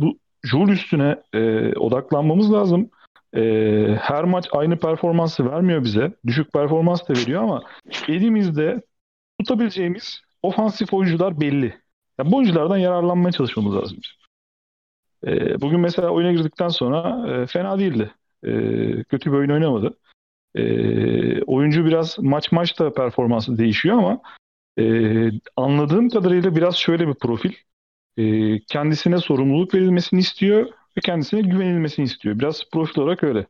bu 0.00 0.18
Jul 0.44 0.68
üstüne 0.68 1.16
e, 1.34 1.72
odaklanmamız 1.72 2.52
lazım. 2.52 2.90
E, 3.36 3.42
her 4.00 4.24
maç 4.24 4.48
aynı 4.52 4.78
performansı 4.78 5.50
vermiyor 5.50 5.84
bize. 5.84 6.12
Düşük 6.26 6.52
performans 6.52 7.08
da 7.08 7.14
veriyor 7.14 7.42
ama 7.42 7.62
elimizde 8.08 8.82
tutabileceğimiz 9.40 10.22
ofansif 10.42 10.94
oyuncular 10.94 11.40
belli. 11.40 11.74
Yani 12.18 12.32
bu 12.32 12.36
oyunculardan 12.36 12.76
yararlanmaya 12.76 13.32
çalışmamız 13.32 13.76
lazım. 13.76 13.98
E, 15.26 15.60
bugün 15.60 15.80
mesela 15.80 16.10
oyuna 16.10 16.32
girdikten 16.32 16.68
sonra 16.68 17.26
e, 17.32 17.46
fena 17.46 17.78
değildi. 17.78 18.10
E, 18.44 18.50
kötü 19.04 19.32
bir 19.32 19.36
oyun 19.36 19.50
oynamadı. 19.50 19.98
E, 20.54 21.42
oyuncu 21.42 21.84
biraz 21.84 22.18
maç 22.18 22.52
maçta 22.52 22.92
performansı 22.92 23.58
değişiyor 23.58 23.98
ama 23.98 24.20
e, 24.78 24.84
anladığım 25.56 26.08
kadarıyla 26.08 26.56
biraz 26.56 26.76
şöyle 26.76 27.08
bir 27.08 27.14
profil. 27.14 27.52
E, 28.16 28.58
kendisine 28.60 29.18
sorumluluk 29.18 29.74
verilmesini 29.74 30.20
istiyor 30.20 30.66
ve 30.66 31.00
kendisine 31.00 31.40
güvenilmesini 31.40 32.04
istiyor. 32.04 32.38
Biraz 32.38 32.62
profil 32.72 33.00
olarak 33.00 33.24
öyle. 33.24 33.46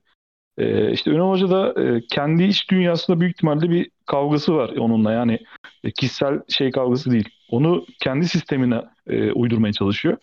E, 0.59 0.93
işte 0.93 1.10
Ünal 1.10 1.30
Hoca 1.30 1.51
da 1.51 1.82
e, 1.82 2.01
kendi 2.06 2.44
iç 2.44 2.70
dünyasında 2.70 3.20
büyük 3.20 3.34
ihtimalle 3.34 3.70
bir 3.70 3.90
kavgası 4.06 4.55
var 4.55 4.68
onunla. 4.68 5.12
Yani 5.12 5.38
e, 5.84 5.90
kişisel 5.90 6.40
şey 6.48 6.70
kavgası 6.70 7.10
değil. 7.10 7.28
Onu 7.51 7.86
kendi 8.02 8.28
sistemine 8.28 8.82
e, 9.06 9.32
uydurmaya 9.32 9.73
çalışıyor. 9.73 10.16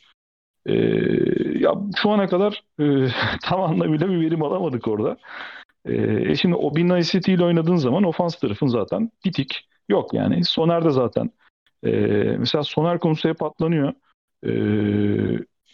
E, 0.65 0.73
ya 1.59 1.73
şu 1.95 2.11
ana 2.11 2.27
kadar 2.27 2.63
e, 2.79 3.07
tam 3.43 3.61
anlamıyla 3.61 4.09
bir 4.09 4.21
verim 4.21 4.43
alamadık 4.43 4.87
orada. 4.87 5.17
E, 5.85 6.35
şimdi 6.35 6.55
o 6.55 6.75
Binna 6.75 7.03
City 7.03 7.33
ile 7.33 7.43
oynadığın 7.43 7.75
zaman 7.75 8.03
ofans 8.03 8.39
tarafın 8.39 8.67
zaten 8.67 9.11
bitik. 9.25 9.67
Yok 9.89 10.13
yani. 10.13 10.43
Soner 10.43 10.85
de 10.85 10.89
zaten. 10.89 11.29
E, 11.83 11.91
mesela 12.39 12.63
Soner 12.63 12.99
konusu 12.99 13.29
hep 13.29 13.43
atlanıyor. 13.43 13.93
E, 14.45 14.51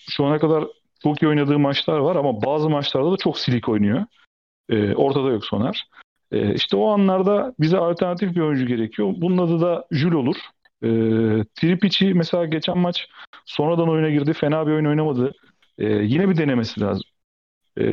şu 0.10 0.26
ana 0.26 0.40
kadar 0.40 0.64
çok 1.04 1.22
iyi 1.22 1.28
oynadığı 1.28 1.60
maçlar 1.60 2.00
var 2.00 2.16
ama 2.16 2.42
bazı 2.42 2.70
maçlarda 2.70 3.12
da 3.12 3.18
çok 3.18 3.40
silik 3.40 3.70
oynuyor. 3.70 4.06
E, 4.70 4.96
ortada 4.96 5.30
yok 5.30 5.46
Soner. 5.46 5.88
E, 6.32 6.54
işte 6.54 6.78
o 6.78 6.90
anlarda 6.90 7.54
bize 7.60 7.78
alternatif 7.78 8.36
bir 8.36 8.42
oyuncu 8.42 8.66
gerekiyor. 8.66 9.14
Bunun 9.18 9.38
adı 9.38 9.62
da 9.62 9.88
Jül 9.92 10.14
olur. 10.14 10.36
E, 10.84 10.90
Tripic'i 11.56 12.14
mesela 12.14 12.46
geçen 12.46 12.78
maç 12.78 13.08
sonradan 13.46 13.90
oyuna 13.90 14.10
girdi. 14.10 14.34
Fena 14.34 14.68
bir 14.68 14.72
oyun 14.72 14.86
oynamadı. 14.86 15.34
E, 15.78 15.86
yine 15.88 16.30
bir 16.30 16.38
denemesi 16.38 16.82
lazım. 16.82 17.04
E, 17.78 17.86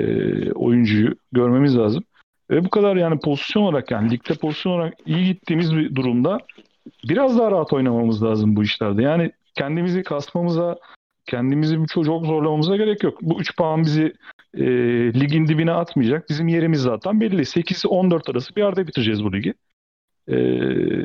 oyuncuyu 0.52 1.14
görmemiz 1.32 1.76
lazım. 1.76 2.04
Ve 2.50 2.64
bu 2.64 2.70
kadar 2.70 2.96
yani 2.96 3.20
pozisyon 3.20 3.62
olarak 3.62 3.90
yani 3.90 4.10
ligde 4.10 4.34
pozisyon 4.34 4.72
olarak 4.72 4.94
iyi 5.06 5.24
gittiğimiz 5.24 5.76
bir 5.76 5.94
durumda 5.94 6.38
biraz 7.08 7.38
daha 7.38 7.50
rahat 7.50 7.72
oynamamız 7.72 8.22
lazım 8.22 8.56
bu 8.56 8.62
işlerde. 8.62 9.02
Yani 9.02 9.32
kendimizi 9.54 10.02
kasmamıza, 10.02 10.76
kendimizi 11.26 11.78
çok 11.94 12.26
zorlamamıza 12.26 12.76
gerek 12.76 13.02
yok. 13.02 13.18
Bu 13.22 13.40
3 13.40 13.56
puan 13.56 13.82
bizi 13.82 14.14
e, 14.54 14.64
ligin 15.20 15.46
dibine 15.46 15.72
atmayacak. 15.72 16.28
Bizim 16.28 16.48
yerimiz 16.48 16.80
zaten 16.80 17.20
belli. 17.20 17.44
8-14 17.44 18.30
arası 18.30 18.56
bir 18.56 18.60
yerde 18.60 18.86
bitireceğiz 18.86 19.24
bu 19.24 19.32
ligi. 19.32 19.54
E, 20.28 20.36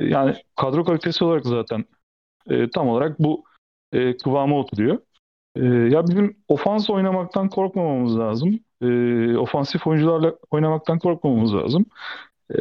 yani 0.07 0.35
kadro 0.55 0.83
kalitesi 0.83 1.23
olarak 1.23 1.45
zaten 1.45 1.85
e, 2.49 2.69
tam 2.69 2.87
olarak 2.87 3.19
bu 3.19 3.43
e, 3.93 4.17
kıvama 4.17 4.59
oturuyor. 4.59 4.99
E, 5.55 5.65
ya 5.65 6.07
bizim 6.07 6.37
ofans 6.47 6.89
oynamaktan 6.89 7.49
korkmamamız 7.49 8.19
lazım. 8.19 8.59
E, 8.81 8.87
ofansif 9.37 9.87
oyuncularla 9.87 10.35
oynamaktan 10.51 10.99
korkmamamız 10.99 11.53
lazım. 11.55 11.85
E, 12.55 12.59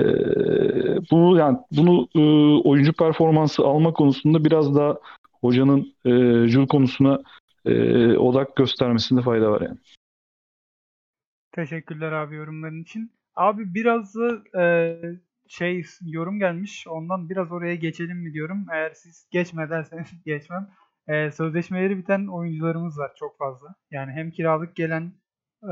bu 1.10 1.36
yani 1.36 1.58
bunu 1.72 2.08
e, 2.14 2.20
oyuncu 2.68 2.92
performansı 2.92 3.62
alma 3.62 3.92
konusunda 3.92 4.44
biraz 4.44 4.74
daha 4.74 4.98
hocanın 5.40 5.94
e, 6.04 6.10
Jul 6.48 6.66
konusuna 6.66 7.22
e, 7.64 8.16
odak 8.16 8.56
göstermesinde 8.56 9.22
fayda 9.22 9.50
var 9.50 9.60
yani. 9.60 9.78
Teşekkürler 11.52 12.12
abi 12.12 12.34
yorumların 12.34 12.82
için. 12.82 13.12
Abi 13.36 13.74
biraz 13.74 14.14
da 14.14 14.60
e, 14.62 14.96
şey 15.50 15.82
yorum 16.02 16.38
gelmiş. 16.38 16.86
Ondan 16.88 17.30
biraz 17.30 17.52
oraya 17.52 17.74
geçelim 17.74 18.18
mi 18.18 18.32
diyorum. 18.32 18.66
Eğer 18.72 18.90
siz 18.94 19.28
geçme 19.30 19.70
derseniz 19.70 20.08
geçmem. 20.24 20.68
E, 21.08 21.30
sözleşmeleri 21.30 21.98
biten 21.98 22.26
oyuncularımız 22.26 22.98
var 22.98 23.12
çok 23.16 23.38
fazla. 23.38 23.74
Yani 23.90 24.12
hem 24.12 24.30
kiralık 24.30 24.76
gelen 24.76 25.12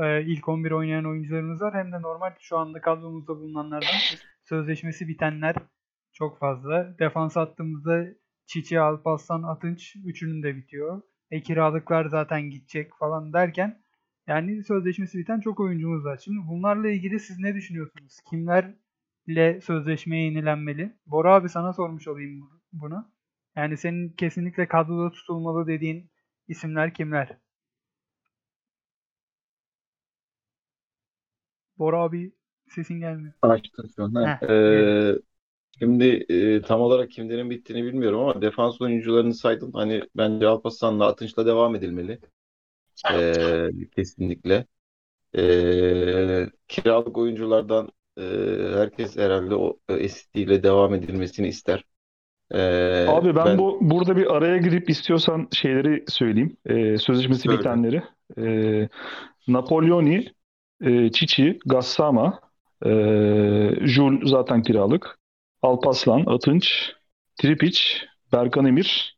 e, 0.01 0.23
ilk 0.23 0.47
11 0.49 0.71
oynayan 0.71 1.05
oyuncularımız 1.05 1.61
var 1.61 1.73
hem 1.73 1.91
de 1.91 2.01
normal 2.01 2.31
şu 2.39 2.57
anda 2.57 2.81
kadromuzda 2.81 3.35
bulunanlardan 3.35 3.99
sözleşmesi 4.43 5.07
bitenler 5.07 5.55
çok 6.13 6.39
fazla. 6.39 6.99
Defans 6.99 7.37
attığımızda 7.37 8.05
Çiçi, 8.45 8.79
Alparslan, 8.79 9.43
Atınç 9.43 9.95
üçünün 10.05 10.43
de 10.43 10.55
bitiyor. 10.55 11.01
E 11.31 11.41
kiralıklar 11.41 12.05
zaten 12.05 12.41
gidecek 12.49 12.91
falan 12.99 13.33
derken 13.33 13.81
yani 14.27 14.63
sözleşmesi 14.63 15.17
biten 15.17 15.39
çok 15.39 15.59
oyuncumuz 15.59 16.05
var. 16.05 16.21
Şimdi 16.23 16.39
bunlarla 16.47 16.89
ilgili 16.89 17.19
siz 17.19 17.39
ne 17.39 17.55
düşünüyorsunuz? 17.55 18.17
Kimlerle 19.29 19.61
sözleşmeye 19.61 20.23
yenilenmeli? 20.23 20.93
Bora 21.05 21.35
abi 21.35 21.49
sana 21.49 21.73
sormuş 21.73 22.07
olayım 22.07 22.49
bunu. 22.73 23.11
Yani 23.55 23.77
senin 23.77 24.09
kesinlikle 24.09 24.67
kadroda 24.67 25.11
tutulmalı 25.11 25.67
dediğin 25.67 26.11
isimler 26.47 26.93
kimler? 26.93 27.37
Bora 31.77 32.01
abi 32.01 32.31
sesin 32.69 32.99
gelmiyor. 32.99 33.33
Açtın 33.41 33.89
şu 33.95 34.03
an. 34.03 34.15
Ee, 34.49 35.15
şimdi 35.79 36.05
e, 36.29 36.61
tam 36.61 36.81
olarak 36.81 37.11
kimlerin 37.11 37.49
bittiğini 37.49 37.85
bilmiyorum 37.85 38.19
ama 38.19 38.41
defans 38.41 38.81
oyuncularını 38.81 39.33
saydım. 39.33 39.73
Hani 39.73 40.03
bence 40.17 40.47
Alparslan'la 40.47 41.07
Atınç'la 41.07 41.45
devam 41.45 41.75
edilmeli. 41.75 42.19
Ee, 43.11 43.69
kesinlikle. 43.95 44.65
Ee, 45.37 46.47
kiralık 46.67 47.17
oyunculardan 47.17 47.89
e, 48.19 48.23
herkes 48.79 49.17
herhalde 49.17 49.55
o 49.55 49.77
ST 50.09 50.35
ile 50.35 50.63
devam 50.63 50.93
edilmesini 50.93 51.47
ister. 51.47 51.83
Ee, 52.51 53.05
Abi 53.09 53.35
ben, 53.35 53.45
ben 53.45 53.57
bu 53.57 53.77
burada 53.81 54.17
bir 54.17 54.35
araya 54.35 54.57
girip 54.57 54.89
istiyorsan 54.89 55.47
şeyleri 55.53 56.03
söyleyeyim. 56.07 56.57
Ee, 56.65 56.97
sözleşmesi 56.97 57.41
Söyle. 57.41 57.59
bitenleri. 57.59 58.03
Ee, 58.37 58.89
Napoleoni, 59.47 60.33
e, 60.81 61.11
Çiçi, 61.11 61.59
Gassama, 61.65 62.39
e, 62.85 62.89
Jul 63.81 64.27
zaten 64.27 64.61
kiralık. 64.61 65.19
Alpaslan, 65.61 66.23
Atınç, 66.25 66.93
Tripic, 67.35 67.81
Berkan 68.33 68.65
Emir, 68.65 69.17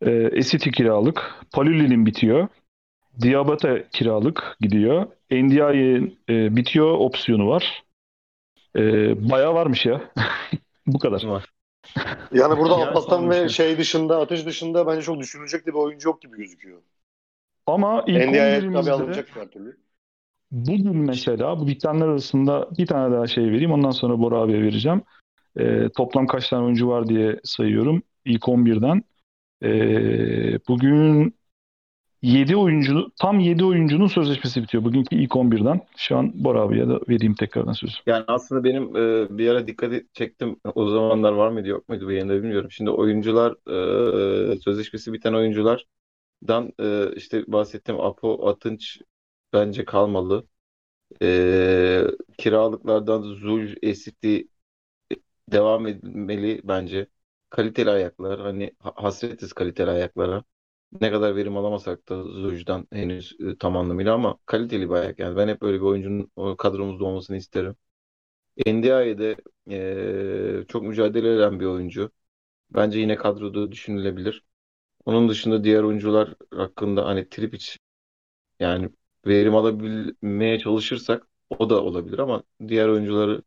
e, 0.00 0.10
Esiti 0.10 0.70
kiralık. 0.70 1.34
Paluli'nin 1.52 2.06
bitiyor. 2.06 2.48
Diabate 3.20 3.88
kiralık 3.92 4.56
gidiyor. 4.60 5.06
Ndiaye 5.30 5.96
e, 6.28 6.56
bitiyor 6.56 6.92
opsiyonu 6.92 7.48
var. 7.48 7.84
E, 8.76 8.80
bayağı 9.30 9.54
varmış 9.54 9.86
ya. 9.86 10.00
Bu 10.86 10.98
kadar. 10.98 11.24
Var. 11.24 11.44
Yani 12.32 12.58
burada 12.58 12.74
Alparslan 12.74 13.30
ve 13.30 13.48
şey 13.48 13.78
dışında, 13.78 14.20
Ateş 14.20 14.46
dışında 14.46 14.86
bence 14.86 15.02
çok 15.02 15.20
düşünülecek 15.20 15.66
de 15.66 15.70
bir 15.70 15.78
oyuncu 15.78 16.08
yok 16.08 16.22
gibi 16.22 16.36
gözüküyor. 16.36 16.78
Ama 17.66 18.04
ilk 18.06 18.28
NDI'ye. 18.28 18.62
Bugün 20.50 20.96
mesela 20.96 21.60
bu 21.60 21.66
bitenler 21.66 22.06
arasında 22.06 22.68
bir 22.78 22.86
tane 22.86 23.14
daha 23.14 23.26
şey 23.26 23.44
vereyim. 23.44 23.72
Ondan 23.72 23.90
sonra 23.90 24.18
Bora 24.18 24.38
abiye 24.38 24.62
vereceğim. 24.62 25.02
E, 25.56 25.88
toplam 25.88 26.26
kaç 26.26 26.48
tane 26.48 26.64
oyuncu 26.64 26.88
var 26.88 27.08
diye 27.08 27.40
sayıyorum. 27.44 28.02
İlk 28.24 28.42
11'den. 28.42 29.02
E, 29.62 29.70
bugün 30.68 31.34
7 32.22 32.56
oyuncu 32.56 33.12
tam 33.20 33.40
7 33.40 33.64
oyuncunun 33.64 34.06
sözleşmesi 34.06 34.62
bitiyor. 34.62 34.84
Bugünkü 34.84 35.16
ilk 35.16 35.36
11'den. 35.36 35.80
Şu 35.96 36.16
an 36.16 36.44
Bora 36.44 36.60
abiye 36.60 36.88
de 36.88 36.92
vereyim 37.08 37.34
tekrardan 37.34 37.72
sözü. 37.72 37.94
Yani 38.06 38.24
aslında 38.28 38.64
benim 38.64 38.96
e, 38.96 39.38
bir 39.38 39.48
ara 39.48 39.66
dikkat 39.66 39.92
çektim. 40.14 40.60
O 40.74 40.88
zamanlar 40.88 41.32
var 41.32 41.48
mıydı 41.48 41.68
yok 41.68 41.88
muydu 41.88 42.06
bu 42.06 42.10
yayında 42.12 42.34
bilmiyorum. 42.34 42.70
Şimdi 42.70 42.90
oyuncular 42.90 43.54
e, 44.52 44.58
sözleşmesi 44.60 45.12
biten 45.12 45.32
oyunculardan 45.34 46.72
e, 46.80 47.14
işte 47.16 47.44
bahsettiğim 47.48 48.00
Apo, 48.00 48.48
Atınç 48.48 49.00
bence 49.52 49.84
kalmalı. 49.84 50.46
E, 51.22 52.02
kiralıklardan 52.38 53.22
Zul, 53.22 53.68
Esiti 53.82 54.48
devam 55.52 55.86
edilmeli 55.86 56.60
bence. 56.64 57.06
Kaliteli 57.50 57.90
ayaklar. 57.90 58.40
Hani 58.40 58.72
hasretiz 58.80 59.52
kaliteli 59.52 59.90
ayaklara 59.90 60.44
ne 61.00 61.10
kadar 61.10 61.36
verim 61.36 61.56
alamasak 61.56 62.08
da 62.08 62.22
Zuj'dan 62.24 62.86
henüz 62.92 63.36
e, 63.40 63.58
tam 63.58 63.76
anlamıyla 63.76 64.14
ama 64.14 64.38
kaliteli 64.46 64.88
bir 64.90 64.94
ayak. 64.94 65.18
Yani 65.18 65.36
ben 65.36 65.48
hep 65.48 65.62
böyle 65.62 65.76
bir 65.76 65.82
oyuncunun 65.86 66.56
kadromuzda 66.56 67.04
olmasını 67.04 67.36
isterim. 67.36 67.76
NDI'de 68.66 69.36
e, 70.62 70.66
çok 70.68 70.82
mücadele 70.82 71.34
eden 71.36 71.60
bir 71.60 71.66
oyuncu. 71.66 72.12
Bence 72.70 73.00
yine 73.00 73.16
kadroda 73.16 73.72
düşünülebilir. 73.72 74.44
Onun 75.06 75.28
dışında 75.30 75.64
diğer 75.64 75.82
oyuncular 75.84 76.34
hakkında 76.54 77.06
hani 77.06 77.28
Tripic 77.30 77.66
yani 78.60 78.90
verim 79.26 79.56
alabilmeye 79.56 80.58
çalışırsak 80.58 81.28
o 81.58 81.70
da 81.70 81.84
olabilir 81.84 82.18
ama 82.18 82.42
diğer 82.68 82.88
oyuncuları 82.88 83.42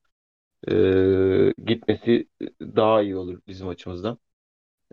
e, 0.69 1.53
gitmesi 1.65 2.27
daha 2.61 3.01
iyi 3.01 3.15
olur 3.17 3.41
bizim 3.47 3.67
açımızdan. 3.67 4.17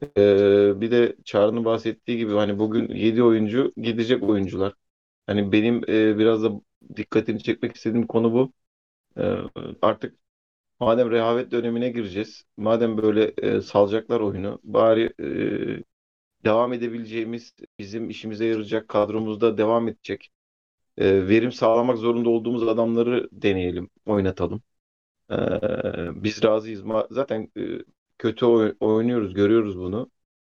Ee, 0.03 0.81
bir 0.81 0.91
de 0.91 1.17
Çağrı'nın 1.25 1.65
bahsettiği 1.65 2.19
gibi 2.19 2.33
hani 2.35 2.59
bugün 2.59 2.89
7 2.95 3.23
oyuncu 3.23 3.73
gidecek 3.77 4.23
oyuncular. 4.23 4.75
Hani 5.27 5.53
benim 5.53 5.77
e, 5.91 6.19
biraz 6.19 6.43
da 6.45 6.53
dikkatini 6.97 7.43
çekmek 7.43 7.77
istediğim 7.77 8.07
konu 8.07 8.33
bu. 8.33 8.53
E, 9.23 9.37
artık 9.83 10.17
madem 10.81 11.11
rehavet 11.11 11.53
dönemine 11.53 11.91
gireceğiz, 11.91 12.45
madem 12.57 12.99
böyle 12.99 13.25
e, 13.39 13.61
salacaklar 13.63 14.21
oyunu, 14.21 14.61
bari 14.65 15.15
e, 15.81 15.85
devam 16.45 16.73
edebileceğimiz, 16.73 17.55
bizim 17.79 18.11
işimize 18.11 18.47
yarayacak 18.47 18.89
kadromuzda 18.89 19.59
devam 19.59 19.89
edecek, 19.89 20.31
e, 20.99 21.29
verim 21.29 21.53
sağlamak 21.53 21.99
zorunda 21.99 22.31
olduğumuz 22.31 22.69
adamları 22.69 23.29
deneyelim, 23.33 23.91
oynatalım. 24.07 24.63
E, 25.33 25.37
biz 26.25 26.45
razıyız. 26.45 26.85
Zaten 27.11 27.53
e, 27.59 27.63
kötü 28.23 28.47
oynuyoruz, 28.81 29.35
görüyoruz 29.35 29.79
bunu 29.79 30.11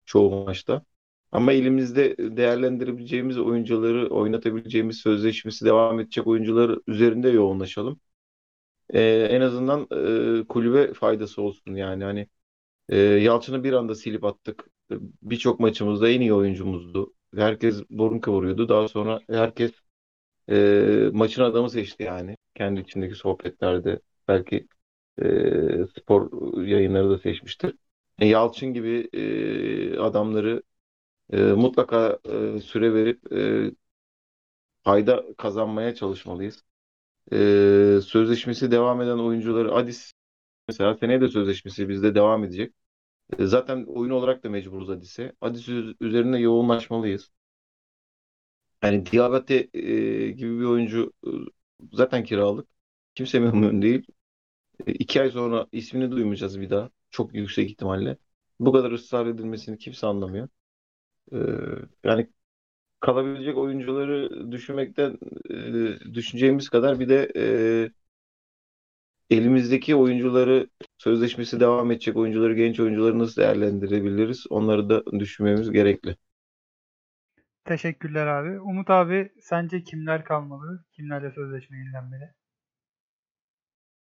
çoğu 0.05 0.45
maçta. 0.45 0.83
Ama 1.31 1.53
elimizde 1.53 2.17
değerlendirebileceğimiz 2.37 3.39
oyuncuları, 3.39 4.09
oynatabileceğimiz 4.09 4.97
sözleşmesi 4.97 5.65
devam 5.65 5.99
edecek 5.99 6.27
oyuncular 6.27 6.79
üzerinde 6.87 7.29
yoğunlaşalım. 7.29 8.01
Ee, 8.93 9.01
en 9.31 9.41
azından 9.41 9.87
e, 10.41 10.47
kulübe 10.47 10.93
faydası 10.93 11.41
olsun 11.41 11.75
yani. 11.75 12.03
Hani 12.03 12.27
e, 12.89 12.97
Yalçın'ı 12.99 13.63
bir 13.63 13.73
anda 13.73 13.95
silip 13.95 14.25
attık. 14.25 14.67
Birçok 15.23 15.59
maçımızda 15.59 16.09
en 16.09 16.21
iyi 16.21 16.33
oyuncumuzdu. 16.33 17.13
Herkes 17.35 17.83
burun 17.89 18.19
kıvırıyordu. 18.19 18.69
Daha 18.69 18.87
sonra 18.87 19.21
herkes 19.29 19.71
e, 20.49 21.09
maçın 21.13 21.43
adamı 21.43 21.69
seçti 21.69 22.03
yani. 22.03 22.37
Kendi 22.55 22.81
içindeki 22.81 23.15
sohbetlerde 23.15 23.99
belki 24.27 24.67
e, 25.23 25.87
spor 26.01 26.31
yayınları 26.67 27.09
da 27.09 27.17
seçmiştir. 27.19 27.75
E, 28.19 28.27
Yalçın 28.27 28.73
gibi 28.73 29.09
e, 29.13 29.99
adamları 29.99 30.63
e, 31.33 31.37
mutlaka 31.43 32.19
e, 32.57 32.61
süre 32.61 32.93
verip 32.93 33.33
e, 33.33 33.71
fayda 34.83 35.25
kazanmaya 35.37 35.95
çalışmalıyız. 35.95 36.63
E, 37.33 37.37
sözleşmesi 38.05 38.71
devam 38.71 39.01
eden 39.01 39.17
oyuncuları 39.19 39.73
Adis 39.75 40.13
mesela 40.69 40.95
seneye 40.95 41.21
de 41.21 41.29
sözleşmesi 41.29 41.89
bizde 41.89 42.15
devam 42.15 42.43
edecek. 42.45 42.75
E, 43.39 43.45
zaten 43.47 43.85
oyun 43.87 44.11
olarak 44.11 44.43
da 44.45 44.49
mecburuz 44.51 44.89
Adis'e. 44.91 45.33
Adis 45.41 45.69
üzerine 46.01 46.39
yoğunlaşmalıyız. 46.39 47.31
Yani 48.83 49.05
Diabate 49.05 49.55
e, 49.73 50.31
gibi 50.31 50.59
bir 50.59 50.65
oyuncu 50.65 51.13
e, 51.27 51.29
zaten 51.93 52.23
kiralık. 52.23 52.67
Kimse 53.15 53.39
memnun 53.39 53.81
değil. 53.81 54.07
E, 54.87 54.91
iki 54.93 55.21
ay 55.21 55.29
sonra 55.31 55.67
ismini 55.71 56.11
duymayacağız 56.11 56.61
bir 56.61 56.69
daha. 56.69 56.89
Çok 57.09 57.35
yüksek 57.35 57.69
ihtimalle. 57.71 58.17
Bu 58.59 58.71
kadar 58.71 58.91
ısrar 58.91 59.25
edilmesini 59.25 59.77
kimse 59.77 60.07
anlamıyor. 60.07 60.49
Ee, 61.33 61.37
yani 62.03 62.29
kalabilecek 62.99 63.57
oyuncuları 63.57 64.51
düşünmekten 64.51 65.19
e, 65.51 66.13
düşüneceğimiz 66.13 66.69
kadar 66.69 66.99
bir 66.99 67.09
de 67.09 67.31
e, 67.37 67.91
elimizdeki 69.29 69.95
oyuncuları 69.95 70.69
sözleşmesi 70.97 71.59
devam 71.59 71.91
edecek 71.91 72.17
oyuncuları, 72.17 72.53
genç 72.55 72.79
oyuncuları 72.79 73.19
nasıl 73.19 73.41
değerlendirebiliriz? 73.41 74.45
Onları 74.49 74.89
da 74.89 75.03
düşünmemiz 75.19 75.71
gerekli. 75.71 76.17
Teşekkürler 77.65 78.27
abi. 78.27 78.59
Umut 78.59 78.89
abi 78.89 79.31
sence 79.41 79.83
kimler 79.83 80.25
kalmalı? 80.25 80.85
Kimlerle 80.91 81.31
sözleşme 81.31 81.77
yenilenmeli? 81.77 82.33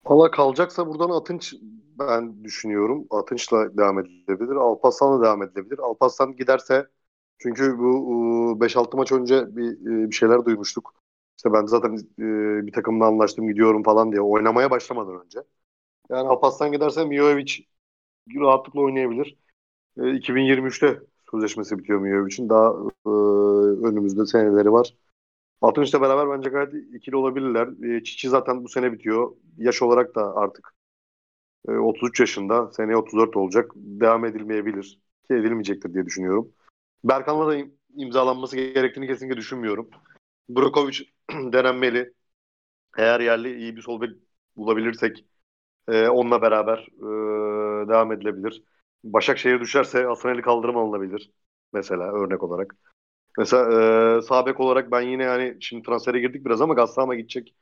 Valla 0.05 0.31
kalacaksa 0.31 0.87
buradan 0.87 1.09
Atınç 1.09 1.53
ben 1.99 2.43
düşünüyorum. 2.43 3.07
Atınç'la 3.09 3.77
devam 3.77 3.99
edilebilir. 3.99 4.55
Alparslan'la 4.55 5.25
devam 5.25 5.43
edilebilir. 5.43 5.79
Alparslan 5.79 6.35
giderse 6.35 6.87
çünkü 7.39 7.77
bu 7.79 8.57
5-6 8.61 8.97
maç 8.97 9.11
önce 9.11 9.55
bir, 9.55 9.71
e, 10.05 10.09
bir 10.09 10.15
şeyler 10.15 10.45
duymuştuk. 10.45 10.93
İşte 11.37 11.53
ben 11.53 11.65
zaten 11.65 11.93
e, 12.19 12.67
bir 12.67 12.71
takımla 12.71 13.05
anlaştım 13.05 13.47
gidiyorum 13.47 13.83
falan 13.83 14.11
diye 14.11 14.21
oynamaya 14.21 14.71
başlamadan 14.71 15.25
önce. 15.25 15.39
Yani 16.09 16.27
Alparslan 16.27 16.71
giderse 16.71 17.05
Mijovic 17.05 17.53
rahatlıkla 18.35 18.81
oynayabilir. 18.81 19.37
2023'te 19.97 20.99
sözleşmesi 21.31 21.79
bitiyor 21.79 21.99
Mijovic'in. 21.99 22.49
Daha 22.49 22.73
önümüzde 23.89 24.25
seneleri 24.25 24.71
var. 24.71 24.95
Altınış'la 25.61 26.01
beraber 26.01 26.37
bence 26.37 26.49
gayet 26.49 26.73
ikili 26.93 27.15
olabilirler. 27.15 27.95
E, 27.97 28.03
Çiçi 28.03 28.29
zaten 28.29 28.63
bu 28.63 28.69
sene 28.69 28.91
bitiyor. 28.93 29.31
Yaş 29.57 29.81
olarak 29.81 30.15
da 30.15 30.35
artık 30.35 30.73
e, 31.67 31.71
33 31.71 32.19
yaşında. 32.19 32.71
Seneye 32.71 32.97
34 32.97 33.37
olacak. 33.37 33.71
Devam 33.75 34.25
edilmeyebilir. 34.25 34.99
Ki 35.27 35.33
edilmeyecektir 35.33 35.93
diye 35.93 36.05
düşünüyorum. 36.05 36.51
Berkan'la 37.03 37.47
da 37.53 37.57
imzalanması 37.95 38.57
gerektiğini 38.57 39.07
kesinlikle 39.07 39.37
düşünmüyorum. 39.37 39.89
Brokovic 40.49 40.99
denenmeli. 41.31 42.13
Eğer 42.97 43.19
yerli 43.19 43.57
iyi 43.57 43.75
bir 43.75 43.81
sol 43.81 44.01
bek 44.01 44.11
bulabilirsek 44.55 45.25
e, 45.87 46.07
onunla 46.09 46.41
beraber 46.41 46.77
e, 47.83 47.87
devam 47.89 48.11
edilebilir. 48.11 48.63
Başakşehir 49.03 49.59
düşerse 49.59 50.03
Hasan 50.03 50.41
kaldırım 50.41 50.77
alınabilir. 50.77 51.31
Mesela 51.73 52.13
örnek 52.13 52.43
olarak. 52.43 52.75
Mesela 53.37 53.63
e, 54.17 54.21
sağ 54.21 54.45
bek 54.45 54.59
olarak 54.59 54.91
ben 54.91 55.01
yine 55.01 55.23
yani 55.23 55.57
şimdi 55.59 55.83
transfere 55.83 56.19
girdik 56.19 56.45
biraz 56.45 56.61
ama 56.61 56.73
Gassama 56.73 57.15
gidecek. 57.15 57.55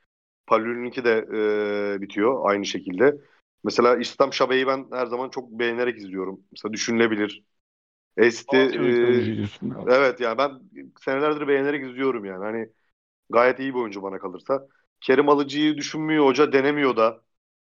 Pallu'nunki 0.48 1.04
de 1.04 1.28
e, 1.34 2.02
bitiyor 2.02 2.50
aynı 2.50 2.66
şekilde. 2.66 3.18
Mesela 3.64 3.96
İslam 3.98 4.34
Şabe'yi 4.34 4.68
ben 4.68 4.86
her 4.91 5.06
zaman 5.06 5.30
çok 5.30 5.52
beğenerek 5.52 5.98
izliyorum. 5.98 6.40
Mesela 6.52 6.74
düşünülebilir. 6.74 7.44
Esti 8.18 8.58
e, 8.58 9.36
evet 9.88 10.20
yani 10.20 10.38
ben 10.38 10.52
senelerdir 11.02 11.48
beğenerek 11.48 11.84
izliyorum 11.84 12.26
yani. 12.26 12.44
Hani 12.44 12.70
gayet 13.30 13.60
iyi 13.60 13.74
bir 13.74 13.80
oyuncu 13.80 14.04
bana 14.04 14.20
kalırsa. 14.20 14.68
Kerim 15.02 15.30
Alıcı'yı 15.30 15.78
düşünmüyor 15.78 16.26
hoca 16.26 16.54
denemiyor 16.54 16.98
da. 16.98 17.22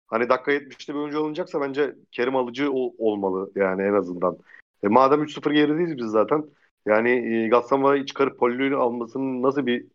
Hani 0.07 0.29
dakika 0.29 0.51
70'te 0.51 0.93
bir 0.93 0.99
oyuncu 0.99 1.19
alınacaksa 1.19 1.61
bence 1.61 1.95
Kerim 2.11 2.35
Alıcı 2.35 2.71
ol, 2.71 2.93
olmalı 2.97 3.51
yani 3.55 3.81
en 3.81 3.93
azından. 3.93 4.37
E, 4.83 4.87
madem 4.87 5.23
3-0 5.23 5.51
gerideyiz 5.51 5.97
biz 5.97 6.05
zaten. 6.05 6.45
Yani 6.85 7.09
e, 7.45 7.47
Gassama 7.47 8.05
çıkarıp 8.05 8.39
Pollo'yu 8.39 8.79
almasının 8.79 9.41
nasıl 9.43 9.65
bir 9.65 9.87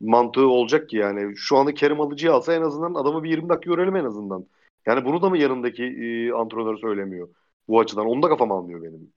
mantığı 0.00 0.48
olacak 0.48 0.90
ki 0.90 0.96
yani. 0.96 1.36
Şu 1.36 1.56
anda 1.56 1.74
Kerim 1.74 2.00
Alıcı'yı 2.00 2.32
alsa 2.32 2.54
en 2.54 2.62
azından 2.62 2.94
adamı 2.94 3.22
bir 3.24 3.30
20 3.30 3.48
dakika 3.48 3.74
görelim 3.74 3.96
en 3.96 4.04
azından. 4.04 4.46
Yani 4.86 5.04
bunu 5.04 5.22
da 5.22 5.30
mı 5.30 5.38
yanındaki 5.38 5.84
e, 5.84 6.32
antrenör 6.32 6.78
söylemiyor 6.78 7.28
bu 7.68 7.80
açıdan? 7.80 8.06
Onu 8.06 8.22
da 8.22 8.28
kafam 8.28 8.52
almıyor 8.52 8.82
benim. 8.82 9.12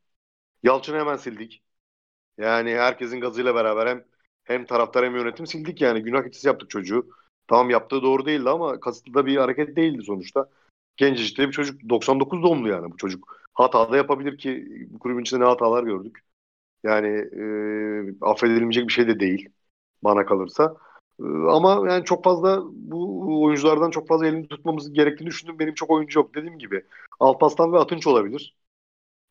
Yalçın'ı 0.63 0.97
hemen 0.99 1.15
sildik. 1.17 1.63
Yani 2.37 2.71
herkesin 2.75 3.21
gazıyla 3.21 3.55
beraber 3.55 3.87
hem 3.87 4.05
hem 4.43 4.65
taraftar 4.65 5.05
hem 5.05 5.15
yönetim 5.15 5.47
sildik 5.47 5.81
yani. 5.81 6.03
Günah 6.03 6.23
keçisi 6.23 6.47
yaptık 6.47 6.69
çocuğu. 6.69 7.09
Tamam 7.47 7.69
yaptığı 7.69 8.03
doğru 8.03 8.25
değildi 8.25 8.49
ama 8.49 8.79
kasıtlı 8.79 9.13
da 9.13 9.25
bir 9.25 9.37
hareket 9.37 9.75
değildi 9.75 10.03
sonuçta. 10.03 10.49
Gencecikte 10.97 11.47
bir 11.47 11.53
çocuk 11.53 11.89
99 11.89 12.43
doğumlu 12.43 12.69
yani 12.69 12.91
bu 12.91 12.97
çocuk. 12.97 13.41
Hata 13.53 13.91
da 13.91 13.97
yapabilir 13.97 14.37
ki 14.37 14.67
kulübün 14.99 15.21
içinde 15.21 15.39
ne 15.41 15.45
hatalar 15.45 15.83
gördük. 15.83 16.23
Yani 16.83 17.07
e, 17.07 18.25
affedilmeyecek 18.25 18.87
bir 18.87 18.93
şey 18.93 19.07
de 19.07 19.19
değil 19.19 19.49
bana 20.03 20.25
kalırsa. 20.25 20.75
E, 21.19 21.23
ama 21.49 21.91
yani 21.91 22.05
çok 22.05 22.23
fazla 22.23 22.61
bu 22.65 23.43
oyunculardan 23.43 23.91
çok 23.91 24.07
fazla 24.07 24.27
elini 24.27 24.47
tutmamız 24.47 24.93
gerektiğini 24.93 25.27
düşündüm. 25.29 25.59
Benim 25.59 25.73
çok 25.73 25.89
oyuncu 25.89 26.19
yok 26.19 26.35
dediğim 26.35 26.59
gibi. 26.59 26.85
Alpaslan 27.19 27.73
ve 27.73 27.77
Atınç 27.79 28.07
olabilir. 28.07 28.55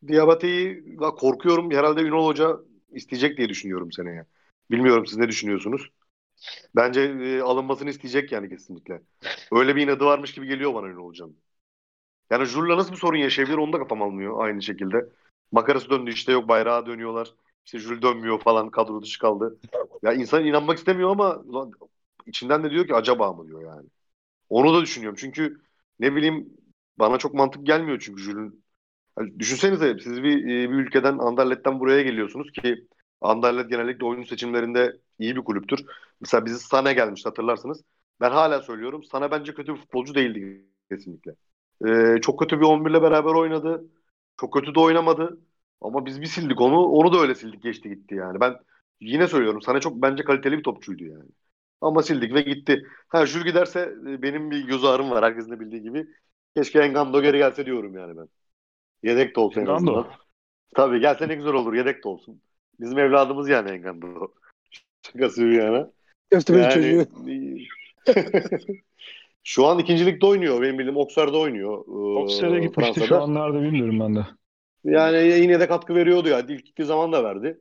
Diabate'yi 0.08 0.96
korkuyorum. 0.96 1.70
Herhalde 1.70 2.02
Ünal 2.02 2.26
Hoca 2.26 2.58
isteyecek 2.92 3.38
diye 3.38 3.48
düşünüyorum 3.48 3.92
seneye. 3.92 4.26
Bilmiyorum 4.70 5.06
siz 5.06 5.18
ne 5.18 5.28
düşünüyorsunuz? 5.28 5.90
Bence 6.76 7.00
e, 7.00 7.40
alınmasını 7.40 7.90
isteyecek 7.90 8.32
yani 8.32 8.48
kesinlikle. 8.48 9.02
Öyle 9.52 9.76
bir 9.76 9.82
inadı 9.82 10.04
varmış 10.04 10.34
gibi 10.34 10.46
geliyor 10.46 10.74
bana 10.74 10.88
Ünal 10.88 11.04
Hoca'nın. 11.04 11.36
Yani 12.30 12.44
Jur'la 12.44 12.76
nasıl 12.76 12.92
bir 12.92 12.96
sorun 12.96 13.18
yaşayabilir 13.18 13.58
onu 13.58 13.72
da 13.72 13.78
kafam 13.78 14.02
almıyor 14.02 14.44
aynı 14.44 14.62
şekilde. 14.62 15.08
Makarası 15.52 15.90
döndü 15.90 16.10
işte 16.12 16.32
yok 16.32 16.48
bayrağa 16.48 16.86
dönüyorlar. 16.86 17.34
İşte 17.66 17.78
Jül 17.78 18.02
dönmüyor 18.02 18.40
falan 18.40 18.70
kadro 18.70 19.02
dışı 19.02 19.18
kaldı. 19.18 19.58
Ya 20.02 20.12
insan 20.12 20.44
inanmak 20.44 20.78
istemiyor 20.78 21.10
ama 21.10 21.42
içinden 22.26 22.64
de 22.64 22.70
diyor 22.70 22.86
ki 22.86 22.94
acaba 22.94 23.32
mı 23.32 23.46
diyor 23.48 23.62
yani. 23.76 23.88
Onu 24.48 24.74
da 24.74 24.82
düşünüyorum 24.82 25.18
çünkü 25.20 25.62
ne 26.00 26.16
bileyim 26.16 26.48
bana 26.98 27.18
çok 27.18 27.34
mantık 27.34 27.66
gelmiyor 27.66 28.00
çünkü 28.00 28.22
Jül'ün. 28.22 28.64
Yani 29.18 29.38
düşünsenize 29.38 29.98
siz 30.04 30.22
bir, 30.22 30.38
e, 30.44 30.70
bir 30.70 30.74
ülkeden 30.76 31.18
Anderlet'ten 31.18 31.80
buraya 31.80 32.02
geliyorsunuz 32.02 32.52
ki 32.52 32.88
Anderlet 33.20 33.70
genellikle 33.70 34.06
oyun 34.06 34.24
seçimlerinde 34.24 34.96
iyi 35.18 35.36
bir 35.36 35.42
kulüptür. 35.44 35.86
Mesela 36.20 36.46
bizi 36.46 36.58
Sana 36.58 36.92
gelmiş 36.92 37.26
hatırlarsınız. 37.26 37.82
Ben 38.20 38.30
hala 38.30 38.62
söylüyorum 38.62 39.04
Sana 39.04 39.30
bence 39.30 39.54
kötü 39.54 39.74
bir 39.74 39.78
futbolcu 39.80 40.14
değildi 40.14 40.64
kesinlikle. 40.90 41.34
Ee, 41.88 42.20
çok 42.22 42.38
kötü 42.38 42.60
bir 42.60 42.64
11 42.66 42.90
ile 42.90 43.02
beraber 43.02 43.30
oynadı. 43.34 43.84
Çok 44.40 44.52
kötü 44.52 44.74
de 44.74 44.80
oynamadı. 44.80 45.40
Ama 45.80 46.06
biz 46.06 46.20
bir 46.20 46.26
sildik 46.26 46.60
onu. 46.60 46.86
Onu 46.86 47.12
da 47.12 47.18
öyle 47.18 47.34
sildik 47.34 47.62
geçti 47.62 47.88
gitti 47.88 48.14
yani. 48.14 48.40
Ben 48.40 48.56
yine 49.00 49.28
söylüyorum 49.28 49.62
sana 49.62 49.80
çok 49.80 50.02
bence 50.02 50.24
kaliteli 50.24 50.58
bir 50.58 50.62
topçuydu 50.62 51.04
yani. 51.04 51.30
Ama 51.80 52.02
sildik 52.02 52.34
ve 52.34 52.40
gitti. 52.40 52.82
Ha 53.08 53.26
Jül 53.26 53.44
giderse 53.44 53.80
e, 54.08 54.22
benim 54.22 54.50
bir 54.50 54.66
göz 54.66 54.84
ağrım 54.84 55.10
var 55.10 55.24
herkesin 55.24 55.50
de 55.50 55.60
bildiği 55.60 55.82
gibi. 55.82 56.06
Keşke 56.56 56.80
Engando 56.80 57.22
geri 57.22 57.38
gelse 57.38 57.66
diyorum 57.66 57.94
yani 57.94 58.16
ben. 58.16 58.28
Yedek 59.02 59.36
de 59.36 59.40
olsa 59.40 59.60
en 59.60 59.66
azından. 59.66 60.06
Tabii 60.74 61.00
gelse 61.00 61.28
ne 61.28 61.34
güzel 61.34 61.52
olur. 61.52 61.74
Yedek 61.74 62.04
de 62.04 62.08
olsun. 62.08 62.42
Bizim 62.80 62.98
evladımız 62.98 63.48
yani 63.48 63.70
Engando. 63.70 64.34
Şakası 65.02 65.44
bir 65.44 65.62
yana. 65.62 65.90
Göztepe'nin 66.30 66.62
yani, 66.62 66.74
çocuğu. 66.74 67.06
şu 69.44 69.66
an 69.66 69.78
ikincilikte 69.78 70.26
oynuyor. 70.26 70.62
Benim 70.62 70.78
bildiğim 70.78 70.96
Oksar'da 70.96 71.38
oynuyor. 71.38 71.84
Oksar'a 72.22 72.58
gitmişti 72.58 73.00
şu 73.06 73.22
anlarda 73.22 73.62
bilmiyorum 73.62 74.00
ben 74.00 74.16
de. 74.16 74.26
Yani 74.84 75.40
yine 75.42 75.60
de 75.60 75.66
katkı 75.66 75.94
veriyordu 75.94 76.28
ya. 76.28 76.40
İlk 76.40 76.66
gittiği 76.66 76.84
zaman 76.84 77.12
da 77.12 77.24
verdi. 77.24 77.60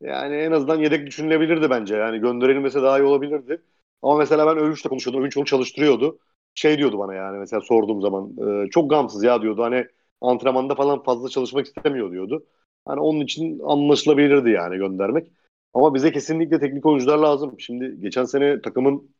Yani 0.00 0.34
en 0.34 0.52
azından 0.52 0.78
yedek 0.78 1.06
düşünülebilirdi 1.06 1.70
bence. 1.70 1.96
Yani 1.96 2.18
gönderilmesi 2.18 2.82
daha 2.82 2.98
iyi 2.98 3.02
olabilirdi. 3.02 3.62
Ama 4.02 4.18
mesela 4.18 4.46
ben 4.46 4.62
Övünç'le 4.62 4.82
konuşuyordum. 4.88 5.22
Övünç 5.22 5.36
onu 5.36 5.44
çalıştırıyordu. 5.44 6.18
Şey 6.54 6.78
diyordu 6.78 6.98
bana 6.98 7.14
yani 7.14 7.38
mesela 7.38 7.60
sorduğum 7.60 8.02
zaman. 8.02 8.32
E, 8.38 8.70
çok 8.70 8.90
gamsız 8.90 9.24
ya 9.24 9.42
diyordu. 9.42 9.62
Hani 9.62 9.86
antrenmanda 10.20 10.74
falan 10.74 11.02
fazla 11.02 11.28
çalışmak 11.28 11.66
istemiyor 11.66 12.12
diyordu. 12.12 12.46
Hani 12.84 13.00
onun 13.00 13.20
için 13.20 13.60
anlaşılabilirdi 13.64 14.50
yani 14.50 14.76
göndermek. 14.76 15.28
Ama 15.74 15.94
bize 15.94 16.12
kesinlikle 16.12 16.60
teknik 16.60 16.86
oyuncular 16.86 17.18
lazım. 17.18 17.60
Şimdi 17.60 18.00
geçen 18.00 18.24
sene 18.24 18.60
takımın 18.62 19.10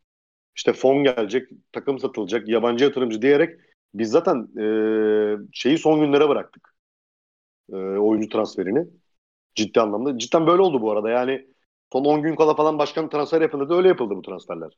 işte 0.57 0.73
fon 0.73 1.05
gelecek, 1.05 1.49
takım 1.73 1.99
satılacak, 1.99 2.49
yabancı 2.49 2.85
yatırımcı 2.85 3.23
diyerek 3.23 3.61
biz 3.95 4.11
zaten 4.11 4.49
e, 4.61 4.67
şeyi 5.53 5.79
son 5.79 6.01
günlere 6.01 6.29
bıraktık. 6.29 6.75
E, 7.73 7.77
oyuncu 7.77 8.29
transferini. 8.29 8.87
Ciddi 9.55 9.81
anlamda. 9.81 10.19
Cidden 10.19 10.47
böyle 10.47 10.63
oldu 10.63 10.83
bu 10.83 10.93
arada. 10.93 11.11
Yani 11.11 11.47
son 11.93 12.05
10 12.05 12.23
gün 12.23 12.37
kala 12.37 12.55
falan 12.55 12.79
başkan 12.79 13.09
transfer 13.11 13.41
yapıldı 13.41 13.75
öyle 13.75 13.89
yapıldı 13.89 14.17
bu 14.17 14.23
transferler. 14.23 14.71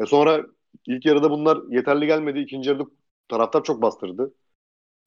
E 0.00 0.06
sonra 0.06 0.46
ilk 0.86 1.06
yarıda 1.06 1.30
bunlar 1.30 1.58
yeterli 1.70 2.06
gelmedi. 2.06 2.38
İkinci 2.38 2.68
yarıda 2.68 2.84
taraftar 3.28 3.64
çok 3.64 3.82
bastırdı. 3.82 4.34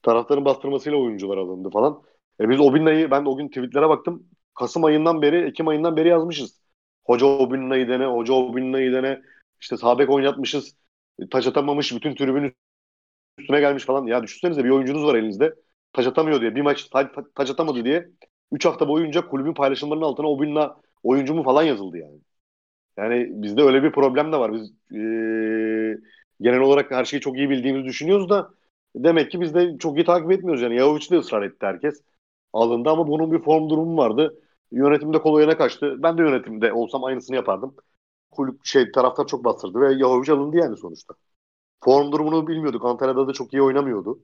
Taraftarın 0.04 0.46
bastırmasıyla 0.46 0.98
oyuncular 1.00 1.38
alındı 1.38 1.70
falan. 1.70 2.04
E 2.42 2.50
biz 2.50 2.60
Obinna'yı 2.60 3.12
ben 3.12 3.26
o 3.26 3.38
gün 3.38 3.48
tweetlere 3.48 3.90
baktım. 3.90 4.28
Kasım 4.56 4.84
ayından 4.84 5.22
beri, 5.22 5.48
Ekim 5.50 5.68
ayından 5.68 5.98
beri 5.98 6.10
yazmışız. 6.10 6.62
Hoca 7.06 7.26
Obinna'yı 7.26 7.88
dene, 7.90 8.06
hoca 8.06 8.34
Obinna'yı 8.34 8.94
dene. 8.94 9.22
İşte 9.62 9.78
sabek 9.78 10.10
oynatmışız. 10.10 10.76
Taç 11.32 11.48
atamamış, 11.48 11.94
bütün 11.96 12.16
tribün 12.16 12.56
üstüne 13.40 13.60
gelmiş 13.60 13.86
falan. 13.86 14.08
Ya 14.08 14.24
düşünsenize 14.24 14.64
bir 14.64 14.70
oyuncunuz 14.70 15.06
var 15.06 15.16
elinizde. 15.16 15.56
Taç 15.94 16.08
atamıyor 16.08 16.42
diye. 16.42 16.56
Bir 16.56 16.62
maç 16.62 16.86
taç, 16.90 17.12
taç 17.36 17.50
atamadı 17.50 17.86
diye. 17.86 18.10
3 18.52 18.66
hafta 18.66 18.88
boyunca 18.88 19.28
kulübün 19.30 19.54
paylaşımlarının 19.54 20.06
altına 20.06 20.28
Obinna 20.28 20.78
oyuncu 21.04 21.34
mu 21.36 21.44
falan 21.44 21.64
yazıldı 21.64 21.98
yani. 21.98 22.20
Yani 22.98 23.28
bizde 23.44 23.62
öyle 23.64 23.84
bir 23.84 23.92
problem 23.92 24.32
de 24.32 24.38
var. 24.38 24.54
Biz 24.54 24.72
e, 24.94 24.98
genel 26.42 26.60
olarak 26.60 26.92
her 26.92 27.06
şeyi 27.06 27.22
çok 27.22 27.38
iyi 27.38 27.50
bildiğimizi 27.50 27.86
düşünüyoruz 27.86 28.30
da 28.30 28.50
demek 28.96 29.32
ki 29.32 29.42
biz 29.42 29.54
de 29.54 29.78
çok 29.78 29.98
iyi 29.98 30.06
takip 30.06 30.32
etmiyoruz. 30.32 30.62
Yani 30.62 30.76
Yahovic 30.76 31.10
de 31.12 31.18
ısrar 31.18 31.42
etti 31.42 31.66
herkes. 31.66 32.02
Alındı 32.54 32.90
ama 32.90 33.08
bunun 33.08 33.32
bir 33.32 33.40
form 33.40 33.70
durumu 33.70 33.98
vardı. 33.98 34.42
Yönetimde 34.72 35.20
kol 35.22 35.34
oyuna 35.34 35.58
kaçtı. 35.58 36.04
Ben 36.04 36.18
de 36.18 36.22
yönetimde 36.22 36.74
olsam 36.74 37.04
aynısını 37.04 37.36
yapardım. 37.36 37.76
Kulüp 38.32 38.66
şey 38.66 38.92
taraftar 38.92 39.28
çok 39.28 39.46
bastırdı 39.46 39.82
ve 39.82 39.94
Yahovic 39.94 40.32
alındı 40.34 40.58
yani 40.58 40.78
sonuçta. 40.78 41.14
Form 41.84 42.12
durumunu 42.12 42.48
bilmiyorduk. 42.48 42.86
Antalya'da 42.86 43.28
da 43.28 43.34
çok 43.34 43.54
iyi 43.54 43.62
oynamıyordu. 43.62 44.20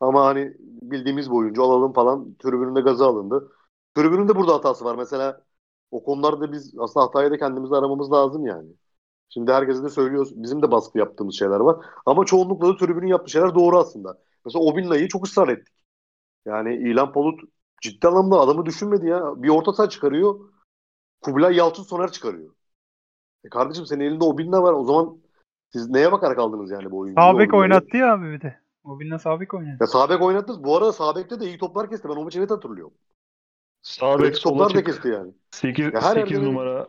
Ama 0.00 0.26
hani 0.26 0.54
bildiğimiz 0.60 1.30
bir 1.30 1.36
oyuncu 1.36 1.62
alalım 1.64 1.92
falan 1.92 2.34
tribününde 2.34 2.80
gazı 2.80 3.04
alındı. 3.06 3.52
Tribünün 3.96 4.28
de 4.28 4.36
burada 4.36 4.54
hatası 4.54 4.84
var. 4.84 4.96
Mesela 4.96 5.44
o 5.90 6.04
konularda 6.04 6.52
biz 6.52 6.74
aslında 6.78 7.06
hatayı 7.06 7.30
da 7.30 7.38
kendimizde 7.38 7.76
aramamız 7.76 8.12
lazım 8.12 8.46
yani. 8.46 8.68
Şimdi 9.28 9.52
herkese 9.52 9.82
de 9.84 9.88
söylüyoruz. 9.88 10.42
Bizim 10.42 10.62
de 10.62 10.70
baskı 10.70 10.98
yaptığımız 10.98 11.34
şeyler 11.38 11.60
var. 11.60 11.86
Ama 12.06 12.24
çoğunlukla 12.24 12.68
da 12.68 12.76
tribünün 12.76 13.06
yaptığı 13.06 13.30
şeyler 13.30 13.54
doğru 13.54 13.78
aslında. 13.78 14.18
Mesela 14.44 14.64
Obinna'yı 14.64 15.08
çok 15.08 15.26
ısrar 15.26 15.48
ettik. 15.48 15.74
Yani 16.46 16.76
İlan 16.76 17.12
Polut 17.12 17.40
ciddi 17.82 18.08
anlamda 18.08 18.40
adamı 18.40 18.66
düşünmedi 18.66 19.06
ya. 19.06 19.42
Bir 19.42 19.48
orta 19.48 19.72
saha 19.72 19.88
çıkarıyor. 19.88 20.40
Kubilay 21.22 21.56
Yalçın 21.56 21.82
Soner 21.82 22.12
çıkarıyor. 22.12 22.54
E 23.44 23.48
kardeşim 23.48 23.86
senin 23.86 24.04
elinde 24.04 24.24
Obinna 24.24 24.62
var. 24.62 24.72
O 24.72 24.84
zaman 24.84 25.18
siz 25.72 25.90
neye 25.90 26.12
bakarak 26.12 26.38
aldınız 26.38 26.70
yani 26.70 26.90
bu 26.90 26.98
oyuncuyu? 26.98 27.26
Sağ 27.26 27.56
oynattı 27.56 27.96
ya 27.96 28.12
abi 28.12 28.32
bir 28.32 28.40
de. 28.40 28.58
Mobil'le 28.84 29.18
Sabek 29.18 29.54
oynadı. 29.54 29.76
Ya 29.80 29.86
Sabek 29.86 30.22
oynattı. 30.22 30.64
Bu 30.64 30.76
arada 30.76 30.92
Sabek'te 30.92 31.40
de 31.40 31.46
iyi 31.46 31.58
toplar 31.58 31.90
kesti. 31.90 32.08
Ben 32.08 32.14
o 32.14 32.24
maçı 32.24 32.40
net 32.40 32.50
hatırlıyorum. 32.50 32.94
Sabek 33.82 34.40
toplar 34.42 34.74
da 34.74 34.84
kesti 34.84 35.08
yani. 35.08 35.32
8, 35.50 35.94
ya 35.94 36.00
8 36.00 36.38
numara. 36.38 36.88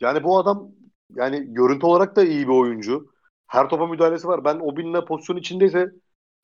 Yani 0.00 0.24
bu 0.24 0.38
adam 0.38 0.70
yani 1.14 1.54
görüntü 1.54 1.86
olarak 1.86 2.16
da 2.16 2.24
iyi 2.24 2.48
bir 2.48 2.52
oyuncu. 2.52 3.12
Her 3.46 3.68
topa 3.68 3.86
müdahalesi 3.86 4.28
var. 4.28 4.44
Ben 4.44 4.60
o 4.60 4.76
binle 4.76 5.04
pozisyon 5.04 5.36
içindeyse 5.36 5.92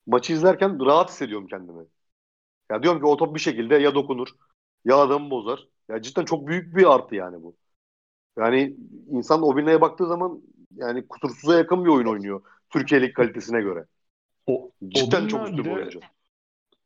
maçı 0.07 0.33
izlerken 0.33 0.85
rahat 0.85 1.09
hissediyorum 1.09 1.47
kendimi. 1.47 1.85
Ya 2.71 2.83
diyorum 2.83 2.99
ki 2.99 3.05
o 3.05 3.17
top 3.17 3.35
bir 3.35 3.39
şekilde 3.39 3.75
ya 3.75 3.95
dokunur 3.95 4.27
ya 4.85 4.97
adamı 4.97 5.29
bozar. 5.31 5.67
Ya 5.89 6.01
cidden 6.01 6.25
çok 6.25 6.47
büyük 6.47 6.75
bir 6.75 6.93
artı 6.95 7.15
yani 7.15 7.43
bu. 7.43 7.55
Yani 8.37 8.75
insan 9.11 9.43
o 9.43 9.57
binaya 9.57 9.81
baktığı 9.81 10.07
zaman 10.07 10.41
yani 10.75 11.07
kusursuza 11.07 11.57
yakın 11.57 11.85
bir 11.85 11.89
oyun 11.89 12.07
oynuyor. 12.07 12.41
Türkiye 12.69 13.01
Lig 13.01 13.13
kalitesine 13.13 13.61
göre. 13.61 13.85
O, 14.47 14.71
Cidden 14.87 15.27
çok 15.27 15.47
üstün 15.47 15.65
bir 15.65 15.71
oyuncu. 15.71 15.99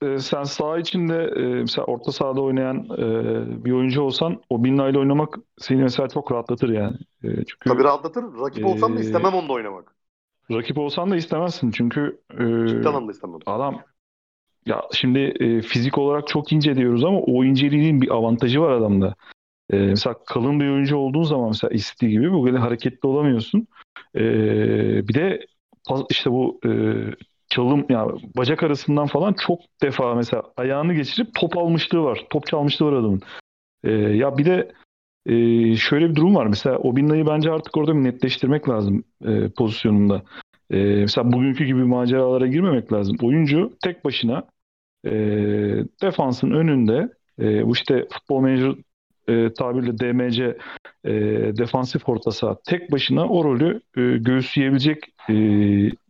e, 0.01 0.19
sen 0.19 0.43
saha 0.43 0.79
içinde 0.79 1.31
e, 1.35 1.41
mesela 1.41 1.85
orta 1.85 2.11
sahada 2.11 2.41
oynayan 2.41 2.77
e, 2.77 3.65
bir 3.65 3.71
oyuncu 3.71 4.01
olsan 4.01 4.41
o 4.49 4.63
Binla 4.63 4.89
ile 4.89 4.99
oynamak 4.99 5.39
seni 5.57 5.81
mesela 5.81 6.09
çok 6.09 6.31
rahatlatır 6.31 6.69
yani. 6.69 6.97
E, 7.23 7.27
çünkü 7.27 7.69
Tabii 7.69 7.83
rahatlatır. 7.83 8.23
Rakip 8.23 8.65
olsam 8.65 8.95
da 8.95 8.99
e, 8.99 9.01
istemem 9.01 9.33
onunla 9.33 9.53
oynamak. 9.53 9.95
rakip 10.51 10.77
olsan 10.77 11.11
da 11.11 11.15
istemezsin 11.15 11.71
çünkü 11.71 12.19
e, 12.39 12.43
anlamda 12.87 13.11
istemem. 13.11 13.39
adam 13.45 13.81
ya 14.65 14.81
şimdi 14.93 15.19
e, 15.19 15.61
fizik 15.61 15.97
olarak 15.97 16.27
çok 16.27 16.53
ince 16.53 16.75
diyoruz 16.75 17.03
ama 17.03 17.19
o 17.19 17.43
inceliğin 17.43 18.01
bir 18.01 18.09
avantajı 18.15 18.61
var 18.61 18.71
adamda. 18.71 19.15
E, 19.69 19.77
mesela 19.77 20.15
kalın 20.25 20.59
bir 20.59 20.69
oyuncu 20.69 20.97
olduğun 20.97 21.23
zaman 21.23 21.47
mesela 21.47 21.71
istediği 21.73 22.11
gibi 22.11 22.31
bu 22.31 22.45
kadar 22.45 22.59
hareketli 22.59 23.07
olamıyorsun. 23.07 23.67
E, 24.15 24.21
bir 25.07 25.13
de 25.13 25.45
işte 26.09 26.31
bu 26.31 26.59
e, 26.65 26.71
çalım 27.49 27.85
ya 27.89 28.07
bacak 28.37 28.63
arasından 28.63 29.07
falan 29.07 29.33
çok 29.33 29.59
defa 29.81 30.15
mesela 30.15 30.43
ayağını 30.57 30.93
geçirip 30.93 31.33
top 31.35 31.57
almışlığı 31.57 32.03
var. 32.03 32.25
Top 32.29 32.47
çalmışlığı 32.47 32.85
var 32.85 32.93
adamın. 32.93 33.21
E, 33.83 33.91
ya 33.91 34.37
bir 34.37 34.45
de 34.45 34.71
e, 35.25 35.35
şöyle 35.75 36.09
bir 36.09 36.15
durum 36.15 36.35
var. 36.35 36.47
Mesela 36.47 36.77
Obinna'yı 36.77 37.27
bence 37.27 37.51
artık 37.51 37.77
orada 37.77 37.95
bir 37.95 38.03
netleştirmek 38.03 38.69
lazım 38.69 39.03
e, 39.25 39.49
pozisyonunda. 39.49 40.23
E, 40.71 40.77
mesela 40.77 41.31
bugünkü 41.31 41.65
gibi 41.65 41.83
maceralara 41.83 42.47
girmemek 42.47 42.93
lazım. 42.93 43.17
Oyuncu 43.21 43.73
tek 43.83 44.05
başına 44.05 44.43
e, 45.05 45.11
defansın 46.01 46.51
önünde 46.51 47.09
e, 47.39 47.67
bu 47.67 47.73
işte 47.73 48.07
futbol 48.11 48.41
menajer 48.41 48.75
e, 49.27 49.53
tabirle 49.53 49.97
DMC 49.99 50.57
e, 51.03 51.11
defansif 51.57 52.09
orta 52.09 52.31
saha 52.31 52.57
tek 52.65 52.91
başına 52.91 53.27
o 53.27 53.43
rolü 53.43 53.81
e, 53.97 54.01
göğüsleyebilecek 54.01 55.13
e, 55.29 55.33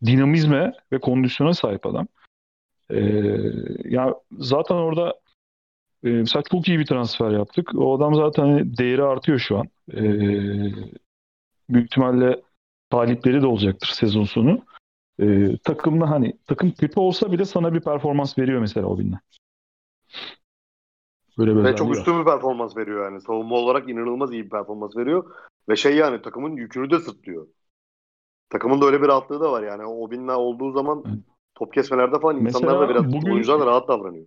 dinamizme 0.06 0.73
ve 0.91 0.99
kondisyona 0.99 1.53
sahip 1.53 1.85
adam. 1.85 2.07
E, 2.90 2.99
ya 3.85 4.15
zaten 4.31 4.76
orada 4.76 5.14
e, 6.03 6.10
mesela 6.10 6.44
çok 6.52 6.68
iyi 6.68 6.80
bir 6.80 6.85
transfer 6.85 7.31
yaptık. 7.31 7.72
O 7.76 7.98
adam 7.98 8.15
zaten 8.15 8.44
hani 8.44 8.77
değeri 8.77 9.03
artıyor 9.03 9.40
şu 9.40 9.57
an. 9.57 9.68
E, 9.94 10.02
büyük 11.69 11.85
ihtimalle 11.85 12.41
talipleri 12.90 13.41
de 13.41 13.48
olacaktır 13.48 13.88
sezon 13.88 14.23
sonu. 14.23 14.65
E, 15.19 15.57
takımda 15.57 16.10
hani 16.10 16.34
takım 16.48 16.72
kötü 16.72 16.99
olsa 16.99 17.31
bile 17.31 17.45
sana 17.45 17.73
bir 17.73 17.81
performans 17.81 18.38
veriyor 18.38 18.60
mesela 18.60 18.88
o 18.88 18.99
binle. 18.99 19.19
Böyle 21.38 21.55
bir 21.55 21.64
Ve 21.64 21.76
çok 21.76 21.95
üstün 21.95 22.19
bir 22.19 22.26
performans 22.26 22.77
veriyor 22.77 23.05
yani. 23.05 23.22
Savunma 23.22 23.55
olarak 23.55 23.89
inanılmaz 23.89 24.34
iyi 24.34 24.45
bir 24.45 24.49
performans 24.49 24.97
veriyor. 24.97 25.31
Ve 25.69 25.76
şey 25.76 25.95
yani 25.95 26.22
takımın 26.22 26.55
yükünü 26.55 26.89
de 26.89 26.99
sırtlıyor. 26.99 27.47
Takımın 28.49 28.81
da 28.81 28.85
öyle 28.85 29.01
bir 29.01 29.07
rahatlığı 29.07 29.39
da 29.41 29.51
var 29.51 29.64
yani. 29.64 29.85
O 29.85 30.11
binle 30.11 30.31
olduğu 30.31 30.72
zaman 30.72 31.03
Evet. 31.07 31.18
top 31.55 31.73
kesmelerde 31.73 32.19
falan 32.19 32.39
insanlar 32.39 32.76
da 32.76 32.80
Mesela 32.80 32.89
biraz 32.89 33.14
bugün- 33.14 33.31
oyuncular 33.31 33.60
da 33.60 33.65
rahat 33.65 33.88
davranıyor. 33.88 34.26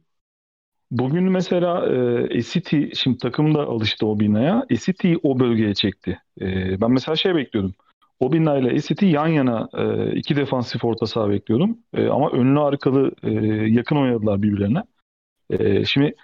Bugün 0.91 1.25
mesela 1.25 1.87
e, 1.87 2.27
Esiti 2.31 2.91
şimdi 2.95 3.19
takım 3.19 3.55
da 3.55 3.63
alıştı 3.63 4.07
o 4.07 4.21
binaya. 4.21 4.67
Esiti'yi 4.71 5.19
o 5.23 5.39
bölgeye 5.39 5.75
çekti. 5.75 6.19
E, 6.41 6.81
ben 6.81 6.91
mesela 6.91 7.17
şey 7.17 7.35
bekliyordum. 7.35 7.75
O 8.21 8.33
binayla 8.33 8.71
Esiti 8.71 9.07
yan 9.07 9.27
yana 9.27 9.69
e, 9.75 10.13
iki 10.17 10.37
defansif 10.37 10.85
orta 10.85 11.07
saha 11.07 11.31
bekliyordum. 11.31 11.79
E, 11.95 12.09
ama 12.09 12.31
önlü 12.31 12.61
arkalı 12.61 13.13
e, 13.23 13.31
yakın 13.71 13.97
oynadılar 13.97 14.43
birbirlerine. 14.43 14.83
E, 15.51 15.85
şimdi 15.85 16.15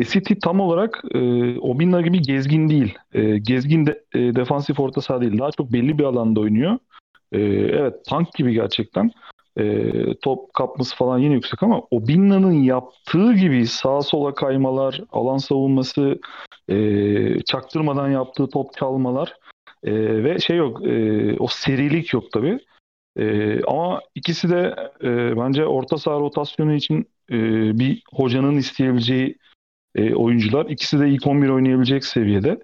Esiti 0.00 0.38
tam 0.38 0.60
olarak 0.60 1.02
e, 1.14 1.18
Obinna 1.58 2.00
gibi 2.00 2.22
gezgin 2.22 2.68
değil. 2.68 2.94
E, 3.12 3.38
gezgin 3.38 3.86
de, 3.86 4.02
e, 4.14 4.18
defansif 4.18 4.80
orta 4.80 5.00
saha 5.00 5.20
değil. 5.20 5.38
Daha 5.38 5.50
çok 5.50 5.72
belli 5.72 5.98
bir 5.98 6.04
alanda 6.04 6.40
oynuyor. 6.40 6.78
E, 7.32 7.40
evet 7.40 7.94
tank 8.06 8.34
gibi 8.34 8.54
gerçekten. 8.54 9.10
E, 9.58 9.92
top 10.22 10.54
kapması 10.54 10.96
falan 10.96 11.18
yine 11.18 11.34
yüksek 11.34 11.62
ama 11.62 11.82
Obinna'nın 11.90 12.52
yaptığı 12.52 13.32
gibi 13.32 13.66
sağa 13.66 14.02
sola 14.02 14.34
kaymalar, 14.34 15.00
alan 15.12 15.38
savunması, 15.38 16.20
e, 16.68 17.42
çaktırmadan 17.42 18.10
yaptığı 18.10 18.48
top 18.48 18.76
çalmalar 18.76 19.34
e, 19.84 20.24
ve 20.24 20.38
şey 20.38 20.56
yok, 20.56 20.86
e, 20.86 21.36
o 21.38 21.46
serilik 21.46 22.12
yok 22.12 22.24
tabii. 22.32 22.58
E, 23.18 23.56
ama 23.64 24.00
ikisi 24.14 24.50
de 24.50 24.76
e, 25.02 25.36
bence 25.36 25.66
orta 25.66 25.98
saha 25.98 26.20
rotasyonu 26.20 26.72
için 26.72 27.06
e, 27.30 27.38
bir 27.78 28.02
hocanın 28.12 28.56
isteyebileceği 28.56 29.36
e, 29.94 30.14
oyuncular. 30.14 30.66
İkisi 30.66 31.00
de 31.00 31.08
ilk 31.08 31.26
11 31.26 31.48
oynayabilecek 31.48 32.04
seviyede. 32.04 32.62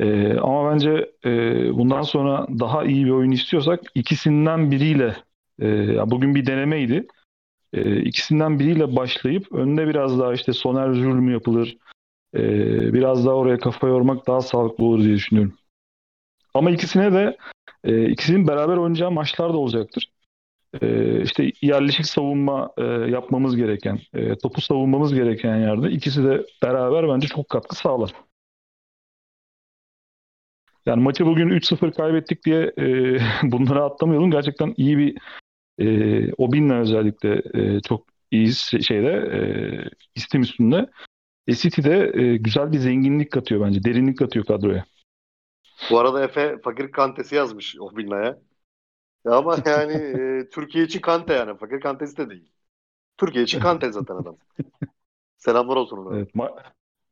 E, 0.00 0.38
ama 0.38 0.72
bence 0.72 1.10
e, 1.24 1.30
bundan 1.74 2.02
sonra 2.02 2.46
daha 2.48 2.84
iyi 2.84 3.04
bir 3.04 3.10
oyun 3.10 3.30
istiyorsak 3.30 3.80
ikisinden 3.94 4.70
biriyle 4.70 5.16
e, 5.62 6.10
bugün 6.10 6.34
bir 6.34 6.46
denemeydi. 6.46 7.06
E, 7.72 8.00
ikisinden 8.00 8.58
biriyle 8.58 8.96
başlayıp 8.96 9.52
önde 9.52 9.88
biraz 9.88 10.18
daha 10.18 10.32
işte 10.32 10.52
Soner 10.52 10.92
Zül 10.92 11.14
mü 11.14 11.32
yapılır? 11.32 11.76
E, 12.34 12.42
biraz 12.92 13.26
daha 13.26 13.34
oraya 13.34 13.58
kafa 13.58 13.88
yormak 13.88 14.26
daha 14.26 14.40
sağlıklı 14.40 14.84
olur 14.84 15.02
diye 15.02 15.14
düşünüyorum. 15.14 15.54
Ama 16.54 16.70
ikisine 16.70 17.12
de 17.12 17.36
e, 17.84 18.08
ikisinin 18.08 18.48
beraber 18.48 18.76
oynayacağı 18.76 19.10
maçlar 19.10 19.52
da 19.52 19.56
olacaktır. 19.56 20.13
E, 20.82 21.20
işte 21.22 21.52
yerleşik 21.62 22.06
savunma 22.06 22.70
e, 22.78 22.82
yapmamız 22.84 23.56
gereken, 23.56 24.00
e, 24.14 24.38
topu 24.38 24.60
savunmamız 24.60 25.14
gereken 25.14 25.56
yerde 25.56 25.90
ikisi 25.90 26.24
de 26.24 26.46
beraber 26.62 27.08
bence 27.08 27.28
çok 27.28 27.48
katkı 27.48 27.76
sağlar. 27.76 28.14
Yani 30.86 31.02
maçı 31.02 31.26
bugün 31.26 31.48
3-0 31.48 31.92
kaybettik 31.92 32.44
diye 32.44 32.72
e, 32.78 33.18
bunları 33.42 33.82
atlamayalım. 33.82 34.30
Gerçekten 34.30 34.74
iyi 34.76 34.98
bir 34.98 35.18
e, 35.78 36.32
Obinna 36.32 36.80
özellikle 36.80 37.42
e, 37.54 37.80
çok 37.80 38.06
iyi 38.30 38.52
şeyde 38.82 39.12
e, 39.12 39.40
istim 40.14 40.42
üstünde. 40.42 40.90
E, 41.46 41.54
City 41.54 41.82
de 41.82 42.12
e, 42.14 42.36
güzel 42.36 42.72
bir 42.72 42.78
zenginlik 42.78 43.30
katıyor 43.30 43.66
bence. 43.66 43.84
Derinlik 43.84 44.18
katıyor 44.18 44.44
kadroya. 44.44 44.84
Bu 45.90 45.98
arada 45.98 46.24
Efe 46.24 46.58
fakir 46.64 46.92
kantesi 46.92 47.34
yazmış 47.34 47.76
o 47.80 47.96
binaya. 47.96 48.38
Ya 49.24 49.32
ama 49.32 49.56
yani 49.66 49.92
e, 49.92 50.48
Türkiye 50.50 50.84
için 50.84 51.00
kante 51.00 51.34
yani. 51.34 51.56
Fakir 51.56 51.80
kantesi 51.80 52.16
de 52.16 52.30
değil. 52.30 52.52
Türkiye 53.16 53.44
için 53.44 53.60
kante 53.60 53.92
zaten 53.92 54.14
adam. 54.14 54.36
Selamlar 55.36 55.76
olsun 55.76 55.96
ona. 55.96 56.16
Evet, 56.16 56.34
ma 56.34 56.50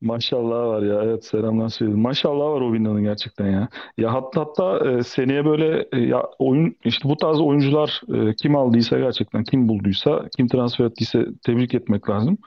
maşallah 0.00 0.66
var 0.66 0.82
ya. 0.82 1.02
Evet 1.02 1.24
selamlar 1.24 1.68
söyledim. 1.68 2.00
Maşallah 2.00 2.44
var 2.44 2.60
Obinna'nın 2.60 3.02
gerçekten 3.02 3.46
ya. 3.46 3.68
Ya 3.98 4.12
hatta 4.12 4.40
hatta 4.40 4.90
e, 4.90 5.02
seneye 5.02 5.44
böyle 5.44 5.88
e, 5.92 6.00
ya 6.00 6.22
oyun 6.38 6.76
işte 6.84 7.08
bu 7.08 7.16
tarz 7.16 7.40
oyuncular 7.40 8.02
e, 8.14 8.34
kim 8.34 8.56
aldıysa 8.56 8.98
gerçekten 8.98 9.44
kim 9.44 9.68
bulduysa 9.68 10.28
kim 10.36 10.48
transfer 10.48 10.84
ettiyse 10.84 11.26
tebrik 11.42 11.74
etmek 11.74 12.10
lazım. 12.10 12.38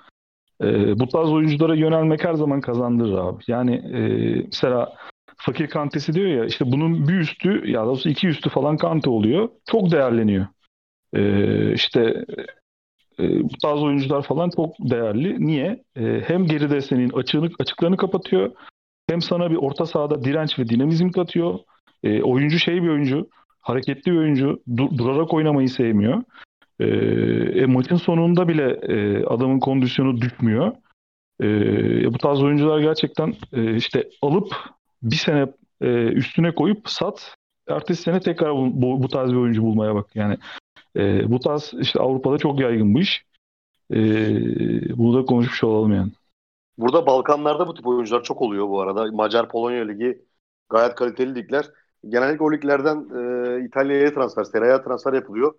E, 0.64 1.00
bu 1.00 1.08
tarz 1.08 1.30
oyunculara 1.30 1.76
yönelmek 1.76 2.24
her 2.26 2.34
zaman 2.34 2.62
kazandırır 2.62 3.18
abi. 3.18 3.44
Yani 3.48 3.76
e, 3.76 4.00
mesela 4.46 4.94
fakir 5.46 5.68
kantesi 5.68 6.14
diyor 6.14 6.28
ya 6.28 6.46
işte 6.46 6.66
bunun 6.72 7.08
bir 7.08 7.14
üstü 7.14 7.72
ya 7.72 7.86
doğrusu 7.86 8.10
iki 8.10 8.28
üstü 8.28 8.50
falan 8.50 8.78
kante 8.78 9.10
oluyor. 9.10 9.50
Çok 9.72 9.92
değerleniyor. 9.92 10.48
E, 11.14 11.74
işte 11.74 12.26
e, 13.20 13.24
tarz 13.62 13.84
oyuncular 13.84 14.22
falan 14.22 14.50
çok 14.56 14.76
değerli. 14.80 15.48
Niye? 15.48 15.84
E, 15.96 16.22
hem 16.28 16.46
geride 16.46 16.82
senin 16.82 17.10
açığını, 17.10 17.50
açıklarını 17.60 17.98
kapatıyor. 17.98 18.52
Hem 19.10 19.22
sana 19.22 19.52
bir 19.52 19.56
orta 19.56 19.86
sahada 19.86 20.24
direnç 20.24 20.60
ve 20.60 20.70
dinamizm 20.70 21.10
katıyor. 21.10 21.60
E, 22.04 22.22
oyuncu 22.22 22.60
şey 22.60 22.84
bir 22.84 22.90
oyuncu. 22.90 23.30
Hareketli 23.62 24.12
bir 24.12 24.18
oyuncu. 24.18 24.62
du- 24.68 24.98
durarak 24.98 25.34
oynamayı 25.34 25.70
sevmiyor. 25.70 26.24
E, 26.80 26.86
e, 27.62 27.66
maçın 27.66 27.96
sonunda 27.96 28.48
bile 28.48 28.70
e, 28.72 29.26
adamın 29.26 29.60
kondisyonu 29.60 30.22
düşmüyor. 30.22 30.72
E, 31.42 31.48
bu 32.14 32.18
tarz 32.18 32.44
oyuncular 32.44 32.80
gerçekten 32.80 33.34
e, 33.54 33.76
işte 33.76 34.10
alıp 34.22 34.56
bir 35.06 35.16
sene 35.16 35.48
e, 35.82 35.88
üstüne 36.08 36.56
koyup 36.56 36.90
sat. 36.90 37.36
Ertesi 37.68 38.02
sene 38.02 38.20
tekrar 38.20 38.56
bu, 38.56 38.82
bu, 38.82 39.04
bu 39.04 39.08
tarz 39.08 39.32
bir 39.32 39.38
oyuncu 39.38 39.64
bulmaya 39.64 39.96
bak. 39.96 40.16
Yani 40.16 40.38
e, 40.96 41.32
bu 41.32 41.40
tarz 41.40 41.74
işte 41.80 42.00
Avrupa'da 42.00 42.38
çok 42.38 42.60
yaygın 42.60 42.94
bu 42.94 43.00
iş. 43.00 43.26
E, 43.92 43.98
bunu 44.98 45.18
da 45.18 45.26
konuşmuş 45.26 45.64
olalım 45.64 45.94
yani. 45.94 46.12
Burada 46.78 47.06
Balkanlarda 47.06 47.68
bu 47.68 47.74
tip 47.74 47.88
oyuncular 47.88 48.24
çok 48.24 48.42
oluyor 48.42 48.70
bu 48.70 48.82
arada. 48.82 49.12
Macar 49.12 49.50
Polonya 49.50 49.86
Ligi 49.86 50.26
gayet 50.70 50.96
kaliteli 50.96 51.36
ligler. 51.36 51.70
Genellikle 52.10 52.44
o 52.44 52.52
liglerden 52.52 52.98
e, 52.98 53.66
İtalya'ya 53.66 54.14
transfer, 54.14 54.44
Serie 54.44 54.84
transfer 54.84 55.14
yapılıyor. 55.14 55.54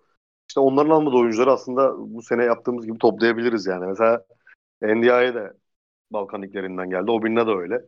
İşte 0.49 0.59
onların 0.59 0.89
almadığı 0.89 1.15
oyuncuları 1.15 1.51
aslında 1.51 1.93
bu 1.97 2.21
sene 2.21 2.43
yaptığımız 2.43 2.85
gibi 2.85 2.97
toplayabiliriz 2.97 3.65
yani. 3.65 3.85
Mesela 3.85 4.25
NDI'ye 4.81 5.33
de 5.33 5.53
Balkan 6.11 6.41
liglerinden 6.41 6.89
geldi. 6.89 7.11
Obinna 7.11 7.47
da 7.47 7.55
öyle. 7.55 7.85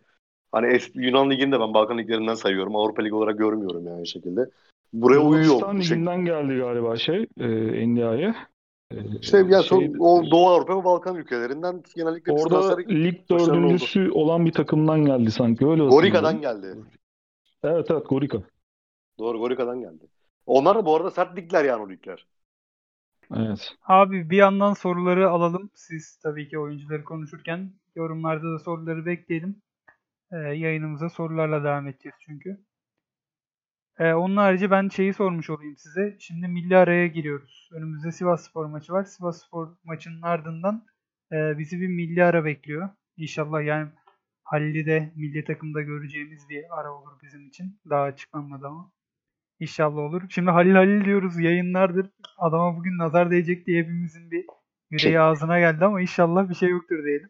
Hani 0.51 0.67
eski 0.73 0.99
Yunan 0.99 1.30
ligini 1.30 1.51
de 1.51 1.59
ben 1.59 1.73
Balkan 1.73 1.97
liglerinden 1.97 2.34
sayıyorum. 2.34 2.76
Avrupa 2.76 3.01
Ligi 3.01 3.15
olarak 3.15 3.38
görmüyorum 3.38 3.88
yani 3.88 4.07
şekilde. 4.07 4.49
Buraya 4.93 5.19
uyuyor. 5.19 5.43
Yunanistan 5.45 5.77
Bu 5.77 5.84
şey- 5.84 5.95
liginden 5.97 6.26
geldi 6.26 6.57
galiba 6.57 6.95
şey 6.95 7.27
e, 7.39 7.47
NDI'ye. 7.88 8.35
E, 8.91 8.95
İşte 9.21 9.38
ya 9.38 9.61
şey, 9.63 9.63
son- 9.63 9.95
o 9.99 10.31
Doğu 10.31 10.47
Avrupa 10.49 10.80
ve 10.80 10.84
Balkan 10.84 11.15
ülkelerinden 11.15 11.84
genellikle 11.95 12.31
orada 12.31 12.77
lig 12.77 13.15
oldu. 13.31 13.39
dördüncüsü 13.39 14.11
olan 14.11 14.45
bir 14.45 14.51
takımdan 14.51 15.05
geldi 15.05 15.31
sanki 15.31 15.67
öyle 15.67 15.84
Gorika'dan 15.84 16.41
geldi. 16.41 16.76
Evet 17.63 17.91
evet 17.91 18.09
Gorika. 18.09 18.38
Doğru 19.19 19.38
Gorika'dan 19.39 19.81
geldi. 19.81 20.05
Onlar 20.45 20.76
da 20.76 20.85
bu 20.85 20.95
arada 20.95 21.11
sert 21.11 21.38
ligler 21.38 21.65
yani 21.65 21.84
o 21.84 21.89
ligler. 21.89 22.27
Evet. 23.35 23.76
Abi 23.88 24.30
bir 24.30 24.38
yandan 24.38 24.73
soruları 24.73 25.30
alalım. 25.30 25.69
Siz 25.73 26.17
tabii 26.23 26.49
ki 26.49 26.59
oyuncuları 26.59 27.03
konuşurken 27.03 27.71
yorumlarda 27.95 28.53
da 28.53 28.59
soruları 28.59 29.05
bekleyelim. 29.05 29.55
Ee, 30.31 30.38
yayınımıza 30.38 31.10
sorularla 31.10 31.64
devam 31.64 31.88
edeceğiz 31.88 32.15
çünkü. 32.26 32.57
Ee, 33.99 34.14
onun 34.14 34.38
harici 34.38 34.72
ben 34.72 34.89
şeyi 34.89 35.14
sormuş 35.14 35.49
olayım 35.49 35.77
size. 35.77 36.15
Şimdi 36.19 36.47
milli 36.47 36.77
araya 36.77 37.07
giriyoruz. 37.07 37.69
Önümüzde 37.73 38.11
Sivas 38.11 38.49
Spor 38.49 38.65
maçı 38.65 38.93
var. 38.93 39.03
Sivas 39.03 39.45
Spor 39.45 39.77
maçının 39.84 40.22
ardından 40.22 40.85
e, 41.31 41.57
bizi 41.57 41.81
bir 41.81 41.88
milli 41.88 42.23
ara 42.23 42.45
bekliyor. 42.45 42.89
İnşallah 43.18 43.65
yani 43.65 43.89
Halil'i 44.43 44.85
de 44.85 45.14
milli 45.15 45.43
takımda 45.43 45.81
göreceğimiz 45.81 46.49
bir 46.49 46.80
ara 46.80 46.93
olur 46.93 47.11
bizim 47.23 47.47
için. 47.47 47.80
Daha 47.89 48.01
açıklanmadı 48.03 48.68
ama. 48.68 48.91
İnşallah 49.60 49.97
olur. 49.97 50.22
Şimdi 50.30 50.51
Halil 50.51 50.76
Halil 50.76 51.06
diyoruz 51.06 51.39
yayınlardır. 51.39 52.10
Adama 52.38 52.77
bugün 52.77 52.97
nazar 52.97 53.31
değecek 53.31 53.68
diye 53.68 53.84
hepimizin 53.84 54.31
bir 54.31 54.45
yüreği 54.89 55.19
ağzına 55.19 55.60
geldi 55.60 55.85
ama 55.85 56.01
inşallah 56.01 56.49
bir 56.49 56.56
şey 56.56 56.69
yoktur 56.69 57.03
diyelim. 57.06 57.30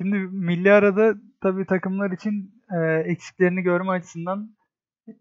Şimdi 0.00 0.16
milli 0.18 0.72
arada 0.72 1.14
tabii 1.40 1.66
takımlar 1.66 2.10
için 2.10 2.62
e, 2.70 2.94
eksiklerini 3.10 3.62
görme 3.62 3.90
açısından 3.90 4.56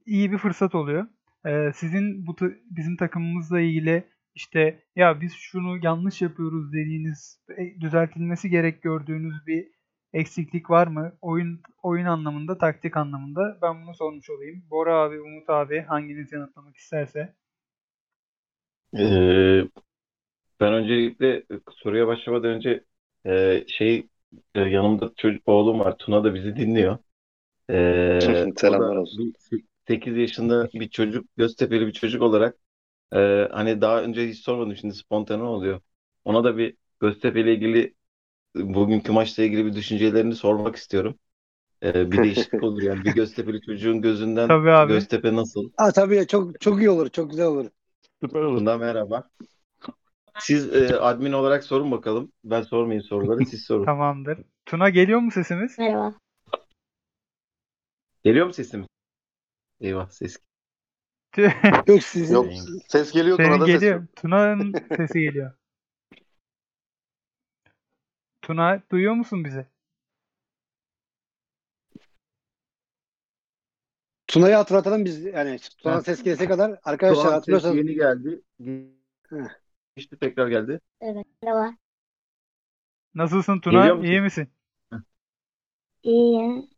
iyi 0.06 0.32
bir 0.32 0.38
fırsat 0.38 0.76
oluyor. 0.76 1.08
E, 1.46 1.74
sizin 1.74 2.28
bu 2.28 2.36
bizim 2.70 2.98
takımımızla 2.98 3.60
ilgili 3.60 4.04
işte 4.36 4.84
ya 4.96 5.22
biz 5.22 5.34
şunu 5.34 5.80
yanlış 5.84 6.22
yapıyoruz 6.22 6.74
dediğiniz, 6.74 7.40
e, 7.58 7.82
düzeltilmesi 7.82 8.50
gerek 8.50 8.82
gördüğünüz 8.82 9.48
bir 9.48 9.68
eksiklik 10.14 10.70
var 10.70 10.88
mı? 10.88 11.18
Oyun 11.22 11.62
oyun 11.84 12.06
anlamında, 12.06 12.58
taktik 12.58 12.98
anlamında 12.98 13.58
ben 13.62 13.84
bunu 13.84 13.96
sormuş 13.96 14.30
olayım. 14.30 14.64
Bora 14.70 14.96
abi, 14.96 15.22
Umut 15.22 15.50
abi 15.50 15.82
hanginiz 15.82 16.32
yanıtlamak 16.32 16.76
isterse. 16.78 17.34
Ee, 18.94 19.62
ben 20.60 20.74
öncelikle 20.74 21.44
soruya 21.72 22.08
başlamadan 22.08 22.52
önce 22.52 22.84
e, 23.26 23.64
şey 23.68 24.08
e, 24.56 24.62
yanımda 24.62 25.12
çocuk 25.18 25.48
oğlum 25.48 25.80
var. 25.80 25.98
Tuna 25.98 26.24
da 26.24 26.34
bizi 26.34 26.56
dinliyor. 26.56 26.98
Ee, 27.72 28.48
Selamlar 28.56 28.96
olsun. 28.96 29.34
8 29.88 30.18
yaşında 30.18 30.70
bir 30.74 30.90
çocuk, 30.90 31.38
Göztepe'li 31.38 31.88
bir 31.88 31.94
çocuk 31.94 32.22
olarak 32.22 32.58
e, 33.14 33.18
hani 33.52 33.82
daha 33.82 34.04
önce 34.04 34.30
hiç 34.30 34.40
sormadım 34.40 34.76
şimdi 34.78 34.96
spontane 34.96 35.44
oluyor. 35.44 35.82
Ona 36.26 36.44
da 36.44 36.58
bir 36.58 36.78
Göztepe 37.02 37.42
ile 37.42 37.54
ilgili 37.56 37.96
bugünkü 38.56 39.12
maçla 39.12 39.44
ilgili 39.44 39.66
bir 39.66 39.74
düşüncelerini 39.76 40.36
sormak 40.36 40.76
istiyorum. 40.76 41.20
Ee, 41.84 42.12
bir 42.12 42.24
değişiklik 42.24 42.64
olur 42.64 42.84
yani 42.84 43.06
bir 43.06 43.12
Göztepe'li 43.16 43.62
çocuğun 43.62 44.02
gözünden 44.04 44.58
Tabii 44.60 44.72
abi. 44.72 44.94
Göztepe 44.94 45.36
nasıl? 45.36 45.72
Aa, 45.78 45.92
tabii 45.92 46.28
çok 46.28 46.62
çok 46.62 46.80
iyi 46.82 46.90
olur. 46.90 47.10
Çok 47.10 47.30
güzel 47.32 47.46
olur. 47.48 47.72
Süper 48.24 48.40
olur. 48.42 48.58
Bunda 48.58 48.78
merhaba. 48.78 49.30
Siz 50.40 50.74
e, 50.76 50.96
admin 51.00 51.32
olarak 51.32 51.64
sorun 51.64 51.92
bakalım. 51.92 52.32
Ben 52.44 52.62
sormayayım 52.62 53.04
soruları, 53.04 53.46
siz 53.46 53.64
sorun. 53.66 53.86
Tamamdır. 53.86 54.40
Tuna 54.66 54.90
geliyor 54.90 55.20
mu 55.20 55.32
sesimiz? 55.32 55.80
Merhaba. 55.80 56.14
Geliyor 58.24 58.46
mu 58.48 58.54
sesim? 58.54 58.86
Eyvah 59.82 60.10
ses. 60.10 60.38
Yok 61.88 62.04
sizin 62.04 62.34
Yok 62.34 62.48
ses 62.88 63.12
geliyor 63.12 63.38
Senin 63.38 63.48
Tuna'da 63.50 63.66
ses 63.66 63.74
geliyor. 63.80 64.00
yok. 64.02 64.16
Tuna'nın 64.16 64.74
sesi 64.98 65.20
geliyor. 65.22 65.52
Tuna 68.42 68.82
duyuyor 68.92 69.14
musun 69.14 69.46
bizi? 69.46 69.66
Tuna'yı 74.28 74.56
hatırlatalım 74.56 75.06
biz 75.06 75.24
yani 75.24 75.60
Tuna'dan 75.60 75.98
Ha. 75.98 76.04
ses 76.04 76.24
gelese 76.24 76.48
kadar 76.48 76.80
arkadaşlar 76.84 77.26
an 77.26 77.30
ses 77.30 77.34
hatırlıyorsanız 77.34 77.76
yeni 77.78 77.94
geldi. 77.96 78.42
Heh. 79.30 79.60
İşte 79.96 80.18
tekrar 80.18 80.48
geldi. 80.48 80.80
Evet. 81.02 81.26
Merhaba. 81.44 81.76
Nasılsın 83.14 83.60
Geliyor 83.68 83.96
Tuna? 83.96 83.96
musun? 83.96 84.12
İyi 84.12 84.22
misin? 84.22 84.50
İyiyim. 86.04 86.70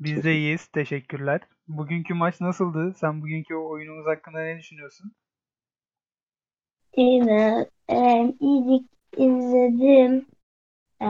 Biz 0.00 0.24
de 0.24 0.34
iyiyiz. 0.34 0.66
Teşekkürler. 0.66 1.40
Bugünkü 1.68 2.14
maç 2.14 2.40
nasıldı? 2.40 2.94
Sen 2.96 3.22
bugünkü 3.22 3.54
oyunumuz 3.54 4.06
hakkında 4.06 4.38
ne 4.42 4.58
düşünüyorsun? 4.58 5.12
İyiyim. 6.96 7.28
Ee, 7.88 8.34
iyilik 8.40 8.86
izledim. 9.16 10.26
Ee, 11.02 11.06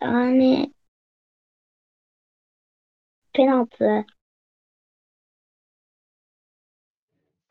yani 0.00 0.72
penaltı. 3.32 4.04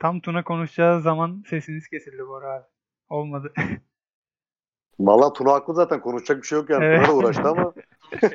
Tam 0.05 0.21
Tuna 0.21 0.43
konuşacağı 0.43 1.01
zaman 1.01 1.43
sesiniz 1.49 1.87
kesildi 1.87 2.27
Bora 2.27 2.53
abi. 2.53 2.65
Olmadı. 3.09 3.53
Valla 4.99 5.33
Tuna 5.33 5.53
haklı 5.53 5.75
zaten 5.75 6.01
konuşacak 6.01 6.41
bir 6.41 6.47
şey 6.47 6.59
yok 6.59 6.69
yani. 6.69 6.85
Evet. 6.85 7.05
Tuna 7.05 7.07
da 7.07 7.15
uğraştı 7.17 7.47
ama 7.47 7.73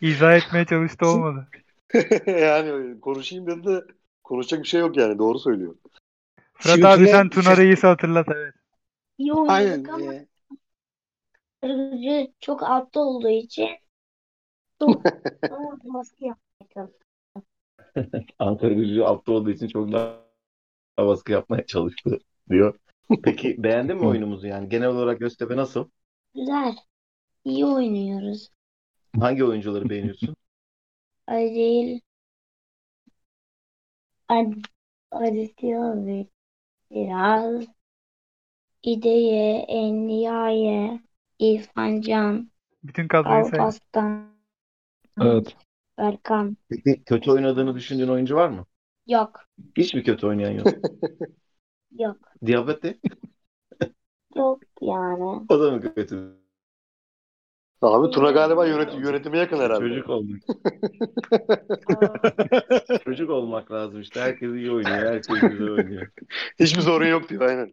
İzah 0.00 0.36
etmeye 0.36 0.64
çalıştı 0.64 1.06
olmadı. 1.06 1.48
yani 2.26 3.00
konuşayım 3.00 3.46
dedi 3.46 3.64
de 3.64 3.84
konuşacak 4.24 4.62
bir 4.62 4.68
şey 4.68 4.80
yok 4.80 4.96
yani 4.96 5.18
doğru 5.18 5.38
söylüyor. 5.38 5.74
Fırat 6.54 6.74
Şimdi 6.74 6.86
abi 6.86 7.04
Tuna- 7.04 7.10
sen 7.10 7.28
Tuna 7.28 7.56
Reis'i 7.56 7.86
hatırlat 7.86 8.26
evet. 8.28 8.54
İyi 9.18 9.32
aynen 9.32 9.84
oynadık 9.84 9.88
ama 9.88 10.12
e, 11.64 12.32
çok 12.40 12.62
altta 12.62 13.00
olduğu 13.00 13.28
için 13.28 13.68
çok 14.80 15.04
baskı 15.84 16.24
yapmaya 16.24 16.68
çalıştım. 16.74 17.07
Ankara 18.38 18.74
gücü 18.74 19.02
altta 19.02 19.32
olduğu 19.32 19.50
için 19.50 19.68
çok 19.68 19.92
daha 19.92 20.20
baskı 20.98 21.32
yapmaya 21.32 21.66
çalıştı 21.66 22.18
diyor. 22.50 22.78
Peki 23.22 23.62
beğendin 23.62 23.96
mi 23.96 24.06
oyunumuzu 24.06 24.46
yani? 24.46 24.68
Genel 24.68 24.88
olarak 24.88 25.20
Göztepe 25.20 25.56
nasıl? 25.56 25.88
Güzel. 26.34 26.76
İyi 27.44 27.66
oynuyoruz. 27.66 28.48
Hangi 29.20 29.44
oyuncuları 29.44 29.88
beğeniyorsun? 29.88 30.36
Adil 31.26 32.00
Ad 34.28 34.52
Aditya 35.10 36.06
ve 36.06 36.26
biraz 36.90 37.64
İdeye, 38.82 39.58
Enliyaye, 39.68 41.00
İrfan 41.38 42.00
Can, 42.00 42.50
Bütün 42.84 43.08
kadroyu 43.08 43.44
say. 43.44 43.70
Evet. 45.20 45.56
Berkan. 45.98 46.56
Peki 46.70 47.02
kötü 47.04 47.30
oynadığını 47.30 47.74
düşündüğün 47.74 48.08
oyuncu 48.08 48.36
var 48.36 48.48
mı? 48.48 48.66
Yok. 49.06 49.44
Hiç 49.76 49.94
mi 49.94 50.02
kötü 50.02 50.26
oynayan 50.26 50.50
yok? 50.50 50.66
Yok. 51.98 52.16
Diabete? 52.46 52.98
Yok 54.36 54.62
yani. 54.82 55.22
O 55.48 55.60
da 55.60 55.70
mı 55.70 55.94
kötü? 55.94 56.38
Abi 57.82 58.10
Tuna 58.10 58.30
galiba 58.30 58.66
yönet 58.66 58.94
yönetime 58.94 59.38
yakın 59.38 59.56
herhalde. 59.58 59.88
Çocuk 59.88 60.08
olmak. 60.08 60.40
Çocuk 63.04 63.30
olmak 63.30 63.72
lazım 63.72 64.00
işte. 64.00 64.20
Herkes 64.20 64.54
iyi 64.54 64.70
oynuyor. 64.70 65.12
Herkes 65.12 65.40
güzel 65.40 65.70
oynuyor. 65.70 66.08
Hiçbir 66.60 66.80
sorun 66.80 67.06
yok 67.06 67.28
diyor 67.28 67.42
aynen. 67.42 67.72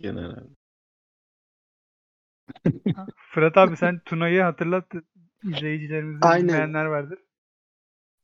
Genel 0.00 0.30
abi. 0.30 0.54
Fırat 3.34 3.56
abi 3.56 3.76
sen 3.76 4.00
Tuna'yı 4.04 4.42
hatırlat. 4.42 4.84
İzleyicilerimizden 5.44 6.28
Aynen. 6.28 6.48
bilmeyenler 6.48 6.84
vardır. 6.84 7.18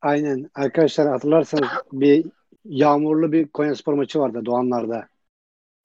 aynen 0.03 0.51
arkadaşlar 0.55 1.09
hatırlarsanız 1.09 1.69
bir 1.93 2.27
yağmurlu 2.65 3.33
bir 3.33 3.49
Konyaspor 3.49 3.95
maçı 3.95 4.19
vardı 4.19 4.45
Doğanlar'da. 4.45 5.09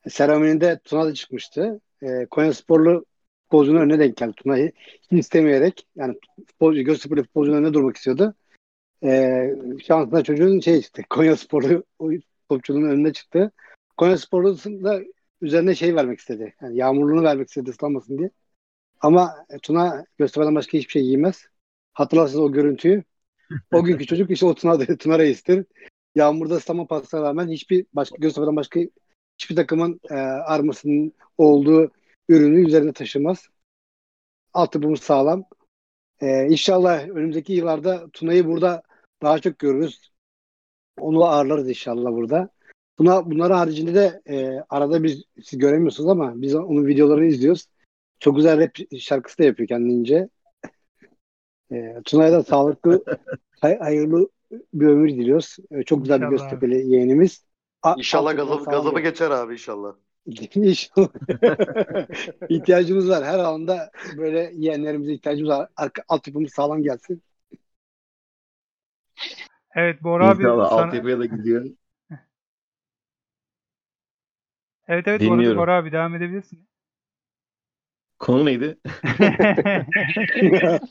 Seremonide 0.09 0.79
Tuna 0.83 1.05
da 1.05 1.13
çıkmıştı. 1.13 1.81
E, 2.01 2.25
Konyasporlu 2.25 3.05
futbolcunun 3.43 3.79
önüne 3.79 3.99
denk 3.99 4.17
geldi 4.17 4.33
Tuna'yı. 4.37 4.71
Hiç 5.11 5.19
istemeyerek 5.19 5.87
yani 5.95 6.15
futbolcu, 6.47 6.81
Göztepe'li 6.81 7.23
futbolcunun 7.23 7.57
önüne 7.57 7.73
durmak 7.73 7.97
istiyordu. 7.97 8.33
E, 9.03 9.41
şansına 9.83 10.23
çocuğun 10.23 10.59
şey 10.59 10.81
çıktı. 10.81 11.01
Konyasporlu 11.09 11.83
topçunun 12.49 12.89
önüne 12.89 13.13
çıktı. 13.13 13.51
Konyasporlu 13.97 14.57
da 14.57 15.01
üzerine 15.41 15.75
şey 15.75 15.95
vermek 15.95 16.19
istedi. 16.19 16.53
Yani 16.61 16.77
yağmurluğunu 16.77 17.23
vermek 17.23 17.47
istedi 17.47 17.69
ıslanmasın 17.69 18.17
diye. 18.17 18.29
Ama 19.01 19.45
Tuna 19.63 20.05
Göztepe'den 20.17 20.55
başka 20.55 20.77
hiçbir 20.77 20.91
şey 20.91 21.03
giymez. 21.03 21.45
Hatırlarsınız 21.93 22.39
o 22.39 22.51
görüntüyü. 22.51 23.03
O 23.73 23.83
günkü 23.83 24.05
çocuk 24.05 24.31
işte 24.31 24.45
o 24.45 24.55
Tuna, 24.55 24.77
Tuna 24.97 25.19
Reis'tir. 25.19 25.65
Yağmurda 26.15 26.55
ıslama 26.55 26.87
pasına 26.87 27.21
rağmen 27.21 27.47
hiçbir 27.47 27.85
başka 27.93 28.15
Göztepe'den 28.19 28.55
başka 28.55 28.79
hiçbir 29.37 29.55
takımın 29.55 29.99
e, 30.09 30.13
armasının 30.15 31.13
olduğu 31.37 31.91
ürünü 32.29 32.67
üzerine 32.67 32.93
taşımaz. 32.93 33.47
Altyapımız 34.53 34.99
sağlam. 35.01 35.43
E, 36.21 36.47
inşallah 36.47 37.09
önümüzdeki 37.09 37.53
yıllarda 37.53 38.09
Tuna'yı 38.13 38.47
burada 38.47 38.83
daha 39.21 39.39
çok 39.39 39.59
görürüz. 39.59 40.11
Onu 40.99 41.25
ağırlarız 41.25 41.69
inşallah 41.69 42.11
burada. 42.11 42.49
Buna, 42.99 43.31
bunların 43.31 43.57
haricinde 43.57 43.93
de 43.93 44.21
e, 44.29 44.63
arada 44.69 45.03
biz 45.03 45.23
siz 45.43 45.59
göremiyorsunuz 45.59 46.09
ama 46.09 46.41
biz 46.41 46.55
onun 46.55 46.85
videolarını 46.87 47.25
izliyoruz. 47.25 47.67
Çok 48.21 48.35
güzel 48.35 48.59
rap 48.59 48.99
şarkısı 48.99 49.37
da 49.37 49.43
yapıyor 49.43 49.67
kendince. 49.67 50.29
E, 51.71 52.01
Tuna'ya 52.05 52.31
da 52.31 52.43
sağlıklı, 52.43 53.03
hay- 53.61 53.79
hayırlı 53.79 54.29
bir 54.73 54.87
ömür 54.87 55.09
diliyoruz. 55.09 55.57
E, 55.71 55.83
çok 55.83 56.01
güzel 56.01 56.15
İnşallah 56.15 56.31
bir 56.31 56.37
Göztepe'li 56.37 56.87
yeğenimiz. 56.87 57.45
A- 57.83 57.95
İnşallah 57.97 58.35
gazabı, 58.35 58.63
gazabı 58.63 58.99
geçer 58.99 59.29
abi 59.29 59.53
inşallah. 59.53 59.95
İnşallah. 60.55 61.09
İhtiyacımız 62.49 63.09
var. 63.09 63.23
Her 63.23 63.39
anda 63.39 63.91
böyle 64.17 64.51
yeğenlerimize 64.55 65.13
ihtiyacımız 65.13 65.49
var. 65.49 65.69
Altyapımız 66.07 66.53
sağlam 66.53 66.83
gelsin. 66.83 67.23
Evet 69.75 70.03
Bora 70.03 70.29
abi 70.29 70.43
İnşallah 70.43 70.69
sana... 70.69 70.81
altyapıya 70.81 71.19
da 71.19 71.25
gidiyor. 71.25 71.65
Evet 74.87 75.07
evet 75.07 75.21
Bora, 75.21 75.37
Dinliyorum. 75.37 75.57
Bora 75.61 75.75
abi 75.75 75.91
devam 75.91 76.15
edebilirsin. 76.15 76.70
Konu 78.21 78.45
neydi? 78.45 78.77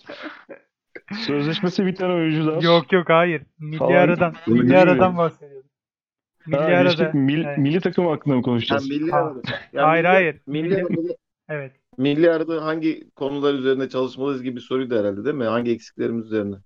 Sözleşmesi 1.26 1.86
biten 1.86 2.10
oyuncular. 2.10 2.62
yok 2.62 2.92
yok 2.92 3.08
hayır. 3.08 3.42
Milli 3.58 3.78
Falan. 3.78 3.92
aradan. 3.94 4.34
Milli 4.46 4.78
aradan 4.78 5.16
bahsediyorum. 5.16 5.68
Milli 6.46 6.56
Ha, 6.56 6.64
arada. 6.64 6.82
geçtik. 6.82 7.14
Mil- 7.14 7.44
Evet. 7.44 7.58
Milli 7.58 7.80
takım 7.80 8.06
hakkında 8.06 8.34
mı 8.36 8.42
konuşacağız? 8.42 8.90
milli 8.90 9.10
Ha. 9.10 9.18
arada. 9.18 9.40
Ya 9.72 9.86
Hayır, 9.88 10.04
milli- 10.04 10.08
hayır. 10.08 10.40
Milli 10.46 10.74
Milli- 10.74 11.16
Evet. 11.48 11.72
milli 11.98 12.30
arada 12.30 12.64
hangi 12.64 13.10
konular 13.10 13.54
üzerine 13.54 13.88
çalışmalıyız 13.88 14.42
gibi 14.42 14.56
bir 14.56 14.60
soruydu 14.60 14.98
herhalde 14.98 15.24
değil 15.24 15.36
mi? 15.36 15.44
Hangi 15.44 15.70
eksiklerimiz 15.70 16.26
üzerine? 16.26 16.56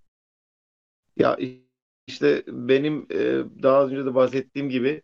Ya 1.16 1.36
işte 2.06 2.42
benim 2.48 3.06
e, 3.10 3.16
daha 3.62 3.86
önce 3.86 4.06
de 4.06 4.14
bahsettiğim 4.14 4.68
gibi 4.70 5.02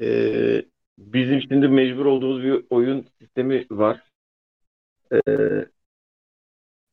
e, 0.00 0.62
bizim 0.98 1.40
şimdi 1.42 1.68
mecbur 1.68 2.06
olduğumuz 2.06 2.42
bir 2.42 2.64
oyun 2.70 3.06
sistemi 3.20 3.66
var. 3.70 4.11
E, 5.12 5.72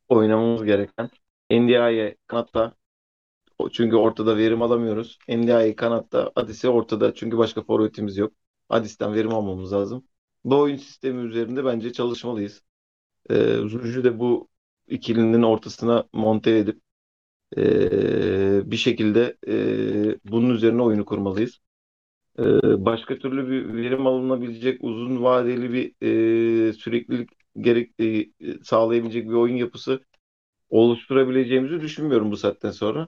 oynamamız 0.10 0.64
gereken. 0.66 1.10
NDI'ye 1.52 2.18
kanatta 2.28 2.76
çünkü 3.72 3.96
ortada 3.96 4.38
verim 4.38 4.62
alamıyoruz. 4.62 5.20
NDI'ye 5.30 5.76
kanatta, 5.76 6.32
Adis'e 6.36 6.70
ortada 6.70 7.14
çünkü 7.14 7.38
başka 7.38 7.64
forvetimiz 7.64 8.18
yok. 8.18 8.34
Adis'ten 8.70 9.14
verim 9.16 9.34
almamız 9.36 9.74
lazım. 9.74 10.06
Bu 10.44 10.60
oyun 10.60 10.78
sistemi 10.78 11.22
üzerinde 11.30 11.66
bence 11.66 11.94
çalışmalıyız. 11.94 12.64
E, 13.30 13.36
Zürcü 13.70 14.04
de 14.04 14.20
bu 14.20 14.50
ikilinin 14.88 15.44
ortasına 15.44 16.06
monte 16.14 16.58
edip 16.60 16.82
e, 17.58 18.72
bir 18.72 18.78
şekilde 18.78 19.38
e, 19.48 20.20
bunun 20.26 20.50
üzerine 20.56 20.82
oyunu 20.84 21.06
kurmalıyız. 21.06 21.60
E, 22.40 22.44
başka 22.86 23.18
türlü 23.20 23.50
bir 23.52 23.74
verim 23.84 24.08
alınabilecek 24.08 24.84
uzun 24.84 25.24
vadeli 25.24 25.74
bir 25.74 25.94
e, 26.70 26.74
süreklilik 26.74 27.30
gerek 27.62 27.94
e, 28.02 28.26
sağlayabilecek 28.64 29.30
bir 29.30 29.34
oyun 29.34 29.56
yapısı 29.56 30.02
oluşturabileceğimizi 30.70 31.82
düşünmüyorum 31.82 32.32
bu 32.32 32.38
saatten 32.38 32.72
sonra. 32.72 33.08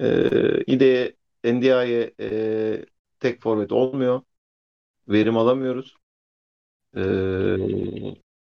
E, 0.00 0.64
İDE'ye, 0.66 1.16
NDI'ye 1.44 2.14
e, 2.20 2.86
tek 3.20 3.42
forvet 3.42 3.72
olmuyor. 3.72 4.22
Verim 5.08 5.36
alamıyoruz. 5.38 5.96
E, 6.96 7.00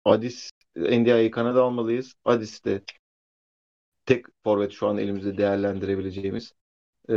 Adis, 0.06 0.52
NDI'yi 0.76 1.32
Kanada 1.32 1.64
almalıyız. 1.64 2.16
Adis 2.26 2.66
de 2.66 2.82
tek 4.06 4.26
forvet 4.44 4.72
şu 4.72 4.88
an 4.88 4.98
elimizde 4.98 5.38
değerlendirebileceğimiz. 5.38 6.54
E, 7.10 7.16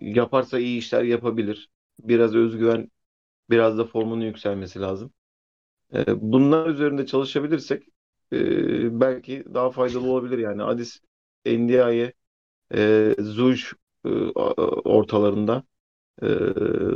yaparsa 0.00 0.58
iyi 0.58 0.78
işler 0.78 1.02
yapabilir. 1.04 1.70
Biraz 2.00 2.34
özgüven, 2.34 2.90
biraz 3.50 3.78
da 3.78 3.84
formunun 3.86 4.24
yükselmesi 4.26 4.80
lazım. 4.80 5.12
E, 5.94 6.04
bunlar 6.32 6.66
üzerinde 6.66 7.06
çalışabilirsek 7.06 7.82
e, 8.32 9.00
belki 9.00 9.44
daha 9.54 9.70
faydalı 9.70 10.06
olabilir 10.10 10.38
yani. 10.38 10.62
Adis, 10.62 11.00
NDI'ye, 11.46 12.12
e, 12.74 13.14
e, 14.06 14.08
ortalarında, 14.84 15.64
e, 16.22 16.28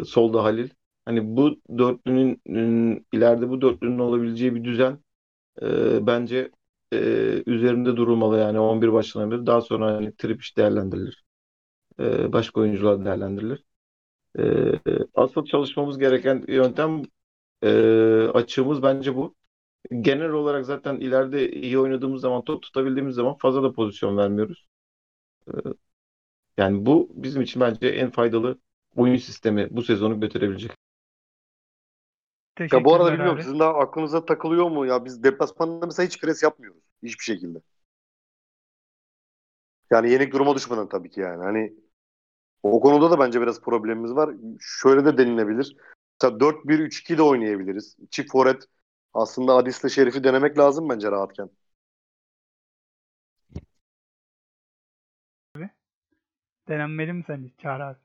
solda 0.07 0.45
Halil. 0.45 0.71
Hani 1.07 1.37
bu 1.37 1.57
dörtlünün 1.79 2.43
ün, 2.47 3.07
ileride 3.13 3.49
bu 3.49 3.61
dörtlünün 3.63 3.99
olabileceği 3.99 4.55
bir 4.55 4.65
düzen 4.65 4.99
bence 6.07 6.51
üzerinde 7.47 7.97
durulmalı 7.97 8.39
yani 8.39 8.59
11 8.61 8.93
başlanabilir. 8.93 9.47
Daha 9.47 9.61
sonra 9.61 9.97
hani 9.97 10.17
trip 10.17 10.43
iş 10.43 10.57
değerlendirilir. 10.57 11.25
Başka 12.33 12.61
oyuncular 12.61 13.05
değerlendirilir. 13.05 13.65
Asıl 15.15 15.45
çalışmamız 15.45 15.99
gereken 15.99 16.45
yöntem 16.49 17.03
e, 17.63 17.71
açığımız 18.35 18.83
bence 18.83 19.17
bu. 19.17 19.35
Genel 20.01 20.31
olarak 20.31 20.67
zaten 20.67 20.97
ileride 20.97 21.51
iyi 21.51 21.79
oynadığımız 21.79 22.21
zaman, 22.21 22.45
top 22.45 22.63
tutabildiğimiz 22.63 23.15
zaman 23.15 23.37
fazla 23.37 23.63
da 23.63 23.73
pozisyon 23.73 24.17
vermiyoruz. 24.17 24.67
E, 25.49 25.53
yani 26.57 26.87
bu 26.87 27.09
bizim 27.15 27.43
için 27.43 27.61
bence 27.61 27.87
en 27.89 28.11
faydalı 28.11 28.59
oyun 28.97 29.17
sistemi 29.17 29.69
bu 29.71 29.83
sezonu 29.83 30.21
götürebilecek. 30.21 30.73
Ya 32.73 32.85
bu 32.85 32.95
arada 32.95 33.13
bilmiyorum 33.13 33.37
abi. 33.37 33.43
sizin 33.43 33.59
de 33.59 33.65
aklınıza 33.65 34.25
takılıyor 34.25 34.71
mu? 34.71 34.87
Ya 34.87 35.05
biz 35.05 35.23
deplasmanda 35.23 35.87
mesela 35.87 36.07
hiç 36.07 36.21
pres 36.21 36.43
yapmıyoruz. 36.43 36.83
Hiçbir 37.03 37.25
şekilde. 37.25 37.59
Yani 39.91 40.11
yenik 40.11 40.33
duruma 40.33 40.55
düşmeden 40.55 40.89
tabii 40.89 41.11
ki 41.11 41.21
yani. 41.21 41.43
Hani 41.43 41.75
o 42.63 42.81
konuda 42.81 43.11
da 43.11 43.19
bence 43.19 43.41
biraz 43.41 43.61
problemimiz 43.61 44.15
var. 44.15 44.35
Şöyle 44.61 45.05
de 45.05 45.19
denilebilir. 45.19 45.77
Mesela 46.23 46.41
4-1-3-2 46.41 47.19
de 47.19 47.23
oynayabiliriz. 47.23 47.97
Çift 48.11 48.33
forvet 48.33 48.63
aslında 49.15 49.55
Adis'le 49.55 49.89
Şerif'i 49.89 50.25
denemek 50.25 50.59
lazım 50.59 50.89
bence 50.89 51.11
rahatken. 51.11 51.51
Denenmeli 56.69 57.13
mi 57.13 57.25
sence 57.27 57.51
Çağrı 57.59 57.85
abi? 57.85 57.99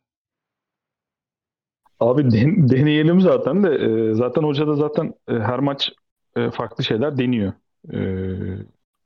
Abi 2.00 2.32
den- 2.32 2.70
deneyelim 2.70 3.22
zaten 3.22 3.64
de 3.64 3.70
e, 3.70 4.14
zaten 4.14 4.44
hoca 4.44 4.68
da 4.68 4.76
zaten 4.76 5.14
e, 5.28 5.34
her 5.34 5.60
maç 5.60 5.92
e, 6.36 6.52
farklı 6.52 6.84
şeyler 6.84 7.18
deniyor. 7.18 7.54
E, 7.94 7.98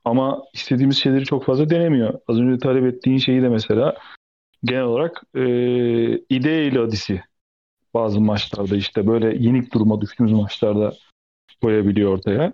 ama 0.04 0.42
istediğimiz 0.54 0.96
şeyleri 0.98 1.24
çok 1.24 1.44
fazla 1.44 1.70
denemiyor. 1.70 2.20
Az 2.28 2.38
önce 2.38 2.58
talep 2.58 2.84
ettiğin 2.94 3.18
şeyi 3.18 3.42
de 3.42 3.48
mesela 3.48 3.94
genel 4.64 4.82
olarak 4.82 5.22
e, 5.34 5.42
İde 6.18 6.66
ile 6.66 6.80
Adis'i 6.80 7.22
bazı 7.94 8.20
maçlarda 8.20 8.76
işte 8.76 9.06
böyle 9.06 9.44
yenik 9.46 9.74
duruma 9.74 10.00
düştüğümüz 10.00 10.32
maçlarda 10.32 10.92
koyabiliyor 11.62 12.12
ortaya. 12.12 12.52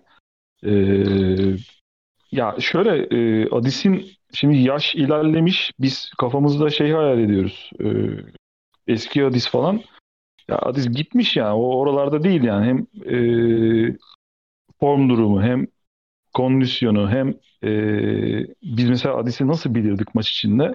E, 0.66 0.72
ya 2.32 2.56
şöyle 2.60 3.16
e, 3.16 3.48
Adis'in 3.50 4.06
şimdi 4.32 4.56
yaş 4.56 4.94
ilerlemiş 4.94 5.72
biz 5.80 6.10
kafamızda 6.18 6.70
şey 6.70 6.92
hayal 6.92 7.18
ediyoruz. 7.18 7.70
E, 7.80 7.86
eski 8.86 9.24
Adis 9.24 9.48
falan. 9.48 9.80
Ya 10.48 10.58
Adis 10.58 10.88
gitmiş 10.88 11.36
yani. 11.36 11.54
O 11.54 11.78
oralarda 11.78 12.22
değil 12.22 12.42
yani. 12.42 12.66
Hem 12.66 12.86
e, 13.14 13.96
form 14.80 15.08
durumu 15.08 15.42
hem 15.42 15.66
kondisyonu 16.34 17.10
hem 17.10 17.34
e, 17.64 17.70
biz 18.62 18.88
mesela 18.88 19.16
Adis'i 19.16 19.46
nasıl 19.46 19.74
bilirdik 19.74 20.14
maç 20.14 20.30
içinde? 20.30 20.74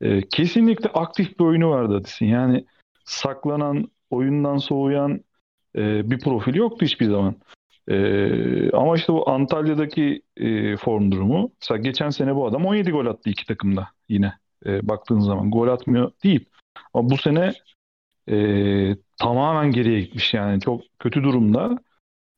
E, 0.00 0.20
kesinlikle 0.28 0.88
aktif 0.90 1.38
bir 1.38 1.44
oyunu 1.44 1.70
vardı 1.70 1.96
Adis'in. 1.96 2.26
Yani 2.26 2.64
saklanan, 3.04 3.88
oyundan 4.10 4.56
soğuyan 4.56 5.20
e, 5.76 6.10
bir 6.10 6.18
profili 6.18 6.58
yoktu 6.58 6.86
hiçbir 6.86 7.06
zaman. 7.06 7.36
E, 7.88 8.70
ama 8.70 8.96
işte 8.96 9.12
bu 9.12 9.30
Antalya'daki 9.30 10.22
e, 10.36 10.76
form 10.76 11.10
durumu. 11.10 11.52
Mesela 11.60 11.78
geçen 11.78 12.10
sene 12.10 12.34
bu 12.34 12.46
adam 12.46 12.66
17 12.66 12.90
gol 12.90 13.06
attı 13.06 13.30
iki 13.30 13.46
takımda 13.46 13.88
yine. 14.08 14.32
E, 14.66 14.88
baktığın 14.88 15.20
zaman 15.20 15.50
gol 15.50 15.68
atmıyor 15.68 16.12
değil. 16.24 16.44
Ama 16.94 17.10
bu 17.10 17.16
sene 17.16 17.52
e, 18.28 18.36
tamamen 19.20 19.70
geriye 19.70 20.00
gitmiş 20.00 20.34
yani 20.34 20.60
çok 20.60 20.80
kötü 20.98 21.22
durumda. 21.24 21.78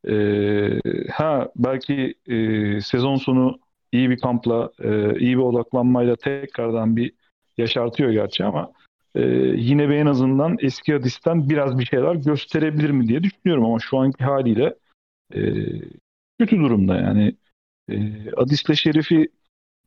E, 0.08 1.10
ha 1.12 1.48
belki 1.56 2.14
e, 2.26 2.80
sezon 2.80 3.16
sonu 3.16 3.58
iyi 3.92 4.10
bir 4.10 4.18
kampla, 4.18 4.70
e, 4.84 5.18
iyi 5.18 5.36
bir 5.36 5.42
odaklanmayla 5.42 6.16
tekrardan 6.16 6.96
bir 6.96 7.12
yaşartıyor 7.58 8.10
gerçi 8.10 8.44
ama 8.44 8.72
e, 9.16 9.22
yine 9.56 9.88
bir 9.88 9.94
en 9.94 10.06
azından 10.06 10.56
eski 10.60 10.92
Hadis'ten 10.92 11.50
biraz 11.50 11.78
bir 11.78 11.84
şeyler 11.84 12.14
gösterebilir 12.14 12.90
mi 12.90 13.08
diye 13.08 13.22
düşünüyorum 13.22 13.64
ama 13.64 13.78
şu 13.78 13.98
anki 13.98 14.24
haliyle 14.24 14.74
e, 15.34 15.40
kötü 16.38 16.58
durumda 16.58 16.96
yani. 16.96 17.36
E, 17.88 17.96
Adis'le 18.36 18.74
Şerif'i 18.74 19.28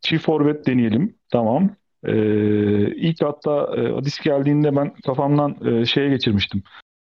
çift 0.01 0.25
forvet 0.25 0.67
deneyelim. 0.67 1.15
Tamam. 1.29 1.69
Ee, 2.03 2.95
ilk 2.95 3.21
hatta 3.21 3.75
e, 3.75 3.87
Adis 3.93 4.19
geldiğinde 4.19 4.75
ben 4.75 4.93
kafamdan 4.93 5.55
e, 5.65 5.85
şeye 5.85 6.09
geçirmiştim. 6.09 6.63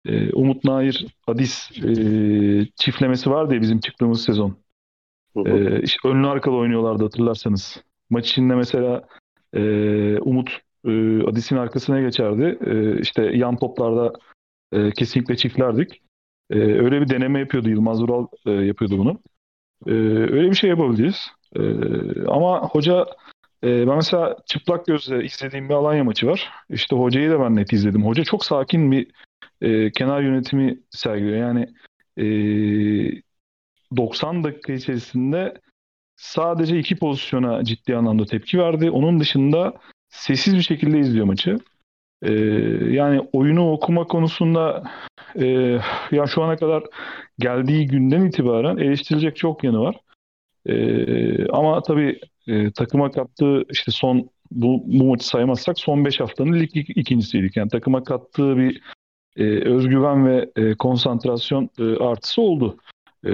E, 0.05 0.33
Umut 0.33 0.63
Nair 0.63 1.07
Adis 1.27 1.71
e, 1.71 1.91
çiftlemesi 2.75 3.29
vardı 3.29 3.53
ya 3.55 3.61
bizim 3.61 3.79
çıktığımız 3.79 4.23
sezon. 4.23 4.57
Hı 5.33 5.39
hı. 5.39 5.49
E, 5.49 5.81
işte 5.81 6.09
önlü 6.09 6.27
arkalı 6.27 6.55
oynuyorlardı 6.55 7.03
hatırlarsanız. 7.03 7.83
Maç 8.09 8.29
içinde 8.29 8.55
mesela 8.55 9.07
e, 9.53 9.61
Umut 10.19 10.61
e, 10.87 11.23
Adis'in 11.23 11.57
arkasına 11.57 12.01
geçerdi. 12.01 12.57
E, 12.65 13.01
işte 13.01 13.23
yan 13.23 13.57
toplarda 13.57 14.13
e, 14.71 14.91
kesinlikle 14.91 15.37
çiftlerdik. 15.37 16.01
E, 16.49 16.59
öyle 16.59 17.01
bir 17.01 17.09
deneme 17.09 17.39
yapıyordu. 17.39 17.69
Yılmaz 17.69 18.01
Vural 18.01 18.27
e, 18.45 18.51
yapıyordu 18.51 18.97
bunu. 18.97 19.19
E, 19.87 19.91
öyle 20.33 20.49
bir 20.49 20.55
şey 20.55 20.69
yapabiliriz. 20.69 21.27
E, 21.55 21.61
ama 22.27 22.67
hoca 22.67 23.05
E, 23.63 23.87
ben 23.87 23.95
mesela 23.95 24.37
çıplak 24.45 24.85
gözle 24.85 25.23
izlediğim 25.25 25.69
bir 25.69 25.73
Alanya 25.73 26.03
maçı 26.03 26.27
var. 26.27 26.51
İşte 26.69 26.95
hocayı 26.95 27.29
da 27.31 27.39
ben 27.39 27.55
net 27.55 27.73
izledim. 27.73 28.05
Hoca 28.05 28.23
çok 28.23 28.45
sakin 28.45 28.91
bir 28.91 29.11
e, 29.61 29.91
kenar 29.91 30.21
yönetimi 30.21 30.79
sergiliyor. 30.89 31.37
Yani 31.37 31.67
e, 32.17 32.25
90 33.97 34.43
dakika 34.43 34.73
içerisinde 34.73 35.61
sadece 36.15 36.79
iki 36.79 36.95
pozisyona 36.95 37.63
ciddi 37.63 37.95
anlamda 37.95 38.25
tepki 38.25 38.59
verdi. 38.59 38.91
Onun 38.91 39.19
dışında 39.19 39.73
sessiz 40.09 40.55
bir 40.55 40.61
şekilde 40.61 40.99
izliyor 40.99 41.25
maçı. 41.25 41.57
Ee, 42.21 42.33
yani 42.89 43.21
oyunu 43.33 43.71
okuma 43.71 44.03
konusunda 44.03 44.83
e, 45.35 45.45
ya 46.11 46.27
şu 46.27 46.43
ana 46.43 46.55
kadar 46.55 46.83
geldiği 47.39 47.87
günden 47.87 48.25
itibaren 48.25 48.77
eleştirilecek 48.77 49.35
çok 49.35 49.63
yanı 49.63 49.79
var. 49.79 49.95
Ee, 50.65 51.47
ama 51.47 51.81
tabii 51.81 52.19
e, 52.47 52.71
takıma 52.71 53.11
kattığı 53.11 53.63
işte 53.69 53.91
son 53.91 54.29
bu, 54.51 54.83
bu 54.85 55.03
maçı 55.03 55.27
saymazsak 55.27 55.79
son 55.79 56.05
5 56.05 56.19
haftanın 56.19 56.59
lig 56.59 56.75
ikincisiydik. 56.75 57.57
Yani 57.57 57.69
takıma 57.69 58.03
kattığı 58.03 58.57
bir 58.57 58.81
e, 59.37 59.43
özgüven 59.43 60.27
ve 60.27 60.49
e, 60.55 60.75
konsantrasyon 60.75 61.69
e, 61.79 61.83
artısı 61.83 62.41
oldu. 62.41 62.77
E, 63.25 63.31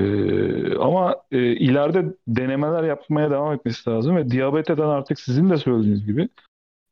ama 0.75 1.15
e, 1.31 1.37
ileride 1.37 2.05
denemeler 2.27 2.83
yapmaya 2.83 3.31
devam 3.31 3.53
etmesi 3.53 3.89
lazım 3.89 4.15
ve 4.15 4.29
diyabeteden 4.29 4.87
artık 4.87 5.19
sizin 5.19 5.49
de 5.49 5.57
söylediğiniz 5.57 6.05
gibi 6.05 6.29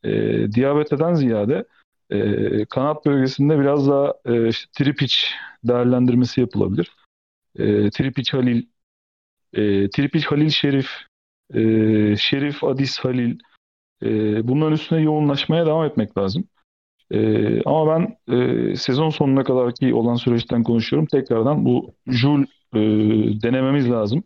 e, 0.03 0.11
diyabeteden 0.51 1.13
ziyade 1.13 1.65
e, 2.09 2.65
kanat 2.65 3.05
bölgesinde 3.05 3.59
biraz 3.59 3.87
daha 3.87 4.13
e, 4.25 4.47
işte 4.47 4.69
Tripic 4.73 5.15
değerlendirmesi 5.63 6.41
yapılabilir. 6.41 6.95
E, 7.55 7.89
Tripic 7.89 8.37
Halil, 8.37 8.65
e, 9.53 9.89
Tripic 9.89 10.25
Halil 10.27 10.49
Şerif, 10.49 10.89
e, 11.53 11.61
Şerif 12.17 12.63
Adis 12.63 12.99
Halil 12.99 13.39
e, 14.03 14.07
bunların 14.47 14.73
üstüne 14.73 15.01
yoğunlaşmaya 15.01 15.65
devam 15.65 15.85
etmek 15.85 16.17
lazım. 16.17 16.43
E, 17.11 17.61
ama 17.63 17.95
ben 17.95 18.17
e, 18.35 18.75
sezon 18.75 19.09
sonuna 19.09 19.43
kadarki 19.43 19.93
olan 19.93 20.15
süreçten 20.15 20.63
konuşuyorum. 20.63 21.07
Tekrardan 21.07 21.65
bu 21.65 21.93
Jul 22.07 22.43
e, 22.73 22.79
denememiz 23.41 23.91
lazım. 23.91 24.23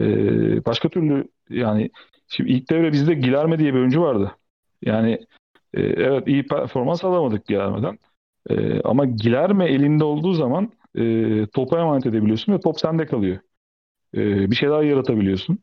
E, 0.00 0.04
başka 0.64 0.88
türlü 0.88 1.28
yani 1.50 1.90
şimdi 2.28 2.50
ilk 2.52 2.70
devre 2.70 2.92
bizde 2.92 3.14
Gilerme 3.14 3.58
diye 3.58 3.74
bir 3.74 3.78
oyuncu 3.78 4.02
vardı. 4.02 4.32
Yani 4.82 5.12
e, 5.74 5.82
evet 5.82 6.28
iyi 6.28 6.46
performans 6.46 7.04
alamadık 7.04 7.46
Gilerme'den. 7.46 7.98
E, 8.50 8.80
ama 8.80 9.04
Gilerme 9.04 9.66
elinde 9.66 10.04
olduğu 10.04 10.32
zaman 10.32 10.72
e, 10.94 11.46
topa 11.46 11.80
emanet 11.80 12.06
edebiliyorsun 12.06 12.52
ve 12.52 12.60
top 12.60 12.80
sende 12.80 13.06
kalıyor. 13.06 13.38
E, 14.14 14.50
bir 14.50 14.56
şey 14.56 14.68
daha 14.68 14.82
yaratabiliyorsun. 14.82 15.58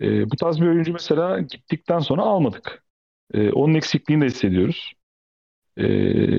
E, 0.00 0.30
bu 0.30 0.36
tarz 0.36 0.60
bir 0.60 0.66
oyuncu 0.66 0.92
mesela 0.92 1.40
gittikten 1.40 1.98
sonra 1.98 2.22
almadık. 2.22 2.84
E, 3.34 3.52
onun 3.52 3.74
eksikliğini 3.74 4.22
de 4.22 4.26
hissediyoruz. 4.26 4.92
E, 5.76 5.86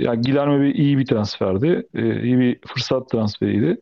yani 0.04 0.22
Gilerme 0.22 0.62
bir, 0.62 0.76
iyi 0.76 0.98
bir 0.98 1.06
transferdi. 1.06 1.88
E, 1.94 2.24
iyi 2.24 2.40
bir 2.40 2.60
fırsat 2.68 3.10
transferiydi. 3.10 3.82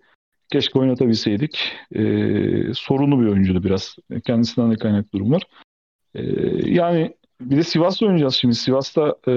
Keşke 0.51 0.79
oynatabilseydik. 0.79 1.73
E, 1.95 2.03
sorunlu 2.73 3.21
bir 3.21 3.27
oyuncuydu 3.27 3.63
biraz. 3.63 3.95
Kendisinden 4.25 4.71
de 4.71 4.75
kaynak 4.75 5.13
durumlar. 5.13 5.43
E, 6.15 6.23
yani 6.71 7.16
bir 7.41 7.57
de 7.57 7.63
Sivas'ta 7.63 8.05
oynayacağız 8.05 8.35
şimdi. 8.35 8.55
Sivas'ta 8.55 9.15
e, 9.27 9.33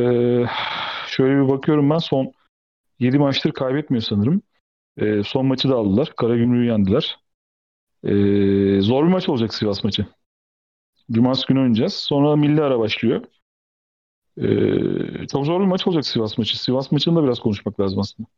şöyle 1.06 1.42
bir 1.42 1.48
bakıyorum 1.48 1.90
ben 1.90 1.98
son 1.98 2.32
7 2.98 3.18
maçtır 3.18 3.52
kaybetmiyor 3.52 4.02
sanırım. 4.02 4.42
E, 4.96 5.22
son 5.22 5.46
maçı 5.46 5.68
da 5.68 5.76
aldılar. 5.76 6.12
Karagümrük'ü 6.16 6.70
yendiler. 6.70 7.18
E, 8.04 8.12
zor 8.80 9.06
bir 9.06 9.12
maç 9.12 9.28
olacak 9.28 9.54
Sivas 9.54 9.84
maçı. 9.84 10.06
Cumartesi 11.10 11.46
günü 11.46 11.60
oynayacağız. 11.60 11.94
Sonra 11.94 12.36
milli 12.36 12.62
ara 12.62 12.78
başlıyor. 12.78 13.24
E, 14.36 14.46
çok 15.26 15.46
zor 15.46 15.60
bir 15.60 15.66
maç 15.66 15.86
olacak 15.86 16.06
Sivas 16.06 16.38
maçı. 16.38 16.62
Sivas 16.62 16.92
maçını 16.92 17.16
da 17.16 17.24
biraz 17.24 17.40
konuşmak 17.40 17.80
lazım 17.80 17.98
aslında. 17.98 18.28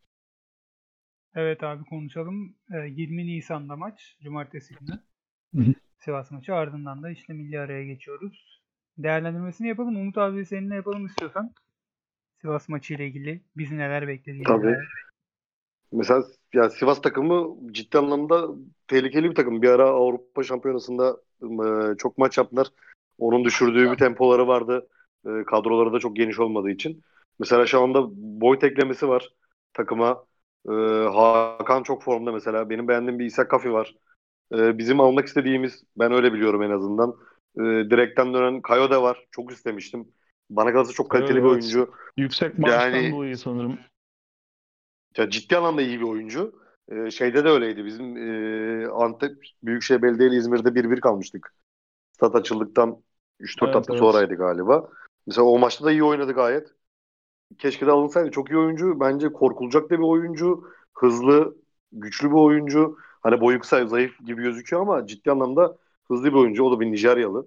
Evet 1.35 1.63
abi 1.63 1.85
konuşalım. 1.85 2.57
20 2.89 3.27
Nisan'da 3.27 3.77
maç. 3.77 4.17
Cumartesi 4.23 4.75
günü. 4.75 5.75
Sivas 5.99 6.31
maçı. 6.31 6.55
Ardından 6.55 7.03
da 7.03 7.11
işte 7.11 7.33
milli 7.33 7.61
araya 7.61 7.85
geçiyoruz 7.85 8.62
değerlendirmesini 8.99 9.69
yapalım. 9.69 9.97
Umut 9.97 10.19
abi 10.19 10.47
seninle 10.47 10.75
yapalım 10.75 11.07
istiyorsan. 11.07 11.53
Sivas 12.41 12.69
maçı 12.69 12.95
ile 12.95 13.07
ilgili 13.07 13.41
bizi 13.57 13.79
neler 13.79 14.09
beklediğini. 14.09 14.45
Tabii. 14.45 14.77
Mesela 15.93 16.25
ya 16.55 16.71
Sivas 16.71 17.03
takımı 17.03 17.57
ciddi 17.73 17.99
anlamda 17.99 18.49
tehlikeli 18.89 19.31
bir 19.31 19.35
takım. 19.35 19.63
Bir 19.63 19.69
ara 19.69 19.85
Avrupa 19.85 20.43
Şampiyonası'nda 20.43 21.17
e, 21.43 21.97
çok 21.97 22.19
maç 22.19 22.39
yaptılar. 22.39 22.67
Onun 23.19 23.45
düşürdüğü 23.45 23.91
bir 23.93 23.97
tempoları 23.97 24.49
vardı. 24.49 24.89
E, 25.27 25.31
kadroları 25.45 25.93
da 25.93 25.99
çok 25.99 26.17
geniş 26.17 26.39
olmadığı 26.39 26.71
için. 26.71 27.03
Mesela 27.39 27.67
şu 27.67 27.83
anda 27.83 28.09
boy 28.41 28.59
teklemesi 28.59 29.09
var 29.09 29.29
takıma. 29.73 30.25
E, 30.69 30.73
Hakan 31.15 31.83
çok 31.83 32.03
formda 32.03 32.33
mesela. 32.33 32.71
Benim 32.71 32.89
beğendiğim 32.89 33.19
bir 33.19 33.25
İsa 33.25 33.49
Kafi 33.49 33.73
var. 33.73 33.95
E, 34.55 34.79
bizim 34.79 35.01
almak 35.01 35.27
istediğimiz, 35.27 35.85
ben 35.97 36.13
öyle 36.13 36.33
biliyorum 36.33 36.63
en 36.63 36.71
azından. 36.71 37.17
E, 37.57 37.63
direkten 37.63 38.35
dönen 38.35 38.63
Kayo 38.63 38.91
da 38.91 39.03
var. 39.03 39.27
Çok 39.31 39.53
istemiştim. 39.53 40.09
Bana 40.51 40.73
kalırsa 40.73 40.93
çok 40.93 41.11
kaliteli 41.11 41.33
evet, 41.33 41.45
bir 41.45 41.49
oyuncu. 41.49 41.91
Yüksek 42.17 42.59
maaştan 42.59 42.91
yani, 42.91 43.13
dolayı 43.13 43.37
sanırım. 43.39 43.79
Ya 45.17 45.31
ciddi 45.31 45.57
anlamda 45.57 45.83
iyi 45.83 46.01
bir 46.01 46.05
oyuncu. 46.05 46.63
Ee, 46.89 47.11
şeyde 47.11 47.45
de 47.45 47.49
öyleydi. 47.49 47.85
Bizim 47.85 48.17
e, 48.17 48.87
Antep 48.87 49.33
Büyükşehir 49.63 50.03
Belediye 50.03 50.31
İzmir'de 50.31 50.69
1-1 50.69 51.01
kalmıştık. 51.01 51.55
Stat 52.13 52.35
açıldıktan 52.35 53.03
3-4 53.41 53.65
evet, 53.65 53.75
hafta 53.75 53.93
evet. 53.93 54.01
sonraydı 54.01 54.35
galiba. 54.35 54.91
Mesela 55.27 55.45
o 55.45 55.59
maçta 55.59 55.85
da 55.85 55.93
iyi 55.93 56.05
oynadı 56.05 56.33
gayet. 56.33 56.69
Keşke 57.59 57.87
de 57.87 57.91
alınsaydı. 57.91 58.31
Çok 58.31 58.51
iyi 58.51 58.59
oyuncu. 58.59 59.01
Bence 59.01 59.33
korkulacak 59.33 59.91
da 59.91 59.99
bir 59.99 60.05
oyuncu. 60.05 60.65
Hızlı, 60.95 61.57
güçlü 61.93 62.29
bir 62.29 62.37
oyuncu. 62.37 62.99
Hani 63.21 63.41
boyu 63.41 63.61
kısa, 63.61 63.87
zayıf 63.87 64.19
gibi 64.27 64.43
gözüküyor 64.43 64.83
ama 64.83 65.07
ciddi 65.07 65.31
anlamda 65.31 65.79
hızlı 66.09 66.25
bir 66.25 66.33
oyuncu. 66.39 66.65
O 66.65 66.73
da 66.73 66.81
bir 66.81 66.93
Nijeryalı. 66.93 67.47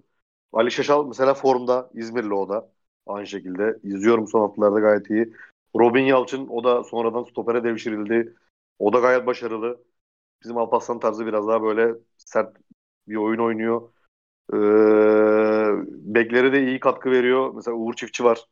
Ali 0.53 0.71
Şaşal 0.71 1.07
mesela 1.07 1.33
formda. 1.33 1.89
İzmirli 1.93 2.33
o 2.33 2.49
da. 2.49 2.71
Aynı 3.07 3.27
şekilde. 3.27 3.79
İzliyorum 3.83 4.27
son 4.27 4.41
haftalarda 4.41 4.79
gayet 4.79 5.09
iyi. 5.09 5.33
Robin 5.75 6.03
Yalçın 6.03 6.47
o 6.47 6.63
da 6.63 6.83
sonradan 6.83 7.23
stopere 7.23 7.63
devşirildi. 7.63 8.35
O 8.79 8.93
da 8.93 8.99
gayet 8.99 9.27
başarılı. 9.27 9.83
Bizim 10.43 10.57
Alparslan 10.57 10.99
tarzı 10.99 11.25
biraz 11.25 11.47
daha 11.47 11.63
böyle 11.63 11.95
sert 12.17 12.57
bir 13.07 13.15
oyun 13.15 13.39
oynuyor. 13.39 13.89
Ee, 14.53 14.55
bekleri 16.15 16.53
de 16.53 16.67
iyi 16.67 16.79
katkı 16.79 17.11
veriyor. 17.11 17.53
Mesela 17.55 17.77
Uğur 17.77 17.93
Çiftçi 17.93 18.23
var 18.23 18.45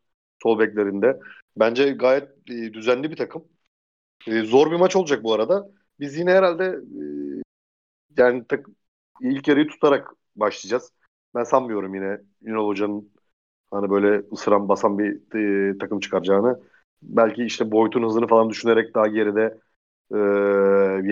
sol 0.43 0.59
beklerinde. 0.59 1.19
Bence 1.57 1.91
gayet 1.91 2.30
e, 2.49 2.73
düzenli 2.73 3.11
bir 3.11 3.15
takım. 3.15 3.45
E, 4.27 4.41
zor 4.43 4.71
bir 4.71 4.75
maç 4.77 4.95
olacak 4.95 5.23
bu 5.23 5.34
arada. 5.34 5.71
Biz 5.99 6.17
yine 6.17 6.31
herhalde 6.34 6.65
e, 8.17 8.21
yani 8.21 8.43
tak, 8.47 8.65
ilk 9.22 9.48
yarıyı 9.48 9.68
tutarak 9.68 10.11
başlayacağız. 10.35 10.91
Ben 11.35 11.44
sanmıyorum 11.44 11.95
yine 11.95 12.18
Ünal 12.44 12.68
Hoca'nın 12.68 13.11
hani 13.72 13.90
böyle 13.90 14.23
ısıran 14.34 14.69
basan 14.69 14.99
bir 14.99 15.35
e, 15.73 15.77
takım 15.77 15.99
çıkaracağını. 15.99 16.60
Belki 17.03 17.45
işte 17.45 17.72
boyutun 17.72 18.03
hızını 18.03 18.27
falan 18.27 18.49
düşünerek 18.49 18.95
daha 18.95 19.07
geride 19.07 19.60
e, 20.14 20.18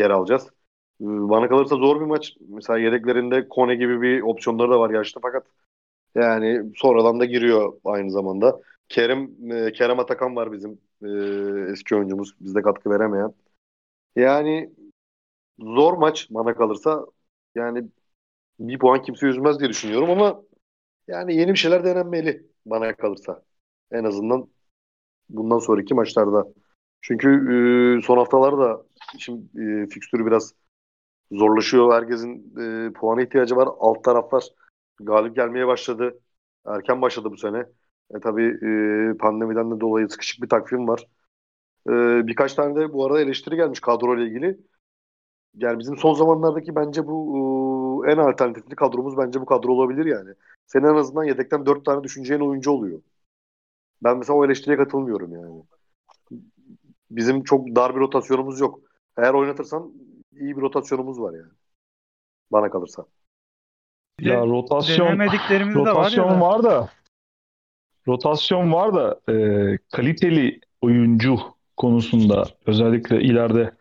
yer 0.01 0.09
alacağız. 0.09 0.47
E, 1.01 1.05
bana 1.05 1.47
kalırsa 1.49 1.75
zor 1.75 2.01
bir 2.01 2.05
maç. 2.05 2.37
Mesela 2.49 2.79
yedeklerinde 2.79 3.47
Kone 3.49 3.75
gibi 3.75 4.01
bir 4.01 4.21
opsiyonları 4.21 4.71
da 4.71 4.79
var 4.79 4.89
yaşta 4.89 5.19
fakat 5.23 5.47
yani 6.15 6.71
sonradan 6.77 7.19
da 7.19 7.25
giriyor 7.25 7.73
aynı 7.85 8.11
zamanda. 8.11 8.61
Kerem 8.89 9.51
e, 9.51 9.71
Kerem 9.73 9.99
Atakan 9.99 10.35
var 10.35 10.51
bizim 10.53 10.79
e, 11.03 11.71
eski 11.71 11.95
oyuncumuz. 11.95 12.33
Bizde 12.41 12.61
katkı 12.61 12.89
veremeyen. 12.89 13.33
Yani 14.15 14.71
zor 15.59 15.93
maç 15.93 16.27
bana 16.31 16.55
kalırsa. 16.55 17.05
Yani 17.55 17.89
bir 18.59 18.79
puan 18.79 19.01
kimse 19.01 19.27
üzmez 19.27 19.59
diye 19.59 19.69
düşünüyorum 19.69 20.09
ama 20.09 20.43
yani 21.07 21.35
yeni 21.35 21.51
bir 21.53 21.57
şeyler 21.57 21.85
denenmeli 21.85 22.47
bana 22.65 22.95
kalırsa. 22.95 23.43
En 23.91 24.03
azından 24.03 24.49
bundan 25.29 25.59
sonraki 25.59 25.93
maçlarda. 25.93 26.47
Çünkü 27.01 27.29
e, 27.99 28.01
son 28.05 28.17
haftalarda 28.17 28.85
şimdi 29.19 29.61
e, 29.63 29.87
fikstürü 29.87 30.25
biraz 30.25 30.53
zorlaşıyor. 31.31 31.93
Herkesin 31.93 32.53
e, 32.89 32.93
puana 32.93 33.21
ihtiyacı 33.21 33.55
var. 33.55 33.69
Alt 33.79 34.03
taraflar 34.03 34.43
galip 34.99 35.35
gelmeye 35.35 35.67
başladı. 35.67 36.19
Erken 36.65 37.01
başladı 37.01 37.31
bu 37.31 37.37
sene. 37.37 37.65
E 38.15 38.19
tabii 38.19 38.45
e, 39.13 39.17
pandemiden 39.17 39.71
de 39.71 39.79
dolayı 39.79 40.09
sıkışık 40.09 40.43
bir 40.43 40.49
takvim 40.49 40.87
var. 40.87 41.07
E, 41.89 41.91
birkaç 42.27 42.53
tane 42.53 42.75
de 42.75 42.93
bu 42.93 43.05
arada 43.05 43.21
eleştiri 43.21 43.55
gelmiş 43.55 43.79
kadro 43.79 44.17
ile 44.17 44.25
ilgili. 44.25 44.59
Yani 45.55 45.79
bizim 45.79 45.97
son 45.97 46.13
zamanlardaki 46.13 46.75
bence 46.75 47.07
bu 47.07 48.05
e, 48.07 48.11
en 48.11 48.17
alternatifli 48.17 48.75
kadromuz 48.75 49.17
bence 49.17 49.41
bu 49.41 49.45
kadro 49.45 49.71
olabilir 49.71 50.05
yani. 50.05 50.29
Senin 50.65 50.87
en 50.87 50.95
azından 50.95 51.23
yedekten 51.23 51.65
dört 51.65 51.85
tane 51.85 52.03
düşüneceğin 52.03 52.41
oyuncu 52.41 52.71
oluyor. 52.71 53.01
Ben 54.03 54.17
mesela 54.17 54.37
o 54.37 54.45
eleştiriye 54.45 54.77
katılmıyorum 54.77 55.33
yani. 55.33 55.63
Bizim 57.11 57.43
çok 57.43 57.67
dar 57.67 57.95
bir 57.95 57.99
rotasyonumuz 57.99 58.59
yok. 58.59 58.79
Eğer 59.17 59.33
oynatırsan 59.33 59.93
iyi 60.31 60.57
bir 60.57 60.61
rotasyonumuz 60.61 61.21
var 61.21 61.33
yani. 61.33 61.51
Bana 62.51 62.71
kalırsa. 62.71 63.05
Ya 64.19 64.45
rotasyon 64.45 65.19
rotasyon 65.75 65.85
var, 65.95 66.11
ya 66.11 66.41
var 66.41 66.63
da 66.63 66.89
rotasyon 68.07 68.73
var 68.73 68.93
da 68.93 69.19
e, 69.33 69.77
kaliteli 69.91 70.59
oyuncu 70.81 71.37
konusunda 71.77 72.45
özellikle 72.65 73.21
ileride 73.21 73.71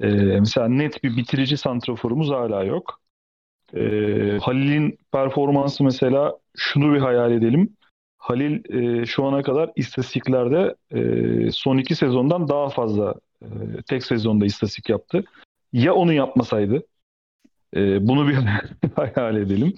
e, 0.00 0.06
mesela 0.40 0.68
net 0.68 1.04
bir 1.04 1.16
bitirici 1.16 1.56
santraforumuz 1.56 2.30
hala 2.30 2.64
yok. 2.64 3.00
E, 3.74 3.80
Halil'in 4.42 4.98
performansı 5.12 5.84
mesela 5.84 6.38
şunu 6.56 6.94
bir 6.94 7.00
hayal 7.00 7.32
edelim. 7.32 7.76
Halil 8.18 8.74
e, 8.74 9.06
şu 9.06 9.24
ana 9.24 9.42
kadar 9.42 9.70
istatistiklerde 9.76 10.74
e, 10.90 11.50
son 11.50 11.78
iki 11.78 11.94
sezondan 11.94 12.48
daha 12.48 12.68
fazla 12.68 13.14
e, 13.42 13.46
tek 13.86 14.04
sezonda 14.04 14.46
istatistik 14.46 14.88
yaptı. 14.88 15.24
Ya 15.72 15.94
onu 15.94 16.12
yapmasaydı? 16.12 16.82
E, 17.76 18.08
bunu 18.08 18.28
bir 18.28 18.34
hayal 18.96 19.36
edelim. 19.36 19.74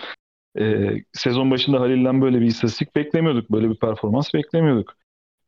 E, 0.58 0.94
sezon 1.12 1.50
başında 1.50 1.80
Halil'den 1.80 2.22
böyle 2.22 2.40
bir 2.40 2.46
istatistik 2.46 2.96
beklemiyorduk. 2.96 3.50
Böyle 3.50 3.70
bir 3.70 3.76
performans 3.76 4.34
beklemiyorduk. 4.34 4.96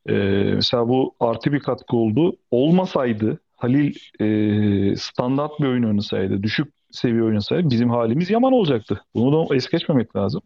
E, 0.08 0.14
mesela 0.54 0.88
bu 0.88 1.14
artı 1.20 1.52
bir 1.52 1.60
katkı 1.60 1.96
oldu. 1.96 2.36
Olmasaydı 2.50 3.38
Halil 3.58 3.94
e, 4.20 4.96
standart 4.96 5.60
bir 5.60 5.66
oyun 5.66 5.82
oynasaydı, 5.82 6.42
düşük 6.42 6.72
seviye 6.90 7.22
oynasaydı 7.22 7.70
bizim 7.70 7.90
halimiz 7.90 8.30
yaman 8.30 8.52
olacaktı. 8.52 9.02
Bunu 9.14 9.48
da 9.48 9.56
es 9.56 9.68
geçmemek 9.68 10.16
lazım. 10.16 10.42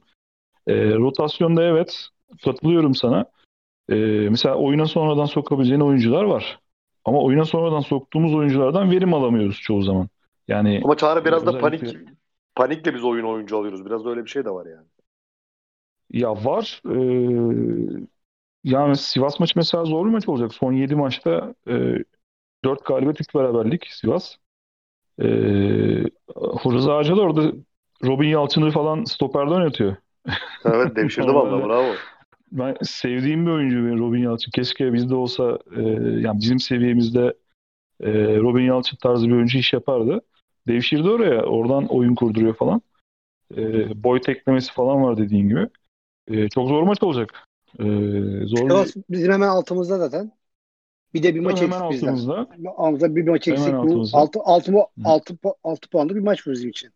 E, 0.66 0.94
rotasyonda 0.94 1.62
evet 1.62 2.09
katılıyorum 2.44 2.94
sana. 2.94 3.24
E, 3.89 3.94
mesela 4.30 4.55
oyuna 4.55 4.86
sonradan 4.86 5.24
sokabileceğin 5.24 5.80
oyuncular 5.80 6.24
var. 6.24 6.59
Ama 7.05 7.22
oyuna 7.22 7.44
sonradan 7.44 7.80
soktuğumuz 7.80 8.34
oyunculardan 8.34 8.90
verim 8.90 9.14
alamıyoruz 9.14 9.60
çoğu 9.60 9.82
zaman. 9.82 10.09
Yani 10.48 10.80
Ama 10.84 10.97
Çağrı 10.97 11.24
biraz 11.24 11.47
da 11.47 11.59
panik 11.59 11.97
panikle 12.55 12.94
biz 12.94 13.05
oyun 13.05 13.24
oyuncu 13.24 13.59
alıyoruz. 13.59 13.86
Biraz 13.86 14.05
da 14.05 14.10
öyle 14.10 14.24
bir 14.24 14.30
şey 14.30 14.44
de 14.44 14.51
var 14.51 14.66
yani. 14.66 14.86
Ya 16.10 16.44
var. 16.44 16.82
Ee, 16.86 18.06
yani 18.64 18.97
Sivas 18.97 19.40
maçı 19.40 19.52
mesela 19.56 19.84
zor 19.84 20.06
bir 20.06 20.10
maç 20.10 20.28
olacak. 20.28 20.55
Son 20.55 20.72
7 20.72 20.94
maçta 20.94 21.55
e, 21.68 21.97
4 22.64 22.84
galibiyet 22.84 23.20
3 23.20 23.34
beraberlik 23.34 23.86
Sivas. 23.90 24.36
Ee, 25.18 25.24
Rıza 26.66 27.16
da 27.16 27.20
orada 27.20 27.52
Robin 28.05 28.28
Yalçın'ı 28.28 28.70
falan 28.70 29.05
stoperde 29.05 29.51
oynatıyor. 29.51 29.97
Evet 30.64 30.97
devşirdi 30.97 31.34
vallahi 31.34 31.64
bravo. 31.64 31.93
Ben 32.52 32.76
sevdiğim 32.82 33.47
bir 33.47 33.51
oyuncu 33.51 33.76
benim 33.76 33.98
Robin 33.98 34.22
Yalçın. 34.22 34.51
Keşke 34.51 34.93
bizde 34.93 35.14
olsa 35.14 35.59
e, 35.76 35.82
yani 36.20 36.40
bizim 36.40 36.60
seviyemizde 36.60 37.34
e, 38.01 38.10
Robin 38.36 38.62
Yalçın 38.62 38.97
tarzı 38.97 39.28
bir 39.28 39.32
oyuncu 39.32 39.59
iş 39.59 39.72
yapardı. 39.72 40.20
Devşirdi 40.66 41.09
oraya. 41.09 41.43
Oradan 41.43 41.86
oyun 41.86 42.14
kurduruyor 42.14 42.55
falan. 42.55 42.82
E, 43.56 43.62
boy 44.05 44.20
teklemesi 44.20 44.72
falan 44.72 45.02
var 45.02 45.16
dediğin 45.16 45.48
gibi. 45.48 45.68
E, 46.28 46.48
çok 46.48 46.68
zor 46.68 46.82
maç 46.82 47.02
olacak. 47.02 47.48
E, 47.78 47.84
zor 48.47 48.56
bir- 48.56 48.70
Sivas 48.70 48.97
bizim 49.10 49.32
hemen 49.32 49.48
altımızda 49.48 49.98
zaten. 49.98 50.32
Bir 51.14 51.22
de 51.22 51.34
bir 51.34 51.40
maç 51.40 51.62
eksik 51.62 51.90
bizden. 51.90 52.09
altımızda. 52.09 53.16
Bir 53.16 53.28
maç 53.28 53.48
eksik. 53.48 53.72
Bu 53.72 53.76
altımızda. 53.76 54.18
6 54.18 54.40
6 54.44 54.72
6 55.05 55.39
6 55.64 55.90
puanlı 55.90 56.14
bir 56.14 56.20
maç 56.20 56.47
bu 56.47 56.51
bizim 56.51 56.70
için. 56.70 56.90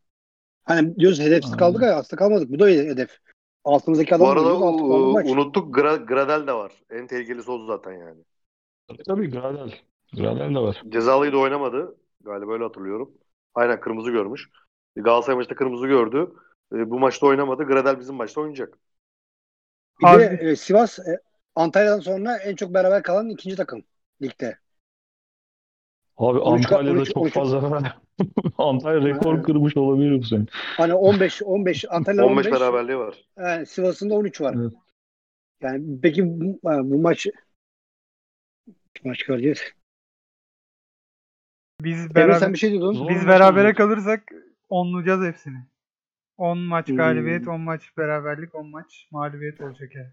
Hani 0.65 0.97
diyoruz 0.97 1.21
hedefsiz 1.21 1.53
Aynen. 1.53 1.59
kaldık 1.59 1.83
ya 1.83 1.97
aslında 1.97 2.19
kalmadık. 2.19 2.51
Bu 2.51 2.59
da 2.59 2.67
hedef. 2.69 3.19
Altımızdaki 3.65 4.11
Bu 4.11 4.15
adam 4.15 4.27
arada 4.27 4.41
vuruyoruz, 4.45 4.63
altı 4.63 4.79
puanlı 4.79 5.07
u- 5.07 5.13
maç. 5.13 5.27
unuttuk 5.31 5.77
Gra- 5.77 6.07
Gradel 6.07 6.47
de 6.47 6.53
var. 6.53 6.73
En 6.91 7.07
tehlikelisi 7.07 7.51
o 7.51 7.67
zaten 7.67 7.93
yani. 7.93 8.21
Tabii 9.07 9.31
Gradel. 9.31 9.75
Gradel 10.13 10.55
de 10.55 10.59
var. 10.59 10.83
Cezalıyı 10.89 11.33
da 11.33 11.39
oynamadı. 11.39 11.97
Galiba 12.25 12.53
öyle 12.53 12.65
hatırlıyorum. 12.65 13.13
Aynen 13.55 13.81
kırmızı 13.81 14.11
görmüş. 14.11 14.49
Galatasaray 14.97 15.37
maçta 15.37 15.55
kırmızı 15.55 15.87
gördü. 15.87 16.33
E, 16.75 16.91
bu 16.91 16.99
maçta 16.99 17.27
oynamadı. 17.27 17.63
Gradel 17.65 18.01
bizim 18.01 18.15
maçta 18.15 18.41
oynayacak. 18.41 18.79
Bir 20.01 20.07
Abi- 20.07 20.23
de 20.23 20.39
e, 20.41 20.57
Sivas 20.57 20.99
e, 20.99 21.21
Antalya'dan 21.55 22.01
sonra 22.01 22.37
en 22.37 22.57
çok 22.57 22.75
beraber 22.75 23.03
kalan 23.03 23.29
ikinci 23.29 23.57
takım 23.57 23.85
ligde. 24.23 24.59
Abi 26.17 26.39
13 26.39 26.67
Antalya'da 26.67 26.99
13 26.99 27.09
çok 27.09 27.23
13 27.23 27.35
fazla. 27.35 27.83
Antalya 28.59 29.09
rekor 29.09 29.43
kırmış 29.43 29.77
olabilir 29.77 30.19
bu 30.19 30.25
sene. 30.25 30.45
Hani 30.53 30.95
15 30.95 31.43
15 31.43 31.85
Antalya'da 31.91 32.27
15, 32.27 32.47
15, 32.47 32.61
beraberliği 32.61 32.99
var. 32.99 33.25
yani 33.39 33.67
Sivas'ın 33.67 34.11
da 34.11 34.15
13 34.15 34.41
var. 34.41 34.55
Evet. 34.61 34.73
Yani 35.63 36.01
peki 36.03 36.25
bu, 36.27 36.59
bu 36.65 36.99
maç 36.99 37.27
maç 39.05 39.23
göreceğiz. 39.23 39.63
Biz 41.81 42.01
Emre 42.01 42.15
beraber 42.15 42.39
sen 42.39 42.53
bir 42.53 42.59
şey 42.59 42.71
diyordun. 42.71 42.93
Zor 42.95 43.09
biz 43.09 43.27
berabere 43.27 43.75
kalırsak 43.75 44.23
onlayacağız 44.69 45.25
hepsini. 45.27 45.59
10 46.37 46.59
maç 46.59 46.89
Hmm. 46.89 46.97
galibiyet, 46.97 47.49
10 47.49 47.61
maç 47.61 47.97
beraberlik, 47.97 48.55
10 48.55 48.71
maç 48.71 49.09
mağlubiyet 49.11 49.61
olacak 49.61 49.95
yani. 49.95 50.13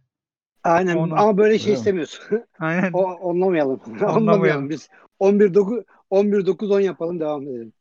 Aynen 0.64 0.96
Onu- 0.98 1.14
ama 1.14 1.38
böyle 1.38 1.60
şey 1.60 1.74
istemiyoruz. 1.74 2.20
Aynen. 2.60 2.92
o, 2.94 3.00
onlamayalım. 3.02 3.80
Onlamayalım. 3.88 4.18
onlamayalım. 4.24 4.70
Biz 4.70 4.90
11 5.20 5.54
9 5.54 5.84
11 6.10 6.46
9 6.46 6.72
10 6.72 6.80
yapalım 6.80 7.20
devam 7.20 7.44
edelim. 7.48 7.74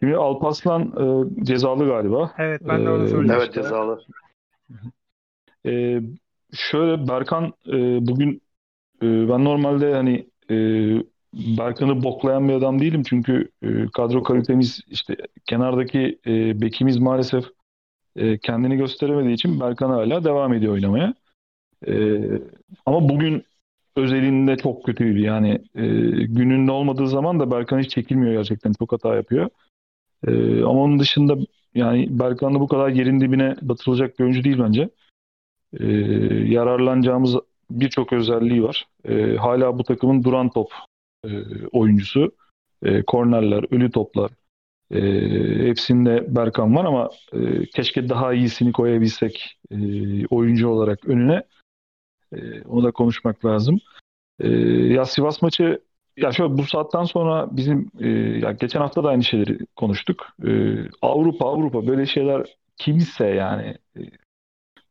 Şimdi 0.00 0.16
Alpaslan 0.16 0.82
e, 0.82 1.44
cezalı 1.44 1.86
galiba. 1.86 2.32
Evet 2.38 2.60
ben 2.68 2.86
de 2.86 2.90
onu 2.90 3.04
Ee, 3.04 3.08
söyleyeceğim. 3.08 3.42
Evet 3.42 3.54
cezalı. 3.54 4.00
E, 5.66 6.00
şöyle 6.52 7.08
Berkan 7.08 7.52
e, 7.66 7.72
bugün 8.06 8.42
e, 9.02 9.06
ben 9.28 9.44
normalde 9.44 9.94
hani 9.94 10.28
e, 10.50 10.54
Berkan'ı 11.32 12.02
boklayan 12.02 12.48
bir 12.48 12.54
adam 12.54 12.80
değilim 12.80 13.02
çünkü 13.02 13.50
e, 13.62 13.68
kadro 13.94 14.22
kalitemiz 14.22 14.80
işte 14.88 15.16
kenardaki 15.46 16.18
e, 16.26 16.60
bekimiz 16.60 16.98
maalesef 16.98 17.44
e, 18.16 18.38
kendini 18.38 18.76
gösteremediği 18.76 19.34
için 19.34 19.60
Berkan 19.60 19.90
hala 19.90 20.24
devam 20.24 20.54
ediyor 20.54 20.72
oynamaya. 20.72 21.14
E, 21.86 22.20
ama 22.86 23.08
bugün 23.08 23.44
özelinde 23.96 24.56
çok 24.56 24.84
kötüydü. 24.84 25.20
Yani 25.20 25.50
e, 25.74 25.86
gününde 26.24 26.72
olmadığı 26.72 27.08
zaman 27.08 27.40
da 27.40 27.50
Berkan 27.50 27.78
hiç 27.78 27.90
çekilmiyor 27.90 28.32
gerçekten. 28.32 28.72
Çok 28.72 28.92
hata 28.92 29.16
yapıyor. 29.16 29.48
E, 30.26 30.62
ama 30.62 30.82
onun 30.82 30.98
dışında 30.98 31.36
yani 31.74 32.18
Berkan'da 32.18 32.60
bu 32.60 32.68
kadar 32.68 32.88
yerin 32.88 33.20
dibine 33.20 33.56
batırılacak 33.62 34.18
bir 34.18 34.24
oyuncu 34.24 34.44
değil 34.44 34.58
bence. 34.58 34.88
E, 35.80 35.86
yararlanacağımız 36.52 37.36
birçok 37.70 38.12
özelliği 38.12 38.62
var. 38.62 38.86
E, 39.04 39.36
hala 39.36 39.78
bu 39.78 39.84
takımın 39.84 40.24
duran 40.24 40.50
top 40.50 40.72
e, 41.24 41.30
oyuncusu. 41.72 42.32
E, 42.82 43.02
kornerler, 43.02 43.64
ölü 43.70 43.90
toplar. 43.90 44.30
E, 44.90 45.00
hepsinde 45.68 46.36
Berkan 46.36 46.76
var 46.76 46.84
ama 46.84 47.10
e, 47.32 47.66
keşke 47.66 48.08
daha 48.08 48.34
iyisini 48.34 48.72
koyabilsek 48.72 49.58
e, 49.70 49.76
oyuncu 50.26 50.68
olarak 50.68 51.08
önüne. 51.08 51.42
E, 52.32 52.62
onu 52.62 52.84
da 52.84 52.90
konuşmak 52.90 53.44
lazım. 53.44 53.80
E, 54.40 54.48
ya 54.68 55.04
Sivas 55.04 55.42
maçı 55.42 55.80
ya 56.16 56.32
şöyle 56.32 56.58
bu 56.58 56.62
saatten 56.62 57.04
sonra 57.04 57.56
bizim 57.56 57.90
e, 58.00 58.08
ya 58.38 58.52
geçen 58.52 58.80
hafta 58.80 59.04
da 59.04 59.08
aynı 59.08 59.24
şeyleri 59.24 59.58
konuştuk. 59.76 60.26
E, 60.46 60.50
Avrupa 61.02 61.46
Avrupa 61.46 61.86
böyle 61.86 62.06
şeyler 62.06 62.56
kimse 62.76 63.26
yani 63.26 63.76
e, 63.96 64.00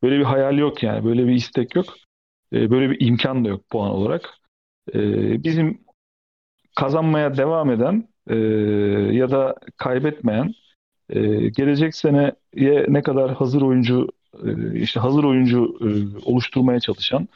böyle 0.04 0.20
bir 0.20 0.24
hayal 0.24 0.58
yok 0.58 0.84
yani 0.84 1.06
böyle 1.06 1.28
bir 1.28 1.34
istek 1.34 1.76
yok. 1.76 1.86
E, 2.54 2.72
böyle 2.72 2.90
bir 2.90 3.08
imkan 3.08 3.46
da 3.46 3.50
yok 3.50 3.70
puan 3.70 3.92
olarak. 3.92 4.30
E, 4.94 5.00
bizim 5.44 5.86
kazanmaya 6.76 7.38
devam 7.38 7.72
eden 7.72 8.08
e, 8.28 8.36
ya 9.16 9.32
da 9.32 9.56
kaybetmeyen 9.78 10.54
e, 11.10 11.50
gelecek 11.50 11.96
seneye 11.96 12.86
ne 12.88 13.02
kadar 13.02 13.34
hazır 13.34 13.62
oyuncu 13.62 14.08
e, 14.46 14.80
işte 14.80 15.00
hazır 15.00 15.24
oyuncu 15.24 15.78
e, 15.82 15.88
oluşturmaya 16.26 16.80
çalışan 16.80 17.28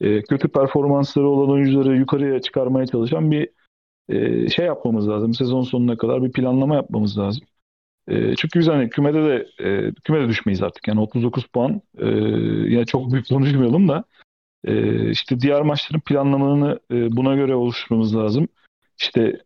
e, 0.00 0.22
kötü 0.22 0.48
performansları 0.48 1.28
olan 1.28 1.50
oyuncuları 1.50 1.96
yukarıya 1.96 2.40
çıkarmaya 2.40 2.86
çalışan 2.86 3.30
bir 3.30 3.48
e, 4.08 4.48
şey 4.48 4.66
yapmamız 4.66 5.08
lazım. 5.08 5.34
Sezon 5.34 5.62
sonuna 5.62 5.96
kadar 5.96 6.24
bir 6.24 6.32
planlama 6.32 6.74
yapmamız 6.74 7.18
lazım. 7.18 7.42
Çünkü 8.08 8.58
biz 8.58 8.68
hani 8.68 8.90
kümede 8.90 9.22
de 9.22 9.48
kümede 10.04 10.28
düşmeyiz 10.28 10.62
artık. 10.62 10.88
Yani 10.88 11.00
39 11.00 11.44
puan 11.46 11.82
yani 12.68 12.86
çok 12.86 13.12
büyük 13.12 13.28
konuşmayalım 13.28 13.88
da 13.88 14.04
e, 14.64 15.10
işte 15.10 15.40
diğer 15.40 15.62
maçların 15.62 16.00
planlamalarını 16.00 16.80
e, 16.90 17.16
buna 17.16 17.34
göre 17.34 17.54
oluşturmamız 17.54 18.16
lazım. 18.16 18.48
İşte 19.00 19.40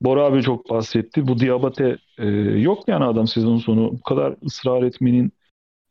Bora 0.00 0.24
abi 0.24 0.42
çok 0.42 0.70
bahsetti. 0.70 1.28
Bu 1.28 1.38
Diabate 1.38 1.98
e, 2.18 2.26
yok 2.60 2.88
yani 2.88 3.04
adam 3.04 3.26
sezon 3.26 3.58
sonu. 3.58 3.92
Bu 3.92 4.02
kadar 4.02 4.34
ısrar 4.46 4.82
etmenin 4.82 5.32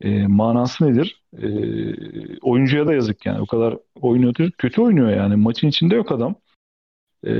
e, 0.00 0.26
manası 0.26 0.86
nedir? 0.86 1.22
E, 1.42 1.48
oyuncuya 2.40 2.86
da 2.86 2.94
yazık 2.94 3.26
yani. 3.26 3.40
O 3.40 3.46
kadar 3.46 3.76
oynuyor. 4.00 4.34
Kötü 4.58 4.80
oynuyor 4.80 5.10
yani. 5.10 5.36
Maçın 5.36 5.68
içinde 5.68 5.94
yok 5.94 6.12
adam. 6.12 6.34
E, 7.24 7.32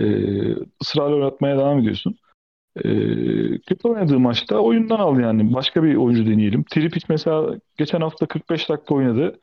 ısrarla 0.83 1.15
oynatmaya 1.15 1.59
devam 1.59 1.79
ediyorsun. 1.79 2.17
E, 2.77 2.83
kötü 3.59 3.89
oynadığı 3.89 4.19
maçta 4.19 4.59
oyundan 4.59 4.99
al 4.99 5.21
yani. 5.21 5.55
Başka 5.55 5.83
bir 5.83 5.97
oyuncu 5.97 6.27
deneyelim. 6.27 6.65
Tripic 6.65 7.07
mesela 7.09 7.59
geçen 7.77 8.01
hafta 8.01 8.27
45 8.27 8.69
dakika 8.69 8.95
oynadı. 8.95 9.41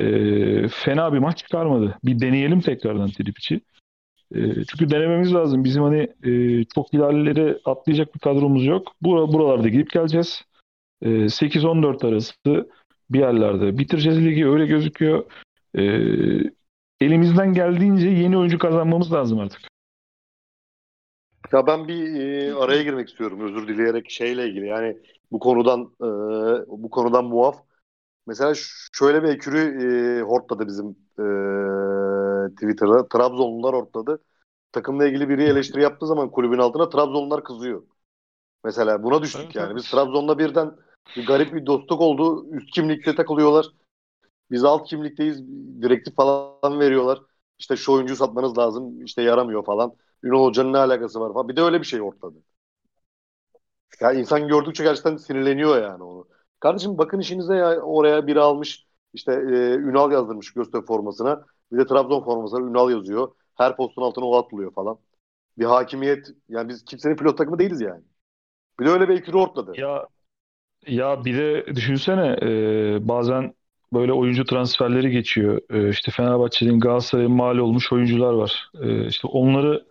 E, 0.00 0.06
fena 0.68 1.12
bir 1.12 1.18
maç 1.18 1.38
çıkarmadı. 1.38 1.98
Bir 2.04 2.20
deneyelim 2.20 2.60
tekrardan 2.60 3.10
Tripic'i. 3.10 3.60
E, 4.34 4.64
çünkü 4.64 4.90
denememiz 4.90 5.34
lazım. 5.34 5.64
Bizim 5.64 5.82
hani 5.82 6.08
e, 6.24 6.64
çok 6.64 6.94
ilerlere 6.94 7.58
atlayacak 7.64 8.14
bir 8.14 8.20
kadromuz 8.20 8.64
yok. 8.64 8.92
Bura, 9.02 9.32
buralarda 9.32 9.68
gidip 9.68 9.90
geleceğiz. 9.90 10.44
E, 11.02 11.08
8-14 11.08 12.04
arası 12.08 12.34
bir 13.10 13.18
yerlerde 13.18 13.78
bitireceğiz 13.78 14.18
ligi 14.24 14.48
öyle 14.48 14.66
gözüküyor. 14.66 15.24
e, 15.74 15.82
elimizden 17.00 17.54
geldiğince 17.54 18.08
yeni 18.08 18.38
oyuncu 18.38 18.58
kazanmamız 18.58 19.12
lazım 19.12 19.38
artık. 19.38 19.60
Ya 21.52 21.66
ben 21.66 21.88
bir 21.88 22.20
e, 22.20 22.54
araya 22.54 22.82
girmek 22.82 23.08
istiyorum 23.08 23.40
özür 23.40 23.68
dileyerek 23.68 24.10
şeyle 24.10 24.48
ilgili 24.48 24.66
yani 24.66 24.98
bu 25.32 25.38
konudan 25.38 25.80
e, 25.80 26.08
bu 26.68 26.90
konudan 26.90 27.24
muaf. 27.24 27.56
Mesela 28.26 28.52
şöyle 28.92 29.22
bir 29.22 29.28
ekürü 29.28 29.58
e, 29.58 30.22
hortladı 30.22 30.66
bizim 30.66 30.86
e, 31.18 31.24
Twitter'da. 32.54 33.08
Trabzonlular 33.08 33.74
hortladı. 33.74 34.22
Takımla 34.72 35.06
ilgili 35.06 35.28
biri 35.28 35.42
eleştiri 35.42 35.82
yaptığı 35.82 36.06
zaman 36.06 36.30
kulübün 36.30 36.58
altına 36.58 36.88
Trabzonlular 36.88 37.44
kızıyor. 37.44 37.82
Mesela 38.64 39.02
buna 39.02 39.22
düştük 39.22 39.44
evet, 39.44 39.56
yani. 39.56 39.66
Evet. 39.66 39.76
Biz 39.76 39.90
Trabzon'da 39.90 40.38
birden 40.38 40.72
bir 41.16 41.26
garip 41.26 41.54
bir 41.54 41.66
dostluk 41.66 42.00
oldu. 42.00 42.46
Üst 42.50 42.70
kimlikte 42.70 43.14
takılıyorlar. 43.14 43.66
Biz 44.50 44.64
alt 44.64 44.88
kimlikteyiz. 44.88 45.42
Direktif 45.82 46.16
falan 46.16 46.80
veriyorlar. 46.80 47.20
İşte 47.58 47.76
şu 47.76 47.92
oyuncuyu 47.92 48.16
satmanız 48.16 48.58
lazım. 48.58 49.04
İşte 49.04 49.22
yaramıyor 49.22 49.64
falan. 49.64 49.96
Ünal 50.22 50.44
Hoca'nın 50.44 50.72
ne 50.72 50.78
alakası 50.78 51.20
var 51.20 51.32
falan. 51.34 51.48
Bir 51.48 51.56
de 51.56 51.62
öyle 51.62 51.80
bir 51.80 51.86
şey 51.86 52.02
ortada. 52.02 52.38
Ya 54.00 54.12
insan 54.12 54.48
gördükçe 54.48 54.84
gerçekten 54.84 55.16
sinirleniyor 55.16 55.82
yani 55.82 56.02
onu. 56.04 56.28
Kardeşim 56.60 56.98
bakın 56.98 57.20
işinize 57.20 57.54
ya 57.56 57.80
oraya 57.80 58.26
biri 58.26 58.40
almış 58.40 58.86
işte 59.14 59.32
e, 59.32 59.74
Ünal 59.74 60.12
yazdırmış 60.12 60.52
Göztepe 60.54 60.86
formasına. 60.86 61.44
Bir 61.72 61.78
de 61.78 61.86
Trabzon 61.86 62.24
formasına 62.24 62.60
Ünal 62.70 62.90
yazıyor. 62.90 63.32
Her 63.54 63.76
postun 63.76 64.02
altına 64.02 64.24
o 64.24 64.36
atılıyor 64.36 64.72
falan. 64.74 64.98
Bir 65.58 65.64
hakimiyet 65.64 66.28
yani 66.48 66.68
biz 66.68 66.84
kimsenin 66.84 67.16
pilot 67.16 67.38
takımı 67.38 67.58
değiliz 67.58 67.80
yani. 67.80 68.04
Bir 68.80 68.86
de 68.86 68.90
öyle 68.90 69.08
bir 69.08 69.14
ekürü 69.14 69.36
ortladı. 69.36 69.72
Ya 69.72 70.08
ya 70.86 71.24
bir 71.24 71.38
de 71.38 71.66
düşünsene 71.74 72.36
e, 72.42 72.48
bazen 73.08 73.54
böyle 73.92 74.12
oyuncu 74.12 74.44
transferleri 74.44 75.10
geçiyor. 75.10 75.60
E, 75.70 75.88
işte 75.88 76.10
Fenerbahçe'nin 76.10 76.80
Galatasaray'ın 76.80 77.32
mal 77.32 77.58
olmuş 77.58 77.92
oyuncular 77.92 78.32
var. 78.32 78.70
E, 78.82 79.06
işte 79.06 79.28
onları 79.28 79.84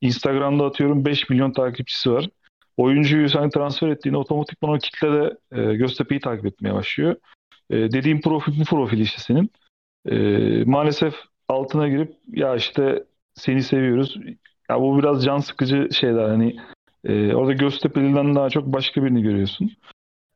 Instagram'da 0.00 0.64
atıyorum 0.64 1.04
5 1.04 1.30
milyon 1.30 1.52
takipçisi 1.52 2.12
var. 2.12 2.28
Oyuncuyu 2.76 3.28
sen 3.28 3.50
transfer 3.50 3.88
ettiğinde 3.88 4.18
otomatikman 4.18 4.72
o 4.72 4.78
kitle 4.78 5.12
de 5.12 5.36
e, 5.52 5.74
Göztepe'yi 5.74 6.20
takip 6.20 6.46
etmeye 6.46 6.74
başlıyor. 6.74 7.16
E, 7.70 7.76
dediğim 7.76 8.20
profil 8.20 8.60
bu 8.60 8.64
profil 8.64 8.98
işte 8.98 9.18
senin. 9.18 9.50
E, 10.06 10.16
maalesef 10.64 11.14
altına 11.48 11.88
girip 11.88 12.14
ya 12.28 12.56
işte 12.56 13.04
seni 13.34 13.62
seviyoruz. 13.62 14.16
Ya 14.70 14.80
bu 14.80 14.98
biraz 14.98 15.24
can 15.24 15.38
sıkıcı 15.38 15.88
şeyler. 15.92 16.28
Hani 16.28 16.56
e, 17.04 17.34
orada 17.34 17.52
Göztepe'liden 17.52 18.34
daha 18.34 18.50
çok 18.50 18.66
başka 18.66 19.04
birini 19.04 19.22
görüyorsun. 19.22 19.72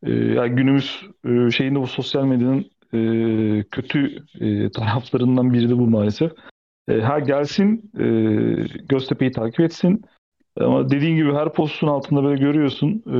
E, 0.03 0.13
yani 0.13 0.57
günümüz 0.57 1.03
e, 1.25 1.51
şeyinde 1.51 1.81
bu 1.81 1.87
sosyal 1.87 2.25
medyanın 2.25 2.71
e, 2.95 2.99
kötü 3.71 4.25
e, 4.41 4.71
taraflarından 4.75 5.53
biri 5.53 5.69
de 5.69 5.79
bu 5.79 5.87
maalesef. 5.87 6.33
E, 6.89 7.01
ha 7.01 7.19
gelsin 7.19 7.91
e, 7.99 8.05
Göztepe'yi 8.89 9.33
takip 9.33 9.61
etsin. 9.61 10.03
Ama 10.61 10.91
dediğin 10.91 11.17
gibi 11.17 11.33
her 11.33 11.53
postun 11.53 11.89
altında 11.89 12.25
böyle 12.25 12.41
görüyorsun. 12.41 13.03
E, 13.07 13.19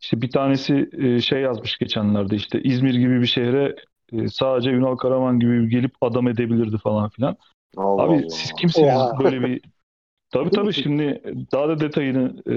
işte 0.00 0.22
bir 0.22 0.30
tanesi 0.30 0.90
e, 0.92 1.20
şey 1.20 1.40
yazmış 1.40 1.78
geçenlerde 1.78 2.36
işte 2.36 2.62
İzmir 2.62 2.94
gibi 2.94 3.20
bir 3.20 3.26
şehre 3.26 3.76
e, 4.12 4.28
sadece 4.28 4.70
Ünal 4.70 4.96
Karaman 4.96 5.40
gibi 5.40 5.68
gelip 5.68 5.92
adam 6.00 6.28
edebilirdi 6.28 6.78
falan 6.78 7.08
filan. 7.08 7.36
Allah 7.76 8.02
Abi 8.02 8.12
Allah. 8.12 8.28
siz 8.28 8.52
kimsiniz 8.52 9.00
böyle 9.24 9.42
bir 9.42 9.60
Tabii 10.32 10.50
tabii 10.50 10.72
şimdi 10.72 11.22
daha 11.52 11.68
da 11.68 11.80
detayını 11.80 12.34
e, 12.46 12.54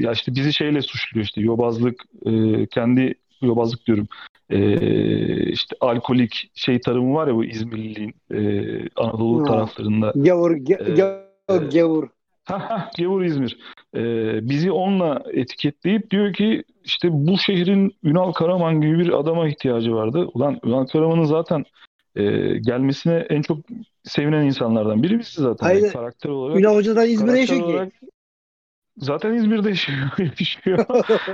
ya 0.00 0.12
işte 0.12 0.34
bizi 0.34 0.52
şeyle 0.52 0.82
suçluyor 0.82 1.24
işte 1.24 1.40
yobazlık 1.40 2.04
e, 2.26 2.66
kendi 2.66 3.14
yobazlık 3.42 3.86
diyorum 3.86 4.08
e, 4.50 5.50
işte 5.50 5.76
alkolik 5.80 6.50
şey 6.54 6.80
tarımı 6.80 7.14
var 7.14 7.28
ya 7.28 7.34
bu 7.34 7.44
İzmirli'nin 7.44 8.14
e, 8.30 8.88
Anadolu 8.96 9.40
ha. 9.40 9.44
taraflarında. 9.44 10.12
Gavur, 10.16 10.56
ge, 10.56 10.74
gavur, 10.74 11.70
gavur. 11.70 12.08
Gavur 12.98 13.22
İzmir. 13.22 13.58
E, 13.96 14.02
bizi 14.48 14.70
onunla 14.70 15.22
etiketleyip 15.32 16.10
diyor 16.10 16.32
ki 16.32 16.64
işte 16.84 17.08
bu 17.12 17.38
şehrin 17.38 17.96
Ünal 18.04 18.32
Karaman 18.32 18.80
gibi 18.80 18.98
bir 18.98 19.18
adama 19.20 19.48
ihtiyacı 19.48 19.94
vardı. 19.94 20.28
Ulan 20.34 20.60
Ünal 20.64 20.86
Karaman'ın 20.86 21.24
zaten 21.24 21.64
e, 22.16 22.22
gelmesine 22.58 23.14
en 23.14 23.42
çok 23.42 23.58
sevinen 24.04 24.44
insanlardan 24.44 25.02
biri 25.02 25.18
biziz 25.18 25.34
zaten. 25.34 25.66
Hayır. 25.66 25.92
karakter 25.92 26.30
olarak. 26.30 26.60
Ünal 26.60 26.74
Hoca'dan 26.74 27.08
İzmir'e 27.08 27.40
yaşıyor. 27.40 27.90
Zaten 28.98 29.34
İzmir'de 29.34 29.68
yaşıyor. 29.68 29.98
yaşıyor. 30.18 30.86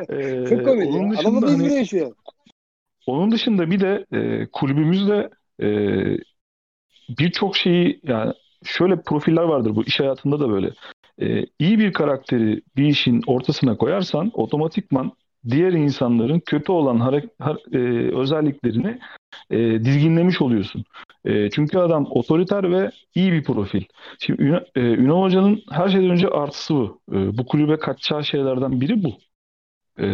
ee, 0.08 0.46
Çok 0.48 0.64
komik. 0.64 0.90
Onun 0.90 1.10
dışında, 1.10 1.28
Adamı 1.28 1.42
da 1.42 1.46
İzmir'de 1.46 1.68
hani, 1.68 1.78
yaşıyor. 1.78 2.12
Onun 3.06 3.32
dışında 3.32 3.70
bir 3.70 3.80
de 3.80 4.06
e, 4.12 4.46
kulübümüzde 4.52 5.30
e, 5.62 5.68
birçok 7.18 7.56
şeyi 7.56 8.00
yani 8.02 8.32
şöyle 8.64 9.02
profiller 9.02 9.42
vardır 9.42 9.76
bu 9.76 9.84
iş 9.84 10.00
hayatında 10.00 10.40
da 10.40 10.50
böyle. 10.50 10.72
E, 11.20 11.46
iyi 11.58 11.78
bir 11.78 11.92
karakteri 11.92 12.62
bir 12.76 12.86
işin 12.86 13.22
ortasına 13.26 13.76
koyarsan 13.76 14.30
otomatikman 14.34 15.12
diğer 15.50 15.72
insanların 15.72 16.40
kötü 16.40 16.72
olan 16.72 17.00
hare, 17.00 17.24
har, 17.38 17.56
e, 17.72 17.78
özelliklerini 18.16 18.98
e, 19.50 19.84
dizginlemiş 19.84 20.42
oluyorsun. 20.42 20.84
E, 21.24 21.50
çünkü 21.50 21.78
adam 21.78 22.06
otoriter 22.10 22.72
ve 22.72 22.90
iyi 23.14 23.32
bir 23.32 23.44
profil. 23.44 23.84
Şimdi 24.18 24.42
Ünal, 24.42 24.64
e, 24.74 24.80
Ünal 24.80 25.22
Hoca'nın 25.22 25.62
her 25.70 25.88
şeyden 25.88 26.10
önce 26.10 26.28
artısı 26.28 26.74
bu. 26.74 27.00
E, 27.12 27.38
bu 27.38 27.46
kulübe 27.46 27.78
kaçacağı 27.78 28.24
şeylerden 28.24 28.80
biri 28.80 29.04
bu. 29.04 29.18
E, 29.98 30.06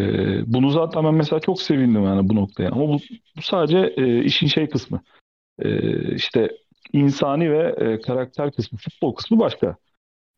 bunu 0.53 0.71
zaten 0.71 1.05
ben 1.05 1.15
mesela 1.15 1.41
çok 1.41 1.63
sevindim 1.63 2.05
yani 2.05 2.29
bu 2.29 2.37
noktaya. 2.37 2.71
Ama 2.71 2.89
bu, 2.89 2.99
bu 3.37 3.43
sadece 3.43 3.95
e, 3.97 4.25
işin 4.25 4.47
şey 4.47 4.69
kısmı. 4.69 5.03
E, 5.59 6.15
işte 6.15 6.51
insani 6.93 7.53
ve 7.53 7.75
e, 7.79 8.01
karakter 8.01 8.53
kısmı, 8.53 8.79
futbol 8.79 9.15
kısmı 9.15 9.39
başka. 9.39 9.77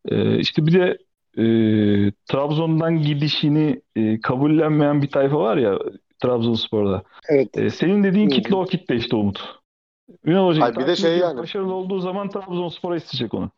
E, 0.09 0.39
işte 0.39 0.67
bir 0.67 0.73
de 0.73 0.99
e, 1.39 1.45
Trabzon'dan 2.27 3.03
gidişini 3.03 3.83
e, 3.97 4.21
kabullenmeyen 4.21 5.03
bir 5.03 5.11
tayfa 5.11 5.39
var 5.39 5.57
ya 5.57 5.79
Trabzonspor'da. 6.23 7.03
Evet. 7.29 7.59
E, 7.59 7.71
senin 7.71 8.05
dediğin 8.05 8.31
Hı. 8.31 8.35
kitle 8.35 8.57
o 8.57 8.65
kitle 8.65 8.97
işte 8.97 9.17
Umut. 9.17 9.61
Ünal 10.25 10.47
Hoca'yı 10.47 10.63
Hayır, 10.63 10.77
bir 10.77 10.87
de 10.87 10.97
şey 10.97 11.19
yani. 11.19 11.39
başarılı 11.39 11.75
olduğu 11.75 12.01
zaman 12.01 12.29
Trabzonspor'a 12.29 12.97
isteyecek 12.97 13.35
onu. 13.35 13.51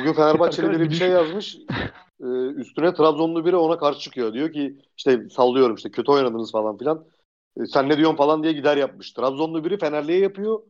Bugün 0.00 0.12
Fenerbahçeli 0.12 0.70
biri 0.70 0.90
bir 0.90 0.94
şey 0.94 1.08
yazmış. 1.10 1.58
Ee, 2.20 2.26
üstüne 2.56 2.94
Trabzonlu 2.94 3.44
biri 3.44 3.56
ona 3.56 3.78
karşı 3.78 4.00
çıkıyor. 4.00 4.32
Diyor 4.34 4.52
ki 4.52 4.76
işte 4.96 5.28
sallıyorum 5.28 5.76
işte 5.76 5.90
kötü 5.90 6.12
oynadınız 6.12 6.52
falan 6.52 6.78
filan. 6.78 7.04
Ee, 7.60 7.66
sen 7.66 7.88
ne 7.88 7.96
diyorsun 7.96 8.16
falan 8.16 8.42
diye 8.42 8.52
gider 8.52 8.76
yapmış. 8.76 9.12
Trabzonlu 9.12 9.64
biri 9.64 9.78
Fenerli'ye 9.78 10.18
yapıyor. 10.18 10.60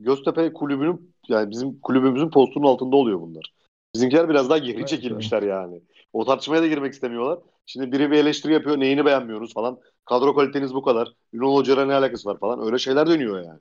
Göztepe 0.00 0.52
kulübünün 0.52 1.14
yani 1.28 1.50
bizim 1.50 1.80
kulübümüzün 1.80 2.30
postunun 2.30 2.66
altında 2.66 2.96
oluyor 2.96 3.20
bunlar. 3.20 3.52
Bizimkiler 3.94 4.28
biraz 4.28 4.50
daha 4.50 4.58
geri 4.58 4.86
çekilmişler 4.86 5.42
yani. 5.42 5.80
O 6.12 6.24
tartışmaya 6.24 6.62
da 6.62 6.66
girmek 6.66 6.92
istemiyorlar. 6.92 7.38
Şimdi 7.66 7.92
biri 7.92 8.10
bir 8.10 8.16
eleştiri 8.16 8.52
yapıyor. 8.52 8.80
Neyini 8.80 9.04
beğenmiyoruz 9.04 9.54
falan. 9.54 9.78
Kadro 10.04 10.34
kaliteniz 10.34 10.74
bu 10.74 10.82
kadar. 10.82 11.12
Ünal 11.32 11.54
Hoca'yla 11.54 11.86
ne 11.86 11.94
alakası 11.94 12.28
var 12.28 12.38
falan. 12.38 12.66
Öyle 12.66 12.78
şeyler 12.78 13.06
dönüyor 13.06 13.44
yani. 13.44 13.60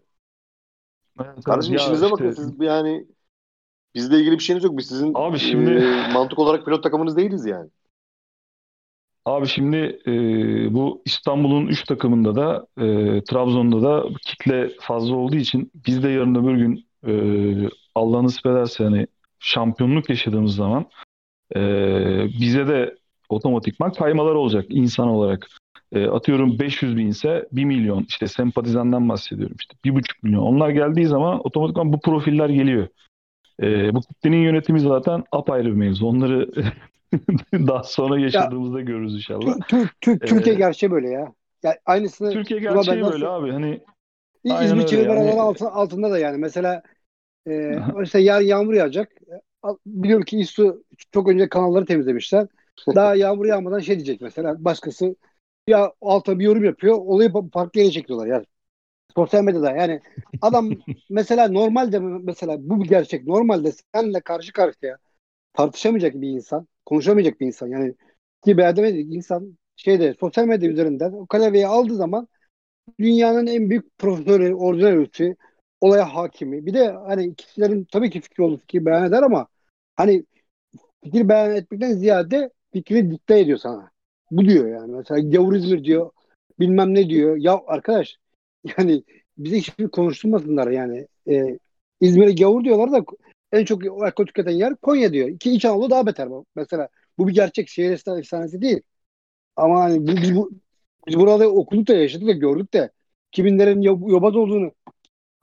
Evet, 1.21 1.43
Kardeşim 1.43 1.73
ya 1.73 1.79
işinize 1.79 2.05
işte... 2.05 2.11
bakın. 2.11 2.31
Siz 2.31 2.53
yani 2.59 3.07
bizle 3.95 4.19
ilgili 4.19 4.31
bir 4.31 4.43
şeyiniz 4.43 4.63
yok. 4.63 4.77
Biz 4.77 4.87
sizin 4.87 5.11
Abi 5.15 5.39
şimdi... 5.39 5.71
e, 5.71 6.07
mantık 6.13 6.39
olarak 6.39 6.65
pilot 6.65 6.83
takımınız 6.83 7.17
değiliz 7.17 7.45
yani. 7.45 7.69
Abi 9.25 9.47
şimdi 9.47 9.99
e, 10.07 10.11
bu 10.73 11.01
İstanbul'un 11.05 11.67
3 11.67 11.83
takımında 11.83 12.35
da 12.35 12.67
e, 12.77 12.85
Trabzon'da 13.23 13.81
da 13.81 14.05
kitle 14.25 14.69
fazla 14.79 15.15
olduğu 15.15 15.35
için 15.35 15.71
biz 15.87 16.03
de 16.03 16.09
yarın 16.09 16.35
öbür 16.35 16.55
gün 16.55 16.85
e, 17.07 17.13
Allah 17.95 18.23
nasip 18.23 18.45
ederse 18.45 18.83
hani 18.83 19.07
şampiyonluk 19.39 20.09
yaşadığımız 20.09 20.55
zaman 20.55 20.85
e, 21.55 21.59
bize 22.39 22.67
de 22.67 22.95
otomatikman 23.29 23.93
kaymalar 23.93 24.35
olacak 24.35 24.65
insan 24.69 25.07
olarak. 25.07 25.47
E, 25.91 26.07
atıyorum 26.07 26.59
500 26.59 26.97
bin 26.97 27.07
ise 27.07 27.47
1 27.51 27.65
milyon 27.65 28.05
işte 28.09 28.27
sempatizandan 28.27 29.09
bahsediyorum 29.09 29.55
işte 29.59 29.75
1,5 29.85 30.03
milyon. 30.23 30.41
Onlar 30.41 30.69
geldiği 30.69 31.05
zaman 31.05 31.39
otomatikman 31.47 31.93
bu 31.93 31.99
profiller 31.99 32.49
geliyor. 32.49 32.87
E, 33.61 33.93
bu 33.93 34.01
kitlenin 34.01 34.37
yönetimi 34.37 34.79
zaten 34.79 35.23
apayrı 35.31 35.65
bir 35.65 35.71
mevzu. 35.71 36.07
Onları 36.07 36.51
daha 37.53 37.83
sonra 37.83 38.19
yaşadığımızda 38.19 38.79
ya, 38.79 38.85
görürüz 38.85 39.15
inşallah. 39.15 39.55
Türkiye 40.01 40.55
ee, 40.55 40.57
gerçeği 40.57 40.91
böyle 40.91 41.09
ya. 41.09 41.33
ya 41.63 41.77
aynısını 41.85 42.31
Türkiye 42.31 42.59
gerçeği 42.59 43.01
böyle 43.01 43.27
abi. 43.27 43.51
Hani 43.51 43.81
İzmir 44.43 44.85
çeviri 44.85 45.09
yani. 45.09 45.41
altında, 45.41 45.73
altında 45.73 46.11
da 46.11 46.19
yani. 46.19 46.37
Mesela 46.37 46.83
e, 47.47 47.71
işte 48.03 48.19
yarın 48.19 48.45
yağmur 48.45 48.73
yağacak. 48.73 49.11
Biliyorum 49.85 50.25
ki 50.25 50.39
İSU 50.39 50.83
çok 51.11 51.29
önce 51.29 51.49
kanalları 51.49 51.85
temizlemişler. 51.85 52.47
Daha 52.95 53.15
yağmur 53.15 53.45
yağmadan 53.45 53.79
şey 53.79 53.95
diyecek 53.95 54.21
mesela. 54.21 54.65
Başkası 54.65 55.15
ya 55.67 55.93
alta 56.01 56.39
bir 56.39 56.45
yorum 56.45 56.63
yapıyor. 56.63 56.97
Olayı 56.97 57.31
farklı 57.53 57.79
yere 57.81 57.91
çekiyorlar 57.91 58.27
yani. 58.27 58.45
Sosyal 59.15 59.43
medyada 59.43 59.71
yani 59.71 60.01
adam 60.41 60.71
mesela 61.09 61.47
normalde 61.47 61.99
mesela 61.99 62.57
bu 62.69 62.83
bir 62.83 62.89
gerçek. 62.89 63.27
Normalde 63.27 63.71
senle 63.95 64.21
karşı 64.21 64.53
karşıya 64.53 64.97
tartışamayacak 65.53 66.15
bir 66.15 66.29
insan, 66.29 66.67
konuşamayacak 66.85 67.41
bir 67.41 67.47
insan 67.47 67.67
yani 67.67 67.95
ki 68.45 68.57
beğenemeyecek 68.57 69.13
insan 69.15 69.57
şeyde 69.75 70.15
sosyal 70.19 70.45
medya 70.45 70.69
üzerinden 70.69 71.11
o 71.13 71.27
klavyeyi 71.27 71.67
aldığı 71.67 71.95
zaman 71.95 72.27
dünyanın 72.99 73.47
en 73.47 73.69
büyük 73.69 73.97
profesörü, 73.97 74.53
orijinal 74.53 74.89
ölçü 74.91 75.35
olaya 75.81 76.15
hakimi. 76.15 76.65
Bir 76.65 76.73
de 76.73 76.87
hani 76.91 77.35
kişilerin 77.35 77.87
tabii 77.91 78.09
ki 78.09 78.21
fikri 78.21 78.43
olur, 78.43 78.59
fikri 78.59 78.85
beyan 78.85 79.07
eder 79.07 79.23
ama 79.23 79.47
hani 79.95 80.25
fikir 81.03 81.29
beyan 81.29 81.55
etmekten 81.55 81.93
ziyade 81.93 82.49
fikrini 82.73 83.11
dikte 83.11 83.39
ediyor 83.39 83.57
sana. 83.57 83.91
Bu 84.31 84.45
diyor 84.45 84.67
yani. 84.67 84.91
Mesela 84.91 85.19
gavur 85.19 85.55
İzmir 85.55 85.83
diyor. 85.83 86.11
Bilmem 86.59 86.95
ne 86.95 87.09
diyor. 87.09 87.37
Ya 87.37 87.61
arkadaş 87.67 88.17
yani 88.77 89.03
bize 89.37 89.57
hiçbir 89.57 89.87
konuşturmasınlar 89.89 90.71
yani. 90.71 91.07
E, 91.29 91.59
İzmir'e 92.01 92.31
gavur 92.31 92.63
diyorlar 92.63 92.91
da 92.91 93.05
en 93.51 93.65
çok 93.65 93.85
alkol 94.03 94.25
tüketen 94.25 94.51
yer 94.51 94.75
Konya 94.75 95.13
diyor. 95.13 95.39
Ki 95.39 95.51
İç 95.51 95.65
Anadolu 95.65 95.89
daha 95.89 96.05
beter. 96.05 96.29
Mesela 96.55 96.89
bu 97.17 97.27
bir 97.27 97.33
gerçek 97.33 97.69
şehir 97.69 97.91
efsanesi 97.91 98.61
değil. 98.61 98.81
Ama 99.55 99.81
hani 99.81 100.07
biz, 100.07 100.35
bu, 100.35 100.51
biz 101.07 101.17
burada 101.19 101.49
okuduk 101.49 101.87
da 101.87 101.93
yaşadık 101.93 102.27
da 102.27 102.31
gördük 102.31 102.73
de 102.73 102.91
kiminlerin 103.31 103.81
yobaz 103.81 104.35
olduğunu, 104.35 104.71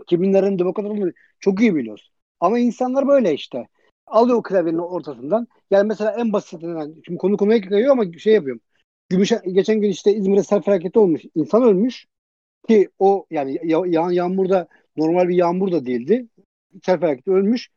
kiminlerin 0.07 0.59
demokrat 0.59 0.87
olduğunu 0.87 1.13
çok 1.41 1.61
iyi 1.61 1.75
biliyoruz. 1.75 2.11
Ama 2.41 2.59
insanlar 2.59 3.09
böyle 3.09 3.35
işte. 3.35 3.69
Alıyor 4.07 4.43
klavyenin 4.43 4.79
ortasından. 4.79 5.49
Yani 5.71 5.89
mesela 5.89 6.17
en 6.19 6.33
basitinden, 6.33 6.95
şimdi 7.07 7.19
konu 7.19 7.37
konuya 7.37 7.61
kayıyor 7.61 7.93
ama 7.93 8.19
şey 8.19 8.35
yapıyorum. 8.35 8.63
Gümüş, 9.09 9.33
geçen 9.53 9.81
gün 9.81 9.91
işte 9.91 10.15
İzmir'de 10.15 10.43
sel 10.43 10.63
felaketi 10.63 10.99
olmuş. 10.99 11.23
İnsan 11.35 11.63
ölmüş. 11.63 12.07
Ki 12.69 12.89
o 12.99 13.27
yani 13.31 13.59
yağan 13.65 14.11
yağmur 14.11 14.49
da 14.49 14.69
normal 14.97 15.29
bir 15.29 15.35
yağmur 15.35 15.73
da 15.73 15.87
değildi. 15.87 16.27
Sel 16.85 17.01
felaketi 17.01 17.31
ölmüş. 17.31 17.71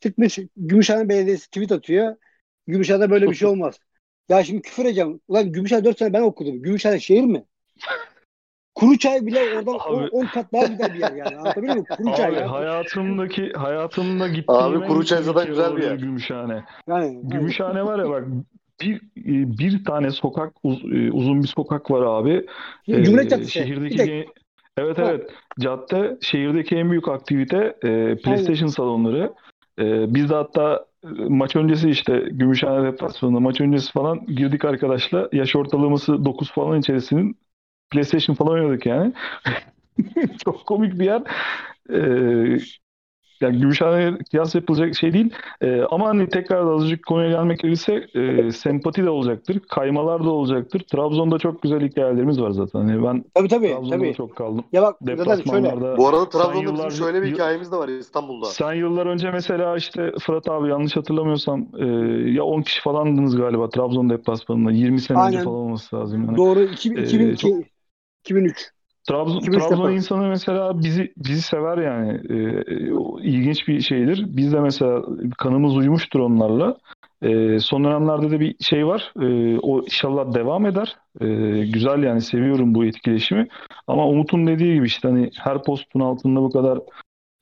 Çıkmış 0.00 0.38
Gümüşhane 0.56 1.08
Belediyesi 1.08 1.46
tweet 1.46 1.72
atıyor. 1.72 2.16
Gümüşhane'de 2.66 3.10
böyle 3.10 3.30
bir 3.30 3.34
şey 3.34 3.48
olmaz. 3.48 3.78
Ya 4.28 4.44
şimdi 4.44 4.62
küfür 4.62 4.84
edeceğim. 4.84 5.20
Ulan 5.28 5.52
Gümüşhane 5.52 5.84
4 5.84 5.98
sene 5.98 6.12
ben 6.12 6.22
okudum. 6.22 6.62
Gümüşhane 6.62 7.00
şehir 7.00 7.24
mi? 7.24 7.44
Kuru 8.78 8.98
çay 8.98 9.26
bile 9.26 9.38
oradan 9.56 9.74
10 10.12 10.26
kat 10.26 10.52
daha 10.52 10.64
güzel 10.66 10.94
bir 10.94 10.98
yer 10.98 11.12
yani. 11.12 11.36
Anlatabiliyor 11.36 11.72
muyum? 11.74 11.86
Kuru 11.96 12.14
çay 12.16 12.26
Abi 12.30 12.34
ya. 12.34 12.52
hayatımdaki 12.52 13.52
hayatımda 13.52 14.28
gittiğim 14.28 14.62
Abi 14.62 14.76
en 14.76 14.88
kuru 14.88 15.04
çay 15.04 15.22
zaten 15.22 15.46
güzel 15.46 15.76
bir 15.76 15.82
yer. 15.82 15.94
Gümüşhane. 15.94 16.64
Yani, 16.88 17.20
Gümüşhane 17.22 17.84
var 17.84 17.98
ya 17.98 18.10
bak 18.10 18.24
bir 18.80 19.00
bir 19.58 19.84
tane 19.84 20.10
sokak 20.10 20.52
uz- 20.62 20.84
uzun 21.12 21.42
bir 21.42 21.48
sokak 21.48 21.90
var 21.90 22.02
abi. 22.20 22.46
yani. 22.86 23.04
Cumhuriyet 23.04 23.26
Ee, 23.32 23.36
Caddesi. 23.36 23.50
şehirdeki 23.50 23.98
Bir 23.98 24.26
evet 24.82 24.98
Ha. 24.98 25.02
evet 25.08 25.30
cadde 25.60 26.18
şehirdeki 26.20 26.76
en 26.76 26.90
büyük 26.90 27.08
aktivite 27.08 27.76
e, 27.84 28.16
PlayStation 28.16 28.68
salonları. 28.68 29.32
E, 29.80 30.14
biz 30.14 30.30
de 30.30 30.34
hatta 30.34 30.86
e, 31.04 31.08
maç 31.28 31.56
öncesi 31.56 31.90
işte 31.90 32.24
Gümüşhane 32.30 32.92
deplasmanında 32.92 33.40
maç 33.40 33.60
öncesi 33.60 33.92
falan 33.92 34.26
girdik 34.26 34.64
arkadaşla. 34.64 35.28
Yaş 35.32 35.56
ortalaması 35.56 36.24
9 36.24 36.50
falan 36.52 36.78
içerisinin 36.80 37.36
PlayStation 37.90 38.36
falan 38.36 38.52
oynadık 38.52 38.86
yani. 38.86 39.12
Çok 40.44 40.66
komik 40.66 40.98
bir 40.98 41.04
yer. 41.04 41.22
E, 41.92 42.58
yani 43.40 43.58
Gümüşhane'ye 43.58 44.18
kıyas 44.30 44.54
yapılacak 44.54 44.94
şey 44.96 45.12
değil. 45.12 45.30
Ee, 45.60 45.82
ama 45.90 46.08
hani 46.08 46.28
tekrar 46.28 46.66
da 46.66 46.70
azıcık 46.70 47.06
konuya 47.06 47.30
gelmek 47.30 47.58
gerekirse 47.58 48.06
e, 48.14 48.52
sempati 48.52 49.04
de 49.04 49.10
olacaktır. 49.10 49.60
Kaymalar 49.68 50.24
da 50.24 50.30
olacaktır. 50.30 50.80
Trabzon'da 50.80 51.38
çok 51.38 51.62
güzel 51.62 51.80
hikayelerimiz 51.88 52.40
var 52.40 52.50
zaten. 52.50 52.78
Hani 52.78 53.04
ben 53.04 53.24
tabii 53.34 53.48
tabii. 53.48 53.68
Trabzon'da 53.68 53.94
da 53.94 53.98
tabii. 53.98 54.14
çok 54.14 54.36
kaldım. 54.36 54.64
Ya 54.72 54.82
bak 54.82 54.96
zaten 55.16 55.50
şöyle. 55.50 55.96
Bu 55.96 56.08
arada 56.08 56.20
sen 56.24 56.30
Trabzon'da 56.30 56.52
bizim 56.62 56.74
yıllarca- 56.76 56.90
şöyle 56.98 57.22
bir 57.22 57.32
hikayemiz 57.32 57.72
de 57.72 57.76
var 57.76 57.88
İstanbul'da. 57.88 58.46
sen 58.46 58.72
yıllar 58.72 59.06
önce 59.06 59.30
mesela 59.30 59.76
işte 59.76 60.12
Fırat 60.20 60.48
abi 60.48 60.68
yanlış 60.68 60.96
hatırlamıyorsam 60.96 61.66
e, 61.78 61.86
ya 62.30 62.44
10 62.44 62.62
kişi 62.62 62.82
falandınız 62.82 63.36
galiba 63.36 63.68
Trabzon 63.70 64.10
deplasmanında. 64.10 64.70
20 64.70 65.00
sene 65.00 65.18
önce 65.18 65.26
Aynen. 65.26 65.44
falan 65.44 65.56
olması 65.56 65.96
lazım. 65.96 66.24
Yani. 66.26 66.36
Doğru 66.36 66.60
2000, 66.60 66.96
Ee, 66.96 67.02
2002, 67.02 67.36
çok- 67.42 67.77
2003. 68.28 68.70
Trabzon, 69.08 69.38
2003 69.38 69.62
Trabzon 69.62 69.92
insanı 69.92 70.28
mesela 70.28 70.80
bizi 70.82 71.12
bizi 71.16 71.42
sever 71.42 71.78
yani. 71.78 72.20
Ee, 72.30 72.92
o 72.92 73.20
ilginç 73.20 73.68
bir 73.68 73.80
şeydir. 73.80 74.24
Biz 74.28 74.52
de 74.52 74.60
mesela 74.60 75.02
kanımız 75.38 75.76
uyumuştur 75.76 76.20
onlarla. 76.20 76.76
Ee, 77.22 77.58
son 77.60 77.84
dönemlerde 77.84 78.30
de 78.30 78.40
bir 78.40 78.56
şey 78.60 78.86
var. 78.86 79.12
Ee, 79.20 79.58
o 79.58 79.82
inşallah 79.82 80.34
devam 80.34 80.66
eder. 80.66 80.96
Ee, 81.20 81.26
güzel 81.72 82.02
yani 82.02 82.20
seviyorum 82.20 82.74
bu 82.74 82.84
etkileşimi. 82.84 83.48
Ama 83.86 84.06
Umut'un 84.08 84.46
dediği 84.46 84.74
gibi 84.74 84.86
işte 84.86 85.08
hani 85.08 85.30
her 85.38 85.62
postun 85.62 86.00
altında 86.00 86.42
bu 86.42 86.50
kadar 86.50 86.78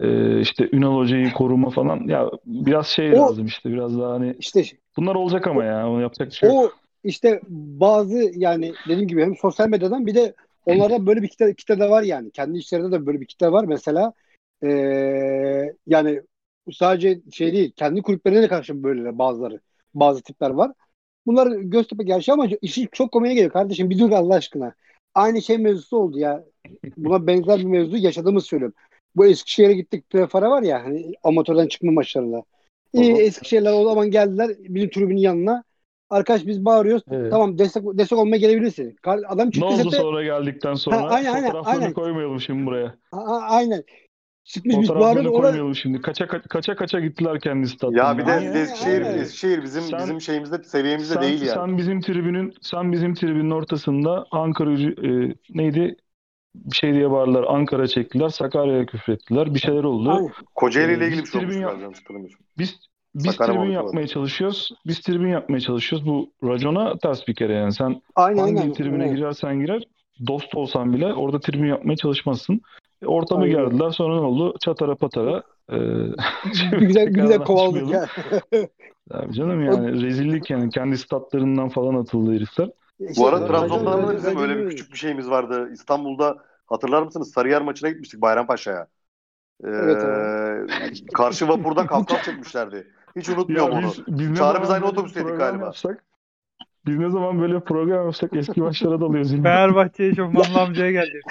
e, 0.00 0.40
işte 0.40 0.68
Ünal 0.72 0.96
Hoca'yı 0.96 1.32
koruma 1.32 1.70
falan 1.70 2.00
ya 2.06 2.30
biraz 2.46 2.86
şey 2.86 3.12
O- 3.12 3.16
lazım 3.16 3.46
işte 3.46 3.72
biraz 3.72 3.98
daha 3.98 4.12
hani 4.12 4.34
İşte 4.38 4.62
bunlar 4.96 5.14
olacak 5.14 5.46
ama 5.46 5.64
ya 5.64 5.88
onu 5.90 6.00
yapacak 6.02 6.28
bir 6.28 6.34
şey 6.34 6.48
yok. 6.48 6.58
o 6.58 6.70
işte 7.04 7.40
bazı 7.48 8.30
yani 8.34 8.72
dediğim 8.88 9.08
gibi 9.08 9.22
hem 9.22 9.36
sosyal 9.36 9.68
medyadan 9.68 10.06
bir 10.06 10.14
de 10.14 10.34
onlarda 10.66 11.06
böyle 11.06 11.22
bir 11.22 11.28
kitle, 11.28 11.54
kitle 11.54 11.80
de 11.80 11.90
var 11.90 12.02
yani. 12.02 12.30
Kendi 12.30 12.58
içlerinde 12.58 12.92
de 12.92 13.06
böyle 13.06 13.20
bir 13.20 13.26
kitle 13.26 13.52
var. 13.52 13.64
Mesela 13.64 14.12
ee, 14.62 15.74
yani 15.86 16.22
sadece 16.72 17.20
şey 17.32 17.52
değil 17.52 17.72
kendi 17.76 18.02
kulüplerine 18.02 18.42
de 18.42 18.48
karşı 18.48 18.82
böyle 18.82 19.18
bazıları 19.18 19.60
bazı 19.94 20.22
tipler 20.22 20.50
var. 20.50 20.72
Bunlar 21.26 21.46
Göztepe 21.46 22.04
gerçi 22.04 22.32
ama 22.32 22.46
işi 22.62 22.88
çok 22.92 23.12
komiğe 23.12 23.34
geliyor 23.34 23.52
kardeşim. 23.52 23.90
Bir 23.90 23.98
dur 23.98 24.10
Allah 24.10 24.34
aşkına. 24.34 24.74
Aynı 25.14 25.42
şey 25.42 25.58
mevzusu 25.58 25.96
oldu 25.96 26.18
ya. 26.18 26.44
Buna 26.96 27.26
benzer 27.26 27.58
bir 27.58 27.64
mevzu 27.64 27.96
yaşadığımız 27.96 28.46
söylüyorum. 28.46 28.74
Bu 29.16 29.26
Eskişehir'e 29.26 29.72
gittik 29.72 30.10
Prefara 30.10 30.50
var 30.50 30.62
ya 30.62 30.84
hani 30.84 31.12
amatörden 31.22 31.68
çıkma 31.68 31.92
maçlarında. 31.92 32.42
Hı. 32.94 33.00
Eskişehirler 33.00 33.72
o 33.72 33.84
zaman 33.84 34.10
geldiler 34.10 34.50
bizim 34.58 34.90
tribünün 34.90 35.16
yanına. 35.16 35.64
Arkadaş 36.10 36.46
biz 36.46 36.64
bağırıyoruz. 36.64 37.02
Evet. 37.10 37.30
Tamam 37.30 37.58
destek 37.58 37.82
destek 37.84 38.18
olmaya 38.18 38.36
gelebilirsin. 38.36 38.96
Adam 39.04 39.46
Ne 39.46 39.50
çıktı 39.52 39.66
oldu 39.66 39.90
sete. 39.90 39.96
sonra 39.96 40.24
geldikten 40.24 40.74
sonra? 40.74 40.96
Ha, 41.02 41.06
aynen, 41.08 41.32
aynen, 41.32 41.46
Fotoğraflarını 41.46 41.80
aynen. 41.82 41.94
koymayalım 41.94 42.40
şimdi 42.40 42.66
buraya. 42.66 42.94
A- 43.12 43.40
aynen. 43.40 43.84
Çıkmış 44.44 44.76
biz 44.78 44.88
bağırıyoruz. 44.88 45.40
Koymayalım 45.40 45.74
şimdi. 45.74 46.00
Kaça 46.00 46.26
kaça 46.26 46.76
kaça 46.76 47.00
gittiler 47.00 47.40
kendi 47.40 47.68
statlarına. 47.68 48.08
Ya 48.08 48.18
bir 48.18 48.26
de 48.26 48.32
Aynen, 48.32 48.52
Eskişehir, 48.52 49.02
aynen. 49.02 49.18
Eskişehir 49.18 49.62
bizim 49.62 49.82
Sen- 49.82 49.98
bizim 50.00 50.20
şeyimizde 50.20 50.62
seviyemizde 50.62 51.14
sen, 51.14 51.22
değil 51.22 51.40
yani. 51.40 51.50
sen 51.54 51.78
bizim 51.78 52.00
tribünün 52.00 52.54
sen 52.62 52.92
bizim 52.92 53.14
tribünün 53.14 53.50
ortasında 53.50 54.26
Ankara 54.30 54.72
e, 54.72 55.34
neydi? 55.50 55.96
Bir 56.54 56.76
şey 56.76 56.92
diye 56.94 57.10
bağırdılar. 57.10 57.44
Ankara 57.48 57.86
çektiler. 57.86 58.28
Sakarya'ya 58.28 58.86
küfrettiler. 58.86 59.54
Bir 59.54 59.58
şeyler 59.58 59.84
oldu. 59.84 60.30
Kocaeli 60.54 60.92
Ee, 60.92 60.96
ile 60.96 61.06
ilgili 61.06 61.22
biz 61.22 61.34
bir 61.34 61.52
şey 61.52 61.66
olmuş 61.66 61.98
hatırlamıyorsam. 61.98 62.40
Biz 62.58 62.76
biz 63.24 63.34
Sakarya 63.34 63.60
tribün 63.60 63.72
yapmaya 63.72 64.06
çalışıyoruz. 64.06 64.72
Biz 64.86 65.00
tribün 65.00 65.28
yapmaya 65.28 65.60
çalışıyoruz. 65.60 66.08
Bu 66.08 66.30
racona 66.44 66.98
ters 66.98 67.28
bir 67.28 67.34
kere 67.34 67.52
yani. 67.52 67.72
Sen 67.72 68.02
Aynen 68.16 68.40
hangi 68.40 68.60
aynen. 68.60 68.72
tribüne 68.72 69.02
aynen. 69.02 69.16
girersen 69.16 69.60
girer 69.60 69.82
dost 70.26 70.54
olsan 70.54 70.92
bile 70.92 71.14
orada 71.14 71.40
tribün 71.40 71.68
yapmaya 71.68 71.96
çalışmazsın. 71.96 72.60
E, 73.02 73.06
Ortamı 73.06 73.42
Aynen. 73.42 73.56
gerdiler. 73.56 73.90
Sonra 73.90 74.14
ne 74.14 74.20
oldu? 74.26 74.54
Çatara 74.60 74.94
patara. 74.94 75.42
E, 75.72 75.76
güzel 76.78 77.06
güzel 77.08 77.38
kovaladık 77.38 77.90
ya. 77.90 78.06
Abi 79.10 79.32
canım 79.34 79.64
yani 79.64 80.02
rezillik 80.02 80.50
yani 80.50 80.70
kendi 80.70 80.98
statlarından 80.98 81.68
falan 81.68 81.94
atıldı 81.94 82.34
herifler. 82.34 82.70
Bu 83.16 83.26
arada 83.26 83.46
Trabzon'da 83.46 83.90
Racon- 83.90 84.08
da 84.08 84.16
bizim 84.16 84.38
öyle 84.38 84.56
bir 84.56 84.70
küçük 84.70 84.92
bir 84.92 84.98
şeyimiz 84.98 85.30
vardı. 85.30 85.70
İstanbul'da 85.72 86.36
hatırlar 86.66 87.02
mısınız? 87.02 87.32
Sarıyer 87.32 87.62
maçına 87.62 87.88
gitmiştik 87.88 88.20
Bayrampaşa'ya. 88.22 88.86
Ee, 89.64 89.68
Evet, 89.68 91.02
karşı 91.14 91.48
vapurda 91.48 91.86
kavkaf 91.86 92.24
çekmişlerdi. 92.24 92.86
Hiç 93.16 93.28
unutmuyorum 93.28 93.72
Ya 93.72 93.78
onu. 93.78 93.86
biz, 93.86 94.06
biz 94.06 94.30
ne 94.30 94.36
Çağrı 94.36 94.62
biz 94.62 94.70
aynı 94.70 94.86
otobüsteydik 94.86 95.38
galiba. 95.38 95.64
Yapsak, 95.64 96.04
biz 96.86 96.98
ne 96.98 97.10
zaman 97.10 97.40
böyle 97.40 97.60
program 97.60 98.04
yapsak 98.04 98.36
eski 98.36 98.60
maçlara 98.60 99.00
dalıyoruz 99.00 99.32
yine. 99.32 99.42
Fenerbahçe 99.42 100.04
eşofmanlı 100.04 100.60
amcaya 100.60 100.90
geldi. 100.90 101.20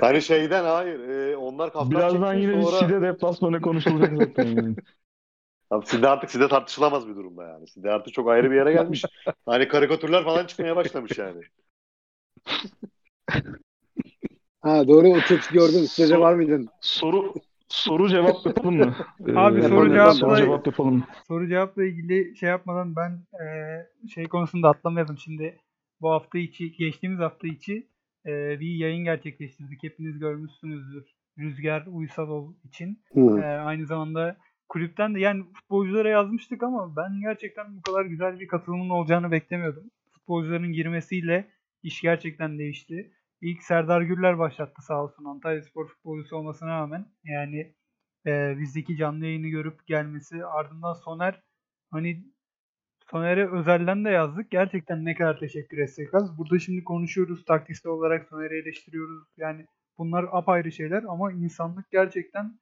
Hani 0.00 0.22
şeyden 0.22 0.64
hayır. 0.64 1.08
e, 1.08 1.36
onlar 1.36 1.72
kavkaf 1.72 1.90
Birazdan 1.90 2.34
yine 2.34 2.62
sonra... 2.62 2.78
Side 2.78 3.02
deplasmanı 3.02 3.60
konuşulacak 3.60 4.16
zaten. 4.16 4.46
Yani. 4.46 4.76
Abi 5.70 5.86
Side 5.86 6.08
artık 6.08 6.30
Side 6.30 6.48
tartışılamaz 6.48 7.08
bir 7.08 7.16
durumda 7.16 7.44
yani. 7.44 7.66
Side 7.66 7.90
artık 7.90 8.14
çok 8.14 8.28
ayrı 8.28 8.50
bir 8.50 8.56
yere 8.56 8.72
gelmiş. 8.72 9.04
Hani 9.46 9.68
karikatürler 9.68 10.24
falan 10.24 10.46
çıkmaya 10.46 10.76
başlamış 10.76 11.18
yani. 11.18 11.40
Ha 14.60 14.88
doğru 14.88 15.08
o 15.08 15.20
tepki 15.28 15.54
gördüm. 15.54 15.86
Size 15.88 16.18
var 16.18 16.34
mıydın? 16.34 16.68
Soru 16.80 17.34
soru 17.70 18.08
cevap 18.08 18.46
yapalım 18.46 18.76
mı? 18.76 18.94
Abi 19.36 19.58
Ee, 19.58 19.62
soru 19.62 19.74
yapalım. 19.74 19.94
cevapla- 19.94 20.14
soru 20.14 20.36
cevap 20.36 20.66
yapalım. 20.66 21.04
Soru 21.28 21.48
cevapla 21.48 21.84
ilgili 21.84 22.36
şey 22.36 22.48
yapmadan 22.48 22.96
ben 22.96 23.18
eee, 23.40 23.86
şey 24.14 24.24
konusunda 24.24 24.68
atlamayalım. 24.68 25.18
Şimdi 25.18 25.58
bu 26.00 26.10
hafta 26.10 26.38
içi, 26.38 26.72
geçtiğimiz 26.72 27.20
hafta 27.20 27.48
içi 27.48 27.86
eee, 28.26 28.56
bir 28.60 28.74
yayın 28.74 29.04
gerçekleştirdik. 29.04 29.82
Hepiniz 29.82 30.18
görmüşsünüzdür. 30.18 31.04
Rüzgar 31.38 31.84
Uysalol 31.86 32.54
için. 32.64 33.00
Hı. 33.14 33.20
Eee, 33.38 33.44
aynı 33.44 33.86
zamanda 33.86 34.36
kulüpten 34.68 35.14
de 35.14 35.20
yani 35.20 35.44
futbolculara 35.54 36.08
yazmıştık 36.08 36.62
ama 36.62 36.96
ben 36.96 37.20
gerçekten 37.20 37.76
bu 37.76 37.82
kadar 37.82 38.04
güzel 38.04 38.40
bir 38.40 38.48
katılımın 38.48 38.90
olacağını 38.90 39.30
beklemiyordum. 39.30 39.84
Futbolcuların 40.12 40.72
girmesiyle 40.72 41.48
iş 41.82 42.00
gerçekten 42.00 42.58
değişti. 42.58 43.10
İlk 43.40 43.62
Serdar 43.62 44.02
Gürler 44.02 44.38
başlattı 44.38 44.82
sağ 44.82 45.04
olsun 45.04 45.24
Antalya 45.24 45.62
Spor 45.62 45.88
futbolcusu 45.88 46.36
olmasına 46.36 46.70
rağmen. 46.70 47.06
Yani 47.24 47.74
e, 48.26 48.58
bizdeki 48.58 48.96
canlı 48.96 49.26
yayını 49.26 49.48
görüp 49.48 49.86
gelmesi 49.86 50.44
ardından 50.44 50.92
Soner 50.92 51.42
hani 51.90 52.24
Soner'e 53.10 53.50
özelden 53.50 54.04
de 54.04 54.10
yazdık. 54.10 54.50
Gerçekten 54.50 55.04
ne 55.04 55.14
kadar 55.14 55.38
teşekkür 55.38 55.78
etsek 55.78 56.14
az. 56.14 56.38
Burada 56.38 56.58
şimdi 56.58 56.84
konuşuyoruz. 56.84 57.44
Taktiksel 57.44 57.92
olarak 57.92 58.28
Soner'i 58.28 58.54
eleştiriyoruz. 58.54 59.24
Yani 59.36 59.66
Bunlar 60.00 60.26
apayrı 60.32 60.72
şeyler 60.72 61.02
ama 61.02 61.32
insanlık 61.32 61.90
gerçekten 61.90 62.58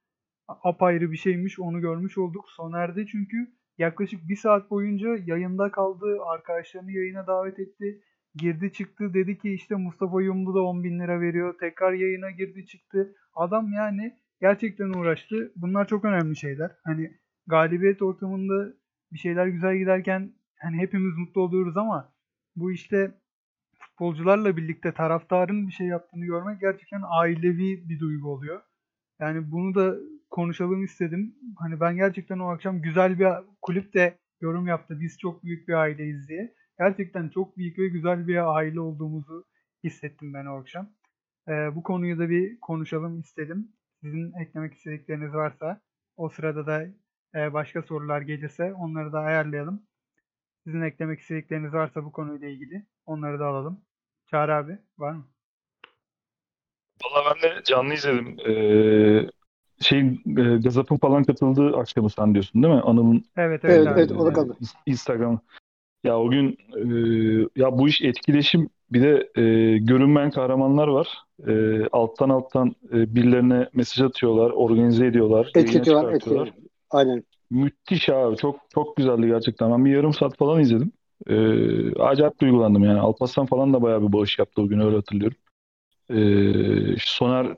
apayrı 0.49 1.13
bir 1.13 1.17
şeymiş. 1.17 1.61
Onu 1.61 1.81
görmüş 1.81 2.19
olduk. 2.19 2.45
Soner'de 2.51 3.07
çünkü 3.07 3.37
yaklaşık 3.79 4.29
bir 4.29 4.37
saat 4.37 4.71
boyunca 4.71 5.09
yayında 5.27 5.71
kaldı. 5.71 6.17
Arkadaşlarını 6.27 6.93
yayına 6.93 7.27
davet 7.27 7.59
etti. 7.59 8.01
Girdi 8.39 8.73
çıktı 8.73 9.15
dedi 9.15 9.39
ki 9.39 9.53
işte 9.53 9.75
Mustafa 9.75 10.23
Yumlu 10.23 10.55
da 10.55 10.63
10 10.63 10.85
bin 10.85 11.01
lira 11.01 11.21
veriyor. 11.21 11.55
Tekrar 11.61 11.93
yayına 11.93 12.31
girdi 12.31 12.67
çıktı. 12.67 13.15
Adam 13.35 13.73
yani 13.73 14.17
gerçekten 14.41 14.89
uğraştı. 14.89 15.53
Bunlar 15.57 15.87
çok 15.87 16.05
önemli 16.05 16.37
şeyler. 16.37 16.71
Hani 16.85 17.19
galibiyet 17.47 18.03
ortamında 18.03 18.73
bir 19.13 19.19
şeyler 19.19 19.47
güzel 19.47 19.77
giderken 19.77 20.33
hani 20.59 20.77
hepimiz 20.79 21.17
mutlu 21.17 21.41
oluyoruz 21.41 21.77
ama 21.77 22.13
bu 22.57 22.73
işte 22.73 23.15
futbolcularla 23.79 24.57
birlikte 24.57 24.93
taraftarın 24.93 25.67
bir 25.67 25.73
şey 25.73 25.87
yaptığını 25.87 26.25
görmek 26.25 26.61
gerçekten 26.61 27.03
ailevi 27.21 27.89
bir 27.89 28.01
duygu 28.01 28.29
oluyor. 28.29 28.61
Yani 29.21 29.51
bunu 29.51 29.75
da 29.75 29.97
konuşalım 30.31 30.85
istedim. 30.85 31.35
Hani 31.57 31.81
ben 31.81 31.97
gerçekten 31.97 32.39
o 32.39 32.49
akşam 32.49 32.83
güzel 32.83 33.19
bir 33.19 33.29
kulüp 33.63 33.95
de 33.95 34.19
yorum 34.41 34.67
yaptı. 34.67 35.01
Biz 35.01 35.19
çok 35.19 35.45
büyük 35.45 35.69
bir 35.69 35.73
aileyiz 35.73 36.29
diye. 36.29 36.55
Gerçekten 36.79 37.29
çok 37.29 37.57
büyük 37.57 37.79
ve 37.79 37.89
güzel 37.89 38.29
bir 38.29 38.57
aile 38.57 38.81
olduğumuzu 38.81 39.45
hissettim 39.85 40.35
ben 40.35 40.47
o 40.47 40.61
akşam. 40.61 40.91
Ee, 41.49 41.75
bu 41.75 41.83
konuyu 41.83 42.19
da 42.19 42.31
bir 42.31 42.61
konuşalım 42.61 43.21
istedim. 43.21 43.69
Sizin 44.01 44.33
eklemek 44.33 44.75
istedikleriniz 44.75 45.35
varsa 45.35 45.81
o 46.17 46.29
sırada 46.29 46.67
da 46.67 46.87
e, 47.35 47.53
başka 47.53 47.83
sorular 47.83 48.21
gelirse 48.21 48.75
onları 48.75 49.13
da 49.13 49.19
ayarlayalım. 49.19 49.83
Sizin 50.65 50.83
eklemek 50.83 51.21
istedikleriniz 51.21 51.73
varsa 51.73 52.05
bu 52.05 52.13
konuyla 52.13 52.49
ilgili 52.49 52.87
onları 53.07 53.39
da 53.39 53.47
alalım. 53.47 53.81
Çağrı 54.27 54.55
abi 54.55 54.79
var 54.99 55.13
mı? 55.13 55.27
Valla 57.05 57.35
ben 57.35 57.43
de 57.43 57.63
canlı 57.65 57.95
izledim. 57.95 58.37
Ee, 58.49 59.31
şey 59.81 60.01
e, 60.39 60.59
Gazap'ın 60.59 60.97
falan 60.97 61.25
katıldığı 61.25 61.77
akşamı 61.77 62.11
sen 62.11 62.35
diyorsun 62.35 62.63
değil 62.63 62.75
mi? 62.75 62.81
Anıl'ın 62.81 63.25
Evet 63.37 63.65
Evet, 63.65 63.87
evet, 63.87 63.89
evet, 63.97 64.11
abi. 64.13 64.19
o 64.19 64.27
da 64.27 64.33
kaldı. 64.33 64.57
Instagram. 64.87 65.41
Ya 66.05 66.19
o 66.19 66.31
gün 66.31 66.59
e, 66.77 66.85
ya 67.57 67.79
bu 67.79 67.89
iş 67.89 68.03
etkileşim 68.03 68.71
bir 68.93 69.03
de 69.03 69.31
e, 69.37 69.79
görünmeyen 69.79 70.31
kahramanlar 70.31 70.89
var. 70.89 71.19
E, 71.47 71.85
alttan 71.93 72.29
alttan 72.29 72.75
e, 72.93 73.15
birilerine 73.15 73.69
mesaj 73.75 74.01
atıyorlar, 74.03 74.51
organize 74.51 75.07
ediyorlar, 75.07 75.51
yayına 75.55 75.73
çekiyorlar, 75.73 76.13
et 76.13 76.21
çıkartıyorlar. 76.21 76.47
çekiyorlar. 76.47 76.71
Aynen. 76.91 77.25
Müthiş 77.51 78.09
abi. 78.09 78.37
Çok 78.37 78.61
çok 78.75 78.97
güzeldi 78.97 79.27
gerçekten. 79.27 79.71
Ben 79.71 79.85
bir 79.85 79.91
yarım 79.91 80.13
saat 80.13 80.37
falan 80.37 80.61
izledim. 80.61 80.93
Ee, 81.27 81.95
acayip 81.95 82.41
duygulandım 82.41 82.85
yani. 82.85 83.01
Alparslan 83.01 83.47
falan 83.47 83.73
da 83.75 83.83
bayağı 83.83 84.03
bir 84.03 84.13
bağış 84.13 84.39
yaptı 84.39 84.63
o 84.63 84.69
gün 84.69 84.81
öyle 84.81 84.97
hatırlıyorum. 84.97 85.37
Ee, 86.11 86.97
Soner 86.99 87.57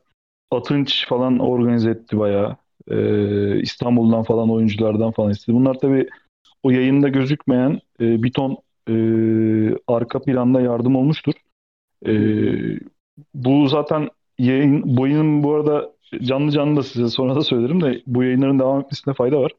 Atınç 0.50 1.08
falan 1.08 1.38
organize 1.38 1.90
etti 1.90 2.18
bayağı. 2.18 2.56
Ee, 2.90 3.60
İstanbul'dan 3.60 4.22
falan 4.22 4.50
oyunculardan 4.50 5.10
falan 5.10 5.30
istedi. 5.30 5.56
Bunlar 5.56 5.74
tabii 5.74 6.08
o 6.62 6.70
yayında 6.70 7.08
gözükmeyen 7.08 7.80
e, 8.00 8.22
bir 8.22 8.32
ton 8.32 8.56
e, 8.88 8.94
arka 9.86 10.22
planda 10.22 10.60
yardım 10.60 10.96
olmuştur. 10.96 11.34
E, 12.06 12.12
bu 13.34 13.68
zaten 13.68 14.08
yayın, 14.38 14.82
bu 14.96 15.06
yayının 15.06 15.42
bu 15.42 15.54
arada 15.54 15.92
canlı 16.22 16.50
canlı 16.50 16.76
da 16.76 16.82
size 16.82 17.08
sonra 17.08 17.34
da 17.34 17.40
söylerim 17.40 17.80
de 17.80 18.02
bu 18.06 18.24
yayınların 18.24 18.58
devam 18.58 18.80
etmesine 18.80 19.14
fayda 19.14 19.40
var. 19.40 19.52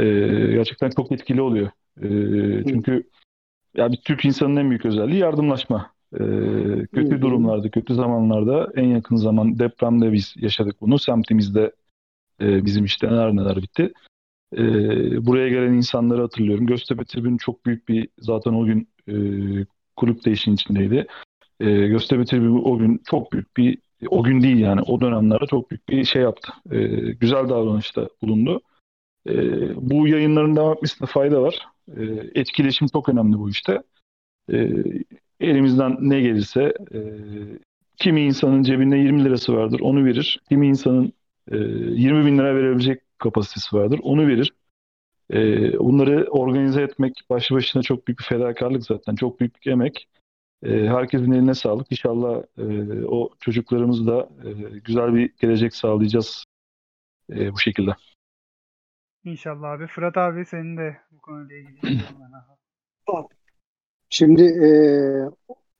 E, 0.00 0.04
gerçekten 0.52 0.90
çok 0.90 1.12
etkili 1.12 1.40
oluyor. 1.40 1.70
E, 2.02 2.08
çünkü 2.68 3.04
ya 3.76 3.92
bir 3.92 3.96
Türk 3.96 4.24
insanının 4.24 4.56
en 4.56 4.70
büyük 4.70 4.86
özelliği 4.86 5.20
yardımlaşma. 5.20 5.94
E, 6.14 6.18
kötü 6.92 7.16
hı. 7.16 7.22
durumlarda, 7.22 7.70
kötü 7.70 7.94
zamanlarda 7.94 8.72
en 8.76 8.86
yakın 8.86 9.16
zaman 9.16 9.58
depremde 9.58 10.12
biz 10.12 10.34
yaşadık 10.36 10.80
bunu. 10.80 10.98
Semtimizde 10.98 11.72
e, 12.40 12.64
bizim 12.64 12.84
işte 12.84 13.06
neler 13.06 13.36
neler 13.36 13.56
bitti. 13.56 13.92
E, 14.52 15.26
buraya 15.26 15.48
gelen 15.48 15.72
insanları 15.72 16.20
hatırlıyorum. 16.20 16.66
Göztepe 16.66 17.04
Tribünü 17.04 17.38
çok 17.38 17.66
büyük 17.66 17.88
bir 17.88 18.08
zaten 18.18 18.52
o 18.52 18.64
gün 18.64 18.88
e, 19.08 19.14
kulüp 19.96 20.24
de 20.24 20.32
içindeydi. 20.32 21.06
E, 21.60 21.86
Göztepe 21.86 22.24
Tribünü 22.24 22.58
o 22.58 22.78
gün 22.78 23.02
çok 23.10 23.32
büyük 23.32 23.56
bir 23.56 23.78
o 24.08 24.22
gün 24.22 24.42
değil 24.42 24.58
yani 24.58 24.80
o 24.82 25.00
dönemlerde 25.00 25.46
çok 25.46 25.70
büyük 25.70 25.88
bir 25.88 26.04
şey 26.04 26.22
yaptı. 26.22 26.52
E, 26.70 26.86
güzel 27.12 27.48
davranışta 27.48 28.08
bulundu. 28.22 28.60
E, 29.28 29.32
bu 29.90 30.08
yayınların 30.08 30.56
devam 30.56 30.72
etmesine 30.72 31.06
fayda 31.06 31.42
var. 31.42 31.66
E, 31.96 32.02
etkileşim 32.34 32.88
çok 32.88 33.08
önemli 33.08 33.38
bu 33.38 33.50
işte. 33.50 33.82
E, 34.52 34.68
elimizden 35.40 35.96
ne 36.00 36.20
gelirse 36.20 36.74
e, 36.94 37.00
kimi 37.96 38.22
insanın 38.22 38.62
cebinde 38.62 38.96
20 38.96 39.24
lirası 39.24 39.56
vardır 39.56 39.80
onu 39.80 40.04
verir. 40.04 40.40
Kimi 40.48 40.66
insanın 40.68 41.12
e, 41.52 41.56
20 41.56 42.26
bin 42.26 42.38
lira 42.38 42.56
verebilecek 42.56 43.02
kapasitesi 43.24 43.76
vardır 43.76 44.00
onu 44.02 44.28
verir. 44.28 44.54
E, 45.32 45.38
bunları 45.78 46.26
organize 46.30 46.82
etmek 46.82 47.22
başlı 47.30 47.56
başına 47.56 47.82
çok 47.82 48.06
büyük 48.06 48.18
bir 48.18 48.24
fedakarlık 48.24 48.84
zaten. 48.84 49.14
Çok 49.14 49.40
büyük 49.40 49.62
bir 49.62 49.70
emek. 49.70 50.08
E, 50.62 50.88
herkesin 50.88 51.32
eline 51.32 51.54
sağlık. 51.54 51.92
İnşallah 51.92 52.42
e, 52.58 52.64
o 53.06 53.30
çocuklarımız 53.40 54.06
da 54.06 54.28
e, 54.44 54.50
güzel 54.78 55.14
bir 55.14 55.32
gelecek 55.40 55.74
sağlayacağız 55.74 56.44
e, 57.30 57.52
bu 57.52 57.58
şekilde. 57.58 57.90
İnşallah 59.24 59.70
abi. 59.70 59.86
Fırat 59.86 60.16
abi 60.16 60.44
senin 60.46 60.76
de 60.76 60.96
bu 61.10 61.18
konuyla 61.18 61.56
ilgili. 61.56 62.00
Şimdi 64.08 64.42
e, 64.42 64.68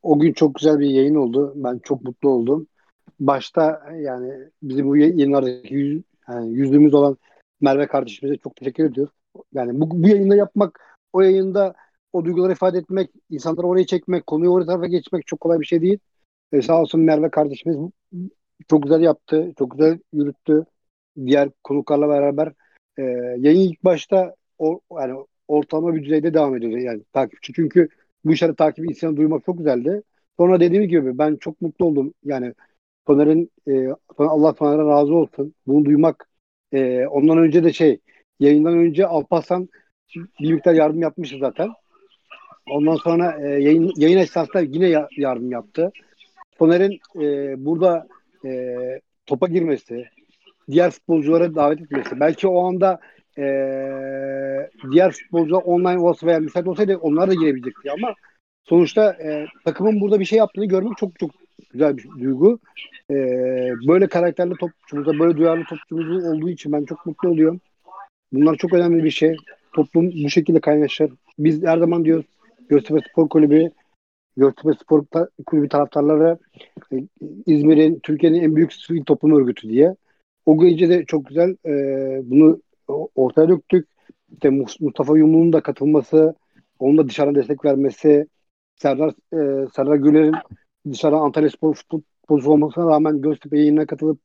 o 0.02 0.18
gün 0.18 0.32
çok 0.32 0.54
güzel 0.54 0.78
bir 0.78 0.90
yayın 0.90 1.14
oldu. 1.14 1.52
Ben 1.56 1.78
çok 1.78 2.04
mutlu 2.04 2.28
oldum. 2.28 2.66
Başta 3.20 3.82
yani 3.96 4.32
bizim 4.62 4.86
bu 4.86 4.96
yayınlardaki 4.96 5.74
yüz, 5.74 6.02
yani 6.28 6.54
yüzlüğümüz 6.54 6.94
olan 6.94 7.16
Merve 7.64 7.86
kardeşimize 7.86 8.36
çok 8.36 8.56
teşekkür 8.56 8.84
ediyoruz. 8.84 9.12
Yani 9.54 9.80
bu, 9.80 9.90
bu 10.02 10.08
yayında 10.08 10.36
yapmak, 10.36 10.80
o 11.12 11.20
yayında 11.22 11.74
o 12.12 12.24
duyguları 12.24 12.52
ifade 12.52 12.78
etmek, 12.78 13.10
insanları 13.30 13.66
oraya 13.66 13.86
çekmek, 13.86 14.26
konuyu 14.26 14.50
oraya 14.50 14.66
tarafa 14.66 14.86
geçmek 14.86 15.26
çok 15.26 15.40
kolay 15.40 15.60
bir 15.60 15.66
şey 15.66 15.82
değil. 15.82 15.98
E, 16.52 16.62
sağ 16.62 16.80
olsun 16.80 17.00
Merve 17.00 17.30
kardeşimiz 17.30 17.76
çok 18.68 18.82
güzel 18.82 19.00
yaptı, 19.00 19.52
çok 19.58 19.70
güzel 19.70 19.98
yürüttü. 20.12 20.64
Diğer 21.26 21.50
konuklarla 21.64 22.08
beraber 22.08 22.52
e, 22.98 23.02
yayın 23.38 23.70
ilk 23.70 23.84
başta 23.84 24.34
o, 24.58 24.80
yani 24.98 25.26
ortalama 25.48 25.94
bir 25.94 26.04
düzeyde 26.04 26.34
devam 26.34 26.56
ediyordu 26.56 26.78
yani 26.78 27.02
takipçi. 27.12 27.52
Çünkü 27.52 27.88
bu 28.24 28.32
işleri 28.32 28.54
takip 28.54 28.90
insanı 28.90 29.16
duymak 29.16 29.44
çok 29.44 29.58
güzeldi. 29.58 30.02
Sonra 30.38 30.60
dediğim 30.60 30.88
gibi 30.88 31.18
ben 31.18 31.36
çok 31.36 31.60
mutlu 31.60 31.84
oldum. 31.86 32.14
Yani 32.24 32.54
Soner'in 33.06 33.50
e, 33.68 33.88
Allah 34.18 34.54
Soner'e 34.58 34.84
razı 34.88 35.14
olsun. 35.14 35.54
Bunu 35.66 35.84
duymak 35.84 36.28
e, 36.72 37.06
ondan 37.06 37.38
önce 37.38 37.64
de 37.64 37.72
şey 37.72 37.98
yayından 38.40 38.78
önce 38.78 39.06
Alparslan 39.06 39.68
bir 40.40 40.52
miktar 40.52 40.74
yardım 40.74 41.02
yapmıştı 41.02 41.36
zaten. 41.40 41.70
Ondan 42.70 42.96
sonra 42.96 43.38
e, 43.42 43.48
yayın, 43.48 43.92
yayın 43.96 44.18
esnasında 44.18 44.60
yine 44.60 44.88
ya- 44.88 45.08
yardım 45.16 45.50
yaptı. 45.52 45.92
Soner'in 46.58 46.98
e, 47.22 47.54
burada 47.64 48.06
e, 48.44 48.76
topa 49.26 49.48
girmesi, 49.48 50.04
diğer 50.70 50.90
futbolculara 50.90 51.54
davet 51.54 51.80
etmesi. 51.80 52.20
Belki 52.20 52.48
o 52.48 52.64
anda 52.66 53.00
e, 53.38 53.44
diğer 54.92 55.12
futbolcular 55.12 55.62
online 55.62 55.98
olsa 55.98 56.26
veya 56.26 56.38
müsait 56.40 56.68
olsaydı 56.68 56.96
onlar 56.96 57.30
da 57.30 57.34
girebilecekti 57.34 57.90
ama 57.90 58.14
sonuçta 58.64 59.12
e, 59.12 59.46
takımın 59.64 60.00
burada 60.00 60.20
bir 60.20 60.24
şey 60.24 60.38
yaptığını 60.38 60.64
görmek 60.66 60.96
çok 60.96 61.18
çok 61.18 61.30
güzel 61.74 61.96
bir 61.96 62.08
duygu. 62.20 62.58
E, 63.10 63.14
böyle 63.88 64.06
karakterli 64.06 64.54
topçumuzda, 64.54 65.18
böyle 65.18 65.36
duyarlı 65.36 65.64
topçumuz 65.64 66.24
olduğu 66.24 66.48
için 66.48 66.72
ben 66.72 66.84
çok 66.84 67.06
mutlu 67.06 67.28
oluyorum. 67.28 67.60
Bunlar 68.32 68.56
çok 68.56 68.72
önemli 68.72 69.04
bir 69.04 69.10
şey. 69.10 69.36
Toplum 69.74 70.12
bu 70.24 70.30
şekilde 70.30 70.60
kaynaşır. 70.60 71.12
Biz 71.38 71.62
her 71.62 71.78
zaman 71.78 72.04
diyoruz 72.04 72.26
Göztepe 72.68 73.00
Spor 73.10 73.28
Kulübü 73.28 73.70
Göztepe 74.36 74.74
Spor 74.82 75.04
Kulübü 75.46 75.68
taraftarları 75.68 76.38
e, 76.92 76.96
İzmir'in, 77.46 78.00
Türkiye'nin 78.02 78.42
en 78.42 78.56
büyük 78.56 78.72
sivil 78.72 79.04
toplum 79.04 79.40
örgütü 79.40 79.68
diye. 79.68 79.96
O 80.46 80.58
gece 80.58 80.88
de 80.88 81.04
çok 81.04 81.26
güzel 81.26 81.56
e, 81.66 81.72
bunu 82.30 82.60
ortaya 83.14 83.48
döktük. 83.48 83.88
İşte 84.32 84.48
Mus- 84.48 84.84
Mustafa 84.84 85.18
Yumlu'nun 85.18 85.52
da 85.52 85.60
katılması, 85.60 86.34
onun 86.78 86.98
da 86.98 87.08
dışarıdan 87.08 87.34
destek 87.34 87.64
vermesi, 87.64 88.26
Serdar 88.76 89.10
e, 89.10 89.68
Serdar 89.76 89.96
Güler'in 89.96 90.34
dışarıdan 90.92 91.20
Antalya 91.20 91.50
Spor 91.50 91.74
futbolcusu 91.74 92.52
olmasına 92.52 92.86
rağmen 92.86 93.22
Göztepe 93.22 93.58
yayınına 93.58 93.86
katılıp 93.86 94.20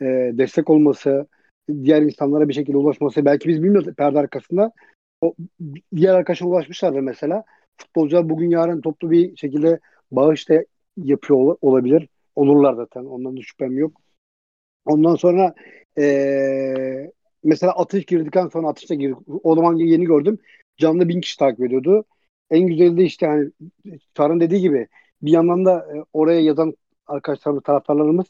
e, 0.00 0.04
destek 0.32 0.70
olması, 0.70 1.26
diğer 1.68 2.02
insanlara 2.02 2.48
bir 2.48 2.54
şekilde 2.54 2.76
ulaşması. 2.76 3.24
Belki 3.24 3.48
biz 3.48 3.62
bilmiyoruz 3.62 3.94
perde 3.94 4.18
arkasında. 4.18 4.72
O, 5.20 5.34
diğer 5.96 6.14
arkadaşa 6.14 6.46
ulaşmışlardır 6.46 7.00
mesela. 7.00 7.44
Futbolcular 7.76 8.28
bugün 8.30 8.50
yarın 8.50 8.80
toplu 8.80 9.10
bir 9.10 9.36
şekilde 9.36 9.80
bağış 10.10 10.48
da 10.48 10.64
yapıyor 10.96 11.40
ol- 11.40 11.56
olabilir. 11.60 12.08
Olurlar 12.36 12.74
zaten. 12.74 13.04
Ondan 13.04 13.36
da 13.36 13.42
şüphem 13.42 13.78
yok. 13.78 14.00
Ondan 14.84 15.14
sonra 15.14 15.54
eee, 15.96 17.12
mesela 17.44 17.72
atış 17.72 18.04
girdikten 18.04 18.48
sonra 18.48 18.68
atışta 18.68 18.94
girdik. 18.94 19.18
O 19.42 19.54
zaman 19.54 19.76
yeni 19.76 20.04
gördüm. 20.04 20.38
Canlı 20.76 21.08
bin 21.08 21.20
kişi 21.20 21.38
takip 21.38 21.64
ediyordu. 21.64 22.04
En 22.50 22.66
güzeli 22.66 22.96
de 22.96 23.04
işte 23.04 23.26
hani 23.26 23.50
Çağrı'nın 24.14 24.40
dediği 24.40 24.60
gibi 24.60 24.88
bir 25.22 25.32
yandan 25.32 25.64
da 25.64 25.78
e, 25.96 26.04
oraya 26.12 26.40
yazan 26.40 26.74
arkadaşlarımız, 27.06 27.62
taraftarlarımız 27.62 28.26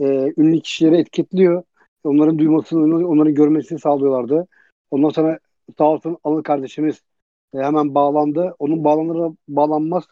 e, 0.00 0.32
ünlü 0.36 0.60
kişileri 0.60 0.96
etiketliyor. 0.96 1.62
Onların 2.04 2.38
duymasını, 2.38 3.08
onların 3.08 3.34
görmesini 3.34 3.78
sağlıyorlardı. 3.78 4.46
Ondan 4.90 5.08
sonra 5.08 5.38
sağ 5.78 5.84
olsun 5.84 6.18
Anıl 6.24 6.42
kardeşimiz 6.42 7.02
e, 7.54 7.58
hemen 7.58 7.94
bağlandı. 7.94 8.54
Onun 8.58 8.84
bağlanır 8.84 9.34
bağlanmaz 9.48 10.04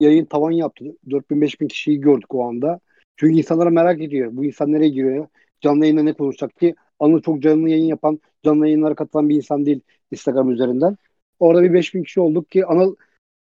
yayın 0.00 0.24
tavan 0.24 0.50
yaptı. 0.50 0.84
4000-5000 1.06 1.68
kişiyi 1.68 2.00
gördük 2.00 2.34
o 2.34 2.48
anda. 2.48 2.80
Çünkü 3.16 3.38
insanlara 3.38 3.70
merak 3.70 4.00
ediyor. 4.00 4.30
Bu 4.36 4.44
insan 4.44 4.72
nereye 4.72 4.88
giriyor? 4.88 5.26
Canlı 5.60 5.84
yayında 5.84 6.02
ne 6.02 6.12
konuşacak 6.12 6.56
ki? 6.56 6.74
Anıl 7.00 7.22
çok 7.22 7.42
canlı 7.42 7.68
yayın 7.70 7.84
yapan, 7.84 8.20
canlı 8.44 8.66
yayınlara 8.66 8.94
katılan 8.94 9.28
bir 9.28 9.36
insan 9.36 9.66
değil 9.66 9.80
Instagram 10.12 10.50
üzerinden. 10.50 10.96
Orada 11.38 11.62
bir 11.62 11.72
5000 11.72 12.02
kişi 12.02 12.20
olduk 12.20 12.50
ki 12.50 12.66
Anıl 12.66 12.96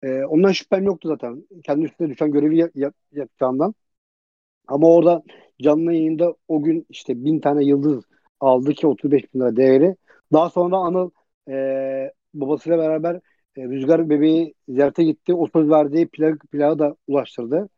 e, 0.03 0.25
ondan 0.25 0.51
şüphem 0.51 0.83
yoktu 0.85 1.07
zaten. 1.07 1.47
Kendi 1.63 1.85
üstüne 1.85 2.09
düşen 2.09 2.31
görevi 2.31 2.57
yap, 2.57 2.71
yap, 2.75 2.95
yapacağından. 3.11 3.75
Ama 4.67 4.87
orada 4.89 5.23
canlı 5.61 5.93
yayında 5.93 6.35
o 6.47 6.63
gün 6.63 6.85
işte 6.89 7.25
bin 7.25 7.39
tane 7.39 7.65
yıldız 7.65 8.03
aldı 8.39 8.73
ki 8.73 8.87
35 8.87 9.33
bin 9.33 9.39
lira 9.39 9.55
değeri. 9.55 9.95
Daha 10.33 10.49
sonra 10.49 10.77
Anıl 10.77 11.11
e, 11.49 12.13
babasıyla 12.33 12.77
beraber 12.77 13.15
e, 13.57 13.63
Rüzgar 13.63 14.09
bebeği 14.09 14.53
ziyarete 14.69 15.03
gitti. 15.03 15.33
O 15.33 15.47
söz 15.53 15.69
verdiği 15.69 16.07
plak, 16.07 16.39
plağı 16.51 16.79
da 16.79 16.95
ulaştırdı. 17.07 17.69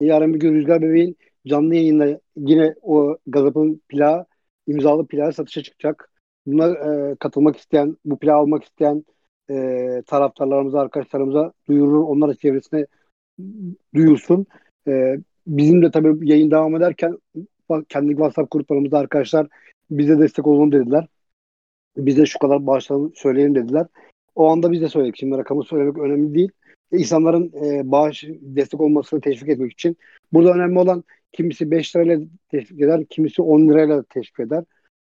E, 0.00 0.06
yarın 0.06 0.34
bir 0.34 0.40
gün 0.40 0.54
Rüzgar 0.54 0.82
bebeğin 0.82 1.16
canlı 1.46 1.74
yayında 1.74 2.20
yine 2.36 2.74
o 2.82 3.18
Gazap'ın 3.26 3.82
plağı 3.88 4.26
imzalı 4.66 5.06
plağı 5.06 5.32
satışa 5.32 5.62
çıkacak. 5.62 6.10
Buna 6.46 6.68
e, 6.68 7.16
katılmak 7.16 7.56
isteyen, 7.56 7.96
bu 8.04 8.18
plağı 8.18 8.36
almak 8.36 8.64
isteyen 8.64 9.04
e, 9.50 10.02
taraftarlarımıza, 10.06 10.80
arkadaşlarımıza 10.80 11.52
duyurur. 11.68 12.00
Onların 12.04 12.34
çevresine 12.34 12.86
duyursun. 13.94 14.46
E, 14.88 15.16
bizim 15.46 15.82
de 15.82 15.90
tabii 15.90 16.30
yayın 16.30 16.50
devam 16.50 16.76
ederken 16.76 17.18
kendi 17.88 18.10
WhatsApp 18.10 18.50
gruplarımızda 18.50 18.98
arkadaşlar 18.98 19.46
bize 19.90 20.18
destek 20.18 20.46
olun 20.46 20.72
dediler. 20.72 21.06
Bize 21.96 22.26
şu 22.26 22.38
kadar 22.38 22.66
bağışlayalım 22.66 23.12
söyleyin 23.14 23.54
dediler. 23.54 23.86
O 24.34 24.48
anda 24.48 24.72
biz 24.72 24.80
de 24.80 24.88
söyledik. 24.88 25.16
Şimdi 25.16 25.38
rakamı 25.38 25.64
söylemek 25.64 25.98
önemli 25.98 26.34
değil. 26.34 26.50
İnsanların 26.92 27.52
e, 27.64 27.90
bağış 27.90 28.24
destek 28.40 28.80
olmasını 28.80 29.20
teşvik 29.20 29.48
etmek 29.48 29.72
için. 29.72 29.96
Burada 30.32 30.54
önemli 30.54 30.78
olan 30.78 31.04
kimisi 31.32 31.70
5 31.70 31.96
lirayla 31.96 32.20
teşvik 32.48 32.80
eder, 32.80 33.04
kimisi 33.10 33.42
10 33.42 33.68
lirayla 33.68 34.02
teşvik 34.02 34.40
eder. 34.40 34.64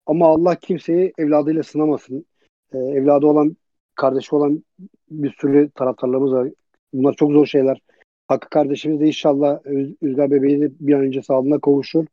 Ama 0.06 0.28
Allah 0.28 0.56
kimseyi 0.56 1.14
evladıyla 1.18 1.64
sınamasın. 1.64 2.26
E, 2.74 2.78
evladı 2.78 3.26
olan, 3.26 3.58
kardeşi 3.98 4.36
olan 4.36 4.64
bir 5.12 5.36
sürü 5.40 5.70
taraftarlarımız 5.70 6.32
var. 6.32 6.50
Bunlar 6.94 7.14
çok 7.14 7.32
zor 7.32 7.46
şeyler. 7.46 7.82
Hakkı 8.28 8.50
kardeşimiz 8.50 9.00
de 9.00 9.08
inşallah 9.08 9.66
Rüzgar 10.04 10.32
Bebeği 10.32 10.62
de 10.62 10.72
bir 10.80 10.94
an 10.94 11.02
önce 11.02 11.22
sağlığına 11.22 11.60
kavuşur. 11.60 12.06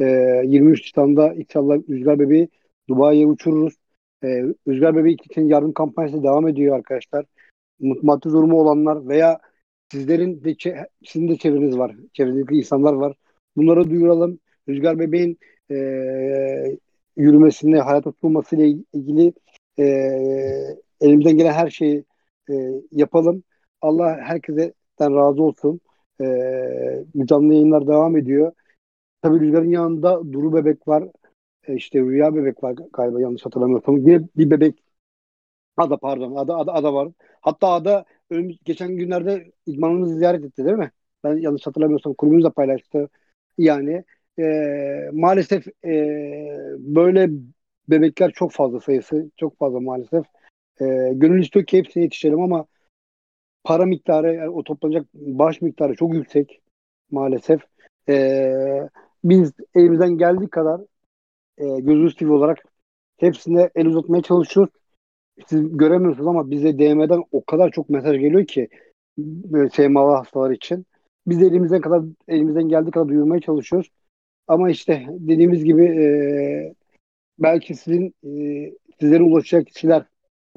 E, 0.00 0.04
23 0.44 0.84
Nisan'da 0.84 1.34
inşallah 1.34 1.78
Rüzgar 1.90 2.18
Bebeği 2.18 2.48
Dubai'ye 2.88 3.26
uçururuz. 3.26 3.74
E, 4.24 4.28
Rüzgar 4.68 4.96
Bebeği 4.96 5.16
için 5.30 5.48
yardım 5.48 5.72
kampanyası 5.72 6.22
devam 6.22 6.48
ediyor 6.48 6.76
arkadaşlar. 6.76 7.26
Maddi 7.80 8.28
durumu 8.28 8.60
olanlar 8.60 9.08
veya 9.08 9.38
sizlerin 9.92 10.44
de 10.44 10.56
sizin 11.04 11.28
de 11.28 11.36
çevreniz 11.36 11.78
var. 11.78 11.96
Çevrenizde 12.12 12.54
insanlar 12.54 12.92
var. 12.92 13.16
Bunları 13.56 13.90
duyuralım. 13.90 14.38
Rüzgar 14.68 14.98
Bebeğin 14.98 15.38
e, 15.70 15.76
yürümesini, 17.16 17.78
hayata 17.78 18.12
tutulmasıyla 18.12 18.66
ilgili 18.92 19.32
e, 19.78 19.84
elimizden 21.00 21.36
gelen 21.38 21.52
her 21.52 21.70
şeyi 21.70 22.04
e, 22.50 22.54
yapalım. 22.92 23.42
Allah 23.82 24.16
herkese 24.20 24.72
razı 25.00 25.42
olsun. 25.42 25.80
E, 26.20 26.26
canlı 27.24 27.54
yayınlar 27.54 27.86
devam 27.86 28.16
ediyor. 28.16 28.52
Tabii 29.22 29.40
Rüzgar'ın 29.40 29.70
yanında 29.70 30.32
Duru 30.32 30.54
Bebek 30.54 30.88
var. 30.88 31.04
E, 31.68 31.74
işte 31.74 32.00
Rüya 32.00 32.34
Bebek 32.34 32.64
var 32.64 32.76
galiba 32.92 33.20
yanlış 33.20 33.46
hatırlamıyorsam. 33.46 34.06
Bir, 34.06 34.24
bir 34.36 34.50
bebek 34.50 34.82
Ada 35.76 35.96
pardon. 35.96 36.36
Ada, 36.36 36.56
ada, 36.56 36.72
ada 36.74 36.94
var. 36.94 37.08
Hatta 37.40 37.68
Ada 37.68 38.04
geçen 38.64 38.96
günlerde 38.96 39.52
idmanımızı 39.66 40.18
ziyaret 40.18 40.44
etti 40.44 40.64
değil 40.64 40.76
mi? 40.76 40.90
Ben 41.24 41.36
yanlış 41.36 41.66
hatırlamıyorsam 41.66 42.14
kulübümüz 42.14 42.44
de 42.44 42.50
paylaştı. 42.50 43.08
Yani 43.58 44.04
e, 44.38 44.44
maalesef 45.12 45.66
e, 45.84 45.90
böyle 46.78 47.30
bebekler 47.88 48.32
çok 48.32 48.52
fazla 48.52 48.80
sayısı. 48.80 49.30
Çok 49.36 49.58
fazla 49.58 49.80
maalesef. 49.80 50.24
E, 50.80 50.84
gönül 51.14 51.42
istiyor 51.42 51.66
ki 51.66 51.78
hepsine 51.78 52.02
yetişelim 52.02 52.40
ama 52.40 52.66
para 53.64 53.86
miktarı, 53.86 54.34
yani 54.34 54.48
o 54.48 54.64
toplanacak 54.64 55.06
baş 55.14 55.60
miktarı 55.60 55.94
çok 55.94 56.14
yüksek 56.14 56.60
maalesef. 57.10 57.60
E, 58.08 58.88
biz 59.24 59.52
elimizden 59.74 60.18
geldiği 60.18 60.48
kadar 60.48 60.80
e, 61.58 61.80
gözümüz 61.80 62.14
TV 62.14 62.30
olarak 62.30 62.62
hepsine 63.16 63.70
el 63.74 63.86
uzatmaya 63.86 64.22
çalışıyoruz. 64.22 64.72
Siz 65.46 65.76
göremiyorsunuz 65.76 66.26
ama 66.26 66.50
bize 66.50 66.78
DM'den 66.78 67.24
o 67.32 67.44
kadar 67.44 67.70
çok 67.70 67.90
mesaj 67.90 68.18
geliyor 68.18 68.46
ki 68.46 68.68
SMA'lı 69.72 70.16
hastalar 70.16 70.50
için. 70.50 70.86
Biz 71.26 71.40
de 71.40 71.46
elimizden 71.46 71.80
kadar 71.80 72.02
elimizden 72.28 72.68
geldiği 72.68 72.90
kadar 72.90 73.08
duyurmaya 73.08 73.40
çalışıyoruz. 73.40 73.90
Ama 74.48 74.70
işte 74.70 75.06
dediğimiz 75.08 75.64
gibi 75.64 75.84
e, 75.84 76.06
belki 77.38 77.74
sizin 77.74 78.14
e, 78.24 78.72
sizlere 79.00 79.22
ulaşacak 79.22 79.66
kişiler 79.66 80.04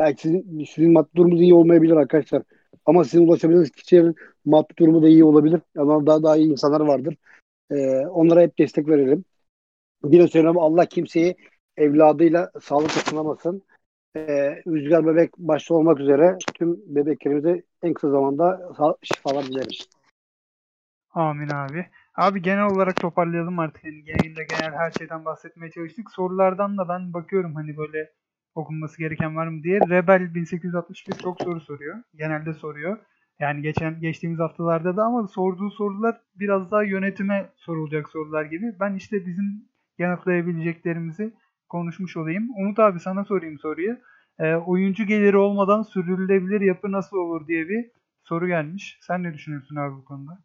belki 0.02 0.22
sizin, 0.22 0.65
sizin 0.65 0.94
maddi 0.94 1.10
durumunuz 1.15 1.41
iyi 1.41 1.53
olmayabilir 1.53 1.95
arkadaşlar. 1.95 2.44
Ama 2.86 3.03
sizin 3.03 3.28
ulaşabildiğiniz 3.28 3.72
kişilerin 3.72 4.15
maddi 4.45 4.73
durumu 4.80 5.03
da 5.03 5.07
iyi 5.07 5.23
olabilir. 5.23 5.61
Ama 5.78 6.06
daha 6.06 6.23
daha 6.23 6.38
iyi 6.38 6.52
insanlar 6.52 6.82
vardır. 6.82 7.15
E, 7.72 7.98
onlara 8.07 8.41
hep 8.41 8.60
destek 8.60 8.88
verelim. 8.88 9.26
Yine 10.03 10.28
söylüyorum 10.28 10.60
Allah 10.60 10.86
kimseyi 10.86 11.36
evladıyla 11.78 12.52
sağlık 12.61 12.91
sınamasın. 12.91 13.64
Ee, 14.15 14.64
Rüzgar 14.68 15.06
Bebek 15.06 15.38
başta 15.38 15.73
olmak 15.73 15.99
üzere 15.99 16.38
tüm 16.53 16.80
bebeklerimize 16.95 17.64
en 17.84 17.94
kısa 17.94 18.10
zamanda 18.10 18.72
şifalar 19.03 19.45
dileriz. 19.45 19.90
Amin 21.14 21.49
abi. 21.49 21.86
Abi 22.15 22.41
genel 22.41 22.65
olarak 22.65 22.95
toparlayalım 22.95 23.60
artık. 23.60 23.84
Yani 23.84 24.03
yayında 24.06 24.44
genel 24.44 24.72
her 24.72 24.91
şeyden 24.91 25.26
bahsetmeye 25.26 25.72
çalıştık. 25.72 26.11
Sorulardan 26.11 26.78
da 26.78 26.90
ben 26.90 27.14
bakıyorum 27.14 27.56
hani 27.56 27.78
böyle 27.78 28.11
okunması 28.56 28.98
gereken 28.98 29.36
var 29.36 29.48
mı 29.48 29.64
diye. 29.64 29.80
Rebel 29.80 30.34
1861 30.36 31.18
çok 31.18 31.41
soru 31.41 31.61
soruyor. 31.61 31.95
Genelde 32.15 32.53
soruyor. 32.53 32.98
Yani 33.40 33.61
geçen 33.61 33.99
geçtiğimiz 34.02 34.40
haftalarda 34.40 34.98
da 34.98 35.03
ama 35.03 35.28
sorduğu 35.28 35.72
sorular 35.72 36.22
biraz 36.36 36.72
daha 36.72 36.84
yönetime 36.84 37.49
sorulacak 37.56 38.10
sorular 38.10 38.45
gibi. 38.45 38.76
Ben 38.80 38.95
işte 38.95 39.26
bizim 39.26 39.65
yanıtlayabileceklerimizi 39.98 41.34
konuşmuş 41.69 42.18
olayım. 42.18 42.49
Umut 42.57 42.80
abi 42.80 42.99
sana 42.99 43.26
sorayım 43.26 43.60
soruyu. 43.60 43.98
E, 44.40 44.56
oyuncu 44.56 45.06
geliri 45.06 45.38
olmadan 45.38 45.82
sürdürülebilir 45.82 46.61
yapı 46.61 46.91
nasıl 46.91 47.18
olur 47.18 47.48
diye 47.48 47.69
bir 47.69 47.91
soru 48.23 48.48
gelmiş. 48.48 48.99
Sen 49.02 49.23
ne 49.23 49.34
düşünüyorsun 49.34 49.76
abi 49.76 49.95
bu 49.95 50.06
konuda? 50.06 50.40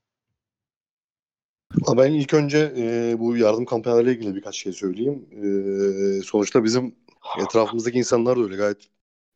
Ben 1.97 2.13
ilk 2.13 2.35
önce 2.35 2.73
e, 2.77 3.17
bu 3.19 3.37
yardım 3.37 3.65
kampanyalarıyla 3.65 4.13
ilgili 4.13 4.35
birkaç 4.35 4.57
şey 4.57 4.73
söyleyeyim. 4.73 5.27
E, 5.33 6.23
sonuçta 6.23 6.65
bizim 6.65 6.95
etrafımızdaki 7.39 7.99
insanlar 7.99 8.37
da 8.37 8.43
öyle 8.43 8.57
gayet 8.57 8.89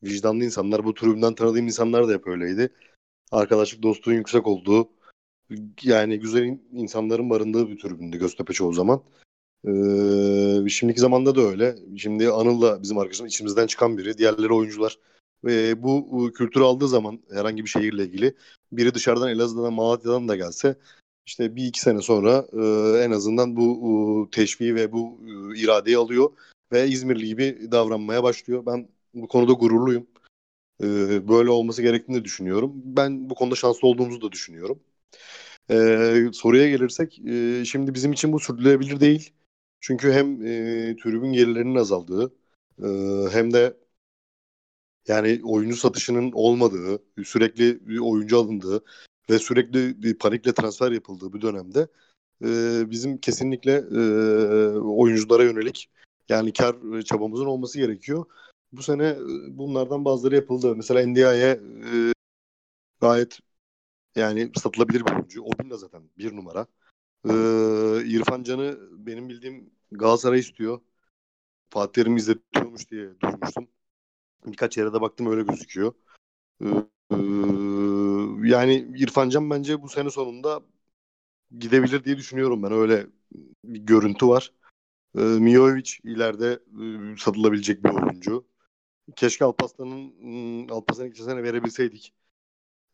vicdanlı 0.03 0.45
insanlar. 0.45 0.85
Bu 0.85 0.95
tribünden 0.95 1.35
tanıdığım 1.35 1.67
insanlar 1.67 2.09
da 2.09 2.13
hep 2.13 2.27
öyleydi. 2.27 2.73
Arkadaşlık 3.33 3.83
dostluğun 3.83 4.15
yüksek 4.15 4.47
olduğu 4.47 4.89
yani 5.83 6.21
güzel 6.21 6.59
insanların 6.73 7.31
barındığı 7.31 7.69
bir 7.69 7.79
tribündü 7.79 8.19
Göztepe 8.19 8.53
çoğu 8.53 8.73
zaman. 8.73 9.03
Ee, 9.67 10.69
şimdiki 10.69 11.01
zamanda 11.01 11.35
da 11.35 11.41
öyle. 11.41 11.77
Şimdi 11.97 12.31
Anıl 12.31 12.63
da 12.63 12.83
bizim 12.83 12.99
arkadaşımız 12.99 13.33
içimizden 13.33 13.67
çıkan 13.67 13.99
biri. 13.99 14.19
Diğerleri 14.19 14.53
oyuncular. 14.53 14.99
Ve 15.45 15.83
bu 15.83 16.31
kültürü 16.35 16.65
aldığı 16.65 16.89
zaman 16.89 17.21
herhangi 17.33 17.65
bir 17.65 17.69
şehirle 17.69 18.05
ilgili 18.05 18.35
biri 18.73 18.95
dışarıdan 18.95 19.29
Elazığ'dan 19.29 19.73
Malatya'dan 19.73 20.29
da 20.29 20.37
gelse 20.37 20.77
işte 21.27 21.57
bir 21.57 21.65
iki 21.65 21.81
sene 21.81 22.01
sonra 22.03 22.47
e, 22.53 22.63
en 23.05 23.11
azından 23.11 23.57
bu 23.57 23.67
e, 23.87 24.31
teşviği 24.31 24.75
ve 24.75 24.93
bu 24.93 25.21
e, 25.25 25.61
iradeyi 25.61 25.97
alıyor 25.97 26.31
ve 26.73 26.89
İzmirli 26.89 27.27
gibi 27.27 27.73
davranmaya 27.73 28.23
başlıyor. 28.23 28.67
Ben 28.67 28.89
bu 29.15 29.29
konuda 29.29 29.53
gururluyum. 29.53 30.07
E, 30.83 30.87
böyle 31.29 31.51
olması 31.51 31.83
gerektiğini 31.83 32.25
düşünüyorum. 32.25 32.73
Ben 32.85 33.31
bu 33.31 33.35
konuda 33.35 33.55
şanslı 33.55 33.89
olduğumuzu 33.89 34.23
da 34.23 34.33
düşünüyorum. 34.33 34.81
E, 35.71 35.77
soruya 36.33 36.71
gelirsek 36.71 37.19
e, 37.19 37.65
şimdi 37.65 37.95
bizim 37.95 38.13
için 38.13 38.33
bu 38.33 38.41
sürdürülebilir 38.41 39.01
değil. 39.01 39.33
Çünkü 39.81 40.13
hem 40.13 40.47
e, 40.47 40.97
tribün 40.97 41.33
gelirlerinin 41.33 41.75
azaldığı 41.75 42.33
e, 42.83 42.87
hem 43.33 43.53
de 43.53 43.77
yani 45.09 45.41
oyuncu 45.45 45.77
satışının 45.77 46.33
olmadığı, 46.33 47.03
sürekli 47.25 47.89
bir 47.89 47.99
oyuncu 47.99 48.39
alındığı 48.39 48.85
ve 49.31 49.39
sürekli 49.39 50.03
bir 50.03 50.19
panikle 50.19 50.53
transfer 50.55 50.93
yapıldığı 50.93 51.33
bir 51.33 51.41
dönemde 51.41 51.89
e, 52.45 52.91
bizim 52.91 53.19
kesinlikle 53.19 53.73
e, 53.73 54.01
oyunculara 54.79 55.45
yönelik 55.45 55.91
yani 56.31 56.53
kar 56.53 56.77
çabamızın 57.03 57.47
olması 57.47 57.79
gerekiyor. 57.79 58.25
Bu 58.73 58.83
sene 58.83 59.17
bunlardan 59.49 60.05
bazıları 60.05 60.35
yapıldı. 60.35 60.77
Mesela 60.77 61.07
NDI'ye 61.07 61.61
e, 61.93 62.13
gayet 63.01 63.39
yani 64.17 64.53
satılabilir 64.57 65.07
bir 65.07 65.13
oyuncu. 65.13 65.43
Obin 65.43 65.71
de 65.71 65.77
zaten 65.77 66.03
bir 66.19 66.37
numara. 66.37 66.67
Ee, 67.25 67.31
İrfan 68.07 68.43
Can'ı 68.43 68.79
benim 68.93 69.29
bildiğim 69.29 69.71
Galatasaray 69.93 70.39
istiyor. 70.39 70.81
Fatih 71.71 71.93
Terim 71.93 72.17
izletiyormuş 72.17 72.91
diye 72.91 73.21
duymuştum. 73.21 73.69
Birkaç 74.47 74.79
yere 74.79 74.93
de 74.93 75.01
baktım 75.01 75.27
öyle 75.27 75.43
gözüküyor. 75.43 75.93
Ee, 76.63 76.67
yani 78.49 78.93
İrfan 78.97 79.29
Can 79.29 79.51
bence 79.51 79.83
bu 79.83 79.89
sene 79.89 80.11
sonunda 80.11 80.63
gidebilir 81.59 82.05
diye 82.05 82.17
düşünüyorum 82.17 82.63
ben. 82.63 82.73
Öyle 82.73 83.07
bir 83.65 83.79
görüntü 83.79 84.29
var. 84.29 84.53
Ee, 85.19 85.21
Mijovic 85.21 85.91
ileride 86.05 86.53
e, 86.53 87.17
satılabilecek 87.19 87.85
bir 87.85 87.91
oyuncu. 87.91 88.45
Keşke 89.17 89.45
Alpaslan'ın 89.45 90.15
ıı, 90.65 90.75
Alpaslan'ı 90.75 91.09
geçen 91.09 91.25
sene 91.25 91.43
verebilseydik. 91.43 92.15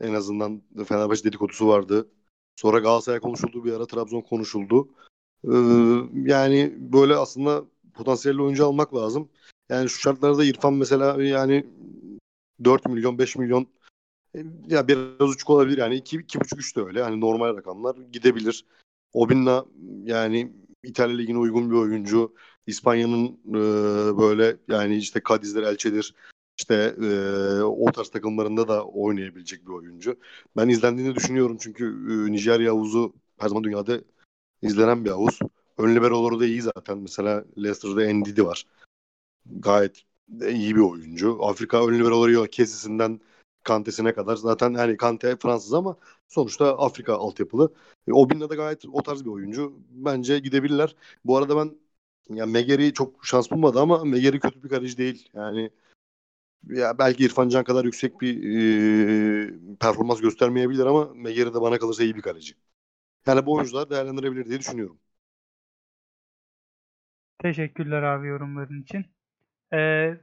En 0.00 0.14
azından 0.14 0.62
Fenerbahçe 0.88 1.24
dedikodusu 1.24 1.68
vardı. 1.68 2.10
Sonra 2.56 2.78
Galatasaray 2.78 3.20
konuşuldu 3.20 3.64
bir 3.64 3.72
ara 3.72 3.86
Trabzon 3.86 4.20
konuşuldu. 4.20 4.88
Ee, 5.44 5.50
yani 6.14 6.74
böyle 6.78 7.16
aslında 7.16 7.64
potansiyelli 7.94 8.42
oyuncu 8.42 8.66
almak 8.66 8.94
lazım. 8.94 9.28
Yani 9.68 9.88
şu 9.88 10.00
şartlarda 10.00 10.44
İrfan 10.44 10.74
mesela 10.74 11.22
yani 11.22 11.66
4 12.64 12.86
milyon 12.86 13.18
5 13.18 13.36
milyon 13.36 13.66
e, 14.34 14.38
ya 14.68 14.88
biraz 14.88 15.30
uçuk 15.30 15.50
olabilir 15.50 15.78
yani 15.78 15.96
2 15.96 16.18
2,5 16.18 16.58
3 16.58 16.76
de 16.76 16.80
öyle. 16.80 17.00
Yani 17.00 17.20
normal 17.20 17.56
rakamlar 17.56 17.96
gidebilir. 17.96 18.64
Obinna 19.12 19.64
yani 20.04 20.52
İtalya 20.86 21.16
Ligi'ne 21.16 21.38
uygun 21.38 21.70
bir 21.70 21.76
oyuncu. 21.76 22.34
İspanya'nın 22.66 23.38
e, 23.48 23.60
böyle 24.18 24.56
yani 24.68 24.96
işte 24.96 25.20
Cadiz'dir, 25.28 25.62
Elche'dir 25.62 26.14
işte 26.58 26.94
e, 27.02 27.62
o 27.62 27.92
tarz 27.92 28.08
takımlarında 28.08 28.68
da 28.68 28.84
oynayabilecek 28.84 29.66
bir 29.66 29.72
oyuncu. 29.72 30.16
Ben 30.56 30.68
izlendiğini 30.68 31.14
düşünüyorum 31.14 31.56
çünkü 31.60 31.84
e, 31.86 32.32
Nijerya 32.32 32.72
havuzu 32.72 33.14
her 33.38 33.48
zaman 33.48 33.64
dünyada 33.64 34.00
izlenen 34.62 35.04
bir 35.04 35.10
havuz. 35.10 35.38
Ön 35.78 35.96
liberoları 35.96 36.40
da 36.40 36.46
iyi 36.46 36.62
zaten. 36.62 36.98
Mesela 36.98 37.44
Leicester'da 37.58 38.12
Ndidi 38.14 38.46
var. 38.46 38.66
Gayet 39.46 40.02
iyi 40.50 40.76
bir 40.76 40.80
oyuncu. 40.80 41.38
Afrika 41.44 41.86
ön 41.86 41.98
liberoları 41.98 42.32
yok. 42.32 42.52
Kesisinden 42.52 43.20
Kante'sine 43.66 44.14
kadar. 44.14 44.36
Zaten 44.36 44.70
yani 44.70 44.96
Kante 44.96 45.36
Fransız 45.36 45.74
ama 45.74 45.96
sonuçta 46.28 46.78
Afrika 46.78 47.14
altyapılı. 47.14 47.72
E, 48.08 48.12
Obinna 48.12 48.50
da 48.50 48.54
gayet 48.54 48.84
o 48.92 49.02
tarz 49.02 49.24
bir 49.24 49.30
oyuncu. 49.30 49.72
Bence 49.90 50.38
gidebilirler. 50.38 50.96
Bu 51.24 51.36
arada 51.36 51.56
ben 51.56 51.70
ya 52.36 52.46
Megeri 52.46 52.92
çok 52.92 53.26
şans 53.26 53.50
bulmadı 53.50 53.80
ama 53.80 54.04
Megeri 54.04 54.40
kötü 54.40 54.62
bir 54.62 54.68
kaleci 54.68 54.98
değil. 54.98 55.28
Yani 55.34 55.70
ya 56.66 56.98
belki 56.98 57.24
İrfan 57.24 57.48
Can 57.48 57.64
kadar 57.64 57.84
yüksek 57.84 58.20
bir 58.20 58.34
e, 58.36 59.76
performans 59.80 60.20
göstermeyebilir 60.20 60.86
ama 60.86 61.14
Megeri 61.14 61.54
de 61.54 61.60
bana 61.60 61.78
kalırsa 61.78 62.02
iyi 62.04 62.16
bir 62.16 62.22
kaleci. 62.22 62.54
Yani 63.26 63.46
bu 63.46 63.54
oyuncular 63.54 63.90
değerlendirebilir 63.90 64.46
diye 64.46 64.58
düşünüyorum. 64.58 64.98
Teşekkürler 67.38 68.02
abi 68.02 68.26
yorumların 68.26 68.82
için. 68.82 69.06
Ee, 69.72 70.14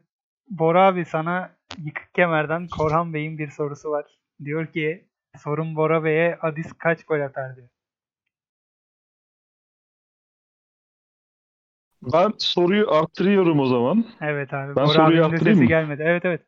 Bora 0.50 0.88
abi 0.88 1.06
sana 1.06 1.56
yıkık 1.78 2.14
kemerden 2.14 2.68
Korhan 2.68 3.14
Bey'in 3.14 3.38
bir 3.38 3.50
sorusu 3.50 3.90
var. 3.90 4.06
Diyor 4.44 4.68
ki 4.68 5.08
sorun 5.38 5.76
Bora 5.76 6.04
Bey'e 6.04 6.38
Adis 6.42 6.74
kaç 6.74 7.04
gol 7.04 7.20
atar 7.20 7.56
diyor. 7.56 7.70
Ben 12.14 12.34
soruyu 12.38 12.92
arttırıyorum 12.92 13.60
o 13.60 13.66
zaman. 13.66 14.06
Evet 14.22 14.54
abi. 14.54 14.76
Ben 14.76 14.86
Bora 14.86 14.94
soruyu 14.94 15.26
arttırayım 15.26 15.58
sesi 15.58 15.64
mı? 15.64 15.70
gelmedi. 15.70 16.04
Evet 16.06 16.26
evet. 16.26 16.42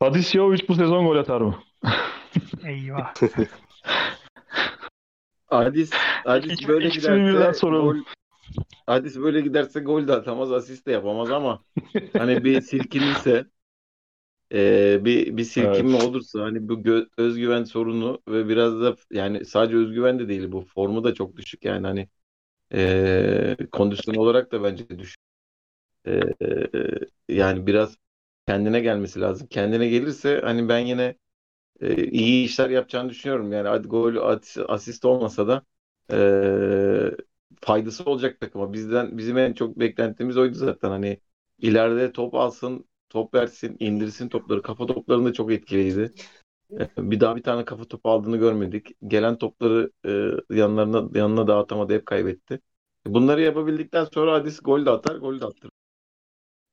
Hadis 0.00 0.30
Jovic 0.32 0.68
bu 0.68 0.74
sezon 0.74 1.06
gol 1.06 1.16
atar 1.16 1.40
mı? 1.40 1.62
Eyvah. 2.64 3.14
Adis, 5.50 5.90
Adis 6.24 6.68
böyle 6.68 6.88
giderse 6.88 7.70
gol 7.70 7.96
Adis 8.86 9.16
böyle 9.16 9.40
giderse 9.40 9.80
gol 9.80 10.08
de 10.08 10.12
atamaz, 10.12 10.52
asist 10.52 10.86
de 10.86 10.92
yapamaz 10.92 11.30
ama 11.30 11.64
hani 12.18 12.44
bir 12.44 12.60
silkinirse 12.60 13.46
e, 14.52 15.04
bir 15.04 15.36
bir 15.36 15.44
silkinme 15.44 15.96
Evet. 15.96 15.98
olursa 15.98 16.42
hani 16.42 16.68
bu 16.68 16.74
gö- 16.74 17.08
özgüven 17.18 17.64
sorunu 17.64 18.22
ve 18.28 18.48
biraz 18.48 18.80
da 18.80 18.96
yani 19.10 19.44
sadece 19.44 19.76
özgüven 19.76 20.18
de 20.18 20.28
değil 20.28 20.52
bu 20.52 20.60
formu 20.62 21.04
da 21.04 21.14
çok 21.14 21.36
düşük 21.36 21.64
yani 21.64 21.86
hani 21.86 22.08
e, 22.74 23.56
kondisyon 23.72 24.14
olarak 24.16 24.52
da 24.52 24.62
bence 24.62 24.88
düşük. 25.00 25.22
E, 26.08 26.20
yani 27.28 27.66
biraz 27.66 27.96
kendine 28.48 28.80
gelmesi 28.80 29.20
lazım. 29.20 29.48
Kendine 29.48 29.88
gelirse 29.88 30.40
hani 30.44 30.68
ben 30.68 30.78
yine 30.78 31.16
e, 31.80 32.04
iyi 32.10 32.46
işler 32.46 32.70
yapacağını 32.70 33.10
düşünüyorum. 33.10 33.52
Yani 33.52 33.68
hadi 33.68 33.88
gol, 33.88 34.16
at- 34.16 34.56
asist 34.68 35.06
olmasa 35.06 35.48
da 35.48 35.64
e, 36.12 37.10
faydası 37.60 38.04
olacak 38.04 38.40
takıma. 38.40 38.72
Bizden 38.72 39.18
bizim 39.18 39.38
en 39.38 39.52
çok 39.52 39.78
beklentimiz 39.80 40.36
oydu 40.36 40.54
zaten. 40.54 40.90
Hani 40.90 41.20
ileride 41.58 42.12
top 42.12 42.34
alsın, 42.34 42.88
top 43.10 43.34
versin, 43.34 43.76
indirsin 43.80 44.28
topları. 44.28 44.62
Kafa 44.62 44.86
toplarında 44.86 45.32
çok 45.32 45.52
etkiliydi. 45.52 46.14
E, 46.80 46.88
bir 46.98 47.20
daha 47.20 47.36
bir 47.36 47.42
tane 47.42 47.64
kafa 47.64 47.84
topu 47.84 48.10
aldığını 48.10 48.36
görmedik. 48.36 48.88
Gelen 49.08 49.38
topları 49.38 49.92
e, 50.06 50.10
yanlarına 50.56 51.18
yanına 51.20 51.48
dağıtamadı, 51.48 51.94
hep 51.94 52.06
kaybetti. 52.06 52.60
Bunları 53.06 53.42
yapabildikten 53.42 54.04
sonra 54.04 54.32
Adis 54.34 54.60
gol 54.62 54.86
de 54.86 54.90
atar, 54.90 55.16
gol 55.16 55.40
de 55.40 55.46
attırır. 55.46 55.72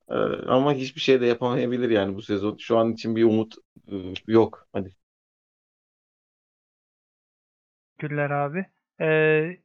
E, 0.09 0.13
ama 0.47 0.73
hiçbir 0.73 1.01
şey 1.01 1.21
de 1.21 1.25
yapamayabilir 1.25 1.89
yani 1.89 2.15
bu 2.15 2.21
sezon. 2.21 2.57
Şu 2.57 2.77
an 2.77 2.93
için 2.93 3.15
bir 3.15 3.23
umut 3.23 3.55
e, 3.91 3.95
yok. 4.27 4.67
Hadi. 4.73 4.95
Teşekkürler 7.97 8.29
abi. 8.29 8.65
Ee, 9.01 9.57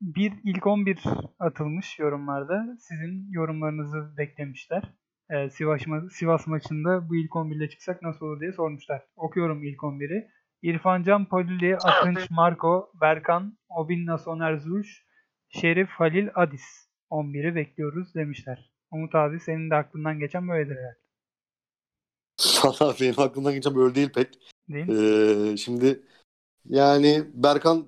bir 0.00 0.32
ilk 0.44 0.66
11 0.66 0.98
atılmış 1.38 1.98
yorumlarda. 1.98 2.76
Sizin 2.80 3.32
yorumlarınızı 3.32 4.16
beklemişler. 4.18 4.82
Ee, 5.30 5.50
Sivas, 5.50 5.80
ma- 5.82 6.10
Sivas 6.10 6.46
maçında 6.46 7.08
bu 7.08 7.16
ilk 7.16 7.36
11 7.36 7.56
ile 7.56 7.70
çıksak 7.70 8.02
nasıl 8.02 8.26
olur 8.26 8.40
diye 8.40 8.52
sormuşlar. 8.52 9.02
Okuyorum 9.16 9.64
ilk 9.64 9.78
11'i. 9.82 10.28
İrfan 10.62 11.02
Can, 11.02 11.28
Polili, 11.28 11.76
Akınç, 11.76 12.30
Marco, 12.30 12.92
Berkan, 13.00 13.58
Obinna, 13.68 14.18
Soner 14.18 14.56
Zuş, 14.56 15.04
Şerif, 15.48 15.88
Halil, 15.90 16.28
Adis. 16.34 16.88
11'i 17.10 17.54
bekliyoruz 17.54 18.14
demişler. 18.14 18.72
Umut 18.90 19.14
abi 19.14 19.40
senin 19.40 19.70
de 19.70 19.74
aklından 19.74 20.18
geçen 20.18 20.48
böyledir 20.48 20.76
herhalde. 20.76 20.98
Valla 22.64 22.94
benim 23.00 23.20
aklımdan 23.20 23.54
geçen 23.54 23.74
böyle 23.74 23.94
değil 23.94 24.12
pek. 24.14 24.28
Değil 24.68 24.86
mi? 24.86 24.94
Ee, 24.94 25.56
şimdi 25.56 26.02
yani 26.68 27.24
Berkan 27.34 27.86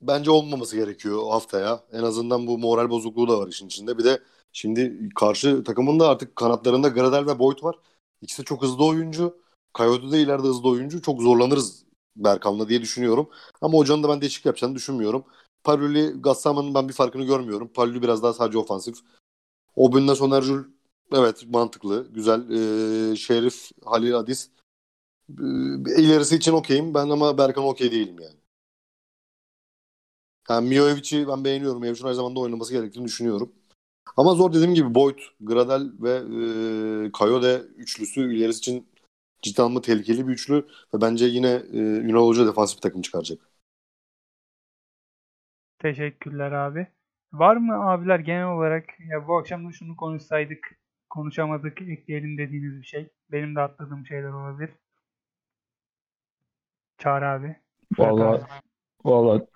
bence 0.00 0.30
olmaması 0.30 0.76
gerekiyor 0.76 1.18
o 1.22 1.30
haftaya. 1.30 1.80
En 1.92 2.02
azından 2.02 2.46
bu 2.46 2.58
moral 2.58 2.90
bozukluğu 2.90 3.28
da 3.28 3.38
var 3.38 3.48
işin 3.48 3.66
içinde. 3.66 3.98
Bir 3.98 4.04
de 4.04 4.18
şimdi 4.56 5.08
karşı 5.14 5.64
takımın 5.64 6.00
da 6.00 6.08
artık 6.08 6.36
kanatlarında 6.36 6.88
Gradel 6.88 7.26
ve 7.26 7.38
Boyd 7.38 7.62
var. 7.62 7.76
İkisi 8.22 8.44
çok 8.44 8.62
hızlı 8.62 8.84
oyuncu. 8.84 9.38
Coyote 9.74 10.12
de 10.12 10.20
ileride 10.20 10.46
hızlı 10.46 10.68
oyuncu. 10.68 11.02
Çok 11.02 11.22
zorlanırız 11.22 11.84
Berkan'la 12.16 12.68
diye 12.68 12.82
düşünüyorum. 12.82 13.30
Ama 13.60 13.78
hocanın 13.78 14.02
da 14.02 14.08
ben 14.08 14.20
değişik 14.20 14.46
yapacağını 14.46 14.74
düşünmüyorum. 14.74 15.24
Paluli, 15.64 16.22
Gassaman'ın 16.22 16.74
ben 16.74 16.88
bir 16.88 16.92
farkını 16.94 17.24
görmüyorum. 17.24 17.68
Paluli 17.68 18.02
biraz 18.02 18.22
daha 18.22 18.32
sadece 18.32 18.58
ofansif. 18.58 18.96
Obün'le 19.76 20.14
Sonerjul 20.14 20.64
evet 21.12 21.44
mantıklı. 21.48 22.08
Güzel. 22.12 22.50
Ee, 22.50 23.16
Şerif, 23.16 23.70
Halil 23.84 24.16
Adis. 24.16 24.50
Ee, 25.30 26.02
ilerisi 26.02 26.36
için 26.36 26.52
okeyim. 26.52 26.94
Ben 26.94 27.08
ama 27.10 27.38
Berkan 27.38 27.64
okey 27.64 27.92
değilim 27.92 28.16
yani. 28.20 28.36
Yani 30.50 30.68
Mijovic'i 30.68 31.28
ben 31.28 31.44
beğeniyorum. 31.44 31.80
Mijovic'in 31.80 32.08
her 32.08 32.12
zaman 32.12 32.36
da 32.36 32.40
oynaması 32.40 32.72
gerektiğini 32.72 33.04
düşünüyorum. 33.04 33.52
Ama 34.16 34.34
zor 34.34 34.52
dediğim 34.52 34.74
gibi 34.74 34.94
Boyd, 34.94 35.18
Gradel 35.40 35.82
ve 36.00 36.10
e, 37.06 37.12
Kayode 37.12 37.62
üçlüsü 37.76 38.34
ilerisi 38.34 38.58
için 38.58 38.88
ciddi 39.42 39.62
anlamda 39.62 39.80
tehlikeli 39.80 40.28
bir 40.28 40.32
üçlü 40.32 40.54
ve 40.94 41.00
bence 41.00 41.24
yine 41.24 41.62
e, 41.72 41.78
Ünal 41.78 42.26
Hoca 42.26 42.46
defansif 42.46 42.76
bir 42.76 42.82
takım 42.82 43.02
çıkaracak. 43.02 43.38
Teşekkürler 45.78 46.52
abi. 46.52 46.86
Var 47.32 47.56
mı 47.56 47.90
abiler 47.90 48.18
genel 48.18 48.46
olarak 48.46 48.84
ya 49.10 49.28
bu 49.28 49.38
akşam 49.38 49.68
da 49.68 49.72
şunu 49.72 49.96
konuşsaydık, 49.96 50.78
konuşamadık, 51.10 51.82
ekleyelim 51.82 52.38
dediğiniz 52.38 52.80
bir 52.80 52.86
şey? 52.86 53.08
Benim 53.32 53.56
de 53.56 53.60
atladığım 53.60 54.06
şeyler 54.06 54.28
olabilir. 54.28 54.70
Çağrı 56.98 57.28
abi. 57.28 57.56
Abi. 57.98 58.44
Valla 59.04 59.46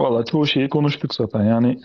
valla 0.00 0.24
çoğu 0.24 0.46
şeyi 0.46 0.68
konuştuk 0.68 1.14
zaten. 1.14 1.44
Yani 1.44 1.80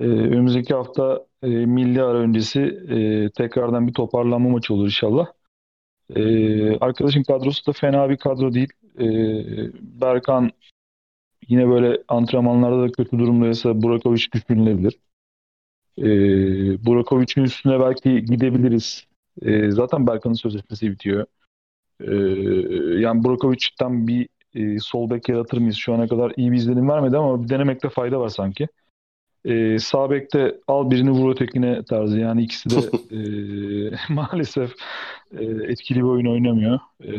e, 0.00 0.04
önümüzdeki 0.04 0.74
hafta 0.74 1.26
e, 1.44 1.66
milli 1.66 2.02
ara 2.02 2.18
öncesi 2.18 2.60
e, 2.88 3.30
tekrardan 3.30 3.88
bir 3.88 3.92
toparlanma 3.94 4.48
maçı 4.48 4.74
olur 4.74 4.84
inşallah. 4.84 5.26
E, 6.16 6.78
arkadaşın 6.78 7.22
kadrosu 7.22 7.66
da 7.66 7.72
fena 7.72 8.10
bir 8.10 8.16
kadro 8.16 8.54
değil. 8.54 8.72
E, 8.98 9.06
Berkan 10.00 10.50
yine 11.48 11.68
böyle 11.68 12.02
antrenmanlarda 12.08 12.82
da 12.82 12.92
kötü 12.92 13.18
durumdaysa 13.18 13.82
Burakovic 13.82 14.26
düşünülebilir. 14.32 14.98
E, 15.98 16.04
Burakovic'in 16.86 17.42
üstüne 17.44 17.80
belki 17.80 18.24
gidebiliriz. 18.24 19.06
E, 19.42 19.70
zaten 19.70 20.06
Berkan'ın 20.06 20.34
sözleşmesi 20.34 20.90
bitiyor. 20.90 21.26
E, 22.00 22.14
yani 23.00 23.24
Burakovic'ten 23.24 24.08
bir 24.08 24.28
e, 24.54 24.78
sol 24.78 25.10
bek 25.10 25.28
yaratır 25.28 25.58
mıyız? 25.58 25.76
Şu 25.76 25.94
ana 25.94 26.08
kadar 26.08 26.32
iyi 26.36 26.52
bir 26.52 26.56
izlenim 26.56 26.88
vermedi 26.88 27.16
ama 27.16 27.42
bir 27.44 27.48
denemekte 27.48 27.88
fayda 27.88 28.20
var 28.20 28.28
sanki. 28.28 28.68
E, 29.44 29.78
sağ 29.78 30.10
bekte 30.10 30.60
al 30.68 30.90
birini 30.90 31.10
vur 31.10 31.32
ötekine 31.32 31.84
tarzı. 31.84 32.18
Yani 32.18 32.42
ikisi 32.42 32.70
de 32.70 32.76
e, 33.16 33.18
maalesef 34.14 34.72
e, 35.38 35.44
etkili 35.44 35.98
bir 35.98 36.02
oyun 36.02 36.26
oynamıyor. 36.26 36.78
E, 37.04 37.12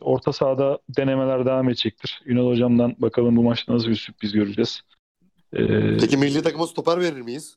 orta 0.00 0.32
sahada 0.32 0.78
denemeler 0.96 1.46
devam 1.46 1.68
edecektir. 1.68 2.22
Ünal 2.26 2.46
Hocam'dan 2.46 2.94
bakalım 2.98 3.36
bu 3.36 3.42
maçta 3.42 3.74
nasıl 3.74 3.88
bir 3.88 3.94
sürpriz 3.94 4.32
göreceğiz. 4.32 4.80
E, 5.52 5.66
Peki 5.96 6.16
milli 6.16 6.42
takıma 6.42 6.66
stoper 6.66 7.00
verir 7.00 7.20
miyiz? 7.20 7.56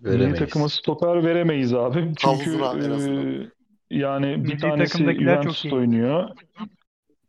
Veremeyiz. 0.00 0.32
Milli 0.32 0.38
takıma 0.38 0.68
stoper 0.68 1.24
veremeyiz 1.24 1.74
abi. 1.74 2.12
Çünkü 2.16 2.50
e, 2.50 3.50
yani 3.90 4.26
bir 4.26 4.36
milli 4.36 4.58
tanesi 4.58 4.98
Juventus'ta 4.98 5.76
oynuyor. 5.76 6.28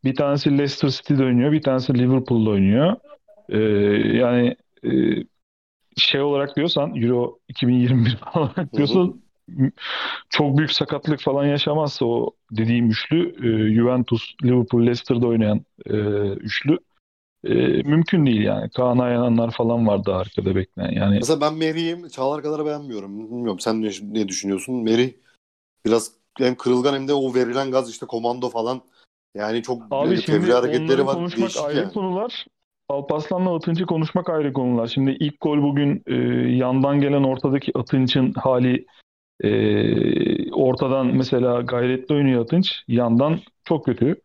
Bir 0.04 0.14
tanesi 0.14 0.50
Leicester 0.50 0.88
City'de 0.88 1.24
oynuyor. 1.24 1.52
Bir 1.52 1.62
tanesi 1.62 1.98
Liverpool'da 1.98 2.50
oynuyor. 2.50 2.96
Ee, 3.48 3.58
yani 4.18 4.56
e, 4.84 4.90
şey 5.96 6.20
olarak 6.20 6.56
diyorsan 6.56 6.94
Euro 6.94 7.38
2021 7.48 8.18
olarak 8.34 8.72
diyorsan 8.72 9.22
çok 10.28 10.58
büyük 10.58 10.72
sakatlık 10.72 11.20
falan 11.20 11.44
yaşamazsa 11.44 12.04
o 12.04 12.30
dediğim 12.50 12.90
üçlü 12.90 13.28
e, 13.28 13.74
Juventus, 13.74 14.34
Liverpool, 14.44 14.82
Leicester'da 14.82 15.26
oynayan 15.26 15.64
e, 15.86 15.96
üçlü 16.32 16.78
e, 17.44 17.54
mümkün 17.82 18.26
değil 18.26 18.42
yani. 18.42 18.70
Kaan 18.70 18.98
Ayhanlar 18.98 19.50
falan 19.50 19.86
vardı 19.86 20.14
arkada 20.14 20.54
bekleyen. 20.54 20.92
Yani 20.92 21.14
Mesela 21.14 21.40
ben 21.40 21.54
Merih'i 21.54 22.10
Çağlar 22.10 22.42
kadar 22.42 22.66
beğenmiyorum. 22.66 23.30
Bilmiyorum 23.30 23.60
sen 23.60 23.82
ne, 23.82 23.90
ne 24.02 24.28
düşünüyorsun? 24.28 24.74
Merih 24.74 25.12
biraz 25.86 26.12
hem 26.38 26.54
kırılgan 26.54 26.94
hem 26.94 27.08
de 27.08 27.14
o 27.14 27.34
verilen 27.34 27.70
gaz 27.70 27.90
işte 27.90 28.06
komando 28.06 28.48
falan. 28.48 28.82
Yani 29.34 29.62
çok 29.62 29.82
Abi 29.90 30.16
fevri 30.16 30.52
hareketleri 30.52 31.06
var. 31.06 31.14
konuşmak 31.14 31.56
ayrı 31.56 31.78
yani. 31.78 31.92
konular. 31.92 32.46
Alpaslan'la 32.88 33.54
Atınç'ı 33.54 33.86
konuşmak 33.86 34.30
ayrı 34.30 34.52
konular. 34.52 34.86
Şimdi 34.86 35.16
ilk 35.20 35.40
gol 35.40 35.62
bugün 35.62 36.02
e, 36.06 36.14
yandan 36.56 37.00
gelen 37.00 37.22
ortadaki 37.22 37.78
Atınç'ın 37.78 38.32
hali 38.32 38.86
e, 39.40 40.52
ortadan 40.52 41.06
mesela 41.06 41.60
gayretli 41.60 42.14
oynuyor 42.14 42.42
Atınç. 42.42 42.82
Yandan 42.88 43.40
çok 43.64 43.84
kötü. 43.84 44.20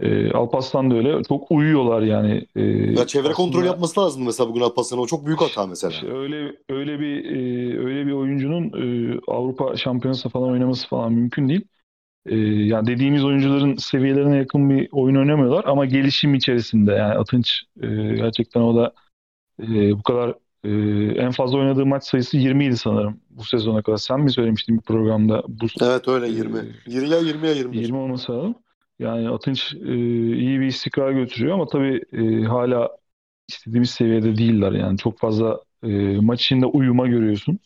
E, 0.00 0.30
Alpaslan 0.30 0.90
da 0.90 0.94
öyle. 0.94 1.22
Çok 1.22 1.50
uyuyorlar 1.50 2.02
yani. 2.02 2.46
E, 2.56 2.62
ya 2.62 3.06
çevre 3.06 3.22
aslında, 3.22 3.32
kontrol 3.32 3.64
yapması 3.64 4.00
lazım 4.00 4.24
mesela 4.24 4.48
bugün 4.48 4.60
Alpaslan'a. 4.60 5.00
O 5.02 5.06
çok 5.06 5.26
büyük 5.26 5.40
hata 5.40 5.66
mesela. 5.66 5.90
Işte 5.90 6.12
öyle 6.12 6.56
öyle 6.68 7.00
bir 7.00 7.24
e, 7.24 7.78
öyle 7.78 8.06
bir 8.06 8.12
oyuncunun 8.12 8.64
e, 8.64 9.18
Avrupa 9.28 9.76
Şampiyonası 9.76 10.28
falan 10.28 10.50
oynaması 10.50 10.88
falan 10.88 11.12
mümkün 11.12 11.48
değil. 11.48 11.64
E, 12.26 12.36
yani 12.36 12.86
dediğimiz 12.86 13.24
oyuncuların 13.24 13.76
seviyelerine 13.76 14.36
yakın 14.36 14.70
bir 14.70 14.88
oyun 14.92 15.16
oynamıyorlar 15.16 15.64
ama 15.64 15.84
gelişim 15.86 16.34
içerisinde 16.34 16.92
yani 16.92 17.14
Atınç 17.14 17.62
e, 17.82 17.86
gerçekten 18.14 18.60
o 18.60 18.76
da 18.76 18.92
e, 19.62 19.92
bu 19.92 20.02
kadar 20.02 20.34
e, 20.64 20.70
en 21.20 21.30
fazla 21.30 21.58
oynadığı 21.58 21.86
maç 21.86 22.04
sayısı 22.04 22.36
20 22.36 22.66
idi 22.66 22.76
sanırım 22.76 23.20
bu 23.30 23.44
sezona 23.44 23.82
kadar. 23.82 23.96
Sen 23.96 24.20
mi 24.20 24.30
söylemiştin 24.30 24.76
bir 24.76 24.82
programda? 24.82 25.42
Bu, 25.48 25.66
evet 25.82 26.08
öyle 26.08 26.28
20. 26.28 26.58
E, 26.58 26.62
ya 26.86 27.18
20 27.18 27.46
ya 27.46 27.52
20. 27.52 27.76
20 27.76 27.96
olması 27.96 28.32
lazım. 28.32 28.54
Yani 28.98 29.28
Atınç 29.28 29.74
e, 29.74 29.94
iyi 30.36 30.60
bir 30.60 30.66
istikrar 30.66 31.12
götürüyor 31.12 31.54
ama 31.54 31.66
tabii 31.66 32.02
e, 32.12 32.44
hala 32.44 32.90
istediğimiz 33.48 33.90
seviyede 33.90 34.36
değiller. 34.36 34.72
Yani 34.72 34.98
çok 34.98 35.18
fazla 35.18 35.60
e, 35.82 35.88
maç 36.20 36.42
içinde 36.42 36.66
uyuma 36.66 37.06
görüyorsun. 37.06 37.58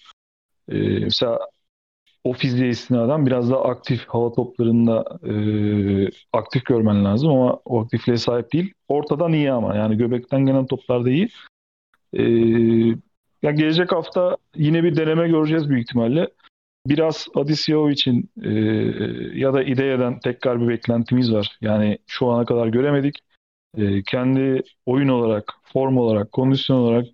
E, 0.68 0.78
mesela 0.98 1.38
o 2.24 2.32
fiziğe 2.32 2.68
istinaden 2.68 3.26
biraz 3.26 3.50
daha 3.50 3.64
aktif 3.64 4.04
hava 4.08 4.32
toplarında 4.32 5.18
e, 5.28 5.32
aktif 6.32 6.64
görmen 6.64 7.04
lazım 7.04 7.30
ama 7.30 7.60
o 7.64 7.80
aktifliğe 7.82 8.16
sahip 8.16 8.52
değil. 8.52 8.72
Ortadan 8.88 9.32
iyi 9.32 9.52
ama 9.52 9.76
yani 9.76 9.96
göbekten 9.96 10.46
gelen 10.46 10.66
toplarda 10.66 11.10
iyi. 11.10 11.28
E, 12.12 12.22
ya 13.42 13.50
gelecek 13.50 13.92
hafta 13.92 14.36
yine 14.56 14.84
bir 14.84 14.96
deneme 14.96 15.28
göreceğiz 15.28 15.68
büyük 15.68 15.82
ihtimalle. 15.82 16.28
Biraz 16.86 17.28
Adisio 17.34 17.90
için 17.90 18.30
e, 18.42 18.50
ya 19.38 19.54
da 19.54 19.62
İdeye'den 19.62 20.20
tekrar 20.20 20.60
bir 20.60 20.68
beklentimiz 20.68 21.32
var. 21.32 21.58
Yani 21.60 21.98
şu 22.06 22.26
ana 22.26 22.44
kadar 22.44 22.66
göremedik. 22.66 23.18
E, 23.76 24.02
kendi 24.02 24.62
oyun 24.86 25.08
olarak, 25.08 25.54
form 25.72 25.96
olarak, 25.96 26.32
kondisyon 26.32 26.76
olarak 26.76 27.06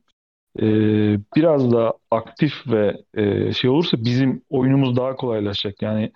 e, 0.61 0.67
biraz 1.37 1.73
daha 1.73 1.93
aktif 2.11 2.53
ve 2.67 2.97
e, 3.15 3.53
şey 3.53 3.71
olursa 3.71 4.05
bizim 4.05 4.43
oyunumuz 4.51 4.97
daha 4.97 5.17
kolaylaşacak. 5.17 5.83
Yani 5.83 6.13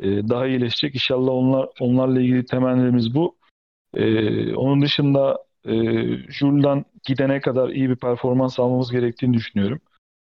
e, 0.00 0.28
daha 0.28 0.46
iyileşecek. 0.46 0.94
İnşallah 0.94 1.32
onlar 1.32 1.68
onlarla 1.80 2.20
ilgili 2.20 2.46
temennilerimiz 2.46 3.14
bu. 3.14 3.36
E, 3.94 4.54
onun 4.54 4.82
dışında 4.82 5.38
e, 5.64 5.72
Jules'dan 6.28 6.84
gidene 7.06 7.40
kadar 7.40 7.68
iyi 7.68 7.90
bir 7.90 7.96
performans 7.96 8.60
almamız 8.60 8.92
gerektiğini 8.92 9.34
düşünüyorum. 9.34 9.80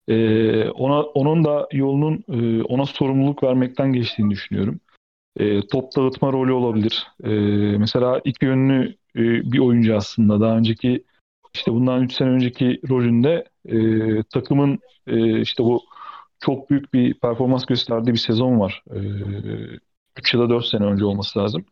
E, 0.07 0.69
ona 0.69 1.01
onun 1.01 1.43
da 1.43 1.67
yolunun 1.71 2.23
e, 2.27 2.63
ona 2.63 2.85
sorumluluk 2.85 3.43
vermekten 3.43 3.93
geçtiğini 3.93 4.31
düşünüyorum. 4.31 4.79
E, 5.37 5.67
top 5.67 5.95
dağıtma 5.95 6.31
rolü 6.31 6.51
olabilir. 6.51 7.07
E, 7.23 7.29
mesela 7.77 8.21
iki 8.23 8.45
yönlü 8.45 8.95
e, 9.15 9.21
bir 9.51 9.59
oyuncu 9.59 9.95
aslında. 9.95 10.41
Daha 10.41 10.57
önceki 10.57 11.03
işte 11.53 11.71
bundan 11.73 12.03
3 12.03 12.13
sene 12.13 12.29
önceki 12.29 12.81
rolünde 12.89 13.45
e, 13.65 13.77
takımın 14.23 14.79
e, 15.07 15.41
işte 15.41 15.63
bu 15.63 15.83
çok 16.39 16.69
büyük 16.69 16.93
bir 16.93 17.13
performans 17.13 17.65
gösterdiği 17.65 18.13
bir 18.13 18.17
sezon 18.17 18.59
var. 18.59 18.83
E, 18.91 18.99
3 20.17 20.33
ya 20.33 20.39
da 20.39 20.49
4 20.49 20.65
sene 20.65 20.85
önce 20.85 21.05
olması 21.05 21.39
lazım. 21.39 21.65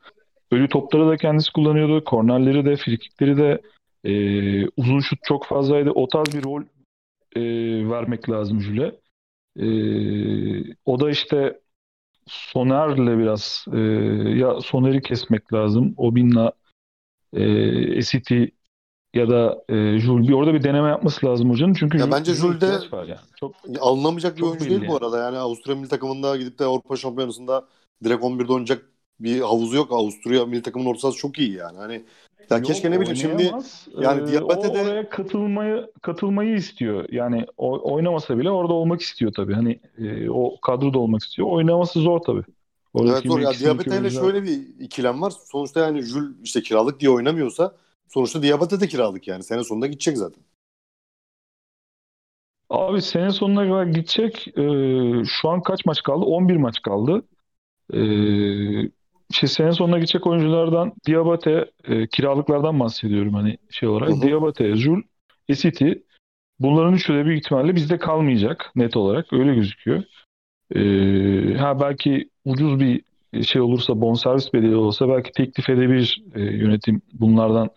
Ölü 0.52 0.70
topları 0.70 1.08
da 1.08 1.18
kendisi 1.18 1.54
kullanıyordu. 1.54 2.04
Kornerleri 2.04 2.66
de, 2.66 2.76
frikikleri 2.76 3.38
de 3.38 3.62
e, 4.04 4.14
uzun 4.78 5.00
şut 5.00 5.20
çok 5.24 5.46
fazlaydı. 5.46 5.92
O 5.92 6.08
tarz 6.08 6.36
bir 6.36 6.44
rol 6.44 6.64
e, 7.36 7.42
vermek 7.90 8.30
lazım 8.30 8.62
Jüle. 8.62 8.96
E, 9.60 9.68
o 10.86 11.00
da 11.00 11.10
işte 11.10 11.60
Soner'le 12.28 13.20
biraz 13.20 13.66
e, 13.74 13.80
ya 14.40 14.62
Soner'i 14.62 15.02
kesmek 15.02 15.54
lazım. 15.54 15.94
Obin'la 15.98 16.52
e, 17.34 17.44
Esiti 17.98 18.52
ya 19.18 19.30
da 19.30 19.64
e, 19.70 20.00
Jules 20.00 20.28
bir 20.28 20.34
orada 20.34 20.54
bir 20.54 20.64
deneme 20.64 20.90
yapması 20.90 21.26
lazım 21.26 21.50
hocanın. 21.50 21.74
Çünkü 21.74 21.98
ya 21.98 22.12
bence 22.12 22.34
Jules 22.34 22.62
de 22.62 22.80
yani. 22.94 23.16
çok 23.40 23.56
alınamayacak 23.80 24.38
bir 24.38 24.42
oyuncu 24.42 24.70
değil 24.70 24.82
yani. 24.82 24.88
bu 24.88 24.96
arada. 24.96 25.18
Yani 25.18 25.38
Avusturya 25.38 25.78
milli 25.78 25.90
takımında 25.90 26.38
gidip 26.38 26.60
de 26.60 26.66
Avrupa 26.66 26.96
Şampiyonası'nda 26.96 27.66
direkt 28.04 28.24
11'de 28.24 28.54
oynayacak 28.54 28.86
bir 29.20 29.42
havuzu 29.42 29.76
yok. 29.76 29.92
Avusturya 29.92 30.46
milli 30.46 30.62
takımının 30.62 30.90
orta 30.90 31.12
çok 31.12 31.40
iyi 31.40 31.54
yani. 31.54 31.78
Hani 31.78 32.04
ya 32.50 32.58
Yok, 32.58 32.66
keşke 32.66 32.92
ne 32.92 33.00
bileyim 33.00 33.16
şimdi 33.16 33.52
yani 33.98 34.24
ee, 34.24 34.32
Diabate 34.32 34.74
de 34.74 34.82
oraya 34.82 35.10
katılmayı 35.10 35.92
katılmayı 36.02 36.56
istiyor. 36.56 37.06
Yani 37.12 37.46
o, 37.58 37.94
oynamasa 37.94 38.38
bile 38.38 38.52
orada 38.52 38.74
olmak 38.74 39.02
istiyor 39.02 39.34
tabii. 39.34 39.54
Hani 39.54 39.80
e, 39.98 40.30
o 40.30 40.62
kadroda 40.62 41.00
olmak 41.00 41.24
istiyor. 41.24 41.48
Oynaması 41.48 42.00
zor 42.00 42.20
tabii. 42.20 42.44
evet 43.00 43.24
zor 43.26 43.40
ya 43.40 43.54
Diabate 43.54 43.98
ile 43.98 44.10
şöyle 44.10 44.44
bir 44.44 44.60
ikilem 44.80 45.22
var. 45.22 45.34
Sonuçta 45.52 45.80
yani 45.80 46.02
Jul 46.02 46.24
işte 46.44 46.62
kiralık 46.62 47.00
diye 47.00 47.12
oynamıyorsa 47.12 47.74
sonuçta 48.08 48.44
Diabate 48.44 48.80
de 48.80 48.88
kiralık 48.88 49.28
yani. 49.28 49.44
Sene 49.44 49.64
sonunda 49.64 49.88
gidecek 49.88 50.18
zaten. 50.18 50.44
Abi 52.70 53.02
sene 53.02 53.32
sonuna 53.32 53.64
kadar 53.64 53.86
gidecek. 53.86 54.48
Ee, 54.58 55.24
şu 55.26 55.50
an 55.50 55.62
kaç 55.62 55.86
maç 55.86 56.04
kaldı? 56.04 56.26
11 56.26 56.56
maç 56.56 56.82
kaldı. 56.82 57.26
Ee, 57.94 57.98
şey 59.32 59.50
sene 59.50 59.72
sonuna 59.72 59.98
gidecek 59.98 60.28
oyunculardan 60.28 60.94
Diabate 61.08 61.72
e, 61.84 62.08
kiralıklardan 62.08 62.80
bahsediyorum 62.80 63.34
hani 63.34 63.58
şey 63.70 63.90
olarak. 63.90 64.10
Hı 64.10 64.14
hı. 64.14 64.22
Diabate, 64.22 64.76
Jul, 64.76 65.02
Esiti 65.50 66.04
bunların 66.60 66.94
üçü 66.94 67.14
de 67.14 67.26
büyük 67.26 67.46
ihtimalle 67.46 67.76
bizde 67.76 67.98
kalmayacak 67.98 68.72
net 68.76 68.98
olarak 68.98 69.34
öyle 69.34 69.56
gözüküyor. 69.56 70.04
Ee, 70.76 71.58
ha 71.58 71.80
belki 71.80 72.30
ucuz 72.46 72.80
bir 72.80 73.04
şey 73.44 73.62
olursa 73.62 74.02
bonservis 74.02 74.54
bedeli 74.54 74.76
olursa 74.76 75.10
belki 75.10 75.32
teklif 75.32 75.70
edebilir 75.70 76.24
e, 76.36 76.42
yönetim 76.42 77.02
bunlardan 77.14 77.70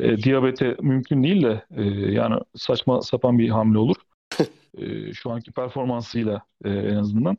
e, 0.00 0.16
diyabete 0.16 0.76
mümkün 0.80 1.22
değil 1.22 1.42
de 1.42 1.64
e, 1.76 1.82
yani 2.12 2.40
saçma 2.54 3.02
sapan 3.02 3.38
bir 3.38 3.48
hamle 3.48 3.78
olur. 3.78 3.96
e, 4.78 5.12
şu 5.12 5.30
anki 5.30 5.52
performansıyla 5.52 6.42
e, 6.64 6.70
en 6.70 6.96
azından. 6.96 7.38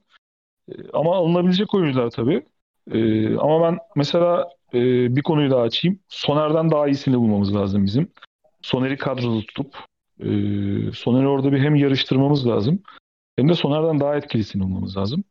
E, 0.70 0.74
ama 0.94 1.16
alınabilecek 1.16 1.74
oyuncular 1.74 2.10
tabii. 2.10 2.44
Ee, 2.92 3.38
ama 3.38 3.62
ben 3.62 3.80
mesela 3.96 4.50
e, 4.74 4.80
bir 5.16 5.22
konuyu 5.22 5.52
daha 5.52 5.62
açayım. 5.62 6.00
Soner'den 6.08 6.72
daha 6.72 6.88
iyisini 6.88 7.18
bulmamız 7.18 7.56
lazım 7.56 7.86
bizim. 7.86 8.12
Soner'i 8.62 8.98
kadroda 8.98 9.40
tutup 9.40 9.76
e, 10.20 10.28
Soner'i 10.92 11.28
orada 11.28 11.52
bir 11.52 11.60
hem 11.60 11.76
yarıştırmamız 11.76 12.48
lazım 12.48 12.84
hem 13.38 13.50
de 13.50 13.54
Soner'den 13.56 14.00
daha 14.00 14.16
etkilisini 14.16 14.64
bulmamız 14.64 14.98
lazım. 14.98 15.24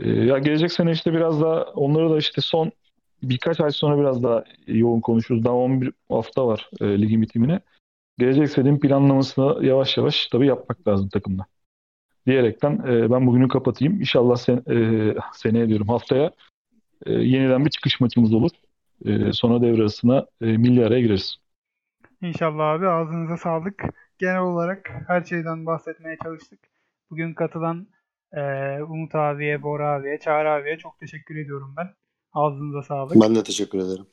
E, 0.00 0.10
ya 0.10 0.38
gelecek 0.38 0.72
sene 0.72 0.92
işte 0.92 1.12
biraz 1.12 1.40
daha 1.40 1.62
onları 1.62 2.10
da 2.10 2.18
işte 2.18 2.40
son 2.40 2.72
birkaç 3.22 3.60
ay 3.60 3.70
sonra 3.70 3.98
biraz 3.98 4.22
daha 4.22 4.44
yoğun 4.66 5.00
konuşuruz. 5.00 5.44
Daha 5.44 5.54
11 5.54 5.92
hafta 6.08 6.46
var 6.46 6.70
e, 6.80 7.00
ligin 7.02 7.22
bitimine. 7.22 7.60
Gelecek 8.18 8.50
senenin 8.50 8.80
planlamasını 8.80 9.66
yavaş 9.66 9.96
yavaş 9.96 10.26
tabii 10.26 10.46
yapmak 10.46 10.88
lazım 10.88 11.08
takımda. 11.08 11.46
Diyerekten 12.26 12.72
e, 12.88 13.10
ben 13.10 13.26
bugünü 13.26 13.48
kapatayım. 13.48 14.00
İnşallah 14.00 14.36
sen, 14.36 14.62
e, 14.70 15.14
seneye 15.34 15.68
diyorum 15.68 15.88
haftaya 15.88 16.32
e, 17.06 17.12
yeniden 17.12 17.64
bir 17.64 17.70
çıkış 17.70 18.00
maçımız 18.00 18.34
olur. 18.34 18.50
e, 19.04 19.32
sonra 19.32 19.62
devre 19.62 19.80
arasına 19.80 20.26
e, 20.40 20.46
milli 20.46 20.86
araya 20.86 21.00
gireriz. 21.00 21.36
İnşallah 22.22 22.64
abi 22.70 22.88
ağzınıza 22.88 23.36
sağlık. 23.36 23.84
Genel 24.18 24.40
olarak 24.40 24.90
her 25.06 25.22
şeyden 25.24 25.66
bahsetmeye 25.66 26.16
çalıştık. 26.22 26.60
Bugün 27.10 27.34
katılan 27.34 27.86
e, 28.32 28.40
Umut 28.82 29.14
abiye, 29.14 29.62
Bora 29.62 29.92
abiye, 29.92 30.18
Çağrı 30.18 30.50
abiye 30.50 30.78
çok 30.78 30.98
teşekkür 31.00 31.36
ediyorum 31.36 31.74
ben. 31.76 31.88
Ağzınıza 32.32 32.82
sağlık. 32.82 33.20
Ben 33.20 33.34
de 33.34 33.42
teşekkür 33.42 33.78
ederim. 33.78 34.06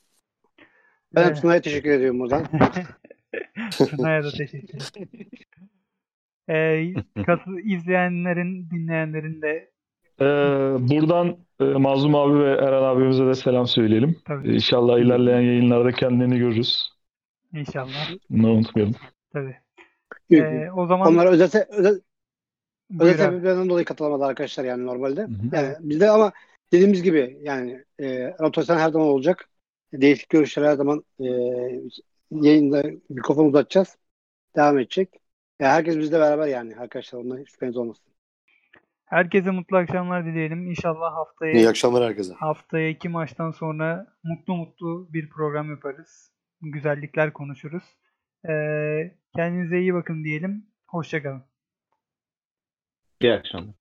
Ben 1.15 1.31
Ee, 1.31 1.35
de 1.35 1.41
Tuna'ya 1.41 1.61
teşekkür 1.61 1.89
ediyorum 1.89 2.19
buradan. 2.19 2.45
Tuna'ya 3.89 4.23
da 4.23 4.31
teşekkür 4.31 4.77
ederim. 4.99 5.29
Ee, 6.49 6.93
katı- 7.25 7.59
izleyenlerin, 7.59 8.69
dinleyenlerin 8.69 9.41
de 9.41 9.71
Ee, 10.21 10.25
buradan 10.79 11.37
e, 11.59 11.63
Mazlum 11.63 12.15
abi 12.15 12.39
ve 12.39 12.51
Eren 12.51 12.83
abimize 12.83 13.25
de 13.25 13.33
selam 13.33 13.67
söyleyelim. 13.67 14.15
tabii 14.25 14.53
İnşallah 14.55 14.99
ilerleyen 14.99 15.41
yayınlarda 15.41 15.91
kendilerini 15.91 16.37
görürüz. 16.37 16.89
inşallah 17.53 18.09
Bunları 18.29 18.51
unutmayalım. 18.51 18.95
tabii. 19.33 19.55
Ee, 20.31 20.71
o 20.71 20.87
zaman 20.87 21.13
Onlar 21.13 21.25
özel, 21.25 21.49
özel, 21.69 21.99
özel 22.99 23.17
sebeplerden 23.17 23.69
dolayı 23.69 23.85
katılamadı 23.85 24.25
arkadaşlar 24.25 24.63
yani 24.63 24.85
normalde. 24.85 25.21
Hı 25.21 25.25
hı. 25.25 25.55
Yani 25.55 25.75
bizde 25.79 26.09
ama 26.09 26.31
dediğimiz 26.75 27.03
gibi 27.03 27.37
yani 27.41 27.85
e, 27.99 28.27
rotasyon 28.41 28.77
her 28.77 28.89
zaman 28.89 29.07
olacak. 29.07 29.49
Değişik 29.93 30.29
görüşler 30.29 30.63
her 30.63 30.75
zaman 30.75 31.03
e, 31.19 31.25
yayında 32.31 32.83
mikrofon 33.09 33.45
uzatacağız. 33.45 33.97
Devam 34.55 34.79
edecek. 34.79 35.09
Ya 35.59 35.69
herkes 35.71 35.97
bizle 35.97 36.19
beraber 36.19 36.47
yani 36.47 36.77
arkadaşlar 36.77 37.19
ondan 37.19 37.43
şüpheniz 37.43 37.77
olmasın. 37.77 38.05
Herkese 39.05 39.51
mutlu 39.51 39.77
akşamlar 39.77 40.25
dileyelim. 40.25 40.67
İnşallah 40.69 41.13
haftaya 41.15 41.53
İyi 41.53 41.69
akşamlar 41.69 42.03
herkese. 42.03 42.33
haftaya 42.33 42.89
iki 42.89 43.09
maçtan 43.09 43.51
sonra 43.51 44.07
mutlu 44.23 44.55
mutlu 44.55 45.13
bir 45.13 45.29
program 45.29 45.69
yaparız. 45.69 46.31
Güzellikler 46.61 47.33
konuşuruz. 47.33 47.83
Ee, 48.49 49.15
kendinize 49.35 49.79
iyi 49.79 49.93
bakın 49.93 50.23
diyelim. 50.23 50.65
Hoşçakalın. 50.87 51.43
İyi 53.21 53.33
akşamlar. 53.33 53.75